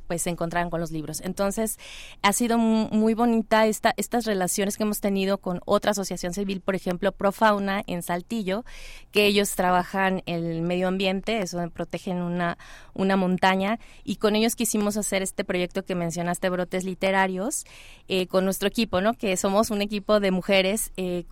pues 0.05 0.21
se 0.21 0.29
encontraran 0.29 0.69
con 0.69 0.81
los 0.81 0.91
libros. 0.91 1.21
Entonces, 1.21 1.77
ha 2.21 2.33
sido 2.33 2.57
muy 2.57 3.13
bonita 3.13 3.65
esta, 3.65 3.93
estas 3.95 4.25
relaciones 4.25 4.75
que 4.75 4.83
hemos 4.83 4.99
tenido 4.99 5.37
con 5.37 5.61
otra 5.65 5.91
asociación 5.91 6.33
civil, 6.33 6.59
por 6.59 6.75
ejemplo, 6.75 7.13
Profauna 7.13 7.83
en 7.87 8.03
Saltillo, 8.03 8.65
que 9.11 9.27
ellos 9.27 9.55
trabajan 9.55 10.23
el 10.25 10.61
medio 10.61 10.89
ambiente, 10.89 11.39
eso 11.39 11.57
protegen 11.69 12.17
una, 12.17 12.57
una 12.93 13.15
montaña, 13.15 13.79
y 14.03 14.17
con 14.17 14.35
ellos 14.35 14.57
quisimos 14.57 14.97
hacer 14.97 15.21
este 15.21 15.45
proyecto 15.45 15.85
que 15.85 15.95
mencionaste, 15.95 16.49
Brotes 16.49 16.83
Literarios, 16.83 17.65
eh, 18.09 18.27
con 18.27 18.43
nuestro 18.43 18.67
equipo, 18.67 18.99
¿no? 18.99 19.13
Que 19.13 19.37
somos 19.37 19.71
un 19.71 19.81
equipo 19.81 20.19
de 20.19 20.31
mujeres 20.31 20.91
eh, 20.97 21.25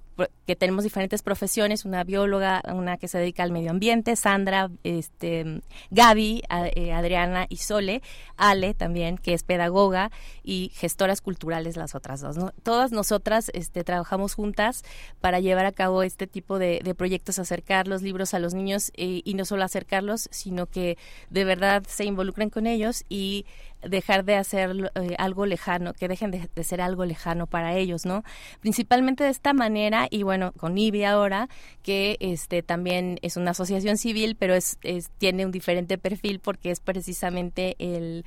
que 0.46 0.56
tenemos 0.56 0.84
diferentes 0.84 1.22
profesiones, 1.22 1.86
una 1.86 2.04
bióloga, 2.04 2.62
una 2.74 2.98
que 2.98 3.08
se 3.08 3.18
dedica 3.18 3.44
al 3.44 3.52
medio 3.52 3.72
ambiente, 3.72 4.16
Sandra, 4.16 4.70
este, 4.84 5.62
Gaby, 5.92 6.44
eh, 6.76 6.94
Adriana 6.94 7.46
y 7.50 7.58
Sole, 7.58 8.02
Ale 8.38 8.74
también, 8.74 9.18
que 9.18 9.34
es 9.34 9.44
pedagoga 9.44 10.12
y 10.44 10.72
gestoras 10.76 11.22
culturales 11.22 11.76
las 11.78 11.96
otras 11.96 12.22
dos. 12.22 12.38
Todas 12.64 12.92
nosotras 12.92 13.52
este, 13.54 13.84
trabajamos 13.84 14.36
juntas 14.36 14.84
para 15.20 15.40
llevar 15.40 15.66
a 15.66 15.72
cabo 15.72 16.04
este 16.04 16.28
tipo 16.28 16.60
de, 16.60 16.96
proyectos, 16.98 17.40
acercar 17.40 17.88
los 17.88 18.02
libros 18.02 18.34
a 18.34 18.40
los 18.40 18.54
niños 18.54 18.92
eh, 18.96 19.22
y 19.24 19.34
no 19.34 19.46
solo 19.46 19.64
acercarlos, 19.64 20.30
sino 20.32 20.68
que 20.68 20.98
de 21.30 21.44
verdad 21.44 21.84
se 21.88 22.06
involucren 22.06 22.50
con 22.50 22.68
ellos 22.68 23.04
y 23.10 23.46
dejar 23.88 24.26
de 24.26 24.36
hacer 24.36 24.92
eh, 24.96 25.16
algo 25.18 25.46
lejano, 25.46 25.94
que 25.94 26.08
dejen 26.08 26.32
de, 26.32 26.50
de, 26.54 26.64
ser 26.64 26.82
algo 26.82 27.06
lejano 27.06 27.48
para 27.48 27.76
ellos, 27.76 28.06
¿no? 28.06 28.24
Principalmente 28.60 29.24
de 29.24 29.30
esta 29.30 29.54
manera 29.54 30.08
y 30.10 30.24
bueno, 30.24 30.52
con 30.54 30.78
IBI 30.78 31.04
ahora, 31.04 31.50
que 31.84 32.18
este 32.20 32.64
también 32.64 33.20
es 33.22 33.38
una 33.38 33.52
asociación 33.52 33.98
civil, 33.98 34.36
pero 34.38 34.56
es, 34.56 34.78
tiene 35.18 35.46
un 35.46 35.52
diferente 35.52 35.98
perfil 35.98 36.40
porque 36.40 36.72
es 36.72 36.80
precisamente 36.80 37.76
el 37.80 38.26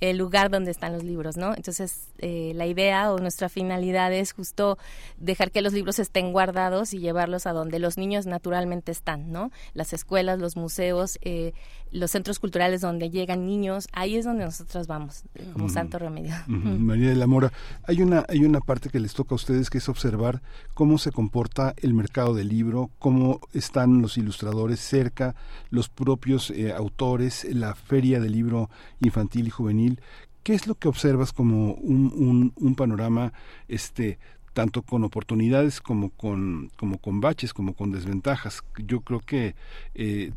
el 0.00 0.16
lugar 0.16 0.50
donde 0.50 0.70
están 0.70 0.94
los 0.94 1.04
libros, 1.04 1.36
¿no? 1.36 1.54
Entonces, 1.54 2.08
eh, 2.18 2.52
la 2.54 2.66
idea 2.66 3.12
o 3.12 3.18
nuestra 3.18 3.48
finalidad 3.48 4.12
es 4.12 4.32
justo 4.32 4.78
dejar 5.18 5.50
que 5.50 5.60
los 5.60 5.74
libros 5.74 5.98
estén 5.98 6.32
guardados 6.32 6.94
y 6.94 6.98
llevarlos 6.98 7.46
a 7.46 7.52
donde 7.52 7.78
los 7.78 7.98
niños 7.98 8.26
naturalmente 8.26 8.92
están, 8.92 9.30
¿no? 9.30 9.50
Las 9.74 9.92
escuelas, 9.92 10.38
los 10.38 10.56
museos, 10.56 11.18
eh, 11.20 11.52
los 11.92 12.10
centros 12.10 12.38
culturales 12.38 12.80
donde 12.80 13.10
llegan 13.10 13.46
niños, 13.46 13.88
ahí 13.92 14.16
es 14.16 14.24
donde 14.24 14.44
nosotros 14.44 14.86
vamos, 14.86 15.24
como 15.52 15.66
Mm. 15.66 15.70
santo 15.70 15.98
remedio. 15.98 16.34
María 16.46 17.08
de 17.10 17.16
la 17.16 17.26
Mora, 17.26 17.52
hay 17.84 18.02
una, 18.02 18.24
hay 18.28 18.44
una 18.44 18.60
parte 18.60 18.90
que 18.90 19.00
les 19.00 19.14
toca 19.14 19.34
a 19.34 19.36
ustedes 19.36 19.70
que 19.70 19.78
es 19.78 19.88
observar 19.88 20.42
cómo 20.74 20.98
se 20.98 21.10
comporta 21.12 21.74
el 21.78 21.94
mercado 21.94 22.34
del 22.34 22.48
libro, 22.48 22.90
cómo 22.98 23.40
están 23.52 24.02
los 24.02 24.18
ilustradores 24.18 24.80
cerca, 24.80 25.34
los 25.70 25.88
propios 25.88 26.50
eh, 26.50 26.72
autores, 26.72 27.44
la 27.52 27.74
feria 27.74 28.20
del 28.20 28.32
libro 28.32 28.70
infantil 29.00 29.46
y 29.48 29.50
juvenil. 29.50 30.00
¿Qué 30.42 30.54
es 30.54 30.66
lo 30.66 30.74
que 30.74 30.88
observas 30.88 31.32
como 31.32 31.74
un, 31.74 32.12
un, 32.16 32.52
un 32.56 32.74
panorama 32.74 33.32
este 33.68 34.18
tanto 34.52 34.82
con 34.82 35.04
oportunidades 35.04 35.80
como 35.80 36.10
con 36.10 36.70
como 36.76 36.98
con 36.98 37.20
baches 37.20 37.54
como 37.54 37.74
con 37.74 37.92
desventajas 37.92 38.62
yo 38.84 39.02
creo 39.02 39.20
que 39.20 39.54
eh, 39.94 40.32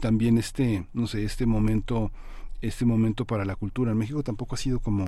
también 0.00 0.38
este 0.38 0.86
no 0.92 1.06
sé 1.06 1.24
este 1.24 1.46
momento 1.46 2.10
este 2.62 2.84
momento 2.84 3.24
para 3.24 3.46
la 3.46 3.56
cultura. 3.56 3.92
En 3.92 3.96
México 3.96 4.22
tampoco 4.22 4.54
ha 4.54 4.58
sido 4.58 4.80
como 4.80 5.06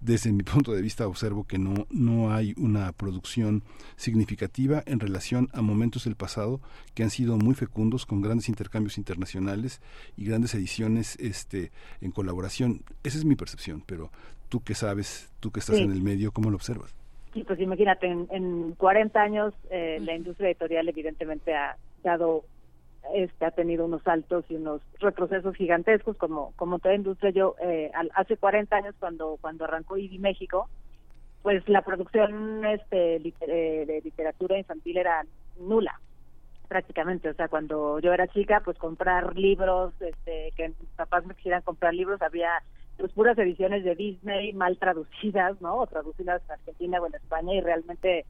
desde 0.00 0.32
mi 0.32 0.42
punto 0.42 0.72
de 0.72 0.80
vista 0.80 1.06
observo 1.06 1.44
que 1.44 1.58
no 1.58 1.86
no 1.90 2.32
hay 2.32 2.54
una 2.56 2.92
producción 2.92 3.62
significativa 3.96 4.82
en 4.86 5.00
relación 5.00 5.48
a 5.52 5.60
momentos 5.62 6.04
del 6.04 6.14
pasado 6.16 6.60
que 6.94 7.02
han 7.02 7.10
sido 7.10 7.36
muy 7.36 7.54
fecundos 7.54 8.06
con 8.06 8.22
grandes 8.22 8.48
intercambios 8.48 8.96
internacionales 8.98 9.80
y 10.16 10.24
grandes 10.26 10.54
ediciones 10.54 11.16
este 11.20 11.72
en 12.00 12.10
colaboración. 12.10 12.82
Esa 13.02 13.18
es 13.18 13.24
mi 13.24 13.34
percepción 13.36 13.82
pero 13.86 14.10
tú 14.48 14.62
que 14.62 14.74
sabes 14.74 15.30
tú 15.40 15.50
que 15.50 15.60
estás 15.60 15.76
Sí. 15.76 15.82
en 15.82 15.92
el 15.92 16.02
medio 16.02 16.32
cómo 16.32 16.50
lo 16.50 16.56
observas 16.56 16.94
Sí, 17.34 17.42
pues 17.42 17.58
imagínate, 17.58 18.06
en, 18.06 18.28
en 18.30 18.72
40 18.76 19.20
años 19.20 19.52
eh, 19.68 19.98
la 20.00 20.14
industria 20.14 20.50
editorial 20.50 20.88
evidentemente 20.88 21.52
ha 21.52 21.76
dado, 22.04 22.44
este, 23.14 23.44
ha 23.44 23.50
tenido 23.50 23.84
unos 23.84 24.02
saltos 24.02 24.44
y 24.48 24.56
unos 24.56 24.82
retrocesos 25.00 25.54
gigantescos 25.56 26.16
como 26.16 26.52
como 26.56 26.78
toda 26.78 26.94
industria. 26.94 27.30
Yo 27.30 27.54
eh, 27.60 27.90
al- 27.94 28.10
hace 28.14 28.36
40 28.36 28.76
años 28.76 28.94
cuando 28.98 29.38
cuando 29.40 29.64
arrancó 29.64 29.96
IBI 29.96 30.18
México, 30.18 30.70
pues 31.42 31.68
la 31.68 31.82
producción 31.82 32.64
este 32.66 33.18
liter- 33.20 33.50
eh, 33.50 33.86
de 33.86 34.00
literatura 34.02 34.58
infantil 34.58 34.96
era 34.98 35.24
nula 35.56 35.94
prácticamente, 36.68 37.28
o 37.28 37.34
sea, 37.34 37.48
cuando 37.48 37.98
yo 38.00 38.12
era 38.12 38.26
chica, 38.28 38.62
pues 38.64 38.78
comprar 38.78 39.36
libros, 39.36 39.94
este, 40.00 40.52
que 40.56 40.68
mis 40.80 40.90
papás 40.96 41.24
me 41.26 41.34
quisieran 41.34 41.62
comprar 41.62 41.94
libros, 41.94 42.20
había 42.22 42.50
pues 42.96 43.12
puras 43.12 43.36
ediciones 43.38 43.84
de 43.84 43.94
Disney 43.94 44.52
mal 44.52 44.78
traducidas, 44.78 45.60
¿no? 45.60 45.78
O 45.80 45.86
traducidas 45.86 46.42
en 46.48 46.52
Argentina 46.52 47.00
o 47.00 47.06
en 47.06 47.14
España 47.14 47.54
y 47.54 47.60
realmente 47.60 48.26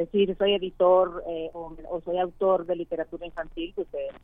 decir 0.00 0.36
soy 0.38 0.54
editor 0.54 1.22
eh, 1.28 1.50
o, 1.54 1.76
soy 2.04 2.18
autor 2.18 2.66
de 2.66 2.76
literatura 2.76 3.26
infantil, 3.26 3.72
pues 3.74 3.88
eh, 3.94 4.14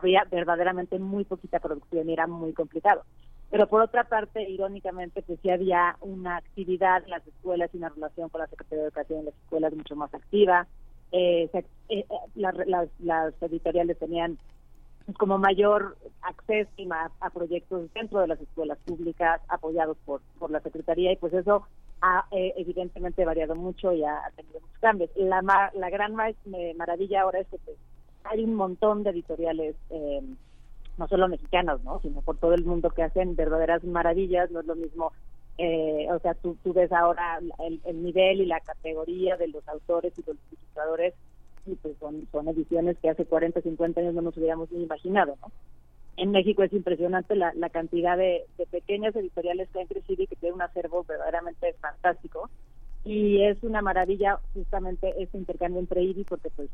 había 0.00 0.24
verdaderamente 0.30 0.98
muy 0.98 1.24
poquita 1.24 1.60
producción 1.60 2.08
y 2.08 2.12
era 2.12 2.26
muy 2.26 2.52
complicado. 2.52 3.04
Pero 3.50 3.68
por 3.68 3.82
otra 3.82 4.04
parte, 4.04 4.48
irónicamente, 4.48 5.22
pues 5.22 5.38
sí 5.42 5.50
había 5.50 5.96
una 6.00 6.36
actividad 6.38 7.02
en 7.04 7.10
las 7.10 7.26
escuelas 7.26 7.70
y 7.74 7.76
una 7.78 7.90
relación 7.90 8.30
con 8.30 8.40
la 8.40 8.46
Secretaría 8.46 8.82
de 8.84 8.88
Educación 8.88 9.18
en 9.20 9.24
las 9.26 9.34
escuelas 9.34 9.74
mucho 9.74 9.94
más 9.96 10.12
activa. 10.14 10.66
Eh, 11.10 11.48
se- 11.52 11.58
eh, 11.90 12.06
eh, 12.08 12.16
la- 12.34 12.52
las, 12.66 12.88
las 12.98 13.34
editoriales 13.42 13.98
tenían 13.98 14.38
pues, 15.04 15.18
como 15.18 15.36
mayor 15.38 15.98
acceso 16.22 16.70
más 16.86 17.12
a 17.20 17.30
proyectos 17.30 17.92
dentro 17.92 18.20
de 18.20 18.28
las 18.28 18.40
escuelas 18.40 18.78
públicas 18.86 19.40
apoyados 19.48 19.98
por, 20.04 20.22
por 20.38 20.50
la 20.50 20.60
Secretaría 20.60 21.12
y 21.12 21.16
pues 21.16 21.34
eso 21.34 21.66
ha 22.02 22.26
eh, 22.32 22.52
evidentemente 22.56 23.24
variado 23.24 23.54
mucho 23.54 23.92
y 23.92 24.04
ha, 24.04 24.20
tenido 24.36 24.60
muchos 24.60 24.78
cambios. 24.80 25.10
La, 25.16 25.40
ma- 25.42 25.70
la 25.74 25.90
gran 25.90 26.14
ma- 26.14 26.30
maravilla 26.76 27.22
ahora 27.22 27.40
es 27.40 27.48
que 27.48 27.58
pues, 27.58 27.78
hay 28.24 28.44
un 28.44 28.54
montón 28.54 29.02
de 29.02 29.10
editoriales, 29.10 29.76
eh, 29.90 30.20
no 30.98 31.08
solo 31.08 31.28
mexicanas, 31.28 31.82
¿no? 31.84 32.00
sino 32.00 32.20
por 32.22 32.38
todo 32.38 32.54
el 32.54 32.64
mundo 32.64 32.90
que 32.90 33.02
hacen 33.02 33.34
verdaderas 33.36 33.82
maravillas, 33.84 34.50
no 34.50 34.60
es 34.60 34.66
lo 34.66 34.74
mismo 34.76 35.12
eh, 35.58 36.08
o 36.10 36.18
sea, 36.20 36.34
tú, 36.34 36.56
tú 36.62 36.72
ves 36.72 36.90
ahora 36.92 37.38
el, 37.58 37.80
el 37.84 38.02
nivel 38.02 38.40
y 38.40 38.46
la 38.46 38.60
categoría 38.60 39.36
de 39.36 39.48
los 39.48 39.66
autores 39.68 40.12
y 40.16 40.22
de 40.22 40.34
los 40.34 40.42
ilustradores, 40.50 41.14
y 41.66 41.76
pues 41.76 41.96
son, 41.98 42.26
son 42.32 42.48
ediciones 42.48 42.98
que 43.00 43.10
hace 43.10 43.26
40, 43.26 43.60
50 43.60 44.00
años 44.00 44.14
no 44.14 44.22
nos 44.22 44.36
hubiéramos 44.36 44.70
ni 44.72 44.82
imaginado, 44.82 45.36
¿no? 45.42 45.52
En 46.16 46.30
México 46.30 46.62
es 46.62 46.72
impresionante 46.72 47.34
la, 47.34 47.52
la 47.54 47.70
cantidad 47.70 48.16
de, 48.16 48.44
de 48.58 48.66
pequeñas 48.66 49.16
editoriales 49.16 49.68
que 49.70 49.80
han 49.80 49.86
crecido 49.86 50.22
y 50.22 50.26
que 50.26 50.36
tienen 50.36 50.56
un 50.56 50.62
acervo 50.62 51.04
verdaderamente 51.04 51.72
fantástico. 51.80 52.50
Y 53.04 53.42
es 53.42 53.62
una 53.62 53.82
maravilla 53.82 54.38
justamente 54.54 55.14
este 55.20 55.38
intercambio 55.38 55.80
entre 55.80 56.02
IBI, 56.02 56.24
porque 56.24 56.50
pues 56.50 56.68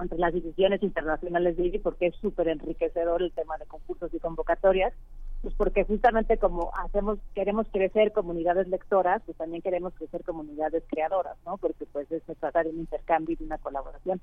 entre 0.00 0.18
las 0.18 0.32
divisiones 0.32 0.82
internacionales 0.82 1.56
de 1.56 1.66
IBI, 1.66 1.78
porque 1.80 2.06
es 2.06 2.16
súper 2.16 2.48
enriquecedor 2.48 3.22
el 3.22 3.32
tema 3.32 3.58
de 3.58 3.66
concursos 3.66 4.12
y 4.14 4.18
convocatorias, 4.18 4.94
pues 5.42 5.54
porque 5.54 5.84
justamente 5.84 6.38
como 6.38 6.70
hacemos 6.74 7.18
queremos 7.34 7.66
crecer 7.72 8.12
comunidades 8.12 8.68
lectoras, 8.68 9.22
pues 9.24 9.36
también 9.38 9.62
queremos 9.62 9.94
crecer 9.94 10.22
comunidades 10.24 10.82
creadoras, 10.88 11.36
¿no? 11.46 11.56
Porque 11.56 11.86
pues 11.86 12.10
es 12.12 12.22
se 12.24 12.34
trata 12.34 12.62
de 12.62 12.70
un 12.70 12.80
intercambio 12.80 13.34
y 13.34 13.36
de 13.36 13.44
una 13.44 13.58
colaboración. 13.58 14.20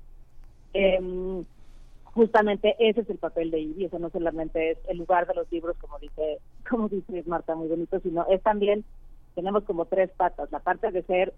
Em, 0.72 1.44
justamente 2.14 2.74
ese 2.78 3.00
es 3.02 3.10
el 3.10 3.18
papel 3.18 3.50
de 3.50 3.60
IBI, 3.60 3.84
eso 3.86 3.98
no 3.98 4.10
solamente 4.10 4.72
es 4.72 4.78
el 4.88 4.98
lugar 4.98 5.26
de 5.26 5.34
los 5.34 5.50
libros, 5.50 5.76
como 5.78 5.98
dice, 5.98 6.38
como 6.68 6.88
dice 6.88 7.22
Marta, 7.26 7.54
muy 7.54 7.68
bonito, 7.68 8.00
sino 8.00 8.26
es 8.28 8.42
también, 8.42 8.84
tenemos 9.34 9.64
como 9.64 9.84
tres 9.84 10.10
patas, 10.16 10.50
la 10.50 10.58
parte 10.60 10.90
de 10.90 11.02
ser 11.02 11.34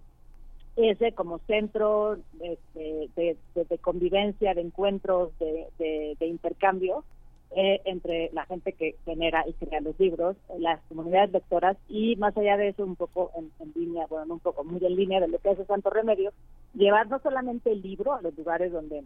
ese 0.77 1.13
como 1.13 1.39
centro 1.41 2.17
de, 2.35 2.59
de- 2.75 3.79
convivencia, 3.79 4.55
de 4.55 4.61
encuentros, 4.61 5.33
de, 5.39 6.17
intercambio 6.21 7.05
eh, 7.51 7.81
entre 7.85 8.31
la 8.33 8.47
gente 8.47 8.73
que 8.73 8.95
genera 9.05 9.45
y 9.47 9.53
crea 9.55 9.81
los 9.81 9.99
libros, 9.99 10.37
las 10.59 10.81
comunidades 10.89 11.33
lectoras 11.33 11.77
y 11.89 12.15
más 12.17 12.37
allá 12.37 12.57
de 12.57 12.69
eso 12.69 12.85
un 12.85 12.97
poco 12.97 13.33
en, 13.37 13.51
en 13.59 13.73
línea, 13.75 14.07
bueno, 14.09 14.27
no 14.27 14.35
un 14.35 14.41
poco, 14.41 14.65
muy 14.65 14.85
en 14.85 14.95
línea 14.97 15.21
de 15.21 15.29
lo 15.29 15.39
que 15.39 15.51
hace 15.51 15.65
Santo 15.65 15.91
Remedio, 15.91 16.33
llevar 16.75 17.09
no 17.09 17.19
solamente 17.19 17.73
el 17.73 17.83
libro 17.83 18.15
a 18.15 18.23
los 18.23 18.37
lugares 18.39 18.73
donde 18.73 19.03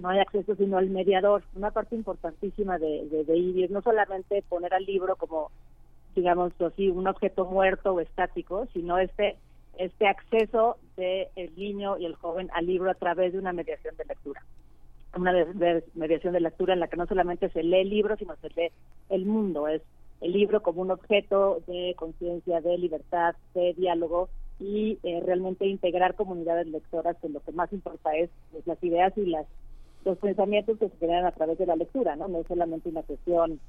no 0.00 0.08
hay 0.08 0.18
acceso, 0.18 0.54
sino 0.56 0.78
el 0.78 0.90
mediador. 0.90 1.42
Una 1.54 1.70
parte 1.70 1.94
importantísima 1.94 2.78
de, 2.78 3.06
de, 3.08 3.24
de 3.24 3.36
IBI 3.36 3.64
es 3.64 3.70
no 3.70 3.82
solamente 3.82 4.42
poner 4.48 4.74
al 4.74 4.84
libro 4.84 5.16
como, 5.16 5.50
digamos 6.14 6.52
así, 6.60 6.88
un 6.88 7.06
objeto 7.06 7.44
muerto 7.44 7.92
o 7.94 8.00
estático, 8.00 8.66
sino 8.72 8.98
este 8.98 9.36
este 9.78 10.06
acceso 10.08 10.76
del 10.96 11.28
el 11.36 11.54
niño 11.56 11.96
y 11.98 12.04
el 12.04 12.14
joven 12.14 12.50
al 12.52 12.66
libro 12.66 12.90
a 12.90 12.94
través 12.94 13.32
de 13.32 13.38
una 13.38 13.52
mediación 13.52 13.96
de 13.96 14.04
lectura. 14.04 14.42
Una 15.16 15.32
de- 15.32 15.52
de- 15.54 15.84
mediación 15.94 16.34
de 16.34 16.40
lectura 16.40 16.74
en 16.74 16.80
la 16.80 16.88
que 16.88 16.96
no 16.98 17.06
solamente 17.06 17.48
se 17.50 17.62
lee 17.62 17.80
el 17.80 17.88
libro, 17.90 18.16
sino 18.16 18.34
se 18.36 18.48
lee 18.50 18.70
el 19.08 19.24
mundo. 19.26 19.68
Es 19.68 19.80
el 20.20 20.32
libro 20.32 20.60
como 20.62 20.82
un 20.82 20.90
objeto 20.90 21.60
de 21.66 21.94
conciencia, 21.96 22.60
de 22.60 22.76
libertad, 22.76 23.34
de 23.54 23.72
diálogo 23.74 24.28
y 24.58 24.98
eh, 25.02 25.22
realmente 25.24 25.66
integrar 25.66 26.14
comunidades 26.14 26.66
lectoras 26.66 27.16
que 27.22 27.30
lo 27.30 27.40
que 27.40 27.52
más 27.52 27.72
importa 27.72 28.14
es 28.14 28.28
pues, 28.52 28.66
las 28.66 28.82
ideas 28.84 29.16
y 29.16 29.24
las 29.26 29.46
los 30.04 30.18
pensamientos 30.18 30.78
que 30.78 30.88
se 30.88 30.96
generan 30.96 31.26
a 31.26 31.32
través 31.32 31.58
de 31.58 31.66
la 31.66 31.76
lectura, 31.76 32.16
¿no? 32.16 32.28
No 32.28 32.40
es 32.40 32.46
solamente 32.46 32.88
una 32.88 33.02
cuestión 33.02 33.60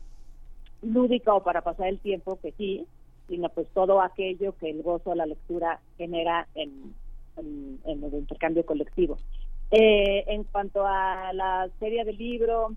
lúdica 0.82 1.34
o 1.34 1.44
para 1.44 1.62
pasar 1.62 1.88
el 1.88 2.00
tiempo, 2.00 2.40
que 2.42 2.52
sí, 2.54 2.86
sino 3.28 3.50
pues 3.50 3.68
todo 3.74 4.02
aquello 4.02 4.56
que 4.58 4.70
el 4.70 4.82
gozo 4.82 5.12
de 5.12 5.16
la 5.18 5.26
lectura 5.26 5.80
genera 5.98 6.48
en, 6.56 6.94
en, 7.38 7.80
el 7.86 8.14
intercambio 8.14 8.66
colectivo. 8.66 9.18
Eh, 9.72 10.26
en 10.28 10.44
cuanto 10.46 10.86
a 10.86 11.32
la 11.34 11.70
serie 11.80 12.04
del 12.04 12.18
libro 12.18 12.76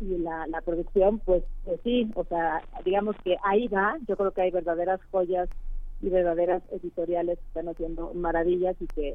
y 0.00 0.18
la, 0.18 0.46
la 0.46 0.60
producción, 0.60 1.18
pues, 1.20 1.42
pues 1.64 1.80
sí, 1.82 2.10
o 2.14 2.24
sea, 2.24 2.62
digamos 2.84 3.16
que 3.24 3.36
ahí 3.42 3.68
va, 3.68 3.96
yo 4.06 4.16
creo 4.16 4.30
que 4.32 4.42
hay 4.42 4.50
verdaderas 4.50 5.00
joyas 5.10 5.48
y 6.02 6.08
verdaderas 6.08 6.62
editoriales 6.70 7.38
que 7.38 7.46
están 7.46 7.68
haciendo 7.68 8.12
maravillas 8.14 8.76
y 8.80 8.86
que 8.88 9.14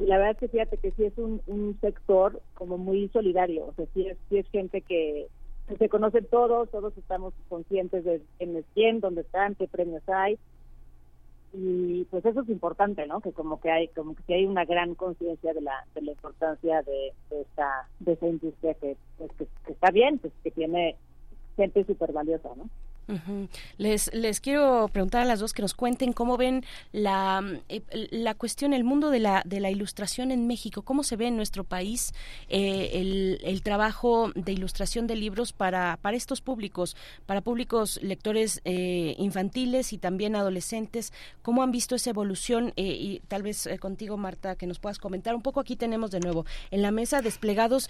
y 0.00 0.06
la 0.06 0.16
verdad 0.16 0.32
es 0.32 0.38
que 0.38 0.48
fíjate 0.48 0.78
que 0.78 0.90
sí 0.92 1.04
es 1.04 1.16
un, 1.18 1.42
un 1.46 1.78
sector 1.80 2.40
como 2.54 2.78
muy 2.78 3.08
solidario, 3.08 3.66
o 3.66 3.74
sea, 3.74 3.86
sí 3.92 4.06
es, 4.06 4.16
sí 4.28 4.38
es 4.38 4.48
gente 4.50 4.80
que, 4.80 5.28
se 5.78 5.88
conocen 5.88 6.26
todos, 6.26 6.68
todos 6.70 6.96
estamos 6.98 7.32
conscientes 7.48 8.04
de 8.04 8.20
quién 8.38 8.56
es 8.56 8.64
quién, 8.74 8.98
dónde 8.98 9.20
están, 9.20 9.54
qué 9.54 9.68
premios 9.68 10.02
hay, 10.08 10.36
y 11.52 12.04
pues 12.10 12.24
eso 12.24 12.40
es 12.40 12.48
importante, 12.48 13.06
¿no? 13.06 13.20
Que 13.20 13.32
como 13.32 13.60
que 13.60 13.70
hay, 13.70 13.88
como 13.88 14.16
que 14.26 14.34
hay 14.34 14.46
una 14.46 14.64
gran 14.64 14.96
conciencia 14.96 15.52
de 15.52 15.60
la, 15.60 15.84
de 15.94 16.02
la 16.02 16.12
importancia 16.12 16.82
de, 16.82 17.12
de 17.30 17.42
esta, 17.42 17.88
de 18.00 18.12
esa 18.12 18.26
industria 18.26 18.74
que, 18.74 18.96
pues, 19.18 19.30
que, 19.32 19.46
que 19.64 19.72
está 19.72 19.90
bien, 19.92 20.18
pues 20.18 20.32
que 20.42 20.50
tiene 20.50 20.96
gente 21.56 21.84
súper 21.84 22.12
valiosa, 22.12 22.48
¿no? 22.56 22.68
Les, 23.78 24.12
les 24.12 24.40
quiero 24.40 24.88
preguntar 24.92 25.22
a 25.22 25.24
las 25.24 25.40
dos 25.40 25.52
que 25.52 25.62
nos 25.62 25.74
cuenten 25.74 26.12
cómo 26.12 26.36
ven 26.36 26.64
la, 26.92 27.42
eh, 27.68 27.82
la 28.10 28.34
cuestión, 28.34 28.72
el 28.72 28.84
mundo 28.84 29.10
de 29.10 29.20
la, 29.20 29.42
de 29.44 29.60
la 29.60 29.70
ilustración 29.70 30.30
en 30.30 30.46
México, 30.46 30.82
cómo 30.82 31.02
se 31.02 31.16
ve 31.16 31.26
en 31.26 31.36
nuestro 31.36 31.64
país 31.64 32.12
eh, 32.48 32.90
el, 32.94 33.40
el, 33.42 33.62
trabajo 33.62 34.32
de 34.34 34.52
ilustración 34.52 35.06
de 35.06 35.16
libros 35.16 35.52
para, 35.52 35.98
para 36.02 36.16
estos 36.16 36.40
públicos, 36.40 36.96
para 37.26 37.40
públicos 37.40 37.98
lectores 38.02 38.60
eh, 38.64 39.14
infantiles 39.18 39.92
y 39.92 39.98
también 39.98 40.36
adolescentes, 40.36 41.12
cómo 41.42 41.62
han 41.62 41.72
visto 41.72 41.94
esa 41.94 42.10
evolución 42.10 42.72
y 42.76 43.20
tal 43.28 43.42
vez 43.42 43.68
contigo, 43.80 44.16
Marta, 44.16 44.56
que 44.56 44.66
nos 44.66 44.78
puedas 44.78 44.98
comentar. 44.98 45.34
Un 45.34 45.42
poco. 45.42 45.60
Aquí 45.60 45.76
tenemos 45.76 46.10
de 46.10 46.20
nuevo 46.20 46.44
en 46.70 46.82
la 46.82 46.90
mesa 46.90 47.22
desplegados 47.22 47.88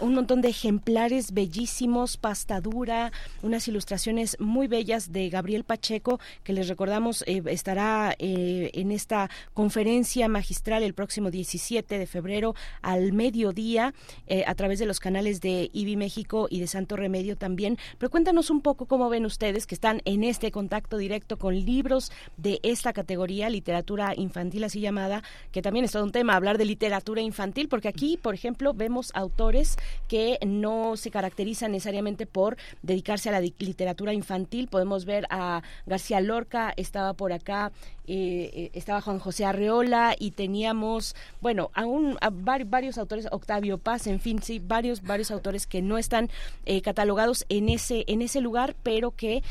un 0.00 0.14
montón 0.14 0.40
de 0.40 0.48
ejemplares 0.48 1.32
bellísimos, 1.32 2.16
pastadura, 2.16 3.12
unas 3.42 3.66
ilustraciones 3.68 4.36
muy 4.40 4.53
bellas 4.68 5.12
de 5.12 5.28
Gabriel 5.28 5.64
Pacheco, 5.64 6.20
que 6.42 6.52
les 6.52 6.68
recordamos 6.68 7.24
eh, 7.26 7.42
estará 7.46 8.14
eh, 8.18 8.70
en 8.74 8.92
esta 8.92 9.28
conferencia 9.52 10.28
magistral 10.28 10.82
el 10.82 10.94
próximo 10.94 11.30
17 11.30 11.98
de 11.98 12.06
febrero 12.06 12.54
al 12.80 13.12
mediodía 13.12 13.94
eh, 14.26 14.44
a 14.46 14.54
través 14.54 14.78
de 14.78 14.86
los 14.86 15.00
canales 15.00 15.40
de 15.40 15.70
IBI 15.72 15.96
México 15.96 16.46
y 16.48 16.60
de 16.60 16.66
Santo 16.66 16.96
Remedio 16.96 17.36
también. 17.36 17.78
Pero 17.98 18.10
cuéntanos 18.10 18.50
un 18.50 18.60
poco 18.60 18.86
cómo 18.86 19.08
ven 19.08 19.26
ustedes 19.26 19.66
que 19.66 19.74
están 19.74 20.00
en 20.04 20.24
este 20.24 20.50
contacto 20.50 20.96
directo 20.96 21.36
con 21.36 21.54
libros 21.54 22.12
de 22.36 22.60
esta 22.62 22.92
categoría, 22.92 23.50
literatura 23.50 24.14
infantil 24.16 24.64
así 24.64 24.80
llamada, 24.80 25.22
que 25.50 25.62
también 25.62 25.84
es 25.84 25.92
todo 25.92 26.04
un 26.04 26.12
tema 26.12 26.36
hablar 26.36 26.58
de 26.58 26.64
literatura 26.64 27.20
infantil, 27.20 27.68
porque 27.68 27.88
aquí, 27.88 28.16
por 28.16 28.34
ejemplo, 28.34 28.74
vemos 28.74 29.10
autores 29.14 29.76
que 30.08 30.38
no 30.46 30.96
se 30.96 31.10
caracterizan 31.10 31.72
necesariamente 31.72 32.26
por 32.26 32.56
dedicarse 32.82 33.28
a 33.28 33.32
la 33.32 33.40
literatura 33.40 34.12
infantil. 34.12 34.43
Podemos 34.68 35.04
ver 35.04 35.26
a 35.30 35.62
García 35.86 36.20
Lorca, 36.20 36.72
estaba 36.76 37.14
por 37.14 37.32
acá, 37.32 37.72
eh, 38.06 38.50
eh, 38.52 38.70
estaba 38.74 39.00
Juan 39.00 39.18
José 39.18 39.44
Arreola 39.44 40.14
y 40.18 40.32
teníamos, 40.32 41.16
bueno, 41.40 41.70
aún 41.74 42.18
a 42.20 42.30
varios 42.30 42.98
autores, 42.98 43.26
Octavio 43.30 43.78
Paz, 43.78 44.06
en 44.06 44.20
fin, 44.20 44.42
sí, 44.42 44.58
varios, 44.58 45.02
varios 45.02 45.30
autores 45.30 45.66
que 45.66 45.82
no 45.82 45.98
están 45.98 46.30
eh, 46.66 46.82
catalogados 46.82 47.46
en 47.48 47.68
ese, 47.68 48.04
en 48.06 48.22
ese 48.22 48.40
lugar, 48.40 48.76
pero 48.82 49.10
que 49.10 49.42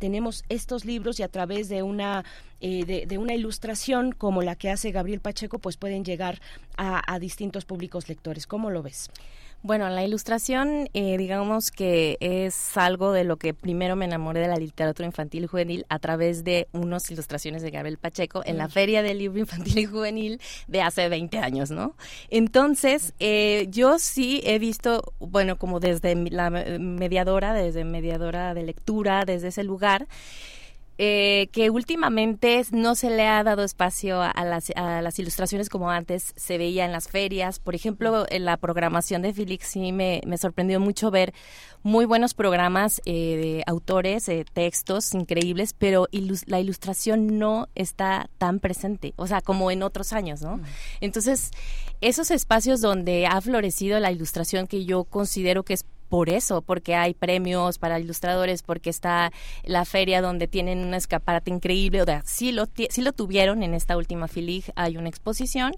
tenemos 0.00 0.44
estos 0.48 0.84
libros 0.84 1.20
y 1.20 1.22
a 1.22 1.28
través 1.28 1.68
de 1.68 1.82
una 1.82 2.24
de, 2.60 3.18
una 3.18 3.34
ilustración 3.34 4.12
como 4.12 4.42
la 4.42 4.56
que 4.56 4.70
hace 4.70 4.90
Gabriel 4.90 5.20
Pacheco, 5.20 5.58
pues 5.58 5.76
pueden 5.76 6.04
llegar 6.04 6.40
a 6.76 7.18
distintos 7.20 7.64
públicos 7.64 8.08
lectores. 8.08 8.46
¿Cómo 8.46 8.70
lo 8.70 8.82
ves? 8.82 9.10
Bueno, 9.64 9.88
la 9.90 10.02
ilustración, 10.02 10.88
eh, 10.92 11.16
digamos 11.16 11.70
que 11.70 12.16
es 12.18 12.76
algo 12.76 13.12
de 13.12 13.22
lo 13.22 13.36
que 13.36 13.54
primero 13.54 13.94
me 13.94 14.06
enamoré 14.06 14.40
de 14.40 14.48
la 14.48 14.56
literatura 14.56 15.06
infantil 15.06 15.44
y 15.44 15.46
juvenil 15.46 15.86
a 15.88 16.00
través 16.00 16.42
de 16.42 16.66
unas 16.72 17.08
ilustraciones 17.12 17.62
de 17.62 17.70
Gabriel 17.70 17.96
Pacheco 17.96 18.42
en 18.44 18.58
la 18.58 18.68
Feria 18.68 19.04
del 19.04 19.18
Libro 19.18 19.38
Infantil 19.38 19.78
y 19.78 19.84
Juvenil 19.86 20.40
de 20.66 20.82
hace 20.82 21.08
20 21.08 21.38
años, 21.38 21.70
¿no? 21.70 21.94
Entonces, 22.28 23.14
eh, 23.20 23.68
yo 23.70 24.00
sí 24.00 24.42
he 24.44 24.58
visto, 24.58 25.14
bueno, 25.20 25.56
como 25.58 25.78
desde 25.78 26.16
la 26.16 26.50
mediadora, 26.50 27.54
desde 27.54 27.84
mediadora 27.84 28.54
de 28.54 28.64
lectura, 28.64 29.24
desde 29.24 29.48
ese 29.48 29.62
lugar, 29.62 30.08
eh, 30.98 31.48
que 31.52 31.70
últimamente 31.70 32.62
no 32.70 32.94
se 32.94 33.10
le 33.10 33.26
ha 33.26 33.42
dado 33.42 33.64
espacio 33.64 34.20
a 34.22 34.44
las, 34.44 34.70
a 34.76 35.02
las, 35.02 35.18
ilustraciones 35.18 35.68
como 35.68 35.90
antes 35.90 36.32
se 36.36 36.58
veía 36.58 36.84
en 36.84 36.92
las 36.92 37.08
ferias. 37.08 37.58
Por 37.58 37.74
ejemplo, 37.74 38.26
en 38.28 38.44
la 38.44 38.56
programación 38.56 39.22
de 39.22 39.32
Felix 39.32 39.66
sí 39.66 39.92
me, 39.92 40.20
me 40.26 40.38
sorprendió 40.38 40.80
mucho 40.80 41.10
ver 41.10 41.32
muy 41.82 42.04
buenos 42.04 42.34
programas 42.34 43.00
eh, 43.04 43.12
de 43.36 43.64
autores, 43.66 44.28
eh, 44.28 44.44
textos 44.52 45.14
increíbles, 45.14 45.74
pero 45.76 46.08
la 46.46 46.60
ilustración 46.60 47.38
no 47.38 47.68
está 47.74 48.28
tan 48.38 48.60
presente, 48.60 49.14
o 49.16 49.26
sea, 49.26 49.40
como 49.40 49.70
en 49.70 49.82
otros 49.82 50.12
años, 50.12 50.42
¿no? 50.42 50.60
Entonces, 51.00 51.50
esos 52.00 52.30
espacios 52.30 52.80
donde 52.80 53.26
ha 53.26 53.40
florecido 53.40 53.98
la 53.98 54.12
ilustración 54.12 54.66
que 54.66 54.84
yo 54.84 55.04
considero 55.04 55.64
que 55.64 55.74
es 55.74 55.84
por 56.12 56.28
eso, 56.28 56.60
porque 56.60 56.94
hay 56.94 57.14
premios 57.14 57.78
para 57.78 57.98
ilustradores, 57.98 58.62
porque 58.62 58.90
está 58.90 59.32
la 59.64 59.86
feria 59.86 60.20
donde 60.20 60.46
tienen 60.46 60.84
un 60.84 60.92
escaparate 60.92 61.50
increíble, 61.50 62.02
o 62.02 62.04
sea, 62.04 62.20
sí 62.26 62.52
lo, 62.52 62.66
sí 62.90 63.00
lo 63.00 63.14
tuvieron 63.14 63.62
en 63.62 63.72
esta 63.72 63.96
última 63.96 64.28
FILIG, 64.28 64.74
hay 64.76 64.98
una 64.98 65.08
exposición, 65.08 65.72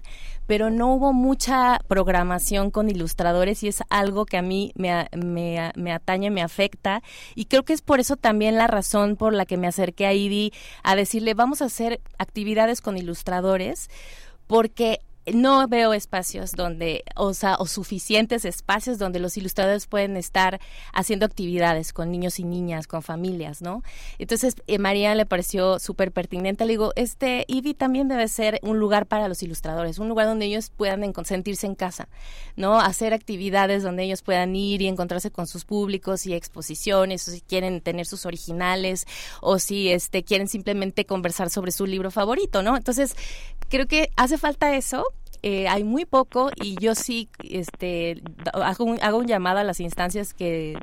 pero 0.45 0.69
no 0.69 0.93
hubo 0.93 1.13
mucha 1.13 1.79
programación 1.87 2.69
con 2.69 2.89
ilustradores 2.89 3.63
y 3.63 3.69
es 3.69 3.81
algo 3.89 4.25
que 4.25 4.35
a 4.35 4.41
mí 4.41 4.73
me, 4.75 5.07
me, 5.15 5.71
me 5.73 5.93
atañe, 5.93 6.29
me 6.31 6.41
afecta. 6.41 7.01
Y 7.33 7.45
creo 7.45 7.63
que 7.63 7.71
es 7.71 7.81
por 7.81 8.01
eso 8.01 8.17
también 8.17 8.57
la 8.57 8.67
razón 8.67 9.15
por 9.15 9.33
la 9.33 9.45
que 9.45 9.55
me 9.55 9.67
acerqué 9.67 10.05
a 10.05 10.11
IDI 10.11 10.51
a 10.83 10.97
decirle 10.97 11.33
vamos 11.33 11.61
a 11.61 11.65
hacer 11.67 12.01
actividades 12.17 12.81
con 12.81 12.97
ilustradores 12.97 13.89
porque 14.47 14.99
no 15.33 15.67
veo 15.67 15.93
espacios 15.93 16.51
donde, 16.51 17.03
o 17.15 17.33
sea, 17.33 17.55
o 17.55 17.65
suficientes 17.65 18.45
espacios 18.45 18.99
donde 18.99 19.19
los 19.19 19.37
ilustradores 19.37 19.87
pueden 19.87 20.17
estar 20.17 20.59
haciendo 20.93 21.25
actividades 21.25 21.93
con 21.93 22.11
niños 22.11 22.39
y 22.39 22.43
niñas, 22.43 22.87
con 22.87 23.01
familias, 23.01 23.61
¿no? 23.61 23.81
Entonces, 24.19 24.55
eh, 24.67 24.77
María 24.77 25.15
le 25.15 25.25
pareció 25.25 25.79
súper 25.79 26.11
pertinente. 26.11 26.65
Le 26.65 26.73
digo, 26.73 26.91
este 26.95 27.45
IBI 27.47 27.73
también 27.73 28.07
debe 28.07 28.27
ser 28.27 28.59
un 28.61 28.79
lugar 28.79 29.07
para 29.07 29.27
los 29.27 29.41
ilustradores, 29.41 29.97
un 29.97 30.09
lugar 30.09 30.27
donde 30.27 30.45
ellos 30.45 30.69
puedan 30.69 31.13
sentirse 31.25 31.65
en 31.65 31.75
casa, 31.75 32.07
¿no? 32.55 32.79
Hacer 32.79 33.13
actividades 33.13 33.81
donde 33.81 34.03
ellos 34.03 34.21
puedan 34.21 34.55
ir 34.55 34.81
y 34.83 34.87
encontrarse 34.87 35.31
con 35.31 35.47
sus 35.47 35.65
públicos 35.65 36.25
y 36.27 36.33
exposiciones, 36.33 37.27
o 37.27 37.31
si 37.31 37.41
quieren 37.41 37.81
tener 37.81 38.05
sus 38.05 38.25
originales, 38.27 39.07
o 39.41 39.57
si 39.57 39.89
este, 39.89 40.23
quieren 40.23 40.47
simplemente 40.47 41.05
conversar 41.05 41.49
sobre 41.49 41.71
su 41.71 41.87
libro 41.87 42.11
favorito, 42.11 42.61
¿no? 42.61 42.77
Entonces, 42.77 43.15
creo 43.69 43.87
que 43.87 44.11
hace 44.15 44.37
falta 44.37 44.75
eso 44.75 45.03
eh, 45.47 45.67
hay 45.67 45.83
muy 45.83 46.05
poco 46.05 46.49
y 46.55 46.75
yo 46.79 46.95
sí 46.95 47.29
este, 47.43 48.19
hago 48.51 48.83
un, 48.83 48.99
hago 49.03 49.19
un 49.19 49.27
llamado 49.27 49.59
a 49.59 49.63
las 49.63 49.79
instancias 49.79 50.33
que 50.33 50.75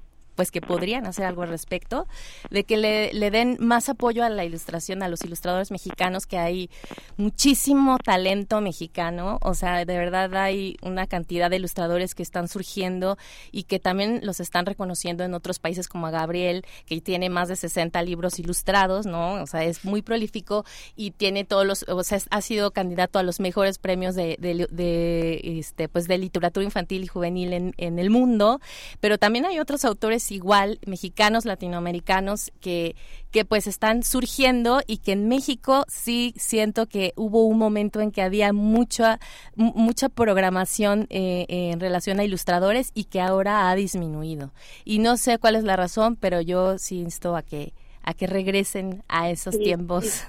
pues 0.43 0.51
que 0.51 0.61
podrían 0.61 1.07
hacer 1.07 1.25
algo 1.25 1.43
al 1.43 1.51
respecto, 1.51 2.09
de 2.51 2.65
que 2.65 2.77
le, 2.77 3.13
le, 3.13 3.31
den 3.31 3.59
más 3.61 3.89
apoyo 3.89 4.25
a 4.25 4.29
la 4.29 4.45
ilustración, 4.45 5.05
a 5.05 5.09
los 5.09 5.23
ilustradores 5.23 5.71
mexicanos, 5.71 6.27
que 6.27 6.37
hay 6.37 6.69
muchísimo 7.17 7.97
talento 7.99 8.61
mexicano, 8.61 9.39
o 9.41 9.55
sea, 9.55 9.85
de 9.85 9.97
verdad 9.97 10.35
hay 10.35 10.79
una 10.83 11.07
cantidad 11.07 11.49
de 11.49 11.59
ilustradores 11.59 12.17
que 12.17 12.25
están 12.25 12.49
surgiendo 12.49 13.19
y 13.53 13.63
que 13.63 13.79
también 13.79 14.19
los 14.25 14.41
están 14.41 14.67
reconociendo 14.67 15.23
en 15.23 15.33
otros 15.35 15.61
países 15.61 15.87
como 15.87 16.09
a 16.09 16.11
Gabriel, 16.11 16.65
que 16.87 17.01
tiene 17.01 17.31
más 17.31 17.47
de 17.47 17.55
60 17.55 18.03
libros 18.03 18.41
ilustrados, 18.41 19.07
¿no? 19.07 19.35
O 19.35 19.47
sea, 19.47 19.63
es 19.63 19.85
muy 19.85 20.03
prolífico 20.03 20.65
y 20.97 21.13
tiene 21.13 21.45
todos 21.45 21.65
los, 21.65 21.85
o 21.89 22.03
sea, 22.03 22.19
ha 22.31 22.41
sido 22.41 22.73
candidato 22.73 23.21
a 23.21 23.23
los 23.23 23.39
mejores 23.39 23.79
premios 23.79 24.17
de, 24.17 24.37
de, 24.41 25.41
este, 25.61 25.89
pues 25.89 26.09
de 26.09 26.19
literatura 26.19 26.65
infantil 26.65 27.05
y 27.05 27.07
juvenil 27.07 27.53
en, 27.53 27.75
en 27.77 28.01
el 28.01 28.11
mundo, 28.11 28.59
pero 28.99 29.19
también 29.19 29.47
hay 29.47 29.61
otros 29.61 29.85
autores 29.85 30.32
igual 30.33 30.79
mexicanos, 30.87 31.45
latinoamericanos 31.45 32.53
que, 32.61 32.97
que 33.31 33.45
pues 33.45 33.67
están 33.67 34.03
surgiendo 34.03 34.81
y 34.87 34.99
que 34.99 35.13
en 35.13 35.29
México 35.29 35.85
sí 35.89 36.35
siento 36.37 36.87
que 36.87 37.13
hubo 37.17 37.45
un 37.45 37.59
momento 37.59 38.01
en 38.01 38.11
que 38.11 38.23
había 38.23 38.53
mucha, 38.53 39.21
mucha 39.55 40.09
programación 40.09 41.07
eh, 41.11 41.47
en 41.49 41.81
relación 41.81 42.21
a 42.21 42.25
ilustradores 42.25 42.91
y 42.95 43.05
que 43.05 43.21
ahora 43.21 43.71
ha 43.71 43.75
disminuido. 43.75 44.53
Y 44.85 44.99
no 44.99 45.17
sé 45.17 45.39
cuál 45.39 45.57
es 45.57 45.65
la 45.65 45.77
razón, 45.77 46.17
pero 46.17 46.41
yo 46.41 46.79
sí 46.79 46.99
insto 46.99 47.37
a 47.37 47.43
que, 47.43 47.75
a 48.03 48.15
que 48.15 48.27
regresen 48.27 49.05
a 49.09 49.31
esos 49.31 49.59
tiempos. 49.59 50.05
Sí, 50.05 50.27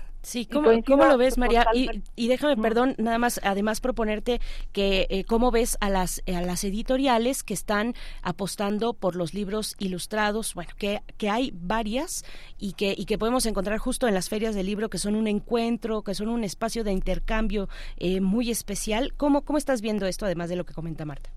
¿cómo, 0.51 0.69
¿cómo 0.85 1.05
lo 1.05 1.17
ves, 1.17 1.37
María? 1.37 1.65
Y, 1.73 1.89
y, 2.15 2.27
déjame, 2.27 2.55
perdón, 2.61 2.95
nada 2.97 3.17
más, 3.17 3.39
además 3.43 3.81
proponerte 3.81 4.39
que 4.71 5.07
eh, 5.09 5.25
cómo 5.25 5.51
ves 5.51 5.77
a 5.81 5.89
las, 5.89 6.23
a 6.27 6.41
las 6.41 6.63
editoriales 6.63 7.43
que 7.43 7.53
están 7.53 7.93
apostando 8.21 8.93
por 8.93 9.15
los 9.15 9.33
libros 9.33 9.75
ilustrados, 9.79 10.53
bueno, 10.53 10.71
que, 10.77 11.01
que 11.17 11.29
hay 11.29 11.51
varias 11.53 12.23
y 12.57 12.73
que, 12.73 12.95
y 12.97 13.05
que 13.05 13.17
podemos 13.17 13.45
encontrar 13.45 13.77
justo 13.79 14.07
en 14.07 14.13
las 14.13 14.29
ferias 14.29 14.55
del 14.55 14.65
libro, 14.65 14.89
que 14.89 14.97
son 14.97 15.15
un 15.15 15.27
encuentro, 15.27 16.03
que 16.03 16.13
son 16.13 16.29
un 16.29 16.43
espacio 16.43 16.83
de 16.83 16.91
intercambio 16.91 17.67
eh, 17.97 18.21
muy 18.21 18.49
especial. 18.49 19.13
¿Cómo, 19.15 19.43
¿Cómo 19.43 19.57
estás 19.57 19.81
viendo 19.81 20.05
esto, 20.05 20.25
además 20.25 20.49
de 20.49 20.55
lo 20.55 20.65
que 20.65 20.73
comenta 20.73 21.05
Marta? 21.05 21.29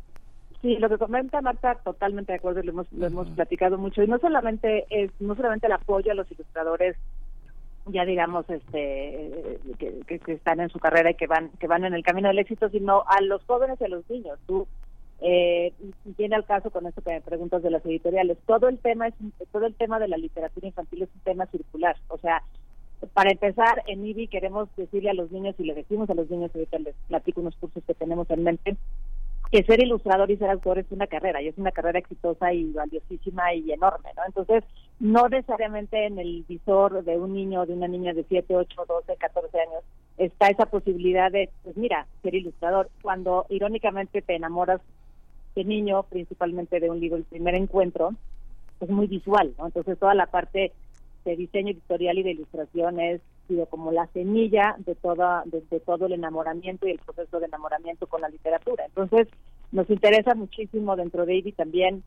Sí, 0.63 0.77
lo 0.77 0.89
que 0.89 0.99
comenta 0.99 1.41
Marta, 1.43 1.75
totalmente 1.85 2.33
de 2.33 2.39
acuerdo, 2.39 2.63
lo 2.63 2.71
hemos, 2.71 2.93
lo 2.93 3.07
hemos 3.07 3.29
platicado 3.31 3.79
mucho. 3.79 4.03
Y 4.03 4.09
no 4.09 4.19
solamente 4.19 4.87
es, 4.91 5.11
no 5.21 5.35
solamente 5.35 5.67
el 5.67 5.73
apoyo 5.73 6.11
a 6.11 6.15
los 6.15 6.31
ilustradores 6.31 6.97
ya 7.87 8.05
digamos 8.05 8.49
este 8.51 9.59
que, 9.79 10.21
están 10.27 10.61
en 10.61 10.71
su 10.71 10.79
carrera 10.79 11.11
y 11.11 11.15
que 11.15 11.27
van 11.27 11.51
que 11.59 11.67
van 11.67 11.85
en 11.85 11.95
el 11.95 12.03
camino 12.03 12.29
del 12.29 12.39
éxito 12.39 12.69
sino 12.69 13.05
a 13.07 13.21
los 13.23 13.45
jóvenes 13.45 13.81
y 13.81 13.85
a 13.85 13.89
los 13.89 14.09
niños. 14.11 14.39
Tú 14.47 14.67
eh, 15.21 15.73
viene 16.19 16.37
al 16.37 16.45
caso 16.45 16.71
con 16.71 16.87
esto 16.87 17.01
que 17.01 17.11
me 17.11 17.21
preguntas 17.21 17.63
de 17.63 17.71
las 17.71 17.85
editoriales. 17.87 18.39
Todo 18.47 18.69
el 18.69 18.79
tema 18.79 19.09
es 19.09 19.15
todo 19.53 19.67
el 19.67 19.75
tema 19.75 19.99
de 19.99 20.09
la 20.09 20.17
literatura 20.17 20.67
infantil 20.67 21.03
es 21.03 21.09
un 21.15 21.21
tema 21.21 21.47
circular. 21.47 21.97
O 22.09 22.19
sea 22.19 22.43
para 23.13 23.31
empezar 23.31 23.83
en 23.87 24.07
IBI 24.07 24.29
queremos 24.29 24.69
decirle 24.77 25.11
a 25.11 25.15
los 25.15 25.31
niños 25.31 25.55
y 25.59 25.65
le 25.65 25.75
decimos 25.75 26.09
a 26.09 26.15
los 26.15 26.31
niños 26.31 26.51
ahorita 26.55 26.79
les 26.79 26.95
platico 27.09 27.43
unos 27.43 27.55
cursos 27.57 27.85
que 27.87 27.95
tenemos 27.95 28.29
en 28.31 28.43
mente 28.43 28.77
que 29.51 29.63
ser 29.63 29.83
ilustrador 29.83 30.31
y 30.31 30.37
ser 30.37 30.51
autor 30.51 30.79
es 30.79 30.87
una 30.91 31.07
carrera 31.07 31.41
y 31.41 31.49
es 31.49 31.59
una 31.59 31.71
carrera 31.71 31.99
exitosa 31.99 32.53
y 32.53 32.73
valiosísima 32.73 33.55
y 33.55 33.71
enorme, 33.71 34.11
¿no? 34.17 34.23
Entonces, 34.27 34.65
no 34.99 35.29
necesariamente 35.29 36.07
en 36.07 36.19
el 36.19 36.45
visor 36.49 37.05
de 37.05 37.19
un 37.19 37.35
niño 37.35 37.63
o 37.63 37.67
de 37.67 37.75
una 37.75 37.89
niña 37.89 38.15
de 38.15 38.25
7, 38.29 38.57
8, 38.57 38.85
12, 38.89 39.17
14 39.17 39.61
años 39.61 39.85
está 40.17 40.49
esa 40.49 40.67
posibilidad 40.67 41.31
de, 41.31 41.51
pues 41.63 41.77
mira, 41.77 42.07
ser 42.23 42.35
ilustrador. 42.35 42.89
Cuando 43.03 43.47
irónicamente 43.51 44.23
te 44.23 44.37
enamoras 44.37 44.81
de 45.55 45.65
niño, 45.65 46.05
principalmente 46.05 46.81
de 46.81 46.91
un 46.91 47.01
libro, 47.01 47.19
el 47.19 47.25
primer 47.25 47.55
encuentro, 47.55 48.15
es 48.81 48.89
muy 48.89 49.07
visual, 49.07 49.55
¿no? 49.59 49.67
Entonces 49.67 49.99
toda 49.99 50.15
la 50.15 50.27
parte 50.27 50.73
de 51.25 51.37
diseño 51.37 51.73
editorial 51.73 52.19
y 52.19 52.23
de 52.23 52.31
ilustración 52.33 53.01
es 53.01 53.21
sido 53.49 53.67
como 53.67 53.93
la 53.93 54.07
semilla 54.09 54.77
de 54.79 54.95
toda 54.95 55.43
de, 55.47 55.61
todo 55.81 56.07
el 56.07 56.13
enamoramiento 56.13 56.87
y 56.87 56.93
el 56.93 56.99
proceso 56.99 57.41
de 57.41 57.47
enamoramiento 57.47 58.07
con 58.07 58.21
la 58.21 58.29
literatura. 58.29 58.85
Entonces 58.87 59.29
nos 59.73 59.89
interesa 59.91 60.35
muchísimo 60.35 60.97
dentro 60.97 61.27
de 61.27 61.37
IBI 61.37 61.53
también 61.53 62.03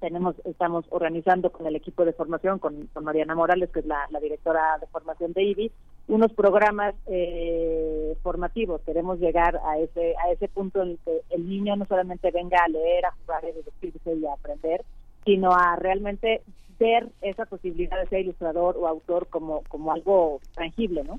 tenemos 0.00 0.36
estamos 0.44 0.84
organizando 0.90 1.50
con 1.50 1.66
el 1.66 1.76
equipo 1.76 2.04
de 2.04 2.12
formación 2.12 2.58
con, 2.58 2.88
Mariana 3.02 3.34
Morales 3.34 3.70
que 3.70 3.80
es 3.80 3.86
la, 3.86 4.06
la 4.10 4.20
directora 4.20 4.78
de 4.80 4.86
formación 4.88 5.32
de 5.32 5.42
IBI 5.42 5.72
unos 6.08 6.32
programas 6.34 6.94
eh, 7.06 8.16
formativos. 8.22 8.80
Queremos 8.82 9.18
llegar 9.18 9.60
a 9.64 9.78
ese 9.78 10.14
a 10.24 10.30
ese 10.30 10.48
punto 10.48 10.82
en 10.82 10.90
el 10.90 10.98
que 11.04 11.20
el 11.30 11.48
niño 11.48 11.76
no 11.76 11.84
solamente 11.86 12.30
venga 12.30 12.58
a 12.64 12.68
leer 12.68 13.06
a 13.06 13.12
jugar 13.12 13.44
a 13.44 13.48
divertirse 13.52 14.14
y 14.14 14.26
a 14.26 14.34
aprender 14.34 14.84
sino 15.24 15.50
a 15.52 15.76
realmente 15.76 16.42
ver 16.78 17.08
esa 17.22 17.46
posibilidad 17.46 17.98
de 18.00 18.06
ser 18.08 18.20
ilustrador 18.20 18.76
o 18.76 18.86
autor 18.86 19.26
como 19.28 19.62
como 19.68 19.92
algo 19.92 20.40
tangible 20.54 21.02
no 21.04 21.18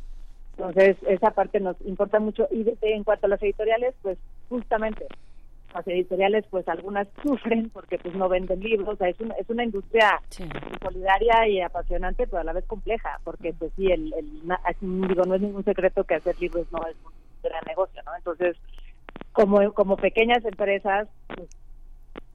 entonces 0.58 0.98
esa 1.08 1.32
parte 1.32 1.60
nos 1.60 1.76
importa 1.86 2.20
mucho. 2.20 2.48
Y 2.50 2.64
de- 2.64 2.78
en 2.82 3.04
cuanto 3.04 3.28
a 3.28 3.30
las 3.30 3.42
editoriales 3.44 3.94
pues 4.02 4.18
justamente 4.50 5.06
las 5.74 5.88
editoriales 5.88 6.46
pues 6.50 6.68
algunas 6.68 7.08
sufren 7.24 7.70
porque 7.70 7.98
pues 8.00 8.16
no 8.16 8.30
venden 8.30 8.60
libros, 8.62 8.90
o 8.90 8.96
sea, 8.96 9.10
es 9.10 9.20
una, 9.20 9.36
es 9.36 9.50
una 9.50 9.64
industria 9.64 10.22
solidaria 10.82 11.48
y 11.48 11.62
apasionante 11.62 12.26
pero 12.28 12.40
a 12.42 12.44
la 12.44 12.54
vez 12.54 12.66
compleja 12.66 13.20
porque 13.24 13.54
pues 13.54 13.72
sí, 13.76 13.92
el, 13.92 14.14
el 14.14 14.42
un- 14.82 15.08
digo, 15.08 15.24
no 15.26 15.36
es 15.36 15.42
ningún 15.42 15.64
secreto 15.64 16.04
que 16.04 16.16
hacer 16.16 16.40
libros 16.40 16.66
no 16.72 16.80
es 16.88 16.96
un 17.06 17.12
gran 17.44 17.64
negocio, 17.68 18.02
¿no? 18.06 18.16
Entonces, 18.16 18.58
como, 19.34 19.72
como 19.74 19.98
pequeñas 19.98 20.44
empresas 20.46 21.08
pues, 21.28 21.48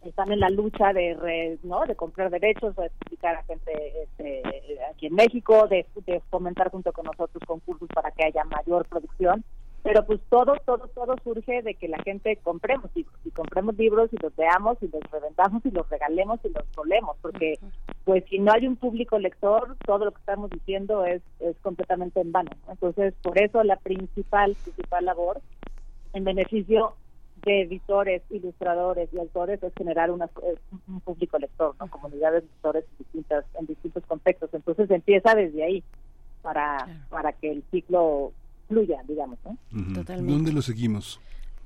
están 0.04 0.32
en 0.32 0.40
la 0.40 0.48
lucha 0.50 0.92
de 0.92 1.14
re- 1.14 1.58
no 1.62 1.84
de 1.86 1.94
comprar 1.96 2.30
derechos 2.30 2.74
de 2.76 2.90
publicar 2.98 3.36
a 3.36 3.42
gente 3.44 3.72
este, 4.02 4.42
aquí 4.90 5.06
en 5.06 5.14
México 5.14 5.66
de, 5.68 5.86
de 6.06 6.20
fomentar 6.30 6.70
junto 6.70 6.92
con 6.92 7.04
nosotros 7.06 7.42
concursos 7.46 7.88
para 7.94 8.10
que 8.10 8.24
haya 8.24 8.44
mayor 8.44 8.84
producción 8.86 9.44
pero 9.82 10.04
pues 10.06 10.20
todo 10.28 10.54
todo 10.64 10.88
todo 10.88 11.16
surge 11.24 11.62
de 11.62 11.74
que 11.74 11.88
la 11.88 11.98
gente 12.02 12.36
compremos 12.36 12.90
libros 12.94 13.18
y 13.24 13.30
compremos 13.30 13.76
libros 13.76 14.10
y 14.12 14.16
los 14.22 14.34
veamos 14.36 14.78
y 14.80 14.88
los 14.88 15.02
reventamos 15.10 15.64
y 15.66 15.70
los 15.70 15.88
regalemos 15.88 16.40
y 16.44 16.48
los 16.48 16.64
solemos 16.74 17.16
porque 17.20 17.58
pues 18.04 18.24
si 18.28 18.38
no 18.38 18.52
hay 18.52 18.66
un 18.66 18.76
público 18.76 19.18
lector 19.18 19.76
todo 19.84 20.04
lo 20.06 20.12
que 20.12 20.20
estamos 20.20 20.50
diciendo 20.50 21.04
es 21.04 21.22
es 21.40 21.56
completamente 21.62 22.20
en 22.20 22.32
vano 22.32 22.50
¿no? 22.66 22.72
entonces 22.72 23.14
por 23.22 23.40
eso 23.40 23.62
la 23.64 23.76
principal 23.76 24.54
principal 24.54 25.04
labor 25.04 25.40
en 26.12 26.24
beneficio 26.24 26.94
de 27.44 27.62
editores, 27.62 28.22
ilustradores 28.30 29.08
y 29.12 29.18
autores 29.18 29.62
es 29.62 29.72
generar 29.74 30.10
una, 30.10 30.30
un 30.86 31.00
público 31.00 31.38
lector, 31.38 31.74
¿no? 31.80 31.88
comunidades 31.88 32.42
de 32.42 32.48
lectores 32.48 32.84
en, 32.84 32.98
distintas, 32.98 33.44
en 33.58 33.66
distintos 33.66 34.04
contextos. 34.06 34.50
Entonces 34.52 34.90
empieza 34.90 35.34
desde 35.34 35.64
ahí 35.64 35.84
para, 36.40 36.86
para 37.08 37.32
que 37.32 37.50
el 37.50 37.64
ciclo 37.70 38.32
fluya, 38.72 39.02
digamos. 39.06 39.38
¿no? 39.44 39.58
Ujú. 39.72 40.04
¿Dónde 40.04 40.52
lo 40.52 40.62
seguimos? 40.62 41.20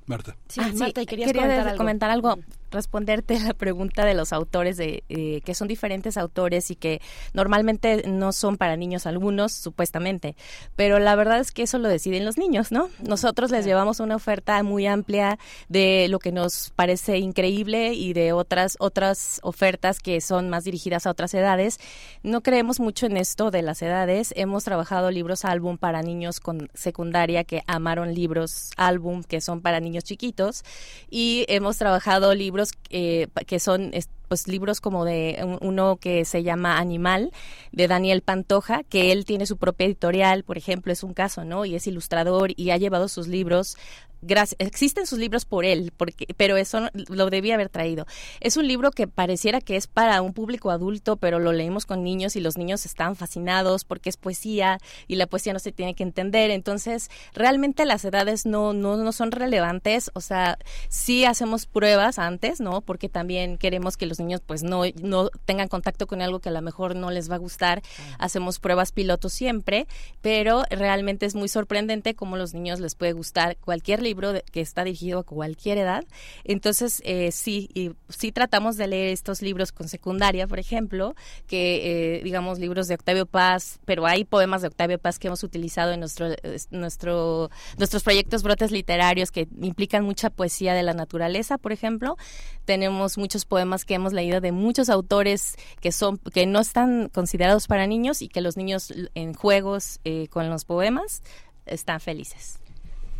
Marta. 0.05 0.37
Sí, 0.47 0.61
Ah, 0.63 0.71
Marta, 0.73 1.01
y 1.01 1.05
querías 1.05 1.27
quería 1.31 1.43
comentar 1.43 1.75
comentar 1.77 2.09
algo, 2.09 2.37
responderte 2.71 3.39
la 3.39 3.53
pregunta 3.53 4.05
de 4.05 4.13
los 4.13 4.33
autores, 4.33 4.77
de 4.77 5.03
eh, 5.09 5.41
que 5.41 5.55
son 5.55 5.67
diferentes 5.67 6.17
autores 6.17 6.71
y 6.71 6.75
que 6.75 7.01
normalmente 7.33 8.03
no 8.07 8.31
son 8.31 8.57
para 8.57 8.75
niños 8.75 9.05
algunos, 9.05 9.53
supuestamente, 9.53 10.35
pero 10.75 10.99
la 10.99 11.15
verdad 11.15 11.39
es 11.39 11.51
que 11.51 11.63
eso 11.63 11.77
lo 11.79 11.87
deciden 11.87 12.25
los 12.25 12.37
niños, 12.37 12.71
¿no? 12.71 12.89
Nosotros 12.99 13.51
les 13.51 13.65
llevamos 13.65 13.99
una 13.99 14.15
oferta 14.15 14.61
muy 14.63 14.87
amplia 14.87 15.39
de 15.69 16.07
lo 16.09 16.19
que 16.19 16.31
nos 16.31 16.71
parece 16.75 17.17
increíble 17.17 17.93
y 17.93 18.13
de 18.13 18.33
otras 18.33 18.77
otras 18.79 19.39
ofertas 19.43 19.99
que 19.99 20.21
son 20.21 20.49
más 20.49 20.63
dirigidas 20.63 21.07
a 21.07 21.11
otras 21.11 21.33
edades. 21.33 21.79
No 22.23 22.41
creemos 22.41 22.79
mucho 22.79 23.05
en 23.05 23.17
esto 23.17 23.51
de 23.51 23.61
las 23.61 23.81
edades. 23.81 24.33
Hemos 24.35 24.63
trabajado 24.63 25.11
libros 25.11 25.45
álbum 25.45 25.77
para 25.77 26.01
niños 26.01 26.39
con 26.39 26.69
secundaria 26.73 27.43
que 27.43 27.63
amaron 27.67 28.13
libros 28.13 28.71
álbum 28.77 29.23
que 29.23 29.41
son 29.41 29.61
para 29.61 29.79
niños 29.79 30.03
chiquitos 30.03 30.63
y 31.09 31.45
hemos 31.47 31.77
trabajado 31.77 32.33
libros 32.33 32.56
eh, 32.89 33.27
pa- 33.33 33.43
que 33.43 33.59
son 33.59 33.91
es- 33.93 34.09
pues 34.27 34.47
libros 34.47 34.81
como 34.81 35.05
de 35.05 35.39
un- 35.43 35.57
uno 35.61 35.95
que 35.97 36.25
se 36.25 36.43
llama 36.43 36.77
Animal 36.79 37.31
de 37.71 37.87
Daniel 37.87 38.21
Pantoja 38.21 38.83
que 38.83 39.11
él 39.13 39.23
tiene 39.25 39.45
su 39.45 39.55
propia 39.57 39.85
editorial 39.87 40.43
por 40.43 40.57
ejemplo 40.57 40.91
es 40.91 41.03
un 41.03 41.13
caso 41.13 41.45
no 41.45 41.63
y 41.65 41.75
es 41.75 41.87
ilustrador 41.87 42.51
y 42.55 42.71
ha 42.71 42.77
llevado 42.77 43.07
sus 43.07 43.27
libros 43.27 43.77
gracias, 44.21 44.55
existen 44.59 45.05
sus 45.05 45.19
libros 45.19 45.45
por 45.45 45.65
él, 45.65 45.91
porque, 45.95 46.27
pero 46.37 46.57
eso 46.57 46.79
no- 46.81 46.89
lo 46.93 47.29
debía 47.29 47.55
haber 47.55 47.69
traído. 47.69 48.05
Es 48.39 48.57
un 48.57 48.67
libro 48.67 48.91
que 48.91 49.07
pareciera 49.07 49.61
que 49.61 49.75
es 49.75 49.87
para 49.87 50.21
un 50.21 50.33
público 50.33 50.71
adulto, 50.71 51.17
pero 51.17 51.39
lo 51.39 51.51
leímos 51.53 51.85
con 51.85 52.03
niños 52.03 52.35
y 52.35 52.39
los 52.39 52.57
niños 52.57 52.85
están 52.85 53.15
fascinados 53.15 53.83
porque 53.83 54.09
es 54.09 54.17
poesía 54.17 54.79
y 55.07 55.15
la 55.15 55.27
poesía 55.27 55.53
no 55.53 55.59
se 55.59 55.71
tiene 55.71 55.95
que 55.95 56.03
entender. 56.03 56.51
Entonces, 56.51 57.09
realmente 57.33 57.85
las 57.85 58.03
edades 58.05 58.45
no, 58.45 58.73
no, 58.73 58.97
no 58.97 59.11
son 59.11 59.31
relevantes. 59.31 60.11
O 60.13 60.21
sea, 60.21 60.57
sí 60.89 61.25
hacemos 61.25 61.65
pruebas 61.65 62.19
antes, 62.19 62.59
¿no? 62.59 62.81
Porque 62.81 63.09
también 63.09 63.57
queremos 63.57 63.97
que 63.97 64.05
los 64.05 64.19
niños 64.19 64.41
pues 64.45 64.63
no, 64.63 64.83
no 65.01 65.29
tengan 65.45 65.67
contacto 65.67 66.07
con 66.07 66.21
algo 66.21 66.39
que 66.39 66.49
a 66.49 66.51
lo 66.51 66.61
mejor 66.61 66.95
no 66.95 67.11
les 67.11 67.29
va 67.29 67.35
a 67.35 67.39
gustar. 67.39 67.81
Hacemos 68.19 68.59
pruebas 68.59 68.91
pilotos 68.91 69.33
siempre, 69.33 69.87
pero 70.21 70.63
realmente 70.69 71.25
es 71.25 71.35
muy 71.35 71.47
sorprendente 71.47 72.15
cómo 72.15 72.37
los 72.37 72.53
niños 72.53 72.79
les 72.79 72.95
puede 72.95 73.13
gustar 73.13 73.57
cualquier 73.57 74.01
libro 74.07 74.33
de- 74.33 74.43
que 74.53 74.61
está 74.61 74.83
dirigido 74.83 75.19
a 75.19 75.23
cualquier 75.23 75.77
edad. 75.77 76.03
Entonces, 76.43 77.01
eh, 77.05 77.31
sí, 77.31 77.69
y 77.73 77.91
sí 78.09 78.31
tratamos 78.31 78.77
de 78.77 78.87
leer 78.87 79.09
estos 79.09 79.41
libros 79.41 79.71
con 79.71 79.87
secundaria, 79.87 80.47
por 80.47 80.59
ejemplo, 80.59 81.13
que 81.47 82.17
eh, 82.17 82.23
digamos 82.23 82.59
libros 82.59 82.87
de 82.87 82.95
Octavio 82.95 83.25
Paz, 83.25 83.79
pero 83.85 84.05
hay 84.05 84.23
poemas 84.25 84.61
de 84.61 84.67
Octavio 84.69 84.97
Paz 84.99 85.19
que 85.19 85.27
hemos 85.27 85.43
utilizado 85.43 85.91
en 85.91 85.99
nuestro, 85.99 86.27
es- 86.43 86.67
nuestro, 86.71 87.49
nuestros 87.77 88.03
proyectos 88.03 88.43
brotes 88.43 88.71
literarios 88.71 89.31
que 89.31 89.47
implican 89.61 90.03
mucha 90.05 90.29
poesía 90.29 90.73
de 90.73 90.83
la 90.83 90.93
naturaleza, 90.93 91.57
por 91.57 91.71
ejemplo. 91.71 92.17
Tenemos 92.65 93.17
muchos 93.17 93.45
poemas 93.45 93.85
que 93.85 93.93
hemos 93.95 94.13
leído 94.13 94.41
de 94.41 94.51
muchos 94.51 94.89
autores 94.89 95.55
que 95.81 95.91
son 95.91 96.17
que 96.33 96.45
no 96.45 96.59
están 96.59 97.09
considerados 97.09 97.67
para 97.67 97.87
niños 97.87 98.21
y 98.21 98.27
que 98.29 98.41
los 98.41 98.57
niños 98.57 98.93
en 99.15 99.33
juegos 99.33 99.99
eh, 100.03 100.27
con 100.29 100.49
los 100.49 100.65
poemas 100.65 101.21
están 101.65 101.99
felices. 101.99 102.59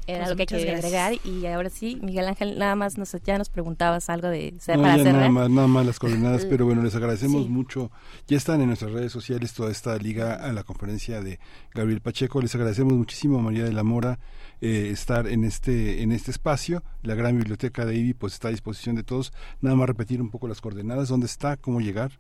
Era 0.07 0.19
Pues 0.19 0.29
lo 0.29 0.35
que 0.37 0.45
quería 0.45 0.71
gracias. 0.71 0.85
agregar 0.93 1.13
y 1.25 1.45
ahora 1.47 1.69
sí, 1.69 1.99
Miguel 2.01 2.27
Ángel, 2.29 2.57
nada 2.57 2.75
más 2.75 2.97
nos, 2.97 3.11
ya 3.23 3.37
nos 3.37 3.49
preguntabas 3.49 4.09
algo 4.09 4.29
de 4.29 4.53
o 4.57 4.59
sea, 4.61 4.77
No, 4.77 4.83
para 4.83 4.97
ya 4.97 5.03
nada 5.11 5.29
más, 5.29 5.49
nada 5.49 5.67
más 5.67 5.85
las 5.85 5.99
coordenadas, 5.99 6.45
Eh, 6.45 6.47
pero 6.49 6.65
bueno, 6.65 6.81
les 6.81 6.95
agradecemos 6.95 7.43
sí. 7.43 7.49
mucho. 7.49 7.91
Ya 8.27 8.37
están 8.37 8.61
en 8.61 8.67
nuestras 8.67 8.91
redes 8.91 9.11
sociales 9.11 9.53
toda 9.53 9.69
esta 9.69 9.95
liga 9.97 10.35
a 10.35 10.51
la 10.53 10.63
conferencia 10.63 11.21
de 11.21 11.39
Gabriel 11.73 12.01
Pacheco. 12.01 12.41
Les 12.41 12.55
agradecemos 12.55 12.93
muchísimo 12.93 13.39
a 13.39 13.41
María 13.41 13.65
de 13.65 13.73
la 13.73 13.83
Mora 13.83 14.17
eh, 14.61 14.89
estar 14.91 15.27
en 15.27 15.43
este 15.43 16.01
en 16.01 16.11
este 16.13 16.31
espacio. 16.31 16.83
La 17.03 17.13
gran 17.15 17.37
biblioteca 17.37 17.85
de 17.85 17.95
IBI 17.95 18.13
pues 18.13 18.33
está 18.33 18.47
a 18.47 18.51
disposición 18.51 18.95
de 18.95 19.03
todos. 19.03 19.33
Nada 19.61 19.75
más 19.75 19.87
repetir 19.87 20.21
un 20.21 20.31
poco 20.31 20.47
las 20.47 20.61
coordenadas, 20.61 21.09
dónde 21.09 21.25
está, 21.25 21.57
cómo 21.57 21.81
llegar. 21.81 22.11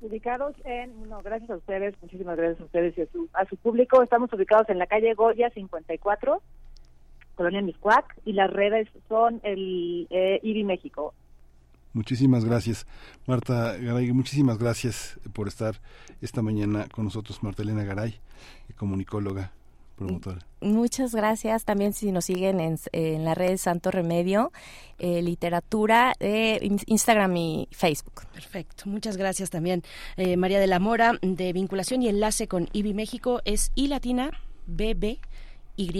Ubicados 0.00 0.56
en, 0.64 1.08
no, 1.08 1.22
gracias 1.22 1.48
a 1.50 1.56
ustedes, 1.56 1.94
muchísimas 2.02 2.36
gracias 2.36 2.60
a 2.60 2.64
ustedes 2.64 2.98
y 2.98 3.02
a 3.02 3.06
su, 3.12 3.28
a 3.34 3.44
su 3.44 3.56
público. 3.56 4.02
Estamos 4.02 4.32
ubicados 4.32 4.68
en 4.68 4.78
la 4.78 4.86
calle 4.88 5.14
Goya 5.14 5.48
54, 5.50 6.42
Colonia 7.42 7.62
Miscuac, 7.62 8.16
y 8.24 8.34
las 8.34 8.50
redes 8.50 8.88
son 9.08 9.40
el 9.42 10.06
eh, 10.10 10.38
IBI 10.44 10.62
México. 10.64 11.12
Muchísimas 11.92 12.44
gracias, 12.44 12.86
Marta 13.26 13.76
Garay. 13.76 14.12
Muchísimas 14.12 14.58
gracias 14.58 15.18
por 15.34 15.48
estar 15.48 15.80
esta 16.22 16.40
mañana 16.40 16.86
con 16.94 17.04
nosotros, 17.04 17.42
Marta 17.42 17.62
Elena 17.62 17.82
Garay, 17.84 18.14
comunicóloga, 18.76 19.52
promotora. 19.96 20.38
Muchas 20.62 21.14
gracias. 21.14 21.64
También 21.66 21.92
si 21.92 22.10
nos 22.12 22.24
siguen 22.24 22.60
en, 22.60 22.78
en 22.92 23.24
la 23.26 23.34
red 23.34 23.58
Santo 23.58 23.90
Remedio, 23.90 24.52
eh, 24.98 25.20
literatura, 25.20 26.14
de 26.18 26.58
in- 26.62 26.78
Instagram 26.86 27.36
y 27.36 27.68
Facebook. 27.72 28.22
Perfecto, 28.32 28.84
muchas 28.86 29.18
gracias 29.18 29.50
también. 29.50 29.82
Eh, 30.16 30.38
María 30.38 30.60
de 30.60 30.68
la 30.68 30.78
Mora, 30.78 31.18
de 31.20 31.52
vinculación 31.52 32.00
y 32.02 32.08
enlace 32.08 32.48
con 32.48 32.68
IBI 32.72 32.94
México, 32.94 33.42
es 33.44 33.70
I 33.74 33.88
latina, 33.88 34.30
B, 34.66 34.94
B, 34.94 35.18
Y, 35.76 35.90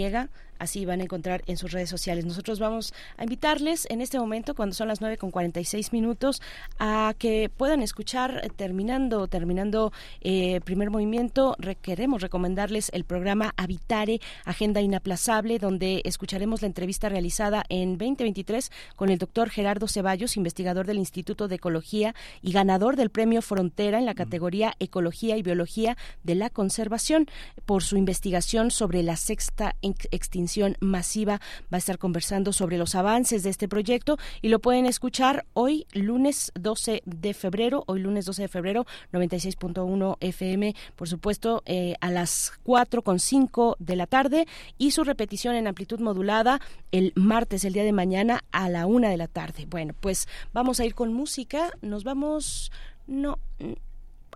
así 0.62 0.86
van 0.86 1.00
a 1.00 1.02
encontrar 1.02 1.42
en 1.47 1.57
sus 1.57 1.73
redes 1.73 1.91
sociales. 1.91 2.24
Nosotros 2.24 2.60
vamos 2.60 2.94
a 3.16 3.24
invitarles 3.24 3.86
en 3.91 4.00
este 4.00 4.18
momento, 4.18 4.55
cuando 4.55 4.74
son 4.74 4.86
las 4.86 5.00
9 5.00 5.16
con 5.16 5.32
46 5.32 5.92
minutos, 5.92 6.41
a 6.78 7.15
que 7.18 7.50
puedan 7.55 7.82
escuchar 7.82 8.41
eh, 8.44 8.49
terminando, 8.55 9.26
terminando 9.26 9.92
eh, 10.20 10.60
primer 10.65 10.91
movimiento. 10.91 11.57
queremos 11.82 12.23
recomendarles 12.23 12.91
el 12.92 13.05
programa 13.05 13.52
Habitare, 13.57 14.20
Agenda 14.44 14.81
Inaplazable, 14.81 15.58
donde 15.58 16.00
escucharemos 16.05 16.62
la 16.62 16.68
entrevista 16.68 17.08
realizada 17.08 17.65
en 17.68 17.99
2023 17.99 18.70
con 18.94 19.10
el 19.10 19.18
doctor 19.18 19.50
Gerardo 19.50 19.89
Ceballos, 19.89 20.36
investigador 20.36 20.86
del 20.86 20.99
Instituto 20.99 21.49
de 21.49 21.57
Ecología 21.57 22.15
y 22.41 22.52
ganador 22.52 22.94
del 22.94 23.10
premio 23.10 23.42
Frontera 23.42 23.99
en 23.99 24.07
la 24.07 24.15
categoría 24.15 24.74
Ecología 24.78 25.36
y 25.36 25.42
Biología 25.42 25.97
de 26.23 26.36
la 26.36 26.50
Conservación 26.50 27.26
por 27.66 27.82
su 27.82 27.97
investigación 27.97 28.70
sobre 28.70 29.02
la 29.02 29.16
sexta 29.16 29.74
extinción 29.82 30.51
masiva. 30.81 31.40
Va 31.72 31.76
a 31.76 31.78
estar 31.78 31.98
conversando 31.98 32.52
sobre 32.52 32.78
los 32.78 32.94
avances 32.94 33.42
de 33.42 33.50
este 33.50 33.68
proyecto 33.68 34.18
y 34.40 34.48
lo 34.48 34.58
pueden 34.58 34.86
escuchar 34.86 35.44
hoy, 35.55 35.86
lunes 35.92 36.52
12 36.55 37.02
de 37.05 37.34
febrero, 37.34 37.84
hoy 37.86 38.00
lunes 38.00 38.24
12 38.24 38.42
de 38.42 38.48
febrero, 38.48 38.86
96.1 39.12 40.16
FM, 40.20 40.74
por 40.97 41.08
supuesto, 41.08 41.62
eh, 41.66 41.94
a 42.00 42.10
las 42.10 42.52
4.5 42.64 43.76
de 43.78 43.97
la 43.97 44.06
tarde 44.06 44.47
y 44.78 44.90
su 44.90 45.05
repetición 45.05 45.55
en 45.55 45.66
amplitud 45.66 46.00
modulada 46.00 46.60
el 46.90 47.12
martes, 47.14 47.64
el 47.64 47.72
día 47.72 47.84
de 47.84 47.92
mañana, 47.92 48.44
a 48.52 48.68
la 48.68 48.86
una 48.86 49.08
de 49.08 49.16
la 49.16 49.28
tarde. 49.28 49.66
Bueno, 49.66 49.94
pues 50.00 50.28
vamos 50.52 50.81
a 50.81 50.84
ir 50.84 50.94
con 50.94 51.12
música, 51.12 51.70
nos 51.81 52.05
vamos, 52.05 52.70
no, 53.06 53.39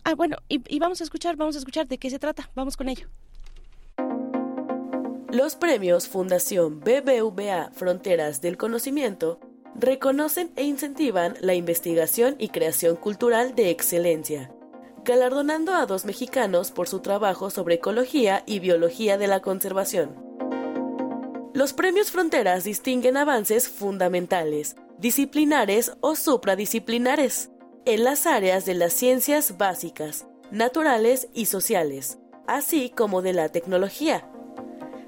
ah, 0.05 0.15
bueno, 0.15 0.37
y, 0.49 0.63
y 0.75 0.79
vamos 0.79 1.01
a 1.01 1.05
escuchar, 1.05 1.37
vamos 1.37 1.57
a 1.57 1.59
escuchar 1.59 1.87
de 1.87 1.99
qué 1.99 2.11
se 2.11 2.19
trata, 2.19 2.51
vamos 2.55 2.77
con 2.77 2.89
ello. 2.89 3.09
Los 5.33 5.57
premios 5.57 6.07
Fundación 6.07 6.79
BBVA 6.79 7.71
Fronteras 7.73 8.41
del 8.41 8.57
Conocimiento 8.57 9.41
reconocen 9.75 10.53
e 10.55 10.63
incentivan 10.63 11.35
la 11.41 11.55
investigación 11.55 12.37
y 12.39 12.51
creación 12.51 12.95
cultural 12.95 13.57
de 13.57 13.71
excelencia, 13.71 14.53
galardonando 15.05 15.75
a 15.75 15.85
dos 15.85 16.05
mexicanos 16.05 16.71
por 16.71 16.87
su 16.87 17.01
trabajo 17.01 17.51
sobre 17.51 17.75
ecología 17.75 18.45
y 18.47 18.61
biología 18.61 19.19
de 19.19 19.27
la 19.27 19.41
conservación. 19.41 20.15
Los 21.55 21.73
premios 21.73 22.13
Fronteras 22.13 22.63
distinguen 22.63 23.17
avances 23.17 23.69
fundamentales, 23.69 24.77
disciplinares 24.99 25.93
o 26.03 26.15
supradisciplinares 26.15 27.51
en 27.85 28.05
las 28.05 28.27
áreas 28.27 28.65
de 28.65 28.75
las 28.75 28.93
ciencias 28.93 29.59
básicas, 29.59 30.29
naturales 30.53 31.29
y 31.35 31.47
sociales, 31.47 32.19
así 32.47 32.91
como 32.91 33.23
de 33.23 33.33
la 33.33 33.49
tecnología, 33.49 34.31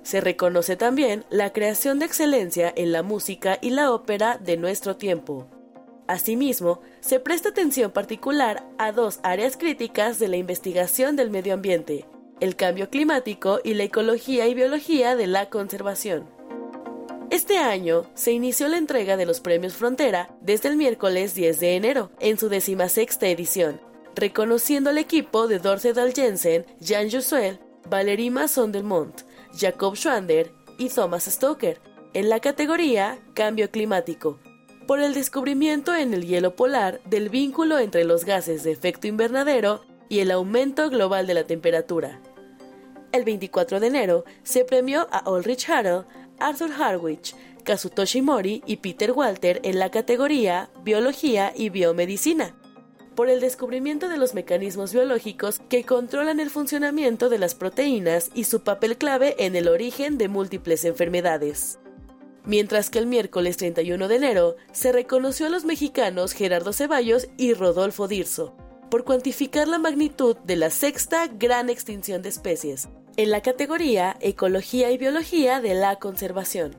se 0.09 0.23
reconoce 0.23 0.75
también 0.75 1.27
la 1.29 1.53
creación 1.53 1.99
de 1.99 2.07
excelencia 2.07 2.73
en 2.75 2.93
la 2.93 3.03
música 3.03 3.59
y 3.61 3.69
la 3.69 3.93
ópera 3.93 4.39
de 4.39 4.57
nuestro 4.57 4.97
tiempo. 4.97 5.47
Asimismo, 6.07 6.81
se 7.01 7.21
presta 7.21 7.51
atención 7.51 7.91
particular 7.91 8.67
a 8.79 8.93
dos 8.93 9.21
áreas 9.23 9.59
críticas 9.59 10.19
de 10.19 10.29
la 10.29 10.39
investigación 10.39 11.15
del 11.15 11.29
medio 11.29 11.53
ambiente, 11.53 12.07
el 12.41 12.57
cambio 12.57 12.89
climático 12.89 13.61
y 13.63 13.75
la 13.75 13.83
ecología 13.83 14.47
y 14.47 14.55
biología 14.55 15.15
de 15.15 15.27
la 15.27 15.51
conservación. 15.51 16.25
Este 17.29 17.59
año 17.59 18.07
se 18.15 18.33
inició 18.33 18.69
la 18.69 18.79
entrega 18.79 19.19
de 19.19 19.27
los 19.27 19.41
premios 19.41 19.75
Frontera 19.75 20.31
desde 20.41 20.71
el 20.71 20.79
miércoles 20.79 21.35
10 21.35 21.61
de 21.61 21.77
enero, 21.77 22.13
en 22.19 22.39
su 22.39 22.49
decimasexta 22.49 23.29
edición, 23.29 23.79
reconociendo 24.15 24.89
al 24.89 24.97
equipo 24.97 25.49
de 25.49 25.59
Dorothy 25.59 25.91
Jensen, 26.15 26.65
Jean 26.81 27.11
Jusuel, 27.11 27.61
Valérie 27.91 28.31
Masson 28.31 28.73
Delmont, 28.73 29.28
Jacob 29.57 29.97
Schwander 29.97 30.53
y 30.79 30.89
Thomas 30.89 31.25
Stoker, 31.25 31.81
en 32.15 32.29
la 32.29 32.41
categoría 32.41 33.19
Cambio 33.35 33.71
Climático, 33.71 34.39
por 34.87 35.01
el 35.01 35.15
descubrimiento 35.15 35.95
en 35.95 36.15
el 36.15 36.27
hielo 36.27 36.57
polar 36.57 37.01
del 37.05 37.29
vínculo 37.29 37.79
entre 37.79 38.05
los 38.05 38.25
gases 38.25 38.65
de 38.65 38.73
efecto 38.73 39.07
invernadero 39.07 39.83
y 40.09 40.21
el 40.21 40.31
aumento 40.31 40.89
global 40.91 41.27
de 41.27 41.35
la 41.35 41.45
temperatura. 41.45 42.21
El 43.13 43.25
24 43.25 43.81
de 43.81 43.87
enero 43.87 44.25
se 44.43 44.65
premió 44.65 45.07
a 45.11 45.29
Ulrich 45.31 45.69
Harrell, 45.69 46.05
Arthur 46.39 46.71
Harwich, 46.73 47.35
Kazutoshi 47.65 48.23
Mori 48.23 48.63
y 48.67 48.77
Peter 48.77 49.13
Walter 49.13 49.61
en 49.63 49.79
la 49.79 49.91
categoría 49.91 50.71
Biología 50.83 51.53
y 51.55 51.69
Biomedicina 51.69 52.58
por 53.19 53.31
el 53.31 53.41
descubrimiento 53.41 54.09
de 54.09 54.17
los 54.17 54.35
mecanismos 54.35 54.93
biológicos 54.93 55.61
que 55.69 55.83
controlan 55.83 56.39
el 56.39 56.51
funcionamiento 56.51 57.29
de 57.29 57.39
las 57.39 57.57
proteínas 57.57 58.31
y 58.33 58.45
su 58.45 58.61
papel 58.61 58.97
clave 58.97 59.35
en 59.45 59.57
el 59.57 59.67
origen 59.67 60.19
de 60.19 60.29
múltiples 60.29 60.85
enfermedades. 60.85 61.81
Mientras 62.45 62.91
que 62.91 63.01
el 63.01 63.09
miércoles 63.09 63.57
31 63.57 64.07
de 64.07 64.15
enero 64.15 64.57
se 64.71 64.93
reconoció 64.93 65.47
a 65.47 65.51
los 65.51 65.65
mexicanos 65.65 66.31
Gerardo 66.31 66.73
Ceballos 66.73 67.27
y 67.37 67.55
Rodolfo 67.55 68.07
Dirzo 68.07 68.55
por 68.89 69.03
cuantificar 69.03 69.67
la 69.67 69.79
magnitud 69.79 70.37
de 70.45 70.55
la 70.55 70.71
sexta 70.71 71.27
gran 71.27 71.71
extinción 71.71 72.23
de 72.23 72.29
especies, 72.29 72.89
en 73.17 73.33
la 73.33 73.43
categoría 73.43 74.17
Ecología 74.21 74.93
y 74.93 74.97
Biología 74.97 75.61
de 75.61 75.75
la 75.75 75.97
Conservación. 75.97 76.77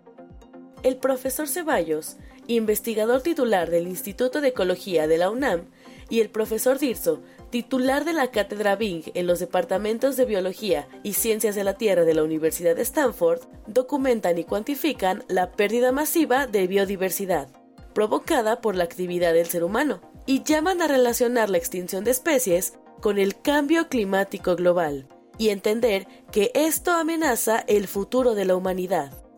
El 0.84 0.96
profesor 0.96 1.50
Ceballos, 1.50 2.16
investigador 2.48 3.22
titular 3.24 3.70
del 3.70 3.90
Instituto 3.90 4.40
de 4.40 4.48
Ecología 4.48 5.06
de 5.06 5.18
la 5.18 5.30
UNAM, 5.30 5.68
y 6.10 6.22
el 6.22 6.30
profesor 6.30 6.80
Dirzo, 6.80 7.22
titular 7.50 8.06
de 8.06 8.14
la 8.14 8.32
cátedra 8.32 8.76
Bing 8.76 9.04
en 9.14 9.28
los 9.28 9.40
departamentos 9.40 10.18
de 10.18 10.26
Biología 10.26 10.88
y 11.04 11.14
Ciencias 11.14 11.56
de 11.56 11.64
la 11.64 11.76
Tierra 11.76 12.04
de 12.04 12.14
la 12.14 12.24
Universidad 12.24 12.76
de 12.76 12.82
Stanford, 12.82 13.42
documentan 13.68 14.38
y 14.38 14.44
cuantifican 14.44 15.24
la 15.28 15.52
pérdida 15.52 15.92
masiva 15.92 16.48
de 16.48 16.68
biodiversidad, 16.68 17.50
provocada 17.94 18.62
por 18.62 18.76
la 18.76 18.84
actividad 18.84 19.34
del 19.34 19.48
ser 19.48 19.64
humano, 19.64 20.02
y 20.26 20.44
llaman 20.44 20.82
a 20.82 20.88
relacionar 20.88 21.50
la 21.50 21.58
extinción 21.58 22.04
de 22.04 22.12
especies 22.12 22.74
con 23.02 23.18
el 23.18 23.42
cambio 23.42 23.88
climático 23.90 24.56
global, 24.56 25.08
y 25.38 25.50
entender 25.50 26.06
que 26.32 26.52
esto 26.54 26.92
amenaza 26.92 27.64
el 27.68 27.88
futuro 27.88 28.36
de 28.36 28.46
la 28.46 28.56
humanidad. 28.56 29.29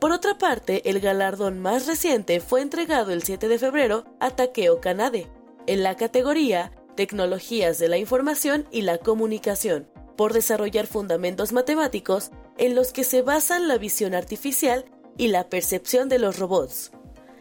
Por 0.00 0.12
otra 0.12 0.38
parte, 0.38 0.88
el 0.88 0.98
galardón 0.98 1.60
más 1.60 1.86
reciente 1.86 2.40
fue 2.40 2.62
entregado 2.62 3.12
el 3.12 3.22
7 3.22 3.48
de 3.48 3.58
febrero 3.58 4.06
a 4.18 4.30
Takeo 4.30 4.80
Kanade, 4.80 5.26
en 5.66 5.82
la 5.82 5.94
categoría 5.94 6.72
Tecnologías 6.96 7.78
de 7.78 7.88
la 7.88 7.98
Información 7.98 8.66
y 8.70 8.80
la 8.80 8.96
Comunicación, 8.96 9.90
por 10.16 10.32
desarrollar 10.32 10.86
fundamentos 10.86 11.52
matemáticos 11.52 12.30
en 12.56 12.74
los 12.74 12.92
que 12.92 13.04
se 13.04 13.20
basan 13.20 13.68
la 13.68 13.76
visión 13.76 14.14
artificial 14.14 14.86
y 15.18 15.28
la 15.28 15.50
percepción 15.50 16.08
de 16.08 16.18
los 16.18 16.38
robots. 16.38 16.92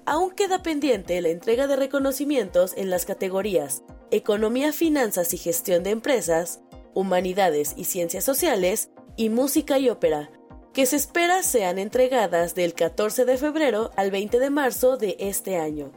Aún 0.06 0.32
queda 0.32 0.62
pendiente 0.62 1.22
la 1.22 1.30
entrega 1.30 1.66
de 1.68 1.78
reconocimientos 1.78 2.74
en 2.76 2.90
las 2.90 3.06
categorías 3.06 3.84
Economía, 4.12 4.74
Finanzas 4.74 5.34
y 5.34 5.38
Gestión 5.38 5.84
de 5.84 5.92
Empresas, 5.92 6.60
Humanidades 6.94 7.74
y 7.78 7.86
Ciencias 7.86 8.26
Sociales 8.26 8.90
y 9.16 9.30
Música 9.30 9.78
y 9.78 9.90
Ópera, 9.90 10.32
que 10.74 10.86
se 10.86 10.96
espera 10.96 11.44
sean 11.44 11.80
entregadas 11.80 12.56
del 12.56 12.74
14 12.74 13.26
de 13.26 13.38
febrero 13.38 13.92
al 13.96 14.12
20 14.12 14.40
de 14.40 14.50
marzo 14.50 14.98
de 14.98 15.16
este 15.20 15.58
año. 15.58 15.92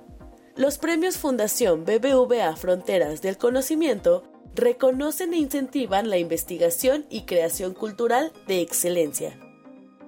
Los 0.57 0.79
premios 0.79 1.19
Fundación 1.19 1.85
BBVA 1.85 2.57
Fronteras 2.57 3.23
del 3.23 3.37
Conocimiento 3.39 4.25
reconocen 4.55 5.35
e 5.35 5.39
incentivan 5.39 6.11
la 6.11 6.19
investigación 6.19 7.07
y 7.11 7.23
creación 7.23 7.75
cultural 7.75 8.33
de 8.47 8.61
excelencia. 8.61 9.39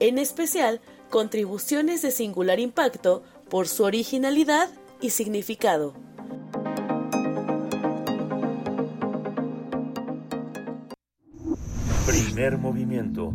En 0.01 0.19
especial, 0.19 0.81
contribuciones 1.11 2.03
de 2.03 2.11
singular 2.11 2.59
impacto 2.59 3.23
por 3.49 3.69
su 3.69 3.85
originalidad 3.85 4.69
y 5.01 5.11
significado. 5.11 5.95
Primer 12.07 12.59
movimiento 12.59 13.33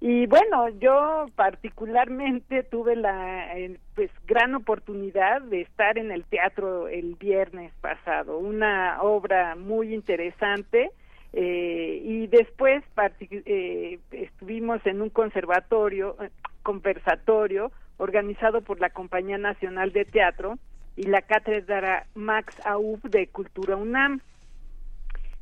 Y 0.00 0.26
bueno, 0.26 0.68
yo 0.78 1.26
particularmente 1.34 2.62
tuve 2.62 2.94
la 2.94 3.48
pues 3.96 4.10
gran 4.26 4.54
oportunidad 4.54 5.42
de 5.42 5.62
estar 5.62 5.98
en 5.98 6.12
el 6.12 6.24
teatro 6.24 6.86
el 6.86 7.16
viernes 7.16 7.72
pasado, 7.80 8.38
una 8.38 9.02
obra 9.02 9.56
muy 9.56 9.92
interesante 9.92 10.92
eh, 11.32 12.00
y 12.04 12.26
después 12.28 12.84
eh, 13.20 13.98
estuvimos 14.12 14.84
en 14.86 15.02
un 15.02 15.10
conservatorio, 15.10 16.16
eh, 16.22 16.30
conversatorio 16.62 17.70
organizado 17.98 18.62
por 18.62 18.80
la 18.80 18.90
Compañía 18.90 19.36
Nacional 19.36 19.92
de 19.92 20.04
Teatro 20.04 20.58
y 20.96 21.04
la 21.04 21.22
cátedra 21.22 22.06
Max 22.14 22.54
Aub 22.64 23.02
de 23.02 23.26
Cultura 23.26 23.76
UNAM. 23.76 24.20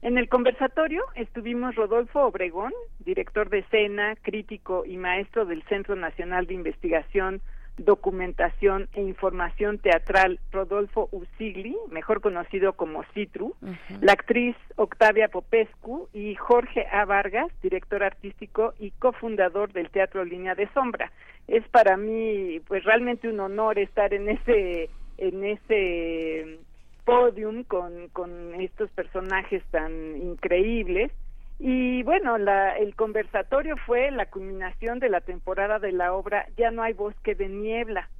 En 0.06 0.18
el 0.18 0.28
conversatorio 0.28 1.02
estuvimos 1.16 1.74
Rodolfo 1.74 2.26
Obregón, 2.26 2.72
director 3.00 3.50
de 3.50 3.58
escena, 3.58 4.14
crítico 4.22 4.84
y 4.84 4.98
maestro 4.98 5.44
del 5.46 5.64
Centro 5.64 5.96
Nacional 5.96 6.46
de 6.46 6.54
Investigación, 6.54 7.40
Documentación 7.76 8.88
e 8.94 9.02
Información 9.02 9.78
Teatral 9.78 10.38
Rodolfo 10.52 11.08
Usigli, 11.10 11.76
mejor 11.90 12.20
conocido 12.20 12.74
como 12.74 13.02
Citru, 13.14 13.56
la 14.00 14.12
actriz 14.12 14.54
Octavia 14.76 15.26
Popescu 15.26 16.08
y 16.12 16.36
Jorge 16.36 16.86
A. 16.86 17.04
Vargas, 17.04 17.50
director 17.60 18.04
artístico 18.04 18.74
y 18.78 18.92
cofundador 18.92 19.72
del 19.72 19.90
Teatro 19.90 20.24
Línea 20.24 20.54
de 20.54 20.68
Sombra. 20.68 21.10
Es 21.48 21.66
para 21.70 21.96
mí 21.96 22.60
pues 22.68 22.84
realmente 22.84 23.28
un 23.28 23.40
honor 23.40 23.80
estar 23.80 24.14
en 24.14 24.28
ese 24.28 24.88
en 25.18 25.44
ese 25.44 26.60
podium 27.06 27.62
con, 27.64 28.08
con 28.08 28.54
estos 28.60 28.90
personajes 28.90 29.62
tan 29.70 30.16
increíbles. 30.16 31.10
Y 31.58 32.02
bueno, 32.02 32.36
la, 32.36 32.76
el 32.76 32.94
conversatorio 32.94 33.76
fue 33.86 34.10
la 34.10 34.26
culminación 34.26 34.98
de 34.98 35.08
la 35.08 35.22
temporada 35.22 35.78
de 35.78 35.92
la 35.92 36.12
obra 36.12 36.46
Ya 36.58 36.70
no 36.70 36.82
hay 36.82 36.92
bosque 36.92 37.34
de 37.34 37.48
niebla, 37.48 38.10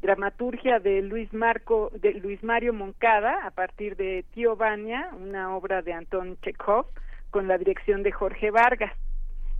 dramaturgia 0.00 0.78
de 0.78 1.02
Luis 1.02 1.32
Marco 1.32 1.90
de 1.94 2.12
Luis 2.12 2.44
Mario 2.44 2.72
Moncada 2.72 3.38
a 3.44 3.50
partir 3.50 3.96
de 3.96 4.24
Tío 4.34 4.54
Vania, 4.54 5.08
una 5.18 5.56
obra 5.56 5.82
de 5.82 5.92
Anton 5.92 6.36
Chekhov 6.42 6.86
con 7.30 7.48
la 7.48 7.58
dirección 7.58 8.04
de 8.04 8.12
Jorge 8.12 8.52
Vargas. 8.52 8.92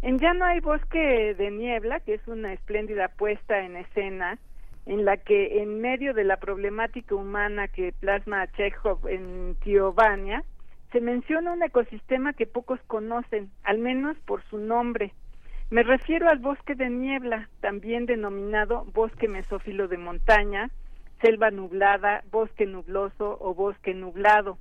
En 0.03 0.19
Ya 0.19 0.35
no 0.35 0.45
hay 0.45 0.61
bosque 0.61 1.35
de 1.35 1.51
niebla, 1.51 2.01
que 2.01 2.15
es 2.15 2.29
una 2.29 2.53
espléndida 2.53 3.09
puesta 3.09 3.61
en 3.61 3.77
escena 3.77 4.39
en 4.87 5.05
la 5.05 5.17
que 5.17 5.63
en 5.63 5.81
medio 5.81 6.15
de 6.15 6.25
la 6.25 6.37
problemática 6.37 7.15
humana 7.15 7.69
que 7.69 7.93
plasma 7.93 8.47
Chekhov 8.53 9.09
en 9.09 9.57
Tiovania, 9.63 10.45
se 10.93 11.01
menciona 11.01 11.53
un 11.53 11.63
ecosistema 11.63 12.35
que 12.35 12.47
pocos 12.47 12.81
conocen, 12.87 13.51
al 13.65 13.79
menos 13.79 14.17
por 14.21 14.43
su 14.45 14.59
nombre. 14.59 15.13
Me 15.71 15.83
refiero 15.83 16.29
al 16.29 16.39
bosque 16.39 16.75
de 16.75 16.89
niebla, 16.91 17.49
también 17.61 18.07
denominado 18.07 18.85
bosque 18.93 19.27
mesófilo 19.27 19.89
de 19.89 19.99
montaña, 19.99 20.71
selva 21.21 21.51
nublada, 21.51 22.23
bosque 22.31 22.67
nubloso 22.67 23.39
o 23.41 23.55
bosque 23.55 23.95
nublado. 23.95 24.59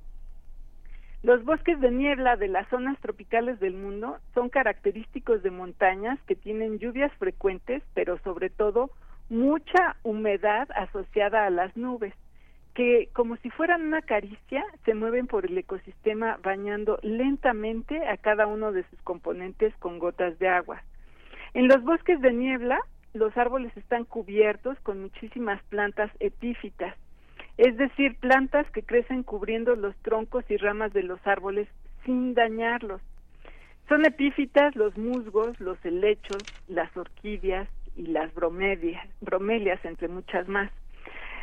Los 1.22 1.44
bosques 1.44 1.80
de 1.80 1.90
niebla 1.90 2.36
de 2.36 2.48
las 2.48 2.68
zonas 2.68 2.98
tropicales 3.00 3.60
del 3.60 3.74
mundo 3.74 4.18
son 4.34 4.48
característicos 4.48 5.42
de 5.42 5.50
montañas 5.50 6.18
que 6.26 6.34
tienen 6.34 6.78
lluvias 6.78 7.12
frecuentes, 7.14 7.82
pero 7.94 8.18
sobre 8.18 8.50
todo 8.50 8.90
mucha 9.28 9.96
humedad 10.02 10.68
asociada 10.74 11.46
a 11.46 11.50
las 11.50 11.76
nubes, 11.76 12.14
que 12.74 13.08
como 13.12 13.36
si 13.36 13.50
fueran 13.50 13.82
una 13.82 14.02
caricia 14.02 14.64
se 14.84 14.94
mueven 14.94 15.26
por 15.26 15.46
el 15.46 15.56
ecosistema 15.56 16.38
bañando 16.42 16.98
lentamente 17.02 18.06
a 18.08 18.16
cada 18.16 18.46
uno 18.46 18.72
de 18.72 18.82
sus 18.90 19.00
componentes 19.02 19.72
con 19.78 19.98
gotas 19.98 20.38
de 20.38 20.48
agua. 20.48 20.82
En 21.54 21.68
los 21.68 21.82
bosques 21.84 22.20
de 22.20 22.32
niebla, 22.32 22.80
los 23.12 23.36
árboles 23.36 23.74
están 23.76 24.04
cubiertos 24.04 24.78
con 24.80 25.00
muchísimas 25.00 25.62
plantas 25.64 26.10
epífitas, 26.18 26.96
es 27.56 27.76
decir, 27.76 28.16
plantas 28.18 28.68
que 28.72 28.82
crecen 28.82 29.22
cubriendo 29.22 29.76
los 29.76 29.94
troncos 29.98 30.44
y 30.50 30.56
ramas 30.56 30.92
de 30.92 31.04
los 31.04 31.24
árboles 31.24 31.68
sin 32.04 32.34
dañarlos. 32.34 33.00
Son 33.88 34.04
epífitas 34.04 34.74
los 34.74 34.96
musgos, 34.98 35.58
los 35.60 35.82
helechos, 35.84 36.42
las 36.66 36.94
orquídeas, 36.96 37.68
y 37.96 38.06
las 38.06 38.32
bromelias, 38.34 39.06
bromelias, 39.20 39.84
entre 39.84 40.08
muchas 40.08 40.48
más. 40.48 40.70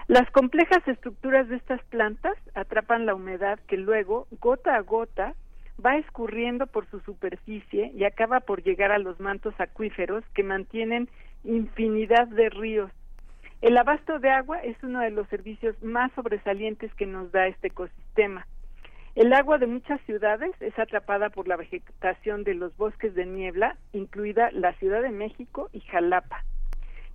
Las 0.07 0.29
complejas 0.31 0.85
estructuras 0.87 1.47
de 1.47 1.55
estas 1.55 1.81
plantas 1.85 2.35
atrapan 2.53 3.05
la 3.05 3.15
humedad 3.15 3.59
que 3.67 3.77
luego, 3.77 4.27
gota 4.39 4.75
a 4.75 4.81
gota, 4.81 5.35
va 5.83 5.97
escurriendo 5.97 6.67
por 6.67 6.85
su 6.89 6.99
superficie 7.01 7.91
y 7.95 8.03
acaba 8.03 8.41
por 8.41 8.63
llegar 8.63 8.91
a 8.91 8.99
los 8.99 9.19
mantos 9.19 9.53
acuíferos 9.59 10.23
que 10.33 10.43
mantienen 10.43 11.09
infinidad 11.43 12.27
de 12.27 12.49
ríos. 12.49 12.91
El 13.61 13.77
abasto 13.77 14.19
de 14.19 14.29
agua 14.29 14.59
es 14.59 14.75
uno 14.83 14.99
de 14.99 15.11
los 15.11 15.27
servicios 15.29 15.81
más 15.83 16.11
sobresalientes 16.13 16.93
que 16.95 17.05
nos 17.05 17.31
da 17.31 17.47
este 17.47 17.67
ecosistema. 17.67 18.47
El 19.13 19.33
agua 19.33 19.57
de 19.57 19.67
muchas 19.67 19.99
ciudades 20.01 20.51
es 20.61 20.77
atrapada 20.79 21.29
por 21.29 21.45
la 21.45 21.57
vegetación 21.57 22.45
de 22.45 22.53
los 22.53 22.75
bosques 22.77 23.13
de 23.13 23.25
niebla, 23.25 23.75
incluida 23.91 24.51
la 24.51 24.71
Ciudad 24.75 25.01
de 25.01 25.11
México 25.11 25.69
y 25.73 25.81
Jalapa. 25.81 26.45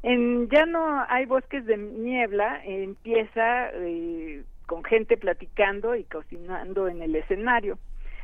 En 0.03 0.49
ya 0.51 0.67
no 0.67 1.05
hay 1.09 1.25
bosques 1.25 1.65
de 1.65 1.79
niebla, 1.79 2.61
empieza 2.65 3.71
eh, 3.73 4.45
con 4.67 4.85
gente 4.85 5.17
platicando 5.17 5.97
y 5.97 6.05
cocinando 6.05 6.87
en 6.87 7.01
el 7.01 7.17
escenario. 7.17 7.79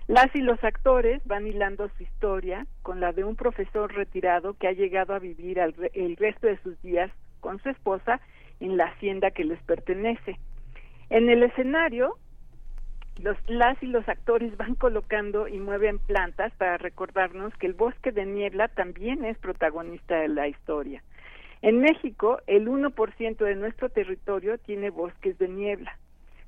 Las 0.07 0.34
y 0.34 0.42
los 0.42 0.62
actores 0.62 1.23
van 1.25 1.47
hilando 1.47 1.89
su 1.97 2.02
historia 2.02 2.67
con 2.83 3.01
la 3.01 3.12
de 3.12 3.25
un 3.25 3.36
profesor 3.36 3.91
retirado 3.94 4.52
que 4.55 4.68
ha 4.68 4.73
llegado 4.73 5.15
a 5.15 5.18
vivir 5.18 5.59
el 5.59 6.17
resto 6.17 6.47
de 6.47 6.59
sus 6.59 6.81
días 6.83 7.10
con 7.41 7.59
su 7.62 7.70
esposa 7.70 8.20
en 8.60 8.76
la 8.76 8.86
hacienda 8.86 9.31
que 9.31 9.44
les 9.44 9.62
pertenece. 9.62 10.39
En 11.09 11.31
el 11.31 11.42
escenario 11.42 12.17
los, 13.20 13.36
las 13.47 13.81
y 13.82 13.86
los 13.86 14.08
actores 14.08 14.57
van 14.57 14.74
colocando 14.74 15.49
y 15.49 15.58
mueven 15.58 15.99
plantas 15.99 16.52
para 16.55 16.78
recordarnos 16.78 17.55
que 17.57 17.66
el 17.66 17.74
bosque 17.74 18.12
de 18.12 18.26
niebla 18.26 18.68
también 18.68 19.24
es 19.24 19.39
protagonista 19.39 20.16
de 20.16 20.28
la 20.28 20.49
historia. 20.49 21.02
En 21.60 21.78
México, 21.78 22.41
el 22.47 22.68
1% 22.68 23.36
de 23.36 23.55
nuestro 23.55 23.89
territorio 23.89 24.58
tiene 24.58 24.91
bosques 24.91 25.39
de 25.39 25.49
niebla. 25.49 25.97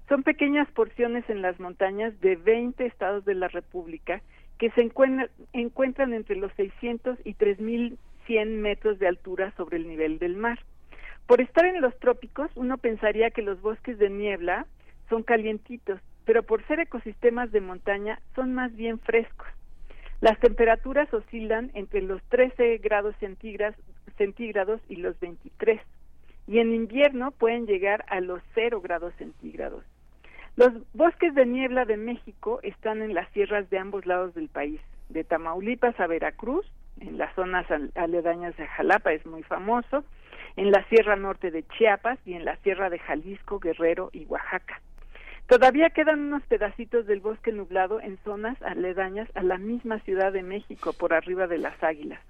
Son 0.09 0.23
pequeñas 0.23 0.69
porciones 0.73 1.29
en 1.31 1.41
las 1.41 1.59
montañas 1.61 2.19
de 2.21 2.37
20 2.37 2.85
estados 2.85 3.25
de 3.25 3.35
la 3.35 3.49
República 3.49 4.21
que 4.59 4.71
se 4.71 4.83
encuentran, 4.83 5.29
encuentran 5.53 6.13
entre 6.13 6.37
los 6.37 6.53
600 6.55 7.19
y 7.25 7.35
3100 7.35 8.61
metros 8.61 8.99
de 8.99 9.09
altura 9.09 9.53
sobre 9.57 9.77
el 9.77 9.89
nivel 9.89 10.19
del 10.19 10.37
mar. 10.37 10.59
Por 11.27 11.41
estar 11.41 11.65
en 11.65 11.81
los 11.81 11.97
trópicos, 12.01 12.51
uno 12.55 12.77
pensaría 12.77 13.31
que 13.31 13.43
los 13.43 13.61
bosques 13.63 13.99
de 13.99 14.11
niebla 14.11 14.67
son 15.09 15.23
calientitos, 15.23 16.01
pero 16.25 16.43
por 16.43 16.67
ser 16.67 16.81
ecosistemas 16.81 17.53
de 17.53 17.61
montaña 17.61 18.21
son 18.35 18.55
más 18.55 18.75
bien 18.75 18.99
frescos. 18.99 19.49
Las 20.21 20.39
temperaturas 20.41 21.13
oscilan 21.13 21.71
entre 21.75 22.01
los 22.03 22.23
13 22.31 22.79
grados 22.79 23.15
centígrados 24.17 24.81
y 24.89 24.97
los 24.97 25.19
23, 25.21 25.81
y 26.47 26.59
en 26.59 26.75
invierno 26.75 27.31
pueden 27.31 27.67
llegar 27.67 28.05
a 28.09 28.21
los 28.21 28.41
0 28.55 28.81
grados 28.81 29.13
centígrados. 29.19 29.85
Los 30.57 30.73
bosques 30.93 31.35
de 31.35 31.47
niebla 31.47 31.85
de 31.85 31.97
México 31.97 32.61
están 32.63 33.03
en 33.03 33.13
las 33.13 33.29
sierras 33.33 33.69
de 33.71 33.79
ambos 33.79 34.07
lados 34.07 34.35
del 34.35 34.49
país, 34.49 34.81
de 35.09 35.25
Tamaulipas 35.25 35.99
a 35.99 36.07
Veracruz, 36.07 36.65
en 37.01 37.19
las 37.19 37.35
zonas 37.35 37.67
aledañas 37.97 38.57
de 38.57 38.67
Jalapa 38.67 39.13
es 39.13 39.27
muy 39.27 39.43
famoso, 39.43 40.05
en 40.57 40.71
la 40.71 40.85
Sierra 40.85 41.17
Norte 41.17 41.51
de 41.51 41.65
Chiapas 41.65 42.19
y 42.25 42.35
en 42.35 42.45
la 42.45 42.57
Sierra 42.59 42.89
de 42.89 43.01
Jalisco, 43.01 43.59
Guerrero 43.59 44.11
y 44.13 44.27
Oaxaca. 44.27 44.81
Todavía 45.47 45.91
quedan 45.91 46.21
unos 46.21 46.43
pedacitos 46.45 47.07
del 47.07 47.21
bosque 47.21 47.53
nublado 47.53 48.01
en 48.01 48.17
zonas 48.25 48.61
aledañas 48.63 49.29
a 49.35 49.43
la 49.43 49.59
misma 49.59 49.99
Ciudad 50.01 50.33
de 50.33 50.43
México, 50.43 50.95
por 50.95 51.13
arriba 51.13 51.47
de 51.47 51.59
las 51.59 51.81
águilas. 51.83 52.21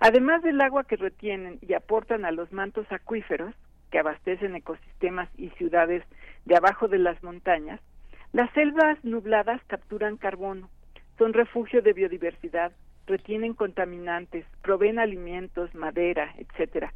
Además 0.00 0.42
del 0.42 0.60
agua 0.60 0.84
que 0.84 0.96
retienen 0.96 1.58
y 1.60 1.74
aportan 1.74 2.24
a 2.24 2.32
los 2.32 2.52
mantos 2.52 2.90
acuíferos, 2.90 3.54
que 3.90 3.98
abastecen 3.98 4.56
ecosistemas 4.56 5.28
y 5.36 5.50
ciudades 5.50 6.02
de 6.44 6.56
abajo 6.56 6.88
de 6.88 6.98
las 6.98 7.22
montañas, 7.22 7.80
las 8.32 8.50
selvas 8.52 8.98
nubladas 9.04 9.60
capturan 9.66 10.16
carbono, 10.16 10.70
son 11.18 11.32
refugio 11.32 11.82
de 11.82 11.92
biodiversidad, 11.92 12.72
retienen 13.06 13.54
contaminantes, 13.54 14.44
proveen 14.62 14.98
alimentos, 14.98 15.74
madera, 15.74 16.34
etcétera. 16.38 16.92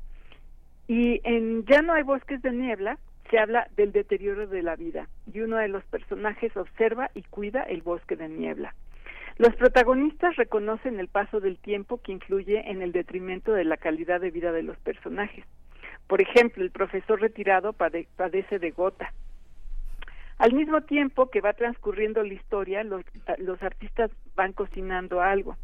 Y 0.88 1.20
en 1.24 1.64
Ya 1.66 1.82
no 1.82 1.92
hay 1.92 2.02
bosques 2.02 2.42
de 2.42 2.52
niebla 2.52 2.98
se 3.30 3.38
habla 3.38 3.68
del 3.76 3.92
deterioro 3.92 4.46
de 4.46 4.62
la 4.62 4.76
vida 4.76 5.08
y 5.32 5.40
uno 5.40 5.56
de 5.56 5.68
los 5.68 5.84
personajes 5.84 6.56
observa 6.56 7.10
y 7.14 7.22
cuida 7.22 7.62
el 7.62 7.82
bosque 7.82 8.16
de 8.16 8.28
niebla. 8.28 8.74
Los 9.36 9.54
protagonistas 9.56 10.36
reconocen 10.36 11.00
el 11.00 11.08
paso 11.08 11.40
del 11.40 11.58
tiempo 11.58 12.00
que 12.00 12.12
influye 12.12 12.70
en 12.70 12.82
el 12.82 12.92
detrimento 12.92 13.52
de 13.52 13.64
la 13.64 13.76
calidad 13.76 14.20
de 14.20 14.30
vida 14.30 14.52
de 14.52 14.62
los 14.62 14.78
personajes. 14.78 15.44
Por 16.06 16.20
ejemplo, 16.20 16.62
el 16.62 16.70
profesor 16.70 17.20
retirado 17.20 17.72
padece 17.72 18.58
de 18.58 18.70
gota. 18.70 19.12
Al 20.38 20.52
mismo 20.52 20.82
tiempo 20.82 21.30
que 21.30 21.40
va 21.40 21.52
transcurriendo 21.52 22.22
la 22.22 22.34
historia, 22.34 22.84
los, 22.84 23.02
los 23.38 23.62
artistas 23.62 24.10
van 24.36 24.52
cocinando 24.52 25.20
algo. 25.20 25.56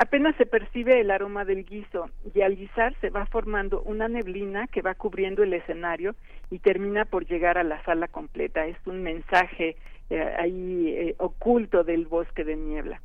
Apenas 0.00 0.36
se 0.36 0.46
percibe 0.46 1.00
el 1.00 1.10
aroma 1.10 1.44
del 1.44 1.64
guiso 1.64 2.08
y 2.32 2.42
al 2.42 2.54
guisar 2.54 2.94
se 3.00 3.10
va 3.10 3.26
formando 3.26 3.82
una 3.82 4.06
neblina 4.06 4.68
que 4.68 4.80
va 4.80 4.94
cubriendo 4.94 5.42
el 5.42 5.52
escenario 5.52 6.14
y 6.52 6.60
termina 6.60 7.04
por 7.04 7.26
llegar 7.26 7.58
a 7.58 7.64
la 7.64 7.82
sala 7.82 8.06
completa. 8.06 8.64
Es 8.64 8.76
un 8.86 9.02
mensaje 9.02 9.74
eh, 10.08 10.34
ahí 10.38 10.94
eh, 10.96 11.16
oculto 11.18 11.82
del 11.82 12.06
bosque 12.06 12.44
de 12.44 12.54
niebla. 12.54 13.02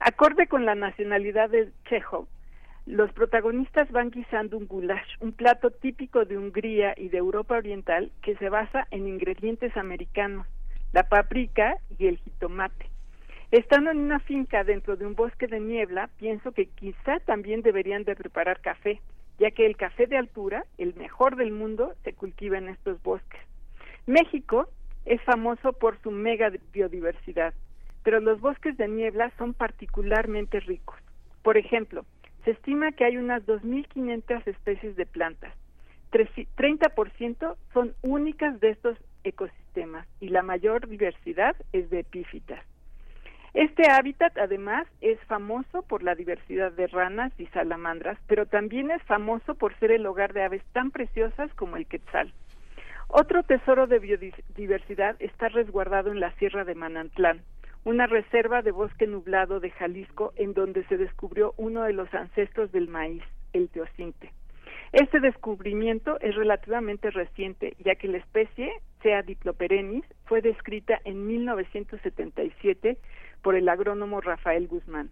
Acorde 0.00 0.48
con 0.48 0.66
la 0.66 0.74
nacionalidad 0.74 1.48
de 1.48 1.70
Chekhov, 1.88 2.26
los 2.86 3.12
protagonistas 3.12 3.88
van 3.92 4.10
guisando 4.10 4.58
un 4.58 4.66
goulash, 4.66 5.18
un 5.20 5.30
plato 5.30 5.70
típico 5.70 6.24
de 6.24 6.38
Hungría 6.38 6.92
y 6.96 7.08
de 7.08 7.18
Europa 7.18 7.56
Oriental 7.56 8.10
que 8.20 8.34
se 8.38 8.48
basa 8.48 8.88
en 8.90 9.06
ingredientes 9.06 9.76
americanos, 9.76 10.48
la 10.92 11.04
paprika 11.04 11.76
y 12.00 12.08
el 12.08 12.16
jitomate. 12.16 12.91
Estando 13.52 13.90
en 13.90 13.98
una 13.98 14.18
finca 14.18 14.64
dentro 14.64 14.96
de 14.96 15.04
un 15.04 15.14
bosque 15.14 15.46
de 15.46 15.60
niebla, 15.60 16.08
pienso 16.16 16.52
que 16.52 16.68
quizá 16.68 17.20
también 17.20 17.60
deberían 17.60 18.02
de 18.02 18.16
preparar 18.16 18.62
café, 18.62 18.98
ya 19.38 19.50
que 19.50 19.66
el 19.66 19.76
café 19.76 20.06
de 20.06 20.16
altura, 20.16 20.64
el 20.78 20.94
mejor 20.94 21.36
del 21.36 21.52
mundo, 21.52 21.92
se 22.02 22.14
cultiva 22.14 22.56
en 22.56 22.70
estos 22.70 23.02
bosques. 23.02 23.42
México 24.06 24.70
es 25.04 25.20
famoso 25.24 25.74
por 25.74 26.00
su 26.00 26.10
mega 26.10 26.50
biodiversidad, 26.72 27.52
pero 28.02 28.20
los 28.20 28.40
bosques 28.40 28.74
de 28.78 28.88
niebla 28.88 29.30
son 29.36 29.52
particularmente 29.52 30.58
ricos. 30.60 30.96
Por 31.42 31.58
ejemplo, 31.58 32.06
se 32.46 32.52
estima 32.52 32.92
que 32.92 33.04
hay 33.04 33.18
unas 33.18 33.44
2.500 33.44 34.46
especies 34.46 34.96
de 34.96 35.04
plantas. 35.04 35.52
30% 36.10 37.56
son 37.74 37.94
únicas 38.00 38.58
de 38.60 38.70
estos 38.70 38.96
ecosistemas 39.24 40.08
y 40.20 40.30
la 40.30 40.42
mayor 40.42 40.88
diversidad 40.88 41.54
es 41.74 41.90
de 41.90 42.00
epífitas. 42.00 42.64
Este 43.54 43.90
hábitat 43.90 44.36
además 44.38 44.86
es 45.02 45.20
famoso 45.24 45.82
por 45.82 46.02
la 46.02 46.14
diversidad 46.14 46.72
de 46.72 46.86
ranas 46.86 47.32
y 47.38 47.46
salamandras, 47.48 48.18
pero 48.26 48.46
también 48.46 48.90
es 48.90 49.02
famoso 49.02 49.54
por 49.54 49.78
ser 49.78 49.90
el 49.92 50.06
hogar 50.06 50.32
de 50.32 50.42
aves 50.42 50.62
tan 50.72 50.90
preciosas 50.90 51.52
como 51.54 51.76
el 51.76 51.86
quetzal. 51.86 52.32
Otro 53.08 53.42
tesoro 53.42 53.86
de 53.86 53.98
biodiversidad 53.98 55.16
está 55.18 55.50
resguardado 55.50 56.10
en 56.10 56.20
la 56.20 56.32
Sierra 56.36 56.64
de 56.64 56.74
Manantlán, 56.74 57.42
una 57.84 58.06
reserva 58.06 58.62
de 58.62 58.70
bosque 58.70 59.06
nublado 59.06 59.60
de 59.60 59.70
Jalisco 59.70 60.32
en 60.36 60.54
donde 60.54 60.84
se 60.84 60.96
descubrió 60.96 61.52
uno 61.58 61.82
de 61.82 61.92
los 61.92 62.12
ancestros 62.14 62.72
del 62.72 62.88
maíz, 62.88 63.22
el 63.52 63.68
teocinte. 63.68 64.32
Este 64.92 65.20
descubrimiento 65.20 66.18
es 66.20 66.34
relativamente 66.34 67.10
reciente, 67.10 67.74
ya 67.84 67.94
que 67.96 68.08
la 68.08 68.18
especie, 68.18 68.70
sea 69.02 69.22
Diploperennis, 69.22 70.04
fue 70.26 70.42
descrita 70.42 71.00
en 71.04 71.26
1977 71.26 72.98
por 73.42 73.54
el 73.54 73.68
agrónomo 73.68 74.20
Rafael 74.20 74.68
Guzmán. 74.68 75.10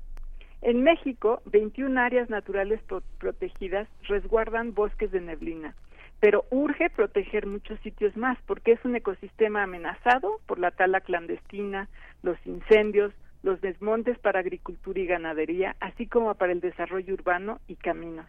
En 0.63 0.83
México, 0.83 1.43
21 1.47 1.99
áreas 2.01 2.29
naturales 2.29 2.81
protegidas 3.19 3.89
resguardan 4.09 4.75
bosques 4.75 5.11
de 5.11 5.21
neblina, 5.21 5.75
pero 6.21 6.45
urge 6.51 6.91
proteger 6.91 7.47
muchos 7.47 7.81
sitios 7.81 8.17
más 8.17 8.39
porque 8.47 8.73
es 8.73 8.85
un 8.85 8.95
ecosistema 8.95 9.63
amenazado 9.63 10.39
por 10.47 10.59
la 10.59 10.71
tala 10.71 11.01
clandestina, 11.01 11.89
los 12.23 12.37
incendios, 12.47 13.15
los 13.43 13.61
desmontes 13.63 14.19
para 14.19 14.41
agricultura 14.41 15.01
y 15.01 15.07
ganadería, 15.07 15.77
así 15.81 16.07
como 16.07 16.35
para 16.35 16.53
el 16.53 16.61
desarrollo 16.61 17.15
urbano 17.15 17.59
y 17.67 17.77
caminos. 17.77 18.27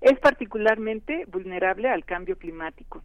Es 0.00 0.18
particularmente 0.18 1.26
vulnerable 1.26 1.88
al 1.88 2.04
cambio 2.04 2.36
climático. 2.36 3.02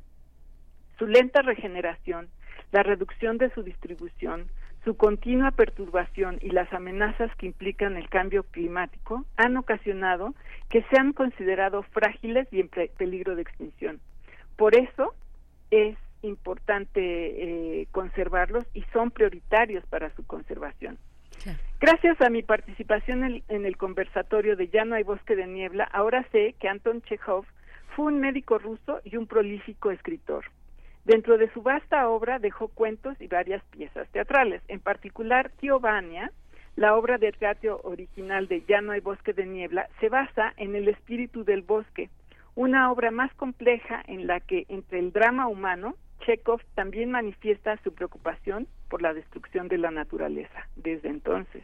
Su 0.98 1.06
lenta 1.06 1.44
regeneración, 1.44 2.28
la 2.72 2.82
reducción 2.82 3.38
de 3.38 3.52
su 3.52 3.62
distribución, 3.62 4.50
su 4.84 4.96
continua 4.98 5.52
perturbación 5.52 6.40
y 6.42 6.50
las 6.50 6.72
amenazas 6.74 7.34
que 7.36 7.46
implican 7.46 7.98
el 7.98 8.10
cambio 8.10 8.44
climático 8.44 9.26
han 9.38 9.56
ocasionado 9.58 10.34
que 10.70 10.84
sean 10.92 11.14
considerados 11.14 11.86
frágiles 11.88 12.48
y 12.52 12.62
en 12.62 12.70
peligro 12.70 13.36
de 13.36 13.44
extinción. 13.44 14.00
Por 14.56 14.76
eso 14.76 15.14
es 15.70 15.98
importante 16.24 17.02
eh, 17.02 17.88
conservarlos 17.92 18.66
y 18.74 18.84
son 18.94 19.12
prioritarios 19.12 19.86
para 19.86 20.14
su 20.16 20.26
conservación. 20.26 20.98
Gracias 21.80 22.22
a 22.22 22.30
mi 22.30 22.44
participación 22.44 23.24
en, 23.24 23.44
en, 23.48 23.66
el 23.66 23.76
conversatorio 23.76 24.56
de 24.56 24.68
Ya 24.68 24.86
no 24.86 24.94
hay 24.94 25.04
bosque 25.04 25.36
de 25.36 25.48
niebla, 25.48 25.86
ahora 25.86 26.24
sé 26.32 26.54
que 26.60 26.68
Anton 26.68 27.02
Chekhov 27.02 27.46
fue 27.96 28.06
un 28.06 28.20
médico 28.20 28.60
ruso 28.60 29.02
y 29.04 29.18
un 29.18 29.26
prolífico 29.26 29.90
escritor. 29.90 30.46
Dentro 31.06 31.38
de 31.38 31.52
su 31.52 31.62
vasta 31.62 32.08
obra 32.10 32.40
dejó 32.40 32.68
cuentos 32.68 33.20
y 33.20 33.28
varias 33.28 33.64
piezas 33.66 34.08
teatrales, 34.10 34.62
en 34.68 34.80
particular 34.80 35.52
Tío 35.60 35.80
Vania, 35.80 36.32
la 36.76 36.96
obra 36.96 37.18
de 37.18 37.32
teatro 37.32 37.82
original 37.84 38.48
de 38.48 38.64
Ya 38.68 38.82
no 38.82 38.92
hay 38.92 39.02
bosque 39.02 39.34
de 39.34 39.46
niebla, 39.46 39.90
se 40.00 40.10
basa 40.10 40.54
en 40.58 40.76
el 40.76 40.88
espíritu 40.88 41.44
del 41.44 41.64
bosque, 41.64 42.10
una 42.56 42.92
obra 42.92 43.12
más 43.12 43.34
compleja 43.34 44.04
en 44.08 44.28
la 44.28 44.40
que 44.40 44.66
entre 44.70 45.00
el 45.00 45.12
drama 45.12 45.48
humano, 45.48 45.96
Chekhov 46.26 46.62
también 46.76 47.12
manifiesta 47.12 47.78
su 47.84 47.94
preocupación 47.94 48.68
por 48.90 49.02
la 49.02 49.14
destrucción 49.14 49.68
de 49.68 49.80
la 49.80 49.90
naturaleza 49.90 50.68
desde 50.76 51.10
entonces. 51.10 51.64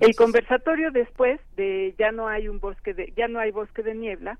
El 0.00 0.16
conversatorio 0.16 0.90
después 0.90 1.40
de 1.56 1.94
Ya 1.98 2.10
no 2.10 2.26
hay 2.26 2.48
un 2.48 2.58
bosque 2.58 2.92
de 2.92 3.12
Ya 3.16 3.28
no 3.28 3.38
hay 3.38 3.52
bosque 3.52 3.82
de 3.82 3.94
niebla 3.94 4.38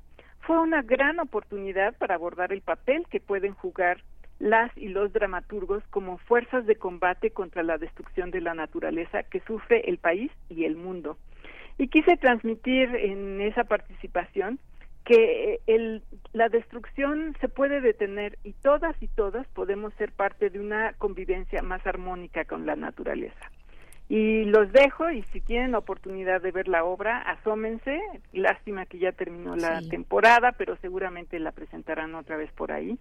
fue 0.49 0.59
una 0.59 0.81
gran 0.81 1.21
oportunidad 1.21 1.95
para 1.99 2.15
abordar 2.15 2.55
el 2.55 2.63
papel 2.63 3.05
que 3.11 3.21
pueden 3.21 3.53
jugar 3.53 4.03
las 4.39 4.75
y 4.79 4.89
los 4.89 5.13
dramaturgos 5.13 5.83
como 5.91 6.17
fuerzas 6.17 6.65
de 6.65 6.77
combate 6.77 7.33
contra 7.33 7.63
la 7.63 7.77
destrucción 7.77 8.31
de 8.31 8.41
la 8.41 8.55
naturaleza 8.55 9.25
que 9.25 9.41
sufre 9.41 9.83
el 9.91 9.99
país 9.99 10.33
y 10.49 10.65
el 10.65 10.75
mundo. 10.75 11.19
Y 11.77 11.89
quise 11.89 12.17
transmitir 12.17 12.89
en 12.97 13.43
esa 13.43 13.65
participación 13.65 14.59
que 15.05 15.61
el, 15.67 16.03
la 16.33 16.49
destrucción 16.49 17.37
se 17.43 17.51
puede 17.51 17.83
detener 17.83 18.39
y 18.43 18.55
todas 18.55 18.97
y 19.03 19.09
todas 19.09 19.47
podemos 19.49 19.93
ser 19.99 20.13
parte 20.13 20.49
de 20.49 20.61
una 20.61 20.95
convivencia 20.95 21.61
más 21.61 21.87
armónica 21.87 22.47
con 22.47 22.65
la 22.65 22.75
naturaleza. 22.75 23.51
Y 24.09 24.45
los 24.45 24.73
dejo 24.73 25.11
y 25.11 25.23
si 25.25 25.41
tienen 25.41 25.75
oportunidad 25.75 26.41
de 26.41 26.51
ver 26.51 26.67
la 26.67 26.85
obra, 26.85 27.21
asómense. 27.21 28.01
Lástima 28.33 28.87
que 28.87 28.99
ya 28.99 29.13
terminó 29.13 29.55
la 29.55 29.83
temporada, 29.83 30.53
pero 30.53 30.77
seguramente 30.77 31.39
la 31.39 31.53
presentarán 31.53 32.15
otra 32.15 32.39
vez 32.39 32.51
por 32.53 32.73
ahí. 32.73 32.99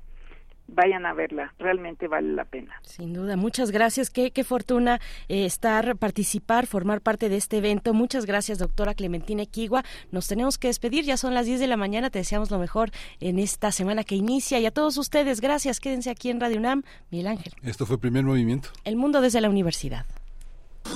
Vayan 0.70 1.06
a 1.06 1.14
verla, 1.14 1.54
realmente 1.60 2.10
vale 2.10 2.34
la 2.34 2.44
pena. 2.44 2.74
Sin 2.82 3.14
duda, 3.14 3.38
muchas 3.38 3.72
gracias. 3.72 4.10
Qué, 4.10 4.32
qué 4.32 4.44
fortuna 4.44 5.00
eh, 5.30 5.46
estar, 5.46 5.96
participar, 5.96 6.68
formar 6.68 7.00
parte 7.00 7.30
de 7.30 7.38
este 7.38 7.60
evento. 7.60 7.94
Muchas 7.94 8.26
gracias, 8.26 8.60
doctora 8.60 8.94
Clementina 8.94 9.44
Equigua. 9.44 9.86
Nos 10.12 10.28
tenemos 10.28 10.58
que 10.58 10.68
despedir, 10.68 11.06
ya 11.06 11.16
son 11.16 11.34
las 11.34 11.46
10 11.46 11.62
de 11.62 11.68
la 11.68 11.78
mañana. 11.78 12.10
Te 12.10 12.20
deseamos 12.20 12.52
lo 12.52 12.60
mejor 12.60 12.92
en 13.22 13.40
esta 13.40 13.72
semana 13.72 14.04
que 14.04 14.16
inicia. 14.16 14.60
Y 14.60 14.66
a 14.66 14.72
todos 14.72 14.98
ustedes, 14.98 15.40
gracias. 15.40 15.80
Quédense 15.80 16.10
aquí 16.10 16.30
en 16.30 16.42
Radio 16.42 16.58
UNAM. 16.58 16.84
Miguel 17.12 17.28
Ángel. 17.28 17.54
Esto 17.64 17.86
fue 17.86 17.98
Primer 17.98 18.26
Movimiento. 18.26 18.68
El 18.84 18.98
mundo 18.98 19.22
desde 19.22 19.40
la 19.40 19.50
universidad. 19.50 20.06